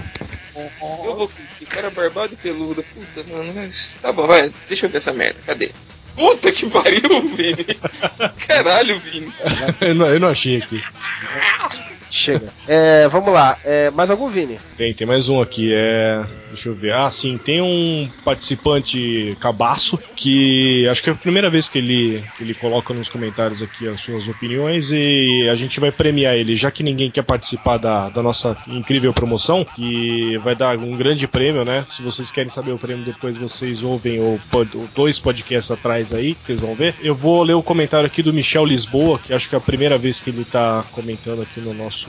Eu 1.05 1.15
vou 1.15 1.27
curtir, 1.27 1.65
cara 1.65 1.89
barbado 1.89 2.34
e 2.34 2.38
peludo, 2.38 2.84
puta, 2.84 3.27
mano, 3.30 3.53
mas 3.53 3.95
tá 4.01 4.11
bom, 4.11 4.27
vai, 4.27 4.51
deixa 4.68 4.85
eu 4.85 4.89
ver 4.89 4.99
essa 4.99 5.11
merda, 5.11 5.39
cadê? 5.45 5.72
Puta 6.15 6.51
que 6.51 6.69
pariu, 6.69 7.22
Vini. 7.35 7.65
Caralho, 8.47 8.99
Vini. 8.99 9.34
eu, 9.81 9.95
não, 9.95 10.05
eu 10.07 10.19
não 10.19 10.30
achei 10.30 10.57
aqui. 10.57 10.81
chega. 12.14 12.48
É, 12.68 13.07
vamos 13.07 13.34
lá. 13.34 13.57
É, 13.64 13.91
mais 13.91 14.10
algum, 14.10 14.30
Vini? 14.30 14.60
Tem, 14.77 14.94
tem 14.94 15.06
mais 15.06 15.30
um 15.30 15.41
aqui. 15.41 15.72
É. 15.73 16.23
Deixa 16.53 16.69
eu 16.69 16.76
ver. 16.76 16.94
Ah, 16.94 17.10
sim, 17.10 17.38
tem 17.38 17.61
um 17.61 18.07
participante 18.23 19.35
cabaço 19.40 19.98
que 20.15 20.88
acho 20.88 21.02
que 21.02 21.10
é 21.10 21.14
a 21.14 21.15
primeira 21.15 21.49
vez 21.49 21.68
que 21.68 21.80
ele, 21.80 22.23
que 22.38 22.44
ele 22.44 22.53
coloca 22.53 22.94
nos 22.94 23.10
comentários 23.10 23.60
aqui 23.60 23.88
as 23.88 23.99
suas 23.99 24.27
opiniões 24.27 24.91
e 24.91 25.49
a 25.49 25.56
gente 25.56 25.80
vai 25.80 25.91
premiar 25.91 26.35
ele, 26.35 26.56
já 26.56 26.69
que 26.69 26.84
ninguém 26.84 27.10
quer 27.10 27.23
participar 27.23 27.77
da, 27.77 28.10
da 28.10 28.22
nossa 28.22 28.56
incrível 28.68 29.11
promoção, 29.11 29.65
que 29.65 30.38
vai 30.38 30.56
dar 30.56 30.77
um 30.77 30.95
grande 30.95 31.27
prêmio, 31.27 31.65
né? 31.65 31.85
Se 31.90 32.03
vocês 32.03 32.30
querem 32.30 32.49
saber 32.49 32.72
o 32.72 32.77
prêmio, 32.77 33.03
depois 33.03 33.35
vocês 33.35 33.81
ouvem 33.81 34.19
o, 34.19 34.40
o 34.53 34.90
dois 34.94 35.18
podcasts 35.18 35.72
atrás 35.72 36.14
aí, 36.14 36.38
vocês 36.45 36.60
vão 36.60 36.76
ver. 36.76 36.94
Eu 37.02 37.15
vou 37.15 37.41
ler 37.41 37.53
o 37.53 37.64
comentário 37.64 38.06
aqui 38.06 38.22
do 38.22 38.31
Michel 38.31 38.65
Lisboa, 38.65 39.18
que 39.18 39.34
acho 39.34 39.49
que 39.49 39.56
é 39.56 39.57
a 39.57 39.61
primeira 39.61 39.98
vez 39.98 40.19
que 40.19 40.30
ele 40.30 40.45
tá 40.45 40.85
comentando 40.91 41.41
aqui 41.41 41.60
no 41.60 41.73
nosso 41.73 42.02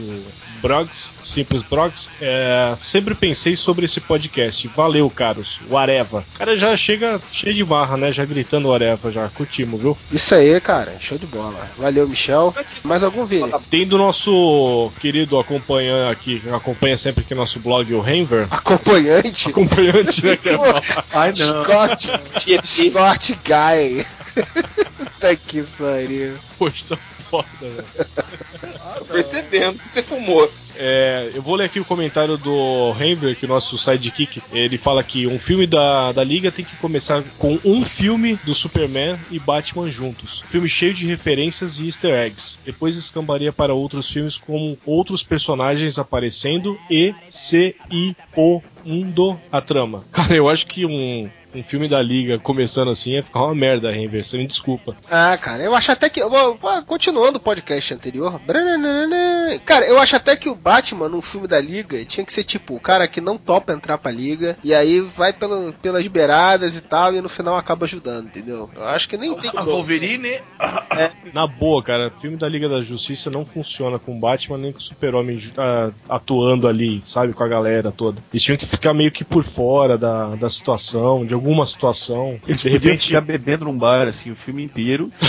Brogs, 0.61 1.09
Simples 1.21 1.61
Brogs. 1.63 2.09
É, 2.21 2.75
sempre 2.77 3.13
pensei 3.13 3.55
sobre 3.55 3.85
esse 3.85 3.99
podcast. 3.99 4.67
Valeu, 4.69 5.09
caros. 5.09 5.59
O 5.69 5.77
Areva. 5.77 6.25
O 6.35 6.37
cara 6.37 6.57
já 6.57 6.75
chega 6.75 7.19
cheio 7.31 7.53
de 7.53 7.63
barra, 7.63 7.97
né? 7.97 8.11
Já 8.11 8.25
gritando 8.25 8.69
o 8.69 8.73
Areva, 8.73 9.11
já. 9.11 9.29
Curtimos, 9.29 9.81
viu? 9.81 9.97
Isso 10.11 10.33
aí, 10.33 10.59
cara. 10.59 10.95
Show 10.99 11.17
de 11.17 11.25
bola. 11.25 11.69
Valeu, 11.77 12.07
Michel. 12.07 12.53
Mais 12.83 13.03
algum, 13.03 13.25
Vini? 13.25 13.51
Tem 13.69 13.85
do 13.85 13.97
nosso 13.97 14.91
querido 14.99 15.37
acompanhante 15.37 16.11
aqui, 16.11 16.39
que 16.39 16.49
acompanha 16.49 16.97
sempre 16.97 17.23
aqui 17.23 17.35
nosso 17.35 17.59
blog, 17.59 17.93
o 17.93 18.01
Renver. 18.01 18.47
Acompanhante? 18.49 19.49
Acompanhante, 19.49 20.25
né? 20.25 20.37
Que 20.37 20.49
é 20.49 20.55
Ai, 21.13 21.33
não. 21.37 21.63
Scott, 21.63 22.07
Scott 22.63 23.39
Guy. 23.43 24.05
Puta 24.97 25.35
que 25.35 25.63
pariu. 25.77 26.35
Poxa, 26.57 26.97
foda, 27.43 27.47
velho. 27.61 28.99
Tô 28.99 29.05
percebendo 29.05 29.79
que 29.79 29.93
você 29.93 30.03
fumou. 30.03 30.49
É, 30.77 31.31
eu 31.33 31.41
vou 31.41 31.55
ler 31.55 31.65
aqui 31.65 31.79
o 31.79 31.85
comentário 31.85 32.37
do 32.37 32.93
Henry, 32.99 33.35
que 33.35 33.45
é 33.45 33.47
o 33.47 33.49
nosso 33.49 33.77
sidekick. 33.77 34.41
Ele 34.51 34.77
fala 34.77 35.03
que 35.03 35.25
um 35.25 35.39
filme 35.39 35.65
da, 35.65 36.11
da 36.11 36.23
Liga 36.23 36.51
tem 36.51 36.65
que 36.65 36.75
começar 36.77 37.23
com 37.37 37.57
um 37.63 37.85
filme 37.85 38.37
do 38.43 38.53
Superman 38.53 39.17
e 39.31 39.39
Batman 39.39 39.89
juntos. 39.89 40.43
Filme 40.49 40.67
cheio 40.67 40.93
de 40.93 41.05
referências 41.05 41.79
e 41.79 41.85
easter 41.85 42.13
eggs. 42.13 42.57
Depois 42.65 42.97
escambaria 42.97 43.53
para 43.53 43.73
outros 43.73 44.09
filmes 44.09 44.37
com 44.37 44.77
outros 44.85 45.23
personagens 45.23 45.97
aparecendo 45.97 46.77
e 46.89 47.13
se 47.29 47.75
e 47.89 48.15
o 48.35 48.61
mundo 48.83 49.39
a 49.51 49.61
trama. 49.61 50.03
Cara, 50.11 50.35
eu 50.35 50.49
acho 50.49 50.67
que 50.67 50.85
um, 50.85 51.29
um 51.55 51.63
filme 51.63 51.87
da 51.87 52.01
Liga 52.01 52.37
começando 52.39 52.91
assim 52.91 53.13
ia 53.13 53.23
ficar 53.23 53.43
uma 53.43 53.55
merda, 53.55 53.91
Renver. 53.91 54.25
Você 54.25 54.37
me 54.37 54.45
desculpa. 54.45 54.95
Ah, 55.09 55.37
cara, 55.37 55.63
eu 55.63 55.75
acho 55.75 55.91
até 55.91 56.09
que. 56.09 56.21
Continuando 56.85 57.37
o 57.37 57.41
podcast 57.41 57.93
anterior. 57.93 58.39
Cara, 59.65 59.85
eu 59.85 59.99
acho 59.99 60.15
até 60.15 60.35
que 60.35 60.49
o 60.49 60.55
Batman 60.55 61.09
no 61.09 61.21
filme 61.21 61.47
da 61.47 61.59
Liga 61.59 62.03
tinha 62.05 62.25
que 62.25 62.33
ser 62.33 62.43
tipo 62.43 62.75
o 62.75 62.79
cara 62.79 63.07
que 63.07 63.21
não 63.21 63.37
topa 63.37 63.73
entrar 63.73 63.97
pra 63.97 64.11
Liga 64.11 64.57
e 64.63 64.73
aí 64.73 64.99
vai 64.99 65.33
pelo, 65.33 65.73
pelas 65.73 66.05
beiradas 66.07 66.75
e 66.75 66.81
tal 66.81 67.13
e 67.13 67.21
no 67.21 67.29
final 67.29 67.55
acaba 67.55 67.85
ajudando, 67.85 68.27
entendeu? 68.27 68.69
Eu 68.75 68.83
acho 68.85 69.07
que 69.07 69.17
nem 69.17 69.33
tem 69.35 69.51
A 69.55 69.63
Wolverine. 69.63 70.41
Na 71.33 71.47
boa, 71.47 71.83
cara, 71.83 72.11
filme 72.21 72.37
da 72.37 72.47
Liga 72.47 72.67
da 72.67 72.81
Justiça 72.81 73.29
não 73.29 73.45
funciona 73.45 73.99
com 73.99 74.15
o 74.15 74.19
Batman 74.19 74.57
nem 74.57 74.71
com 74.71 74.79
o 74.79 74.81
Super-Homem 74.81 75.39
ah, 75.57 75.91
atuando 76.09 76.67
ali, 76.67 77.01
sabe, 77.05 77.33
com 77.33 77.43
a 77.43 77.47
galera 77.47 77.91
toda. 77.91 78.21
Eles 78.31 78.43
tinham 78.43 78.57
que 78.57 78.65
ficar 78.65 78.93
meio 78.93 79.11
que 79.11 79.23
por 79.23 79.43
fora 79.43 79.97
da, 79.97 80.35
da 80.35 80.49
situação, 80.49 81.25
de 81.25 81.33
alguma 81.45 81.65
situação. 81.65 82.39
Eles 82.47 82.61
de 82.61 82.69
repente, 82.69 83.07
ficar 83.07 83.21
bebendo 83.21 83.65
num 83.65 83.77
bar, 83.77 84.07
assim, 84.07 84.31
o 84.31 84.35
filme 84.35 84.63
inteiro. 84.63 85.11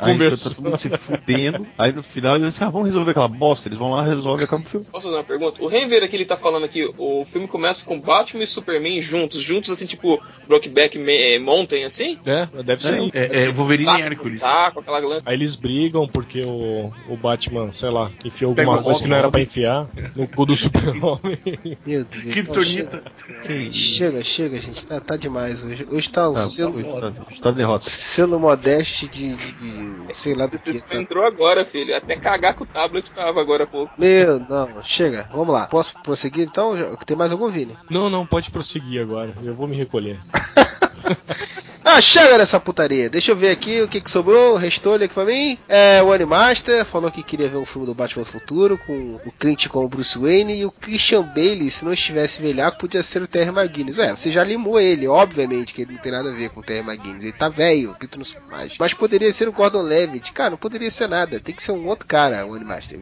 aí 0.00 0.18
tá 0.18 0.36
todo 0.44 0.62
mundo 0.62 0.76
se 0.76 0.88
fudendo. 0.96 1.66
Aí 1.76 1.92
no 1.92 2.02
final 2.02 2.36
eles 2.36 2.52
dizem, 2.52 2.66
ah, 2.66 2.70
vamos 2.70 2.86
resolver 2.86 3.10
aquela 3.10 3.26
bosta. 3.26 3.68
Eles 3.68 3.78
vão 3.78 3.90
lá, 3.90 4.04
resolvem 4.04 4.44
e 4.44 4.46
acaba 4.46 4.62
o 4.62 4.68
filme. 4.68 4.86
Posso 4.90 5.06
fazer 5.06 5.16
uma 5.16 5.24
pergunta? 5.24 5.62
O 5.62 5.66
Renver 5.66 6.04
aqui 6.04 6.16
ele 6.16 6.24
tá 6.24 6.36
falando 6.36 6.64
aqui, 6.64 6.88
o 6.96 7.24
filme 7.24 7.48
começa 7.48 7.84
com 7.84 8.00
Batman 8.00 8.44
e 8.44 8.46
Superman 8.46 9.00
juntos, 9.00 9.42
juntos 9.42 9.70
assim, 9.70 9.86
tipo 9.86 10.20
Brokeback 10.46 10.98
eh, 10.98 11.38
Mountain, 11.40 11.84
assim? 11.84 12.18
É, 12.24 12.46
deve 12.62 12.82
ser. 12.82 13.00
É, 13.12 13.42
é, 13.42 13.44
é 13.44 13.50
Wolverine 13.50 13.84
saco, 13.84 13.98
e 13.98 14.02
Hércules. 14.02 14.38
Saco, 14.38 14.80
aquela 14.80 14.98
lança. 15.00 15.22
Aí 15.26 15.34
eles 15.34 15.56
brigam 15.56 16.06
porque 16.06 16.42
o, 16.42 16.92
o 17.08 17.16
Batman, 17.16 17.72
sei 17.72 17.90
lá, 17.90 18.12
enfiou 18.24 18.54
Pega 18.54 18.68
alguma 18.68 18.82
o 18.82 18.84
coisa 18.84 19.02
que 19.02 19.08
não 19.08 19.16
era 19.16 19.30
pra 19.30 19.40
enfiar 19.40 19.88
no 20.14 20.28
cu 20.28 20.46
do 20.46 20.54
Super-Homem. 20.56 21.38
Meu 21.84 22.04
Deus, 22.04 22.24
Kryptonita. 22.24 23.02
chega, 23.42 23.72
chega, 23.72 24.22
chega, 24.22 24.60
gente. 24.60 24.86
Tá, 24.86 25.00
tá 25.00 25.16
demais 25.16 25.63
hoje. 25.64 25.88
Hoje 25.90 26.10
tá 26.10 26.28
o 26.28 26.34
Tá, 26.34 26.40
selo. 26.40 27.00
tá, 27.00 27.12
tá 27.42 27.50
derrota. 27.50 27.84
Selo 27.84 28.38
modeste 28.38 29.08
de, 29.08 29.34
de, 29.36 29.52
de- 29.52 30.14
sei 30.16 30.34
lá 30.34 30.46
do 30.46 30.58
que. 30.58 30.80
Tá. 30.80 30.96
Entrou 30.96 31.24
agora, 31.24 31.64
filho. 31.64 31.96
Até 31.96 32.16
cagar 32.16 32.54
com 32.54 32.64
o 32.64 32.66
tablet 32.66 33.10
tava 33.12 33.40
agora 33.40 33.64
há 33.64 33.66
pouco. 33.66 33.92
Meu, 33.98 34.38
não, 34.40 34.82
chega. 34.84 35.28
Vamos 35.32 35.52
lá. 35.54 35.66
Posso 35.66 35.94
prosseguir 36.02 36.44
então? 36.46 36.74
Tem 37.06 37.16
mais 37.16 37.32
algum, 37.32 37.48
Vini? 37.50 37.76
Não, 37.90 38.08
não, 38.10 38.26
pode 38.26 38.50
prosseguir 38.50 39.00
agora. 39.02 39.34
Eu 39.42 39.54
vou 39.54 39.66
me 39.68 39.76
recolher. 39.76 40.20
Ah, 41.86 42.00
chega 42.00 42.38
dessa 42.38 42.58
putaria. 42.58 43.10
Deixa 43.10 43.30
eu 43.30 43.36
ver 43.36 43.50
aqui 43.50 43.82
o 43.82 43.88
que, 43.88 44.00
que 44.00 44.10
sobrou. 44.10 44.56
Restou 44.56 44.94
aqui 44.94 45.08
pra 45.08 45.26
mim. 45.26 45.58
É, 45.68 46.02
o 46.02 46.14
Animaster 46.14 46.82
falou 46.82 47.10
que 47.10 47.22
queria 47.22 47.46
ver 47.46 47.58
um 47.58 47.66
filme 47.66 47.86
do 47.86 47.94
Batman 47.94 48.22
do 48.22 48.30
Futuro 48.30 48.78
com 48.78 49.20
o 49.24 49.30
Clint 49.32 49.68
como 49.68 49.86
Bruce 49.86 50.18
Wayne 50.18 50.60
e 50.60 50.64
o 50.64 50.72
Christian 50.72 51.22
Bale, 51.22 51.70
se 51.70 51.84
não 51.84 51.92
estivesse 51.92 52.40
velhaco, 52.40 52.78
podia 52.78 53.02
ser 53.02 53.20
o 53.20 53.28
Terry 53.28 53.50
McGuinness. 53.50 53.98
É, 53.98 54.16
você 54.16 54.32
já 54.32 54.42
limou 54.42 54.80
ele, 54.80 55.06
obviamente 55.06 55.74
que 55.74 55.82
ele 55.82 55.92
não 55.92 56.00
tem 56.00 56.10
nada 56.10 56.30
a 56.30 56.34
ver 56.34 56.48
com 56.48 56.60
o 56.60 56.62
Terry 56.62 56.80
McGuinness. 56.80 57.22
Ele 57.22 57.32
tá 57.32 57.50
velho, 57.50 57.94
Pito 57.98 58.18
não 58.18 58.26
mais. 58.50 58.72
Mas 58.78 58.94
poderia 58.94 59.30
ser 59.30 59.46
o 59.46 59.52
Gordon 59.52 59.82
Levitt. 59.82 60.32
Cara, 60.32 60.50
não 60.50 60.58
poderia 60.58 60.90
ser 60.90 61.06
nada. 61.06 61.38
Tem 61.38 61.54
que 61.54 61.62
ser 61.62 61.72
um 61.72 61.86
outro 61.86 62.06
cara, 62.06 62.46
o 62.46 62.54
Animaster. 62.54 63.00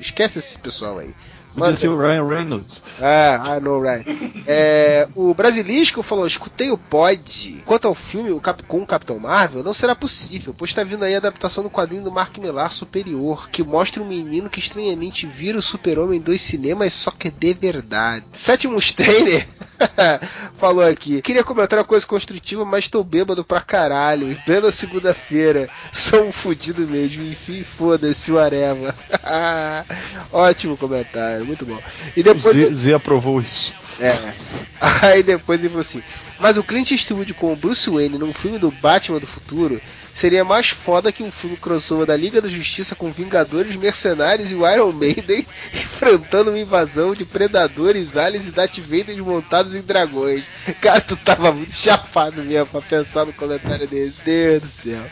Esquece 0.00 0.40
esse 0.40 0.58
pessoal 0.58 0.98
aí. 0.98 1.14
Podia 1.56 1.76
ser 1.76 1.88
o 1.88 1.96
Ryan 1.98 2.26
Reynolds. 2.28 2.82
Ah, 3.00 3.56
I 3.56 3.60
know, 3.60 3.80
right. 3.80 4.04
É, 4.46 5.08
o 5.14 5.32
Brasilisco 5.34 6.02
falou: 6.02 6.26
escutei 6.26 6.70
o 6.70 6.78
pod. 6.78 7.62
Quanto 7.64 7.88
ao 7.88 7.94
filme 7.94 8.30
o 8.30 8.40
Cap- 8.40 8.62
com 8.64 8.82
o 8.82 8.86
Capitão 8.86 9.18
Marvel, 9.18 9.62
não 9.64 9.72
será 9.74 9.94
possível, 9.94 10.54
pois 10.56 10.70
está 10.70 10.84
vindo 10.84 11.04
aí 11.04 11.14
a 11.14 11.18
adaptação 11.18 11.64
do 11.64 11.70
quadrinho 11.70 12.04
do 12.04 12.12
Mark 12.12 12.36
Millar 12.38 12.70
Superior, 12.70 13.48
que 13.50 13.62
mostra 13.62 14.02
um 14.02 14.06
menino 14.06 14.50
que 14.50 14.60
estranhamente 14.60 15.26
vira 15.26 15.58
o 15.58 15.62
Super-Homem 15.62 16.20
dos 16.20 16.40
cinemas, 16.40 16.92
só 16.92 17.10
que 17.10 17.30
de 17.30 17.54
verdade. 17.54 18.24
Sétimo 18.32 18.78
Trainer 18.94 19.48
falou 20.58 20.84
aqui: 20.84 21.22
queria 21.22 21.42
comentar 21.44 21.78
uma 21.78 21.84
coisa 21.84 22.06
construtiva, 22.06 22.64
mas 22.64 22.84
estou 22.84 23.02
bêbado 23.02 23.44
pra 23.44 23.60
caralho. 23.60 24.30
E 24.30 24.34
plena 24.34 24.70
segunda-feira, 24.70 25.68
sou 25.92 26.26
um 26.26 26.32
fudido 26.32 26.86
mesmo. 26.86 27.22
Enfim, 27.22 27.62
foda-se 27.62 28.30
o 28.30 28.38
Areva. 28.38 28.94
Ótimo 30.32 30.76
comentário, 30.76 31.45
muito 31.46 31.64
bom. 31.64 31.78
E 32.16 32.22
depois. 32.22 32.54
Z, 32.54 32.74
Z 32.74 32.94
aprovou 32.94 33.40
isso. 33.40 33.72
É. 34.00 34.32
Aí 35.06 35.22
depois 35.22 35.60
ele 35.60 35.70
falou 35.70 35.80
assim: 35.80 36.02
Mas 36.38 36.56
o 36.56 36.64
Clint 36.64 36.90
Eastwood 36.90 37.32
com 37.34 37.52
o 37.52 37.56
Bruce 37.56 37.88
Wayne 37.88 38.18
num 38.18 38.32
filme 38.32 38.58
do 38.58 38.70
Batman 38.70 39.18
do 39.18 39.26
futuro 39.26 39.80
seria 40.16 40.44
mais 40.44 40.70
foda 40.70 41.12
que 41.12 41.22
um 41.22 41.30
filme 41.30 41.58
crossover 41.58 42.06
da 42.06 42.16
Liga 42.16 42.40
da 42.40 42.48
Justiça 42.48 42.94
com 42.94 43.12
Vingadores, 43.12 43.76
Mercenários 43.76 44.50
e 44.50 44.54
o 44.54 44.66
Iron 44.66 44.90
Maiden 44.90 45.46
enfrentando 45.74 46.50
uma 46.50 46.58
invasão 46.58 47.14
de 47.14 47.26
predadores, 47.26 48.16
aliens 48.16 48.48
e 48.48 48.50
Darth 48.50 48.78
Vader 48.78 49.22
montados 49.22 49.74
em 49.74 49.82
dragões. 49.82 50.44
Cara, 50.80 51.02
tu 51.02 51.16
tava 51.16 51.52
muito 51.52 51.74
chapado 51.74 52.42
mesmo 52.42 52.66
pra 52.66 52.80
pensar 52.80 53.26
no 53.26 53.32
comentário 53.34 53.86
desse. 53.86 54.16
Deus 54.24 54.62
do 54.62 54.68
céu. 54.68 55.02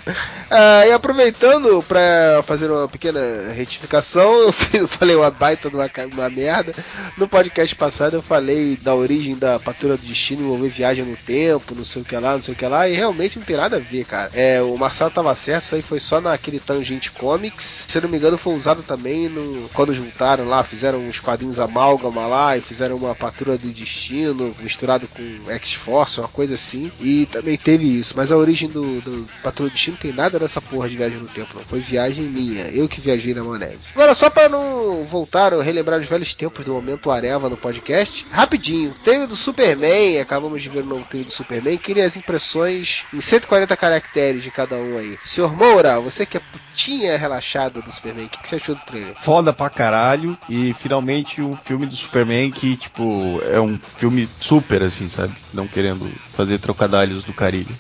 Ah, 0.51 0.87
e 0.87 0.93
aproveitando 0.93 1.83
pra 1.83 2.43
fazer 2.47 2.71
uma 2.71 2.89
pequena 2.89 3.21
retificação, 3.53 4.53
eu 4.73 4.89
falei 4.89 5.15
uma 5.17 5.31
baita 5.31 5.69
de 5.69 5.77
uma, 5.77 5.91
uma 6.13 6.31
merda. 6.31 6.73
No 7.19 7.29
podcast 7.29 7.75
passado 7.75 8.15
eu 8.15 8.23
falei 8.23 8.79
da 8.81 8.95
origem 8.95 9.37
da 9.37 9.59
Patrulha 9.59 9.97
do 9.97 10.07
Destino 10.07 10.43
envolver 10.43 10.69
viagem 10.69 11.05
no 11.05 11.17
tempo, 11.17 11.75
não 11.75 11.85
sei 11.85 12.03
o 12.03 12.05
que 12.05 12.17
lá, 12.17 12.35
não 12.35 12.43
sei 12.43 12.55
o 12.55 12.57
que 12.57 12.67
lá, 12.67 12.89
e 12.89 12.95
realmente 12.95 13.39
não 13.39 13.45
tem 13.45 13.57
nada 13.57 13.77
a 13.77 13.81
ver, 13.81 14.05
cara. 14.05 14.31
É, 14.33 14.63
o 14.63 14.79
Marcelo 14.95 15.11
tava 15.11 15.35
certo, 15.35 15.65
isso 15.65 15.75
aí 15.75 15.83
foi 15.83 15.99
só 15.99 16.21
naquele 16.21 16.61
Tangente 16.61 17.11
Comics. 17.11 17.87
Se 17.89 18.01
não 18.01 18.09
me 18.09 18.17
engano, 18.17 18.39
foi 18.39 18.55
usado 18.55 18.81
também 18.81 19.29
no, 19.29 19.69
quando 19.71 19.93
juntaram 19.93 20.47
lá, 20.47 20.63
fizeram 20.63 21.01
uns 21.01 21.19
quadrinhos 21.19 21.59
amálgama 21.59 22.29
lá 22.29 22.57
e 22.57 22.61
fizeram 22.61 22.95
uma 22.95 23.13
Patrulha 23.13 23.59
do 23.59 23.73
Destino 23.73 24.55
misturado 24.61 25.09
com 25.09 25.51
X-Force, 25.51 26.21
uma 26.21 26.29
coisa 26.29 26.55
assim. 26.55 26.93
E 27.01 27.27
também 27.27 27.57
teve 27.57 27.87
isso, 27.87 28.15
mas 28.17 28.31
a 28.31 28.37
origem 28.37 28.69
do, 28.69 29.01
do 29.01 29.27
Patrulha 29.43 29.69
do 29.69 29.73
Destino 29.73 29.97
tem 29.97 30.13
nada 30.13 30.39
dessa 30.39 30.61
porra 30.61 30.89
de 30.89 30.97
viagem 30.97 31.19
no 31.19 31.27
tempo, 31.27 31.51
não. 31.57 31.65
Foi 31.65 31.81
viagem 31.81 32.23
minha, 32.23 32.67
eu 32.69 32.89
que 32.89 33.01
viajei 33.01 33.35
na 33.35 33.43
maionese. 33.43 33.89
Agora, 33.97 34.15
só 34.15 34.31
pra 34.31 34.49
não 34.49 35.05
voltar 35.05 35.53
ou 35.53 35.61
relembrar 35.61 36.01
os 36.01 36.07
velhos 36.07 36.33
tempos 36.35 36.65
do 36.65 36.73
momento 36.73 37.11
Areva 37.11 37.49
no 37.49 37.57
podcast, 37.57 38.25
rapidinho, 38.31 38.95
treino 39.03 39.27
do 39.27 39.35
Superman, 39.35 40.21
acabamos 40.21 40.63
de 40.63 40.69
ver 40.69 40.85
o 40.85 40.87
novo 40.87 41.05
treino 41.07 41.27
do 41.27 41.33
Superman, 41.33 41.77
queria 41.79 42.07
as 42.07 42.17
impressões 42.17 43.03
em 43.13 43.21
140 43.21 43.77
caracteres 43.77 44.41
de 44.41 44.53
cada 44.53 44.77
um 44.77 44.84
aí. 44.99 45.19
Senhor 45.25 45.57
Moura, 45.57 46.01
você 46.01 46.25
que 46.25 46.37
é 46.37 46.41
putinha 46.41 47.17
relaxada 47.17 47.81
do 47.81 47.91
Superman, 47.91 48.27
o 48.27 48.29
que, 48.29 48.43
que 48.43 48.49
você 48.49 48.57
achou 48.57 48.75
do 48.75 48.81
trailer? 48.83 49.15
Foda 49.21 49.53
pra 49.53 49.71
caralho. 49.71 50.39
E 50.49 50.73
finalmente 50.75 51.41
o 51.41 51.59
filme 51.65 51.87
do 51.87 51.97
Superman 51.97 52.51
que, 52.51 52.77
tipo, 52.77 53.41
é 53.51 53.61
um 53.61 53.79
filme 53.97 54.29
super, 54.41 54.83
assim, 54.83 55.09
sabe? 55.09 55.35
Não 55.53 55.67
querendo 55.67 56.11
fazer 56.35 56.59
trocadilhos 56.59 57.25
do 57.25 57.33
carilho. 57.33 57.75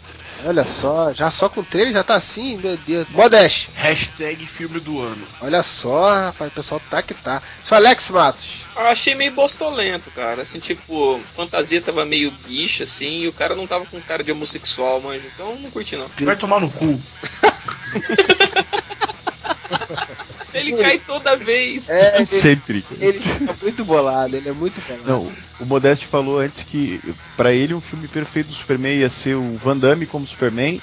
Olha 0.46 0.64
só, 0.64 1.10
já 1.12 1.30
só 1.30 1.48
com 1.48 1.60
o 1.60 1.64
trailer 1.64 1.94
já 1.94 2.04
tá 2.04 2.16
assim, 2.16 2.58
meu 2.58 2.76
Deus. 2.76 3.08
Modeste. 3.08 3.70
Hashtag 3.74 4.46
filme 4.46 4.78
do 4.78 5.00
ano. 5.00 5.26
Olha 5.40 5.62
só, 5.62 6.26
rapaz, 6.26 6.52
o 6.52 6.54
pessoal 6.54 6.82
tá 6.90 7.02
que 7.02 7.14
tá. 7.14 7.42
Só 7.62 7.76
Alex 7.76 8.10
Matos. 8.10 8.46
Eu 8.76 8.82
achei 8.82 9.14
meio 9.14 9.32
bostolento, 9.32 10.10
cara. 10.10 10.42
Assim, 10.42 10.58
tipo, 10.58 11.18
fantasia 11.34 11.80
tava 11.80 12.04
meio 12.04 12.30
bicha, 12.46 12.84
assim, 12.84 13.22
e 13.22 13.28
o 13.28 13.32
cara 13.32 13.56
não 13.56 13.66
tava 13.66 13.86
com 13.86 13.98
cara 14.02 14.22
de 14.22 14.32
homossexual, 14.32 15.00
mas 15.00 15.24
então 15.24 15.56
não 15.56 15.70
curti 15.70 15.96
não. 15.96 16.10
Vai 16.20 16.36
tomar 16.36 16.60
no 16.60 16.70
cu. 16.70 17.00
Ele 20.54 20.76
cai 20.76 20.98
toda 20.98 21.36
vez. 21.36 21.88
É, 21.90 22.16
ele, 22.16 22.26
Sempre. 22.26 22.84
ele 23.00 23.18
tá 23.18 23.54
muito 23.62 23.84
bolado, 23.84 24.36
ele 24.36 24.48
é 24.48 24.52
muito 24.52 24.80
bolado. 24.86 25.04
Não, 25.06 25.32
o 25.60 25.64
Modeste 25.66 26.06
falou 26.06 26.38
antes 26.38 26.62
que 26.62 27.00
pra 27.36 27.52
ele 27.52 27.74
um 27.74 27.80
filme 27.80 28.08
perfeito 28.08 28.48
do 28.48 28.54
Superman 28.54 28.96
ia 28.98 29.10
ser 29.10 29.34
o 29.34 29.56
Van 29.56 29.76
Damme 29.76 30.06
como 30.06 30.26
Superman, 30.26 30.80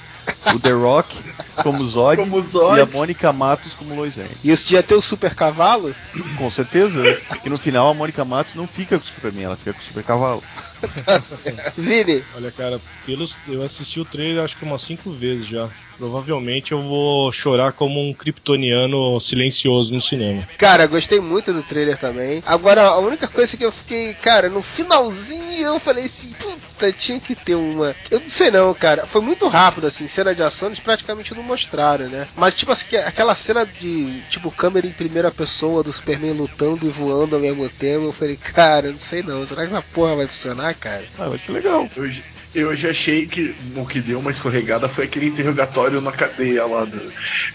o 0.54 0.58
The 0.58 0.72
Rock 0.72 1.18
como 1.62 1.86
Zod, 1.86 2.16
Como 2.16 2.42
Zod. 2.50 2.78
e 2.78 2.80
a 2.80 2.86
Mônica 2.86 3.32
Matos 3.32 3.72
como 3.74 3.94
Lois 3.94 4.16
Lane. 4.16 4.30
E 4.42 4.50
isso 4.50 4.72
ia 4.72 4.82
ter 4.82 4.94
o 4.94 5.02
super 5.02 5.34
cavalo? 5.34 5.94
Com 6.36 6.50
certeza. 6.50 7.02
E 7.44 7.48
no 7.48 7.58
final 7.58 7.88
a 7.88 7.94
Mônica 7.94 8.24
Matos 8.24 8.54
não 8.54 8.66
fica 8.66 8.98
com 8.98 9.04
o 9.04 9.06
Superman, 9.08 9.44
ela 9.44 9.56
fica 9.56 9.72
com 9.72 9.80
o 9.80 9.84
Super 9.84 10.04
Cavalo. 10.04 10.42
Vini. 11.76 12.24
Olha, 12.34 12.50
cara, 12.50 12.80
pelos, 13.06 13.34
eu 13.48 13.62
assisti 13.62 14.00
o 14.00 14.04
trailer 14.04 14.44
acho 14.44 14.56
que 14.56 14.64
umas 14.64 14.82
cinco 14.82 15.10
vezes 15.12 15.46
já. 15.46 15.68
Provavelmente 16.02 16.72
eu 16.72 16.82
vou 16.82 17.30
chorar 17.30 17.72
como 17.72 18.00
um 18.00 18.12
kryptoniano 18.12 19.20
silencioso 19.20 19.94
no 19.94 20.02
cinema. 20.02 20.42
Cara, 20.58 20.84
gostei 20.88 21.20
muito 21.20 21.52
do 21.52 21.62
trailer 21.62 21.96
também. 21.96 22.42
Agora, 22.44 22.82
a 22.88 22.98
única 22.98 23.28
coisa 23.28 23.56
que 23.56 23.64
eu 23.64 23.70
fiquei, 23.70 24.12
cara, 24.14 24.48
no 24.50 24.60
finalzinho 24.60 25.64
eu 25.64 25.78
falei 25.78 26.06
assim, 26.06 26.32
puta, 26.32 26.90
tinha 26.92 27.20
que 27.20 27.36
ter 27.36 27.54
uma. 27.54 27.94
Eu 28.10 28.18
não 28.18 28.28
sei 28.28 28.50
não, 28.50 28.74
cara. 28.74 29.06
Foi 29.06 29.20
muito 29.20 29.46
rápido, 29.46 29.86
assim, 29.86 30.08
cena 30.08 30.34
de 30.34 30.42
ação, 30.42 30.68
eles 30.70 30.80
praticamente 30.80 31.36
não 31.36 31.42
mostraram, 31.44 32.08
né? 32.08 32.26
Mas, 32.34 32.54
tipo 32.54 32.72
assim, 32.72 32.86
que- 32.88 32.96
aquela 32.96 33.34
cena 33.36 33.64
de, 33.64 34.22
tipo, 34.28 34.50
câmera 34.50 34.88
em 34.88 34.92
primeira 34.92 35.30
pessoa 35.30 35.84
do 35.84 35.92
Superman 35.92 36.32
lutando 36.32 36.84
e 36.84 36.90
voando 36.90 37.36
ao 37.36 37.42
mesmo 37.42 37.68
tempo, 37.68 38.06
eu 38.06 38.12
falei, 38.12 38.36
cara, 38.36 38.88
eu 38.88 38.92
não 38.92 38.98
sei 38.98 39.22
não. 39.22 39.46
Será 39.46 39.62
que 39.64 39.72
essa 39.72 39.82
porra 39.82 40.16
vai 40.16 40.26
funcionar, 40.26 40.74
cara? 40.74 41.04
Ah, 41.16 41.26
eu 41.26 41.34
acho 41.34 41.52
legal. 41.52 41.88
Eu, 41.94 42.10
eu 42.54 42.76
já 42.76 42.90
achei 42.90 43.26
que 43.26 43.54
o 43.76 43.86
que 43.86 44.00
deu 44.00 44.18
uma 44.18 44.30
escorregada 44.30 44.88
foi 44.88 45.04
aquele 45.04 45.26
interrogatório 45.26 46.00
na 46.00 46.12
cadeia 46.12 46.64
lá. 46.66 46.84
Do, 46.84 47.00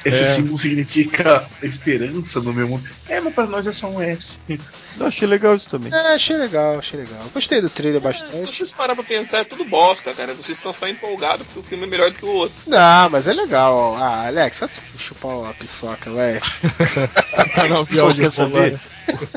esse 0.05 0.17
É. 0.17 0.35
símbolo 0.35 0.57
significa 0.59 1.45
esperança 1.61 2.39
no 2.39 2.53
meu 2.53 2.67
mundo. 2.67 2.87
É, 3.07 3.19
mas 3.19 3.33
pra 3.33 3.45
nós 3.45 3.65
é 3.67 3.71
só 3.71 3.87
um 3.89 4.01
S. 4.01 4.33
Eu 4.49 5.05
achei 5.05 5.27
legal 5.27 5.55
isso 5.55 5.69
também. 5.69 5.93
É, 5.93 6.13
achei 6.15 6.35
legal, 6.37 6.79
achei 6.79 6.99
legal. 6.99 7.21
Gostei 7.33 7.61
do 7.61 7.69
trailer 7.69 7.99
Se 8.01 8.03
bastante. 8.03 8.55
vocês 8.55 8.71
parar 8.71 8.95
pra 8.95 9.03
pensar, 9.03 9.39
é 9.39 9.43
tudo 9.43 9.63
bosta, 9.65 10.13
cara. 10.13 10.33
Vocês 10.33 10.57
estão 10.57 10.73
só 10.73 10.87
empolgados 10.87 11.45
porque 11.47 11.59
o 11.59 11.63
filme 11.63 11.83
é 11.83 11.87
melhor 11.87 12.09
do 12.11 12.17
que 12.17 12.25
o 12.25 12.29
outro. 12.29 12.55
Não, 12.65 13.09
mas 13.09 13.27
é 13.27 13.33
legal. 13.33 13.95
Ah, 13.97 14.27
Alex, 14.27 14.59
vai 14.59 14.69
chupar 14.97 15.31
uma 15.37 15.53
piçoca, 15.53 16.09
vai. 16.11 16.39
Tá 17.55 17.67
no 17.67 17.79
avião 17.79 18.07
Só 18.07 18.11
de 18.13 18.31
saber? 18.31 18.79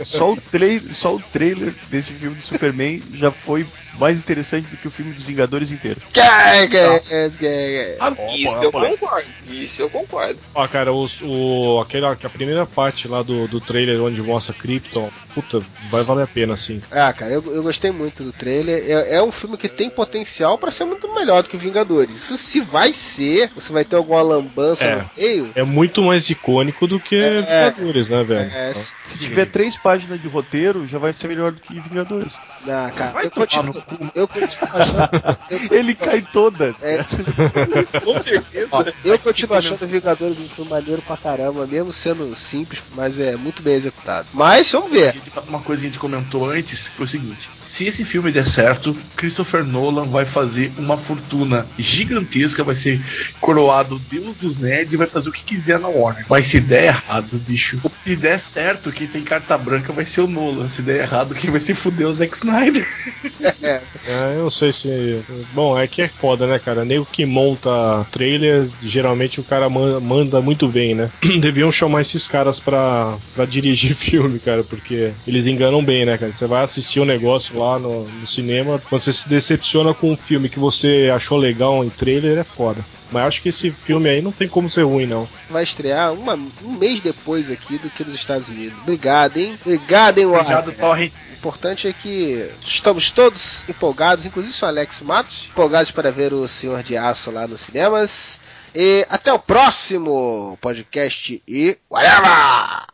Só 0.05 0.32
o, 0.32 0.37
trai 0.37 0.82
só 0.91 1.15
o 1.15 1.20
trailer 1.20 1.73
desse 1.89 2.12
filme 2.12 2.37
do 2.37 2.43
Superman 2.43 3.03
já 3.15 3.31
foi 3.31 3.65
mais 3.99 4.19
interessante 4.19 4.67
do 4.69 4.77
que 4.77 4.89
o 4.89 4.91
filme 4.91 5.12
dos 5.12 5.25
Vingadores 5.25 5.71
inteiro. 5.73 6.01
Que- 6.12 6.21
que- 6.69 7.01
que- 7.01 7.39
que- 7.39 7.97
Ah, 8.01 8.12
Isso 8.37 8.65
eu 8.65 8.73
concordo. 8.73 9.29
Isso 9.51 9.83
eu 9.83 9.91
concordo. 9.91 10.39
Ó, 10.55 10.67
cara, 10.69 10.93
os- 10.93 11.21
o, 11.23 11.81
aquela, 11.81 12.12
a 12.12 12.29
primeira 12.31 12.65
parte 12.67 13.07
lá 13.09 13.23
do, 13.23 13.47
do 13.49 13.61
trailer 13.61 14.01
onde 14.03 14.23
mostra 14.23 14.55
Krypton, 14.55 15.11
puta, 15.35 15.61
vai 15.91 16.03
valer 16.03 16.25
a 16.25 16.27
pena, 16.27 16.55
assim. 16.55 16.81
Ah, 16.91 17.12
cara, 17.12 17.33
eu, 17.33 17.43
eu 17.55 17.62
gostei 17.62 17.91
muito 17.91 18.23
do 18.23 18.33
trailer. 18.33 18.83
É, 18.89 19.17
é 19.17 19.23
um 19.23 19.33
filme 19.33 19.57
que 19.57 19.69
tem 19.69 19.91
potencial 19.91 20.57
pra 20.57 20.71
ser 20.71 20.85
muito 20.85 21.12
melhor 21.15 21.43
do 21.43 21.49
que 21.49 21.57
Vingadores. 21.57 22.17
Isso 22.17 22.37
se 22.39 22.61
vai 22.61 22.93
ser, 22.93 23.51
você 23.55 23.73
vai 23.73 23.85
ter 23.85 23.97
alguma 23.97 24.23
lambança 24.23 24.85
É. 24.85 24.97
no 24.97 25.11
meio. 25.17 25.51
É 25.55 25.62
muito 25.62 26.03
mais 26.03 26.29
icônico 26.31 26.87
do 26.87 26.99
que 26.99 27.17
É. 27.17 27.41
Vingadores, 27.71 28.09
né, 28.09 28.23
velho? 28.25 28.51
É, 28.51 28.73
Se 28.73 29.19
tiver 29.19 29.47
três 29.47 29.77
páginas 29.77 30.21
de 30.21 30.29
roteiro, 30.29 30.87
já 30.87 30.99
vai 30.99 31.12
ser 31.12 31.29
melhor 31.29 31.53
do 31.53 31.61
que 31.61 31.79
Vingadores. 31.81 32.35
não, 32.65 32.91
cara, 32.91 33.11
Vai 33.12 33.27
eu 33.27 33.31
continuo. 33.31 33.80
Eu 34.15 34.28
continuo 34.28 34.69
achando. 34.73 35.39
Ele 35.70 35.94
cai 35.94 36.23
todas. 36.23 36.85
É, 36.85 37.05
Com 38.05 38.19
certeza. 38.19 38.69
ó, 38.70 38.85
eu 39.05 39.19
continuo 39.19 39.57
achando 39.57 39.86
Vingadores 39.86 40.39
um 40.39 40.48
filme 40.48 40.70
maneiro 40.70 41.02
pra 41.02 41.16
caramba, 41.16 41.66
mesmo 41.66 41.93
sendo 41.93 42.35
simples, 42.35 42.82
mas 42.94 43.19
é 43.19 43.36
muito 43.36 43.62
bem 43.62 43.74
executado. 43.74 44.28
Mas 44.32 44.70
vamos 44.70 44.90
ver. 44.90 45.15
Uma 45.48 45.61
coisa 45.61 45.81
que 45.81 45.89
a 45.89 45.90
gente 45.90 46.01
comentou 46.01 46.48
antes 46.51 46.89
foi 46.89 47.07
o 47.07 47.09
seguinte: 47.09 47.48
se 47.81 47.86
esse 47.89 48.05
filme 48.05 48.31
der 48.31 48.47
certo, 48.47 48.94
Christopher 49.16 49.65
Nolan 49.65 50.05
vai 50.05 50.27
fazer 50.27 50.70
uma 50.77 50.98
fortuna 50.98 51.66
gigantesca, 51.78 52.62
vai 52.62 52.74
ser 52.74 53.01
coroado 53.40 53.98
Deus 54.11 54.36
dos 54.36 54.59
Nerds 54.59 54.93
e 54.93 54.97
vai 54.98 55.07
fazer 55.07 55.31
o 55.31 55.32
que 55.32 55.43
quiser 55.43 55.78
na 55.78 55.89
Warner. 55.89 56.27
Mas 56.28 56.47
se 56.51 56.61
der 56.61 56.85
errado, 56.85 57.39
bicho, 57.48 57.81
se 58.05 58.15
der 58.16 58.39
certo, 58.39 58.93
quem 58.93 59.07
tem 59.07 59.23
carta 59.23 59.57
branca 59.57 59.94
vai 59.94 60.05
ser 60.05 60.20
o 60.20 60.27
Nolan. 60.27 60.69
Se 60.69 60.82
der 60.82 61.05
errado, 61.05 61.35
quem 61.35 61.51
vai 61.51 61.61
se 61.61 61.73
fuder 61.73 62.07
é 62.07 62.11
o 62.11 62.12
Zack 62.12 62.36
Snyder. 62.36 62.86
É, 64.07 64.35
eu 64.36 64.44
não 64.44 64.51
sei 64.51 64.73
se. 64.73 65.23
Bom, 65.52 65.78
é 65.78 65.86
que 65.86 66.02
é 66.02 66.09
foda, 66.09 66.47
né, 66.47 66.59
cara? 66.59 66.85
Nem 66.85 66.98
o 66.98 67.07
que 67.07 67.24
monta 67.24 67.70
trailer, 68.11 68.66
geralmente 68.82 69.40
o 69.40 69.44
cara 69.44 69.69
man- 69.69 70.01
manda 70.01 70.40
muito 70.40 70.66
bem, 70.69 70.94
né? 70.94 71.11
Deviam 71.40 71.70
chamar 71.70 72.01
esses 72.01 72.27
caras 72.27 72.59
pra, 72.59 73.16
pra 73.35 73.44
dirigir 73.44 73.94
filme, 73.97 74.39
cara, 74.39 74.65
porque 74.65 75.12
eles 75.27 75.47
enganam 75.47 75.85
bem, 75.85 76.05
né, 76.05 76.16
cara? 76.19 76.32
Você 76.32 76.47
vai 76.47 76.62
assistir 76.65 77.01
um 77.01 77.05
negócio 77.05 77.59
lá 77.59 77.69
no, 77.78 78.05
no 78.05 78.26
cinema, 78.26 78.80
quando 78.88 79.02
você 79.02 79.12
se 79.12 79.28
decepciona 79.28 79.94
com 79.94 80.10
um 80.12 80.16
filme 80.16 80.48
que 80.48 80.59
você 80.59 81.10
achou 81.14 81.38
legal 81.38 81.84
em 81.84 81.88
trailer, 81.90 82.38
é 82.38 82.44
foda. 82.44 82.84
Mas 83.12 83.26
acho 83.26 83.42
que 83.42 83.48
esse 83.48 83.70
filme 83.70 84.09
aí 84.09 84.22
não 84.22 84.30
tem 84.32 84.47
como 84.48 84.70
ser 84.70 84.82
ruim, 84.84 85.06
não. 85.06 85.28
Vai 85.48 85.64
estrear 85.64 86.12
uma- 86.12 86.38
um 86.62 86.72
mês 86.78 87.01
depois 87.01 87.51
aqui 87.51 87.76
do 87.78 87.90
que 87.90 88.05
nos 88.05 88.14
Estados 88.14 88.48
Unidos. 88.48 88.78
Obrigado, 88.82 89.36
hein? 89.36 89.59
Obrigado, 89.64 90.18
hein, 90.18 90.26
Warner. 90.26 90.59
Obrigado, 90.59 90.78
Torre. 90.78 91.12
O 91.30 91.32
importante 91.40 91.88
é 91.88 91.92
que 91.92 92.48
estamos 92.62 93.10
todos 93.10 93.64
empolgados, 93.68 94.26
inclusive 94.26 94.55
o 94.62 94.66
Alex 94.66 95.01
Matos, 95.01 95.48
empolgados 95.51 95.90
para 95.90 96.12
ver 96.12 96.32
o 96.32 96.47
Senhor 96.47 96.82
de 96.82 96.97
Aço 96.97 97.30
lá 97.30 97.48
nos 97.48 97.62
cinemas. 97.62 98.40
E 98.72 99.05
até 99.10 99.32
o 99.32 99.38
próximo 99.40 100.56
podcast 100.60 101.42
e 101.48 101.76
whatever! 101.90 102.90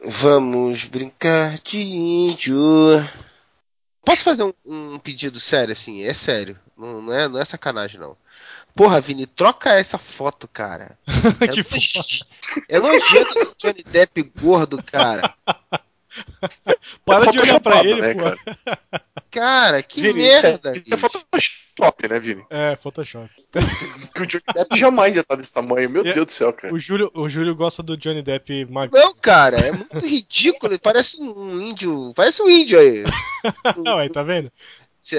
Vamos 0.00 0.84
brincar 0.84 1.58
de 1.58 1.80
índio. 1.80 2.58
Posso 4.04 4.22
fazer 4.22 4.44
um, 4.44 4.52
um 4.64 4.98
pedido 4.98 5.40
sério 5.40 5.72
assim? 5.72 6.02
É 6.02 6.14
sério. 6.14 6.58
Não, 6.76 7.02
não 7.02 7.12
é, 7.12 7.28
não 7.28 7.40
é 7.40 7.44
sacanagem, 7.44 8.00
não. 8.00 8.16
Porra, 8.74 9.00
Vini, 9.00 9.26
troca 9.26 9.72
essa 9.72 9.98
foto, 9.98 10.46
cara. 10.46 10.96
É 11.40 11.48
que 11.48 11.62
É 12.68 12.78
nojento 12.78 13.38
esse 13.38 13.56
Johnny 13.58 13.82
Depp 13.82 14.22
gordo, 14.40 14.82
cara. 14.82 15.34
Para 17.04 17.30
de 17.30 17.38
olhar 17.40 17.60
pra 17.60 17.84
ele, 17.84 18.00
né, 18.00 18.14
pô. 18.14 18.20
cara? 18.20 18.38
Cara, 19.30 19.82
que 19.82 20.00
Vini, 20.00 20.22
merda. 20.22 20.72
isso 20.72 20.86
é, 20.90 20.94
é 20.94 20.96
Photoshop, 20.96 22.08
né, 22.08 22.18
Vini? 22.18 22.44
É, 22.48 22.76
Photoshop. 22.76 23.28
Que 24.14 24.22
o 24.22 24.26
Johnny 24.26 24.42
Depp 24.54 24.76
jamais 24.76 25.16
ia 25.16 25.20
estar 25.22 25.36
desse 25.36 25.52
tamanho. 25.52 25.90
Meu 25.90 26.00
É. 26.02 26.12
Deus 26.12 26.26
do 26.26 26.30
céu, 26.30 26.52
cara. 26.52 26.74
O 26.74 26.78
Júlio, 26.80 27.10
o 27.14 27.28
Júlio 27.28 27.54
gosta 27.54 27.82
do 27.82 27.96
Johnny 27.96 28.22
Depp 28.22 28.64
magro. 28.66 28.98
Não, 28.98 29.14
cara, 29.14 29.58
é 29.58 29.70
muito 29.72 29.98
ridículo. 30.06 30.72
Ele 30.72 30.78
Parece 30.78 31.20
um 31.22 31.60
índio. 31.60 32.12
Parece 32.16 32.42
um 32.42 32.48
índio 32.48 32.78
aí. 32.78 33.04
Não, 33.76 33.98
aí, 33.98 34.08
tá 34.08 34.22
vendo? 34.22 34.50
Se, 35.00 35.16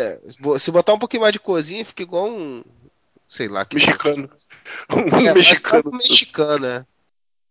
se 0.60 0.72
botar 0.72 0.94
um 0.94 1.00
pouquinho 1.00 1.22
mais 1.22 1.34
de 1.34 1.40
cozinha, 1.40 1.86
fica 1.86 2.02
igual 2.04 2.28
um. 2.28 2.64
Sei 3.28 3.48
lá. 3.48 3.64
Que 3.64 3.76
Mexicano. 3.76 4.30
É, 4.90 4.96
Um 4.96 5.34
mexicano. 5.36 5.84
um 5.94 5.98
mexicano, 5.98 6.60
né? 6.60 6.86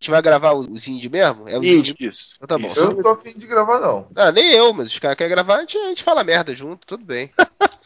A 0.01 0.05
gente 0.05 0.11
vai 0.13 0.23
gravar 0.23 0.53
os 0.53 0.87
índios 0.87 1.11
mesmo? 1.11 1.49
É 1.49 1.59
os? 1.59 1.67
Índio, 1.67 1.97
isso. 1.99 2.37
Então 2.37 2.47
tá 2.47 2.57
bom. 2.57 2.69
Isso. 2.69 2.81
Eu 2.81 2.91
não 2.95 3.03
tô 3.03 3.09
afim 3.09 3.37
de 3.37 3.47
gravar, 3.49 3.81
não. 3.81 4.07
Ah, 4.15 4.31
nem 4.31 4.53
eu, 4.53 4.73
mas 4.73 4.87
os 4.87 4.99
caras 4.99 5.17
querem 5.17 5.31
gravar, 5.31 5.57
a 5.57 5.61
gente, 5.61 5.77
a 5.77 5.89
gente 5.89 6.05
fala 6.05 6.23
merda 6.23 6.55
junto, 6.55 6.87
tudo 6.87 7.05
bem. 7.05 7.31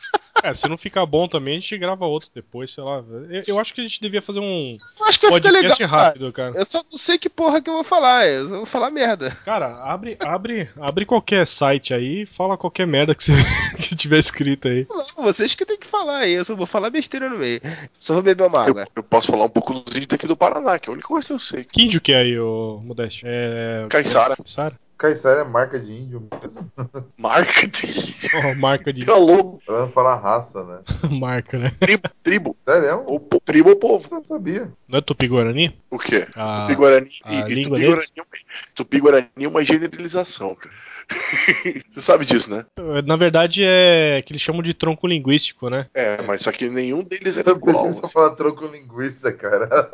É, 0.43 0.53
se 0.53 0.69
não 0.69 0.77
ficar 0.77 1.07
bom 1.07 1.29
também, 1.29 1.57
a 1.57 1.61
gente 1.61 1.79
grava 1.79 2.05
outro 2.05 2.29
depois, 2.35 2.73
sei 2.73 2.83
lá. 2.83 3.05
Eu, 3.31 3.45
eu 3.47 3.59
acho 3.61 3.73
que 3.73 3.81
a 3.81 3.85
gente 3.85 4.01
devia 4.01 4.21
fazer 4.21 4.41
um 4.41 4.77
Eu 4.99 5.07
acho 5.07 5.21
que 5.21 5.29
podcast 5.29 5.83
legal. 5.83 5.89
rápido, 5.89 6.33
cara. 6.33 6.51
cara. 6.51 6.63
Eu 6.63 6.67
só 6.67 6.83
não 6.91 6.99
sei 6.99 7.17
que 7.17 7.31
porra 7.31 7.63
que 7.63 7.71
eu 7.71 7.75
vou 7.75 7.85
falar, 7.85 8.27
eu 8.27 8.49
só 8.49 8.57
vou 8.57 8.67
falar 8.67 8.91
merda. 8.91 9.31
Cara, 9.45 9.85
abre, 9.85 10.17
abre, 10.21 10.69
abre 10.81 11.07
qualquer 11.07 11.47
site 11.47 11.95
aí 11.95 12.23
e 12.23 12.27
fala 12.27 12.59
qualquer 12.59 12.87
merda 12.87 13.15
que 13.15 13.23
você 13.23 13.33
que 13.79 13.95
tiver 13.95 14.19
escrito 14.19 14.67
aí. 14.67 14.85
Não, 14.91 15.25
vocês 15.25 15.55
que 15.55 15.65
tem 15.65 15.79
que 15.79 15.87
falar 15.87 16.19
aí, 16.19 16.33
eu 16.33 16.45
só 16.45 16.57
vou 16.57 16.67
falar 16.67 16.91
besteira 16.91 17.29
no 17.29 17.39
meio. 17.39 17.61
Só 18.01 18.15
vou 18.15 18.23
beber 18.23 18.45
uma 18.45 18.67
água. 18.67 18.85
Eu 18.97 19.03
posso 19.05 19.31
falar 19.31 19.45
um 19.45 19.51
pouco 19.51 19.75
dos 19.75 19.95
índios 19.95 20.07
daqui 20.07 20.27
do 20.27 20.37
Paraná, 20.37 20.77
que 20.79 20.89
é 20.89 20.91
a 20.91 20.95
única 20.95 21.09
coisa 21.09 21.27
que 21.27 21.33
eu 21.33 21.39
sei. 21.39 21.65
Que 21.65 21.83
índio 21.83 22.01
que 22.01 22.13
é 22.13 22.17
aí, 22.17 22.39
ô 22.39 22.81
Modeste? 22.85 23.23
É. 23.27 23.87
Caiçara. 23.89 24.35
Caiçara? 24.37 24.77
Caiçara 25.03 25.41
é 25.41 25.45
marca 25.45 25.81
de 25.81 25.93
índio 25.93 26.29
mesmo. 26.41 26.71
Marca 27.19 27.67
de 27.67 27.87
índio. 27.87 28.31
Oh, 28.47 28.55
marca 28.55 28.93
de 28.93 29.05
Tá 29.05 29.17
louco. 29.17 29.61
Pra 29.67 29.81
não 29.81 29.91
falar 29.91 30.17
raça, 30.17 30.63
né? 30.65 30.81
marca, 31.11 31.59
né? 31.59 31.73
Tribo. 31.81 32.03
Tribo. 32.23 32.57
Sério? 32.69 33.03
Ou 33.07 33.19
po- 33.19 33.41
tribo 33.41 33.71
ou 33.71 33.77
povo. 33.77 34.07
Eu 34.11 34.19
não 34.19 34.25
sabia. 34.25 34.71
Não 34.89 34.99
é 34.99 35.03
Tupi-Guarani? 35.03 35.77
O 35.91 35.99
quê? 35.99 36.27
A- 36.37 36.63
Tupi-Guarani 36.67 37.09
e, 37.27 37.37
e 37.39 37.63
Tupi-Guarani 37.65 38.07
é 38.17 38.21
uma- 38.21 38.27
Tupi-Guarani 38.75 39.29
é 39.41 39.49
uma 39.49 39.65
generalização, 39.65 40.55
cara. 40.55 40.75
Você 41.91 42.01
sabe 42.01 42.25
disso, 42.25 42.49
né? 42.51 42.65
Na 43.05 43.17
verdade 43.17 43.63
é 43.65 44.23
que 44.25 44.33
eles 44.33 44.41
chamam 44.41 44.63
de 44.63 44.73
tronco 44.73 45.07
linguístico, 45.07 45.69
né? 45.69 45.89
É, 45.93 46.23
mas 46.23 46.43
só 46.43 46.53
que 46.53 46.69
nenhum 46.69 47.03
deles 47.03 47.37
é 47.37 47.43
Eu 47.45 47.57
igual. 47.57 47.85
preciso 47.87 48.07
falar 48.13 48.31
troco 48.37 48.67
linguiça, 48.67 49.33
cara. 49.33 49.91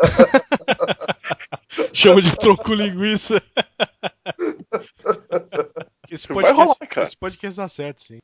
Chama 1.93 2.21
de 2.23 2.37
tronco 2.37 2.75
linguiça 2.75 3.43
esse 6.11 6.27
podcast, 6.29 6.57
vai 6.57 6.65
rolar, 6.65 6.77
cara. 6.89 7.07
Esse 7.07 7.17
podcast 7.17 7.57
dá 7.57 7.69
certo, 7.69 8.03
sim. 8.03 8.19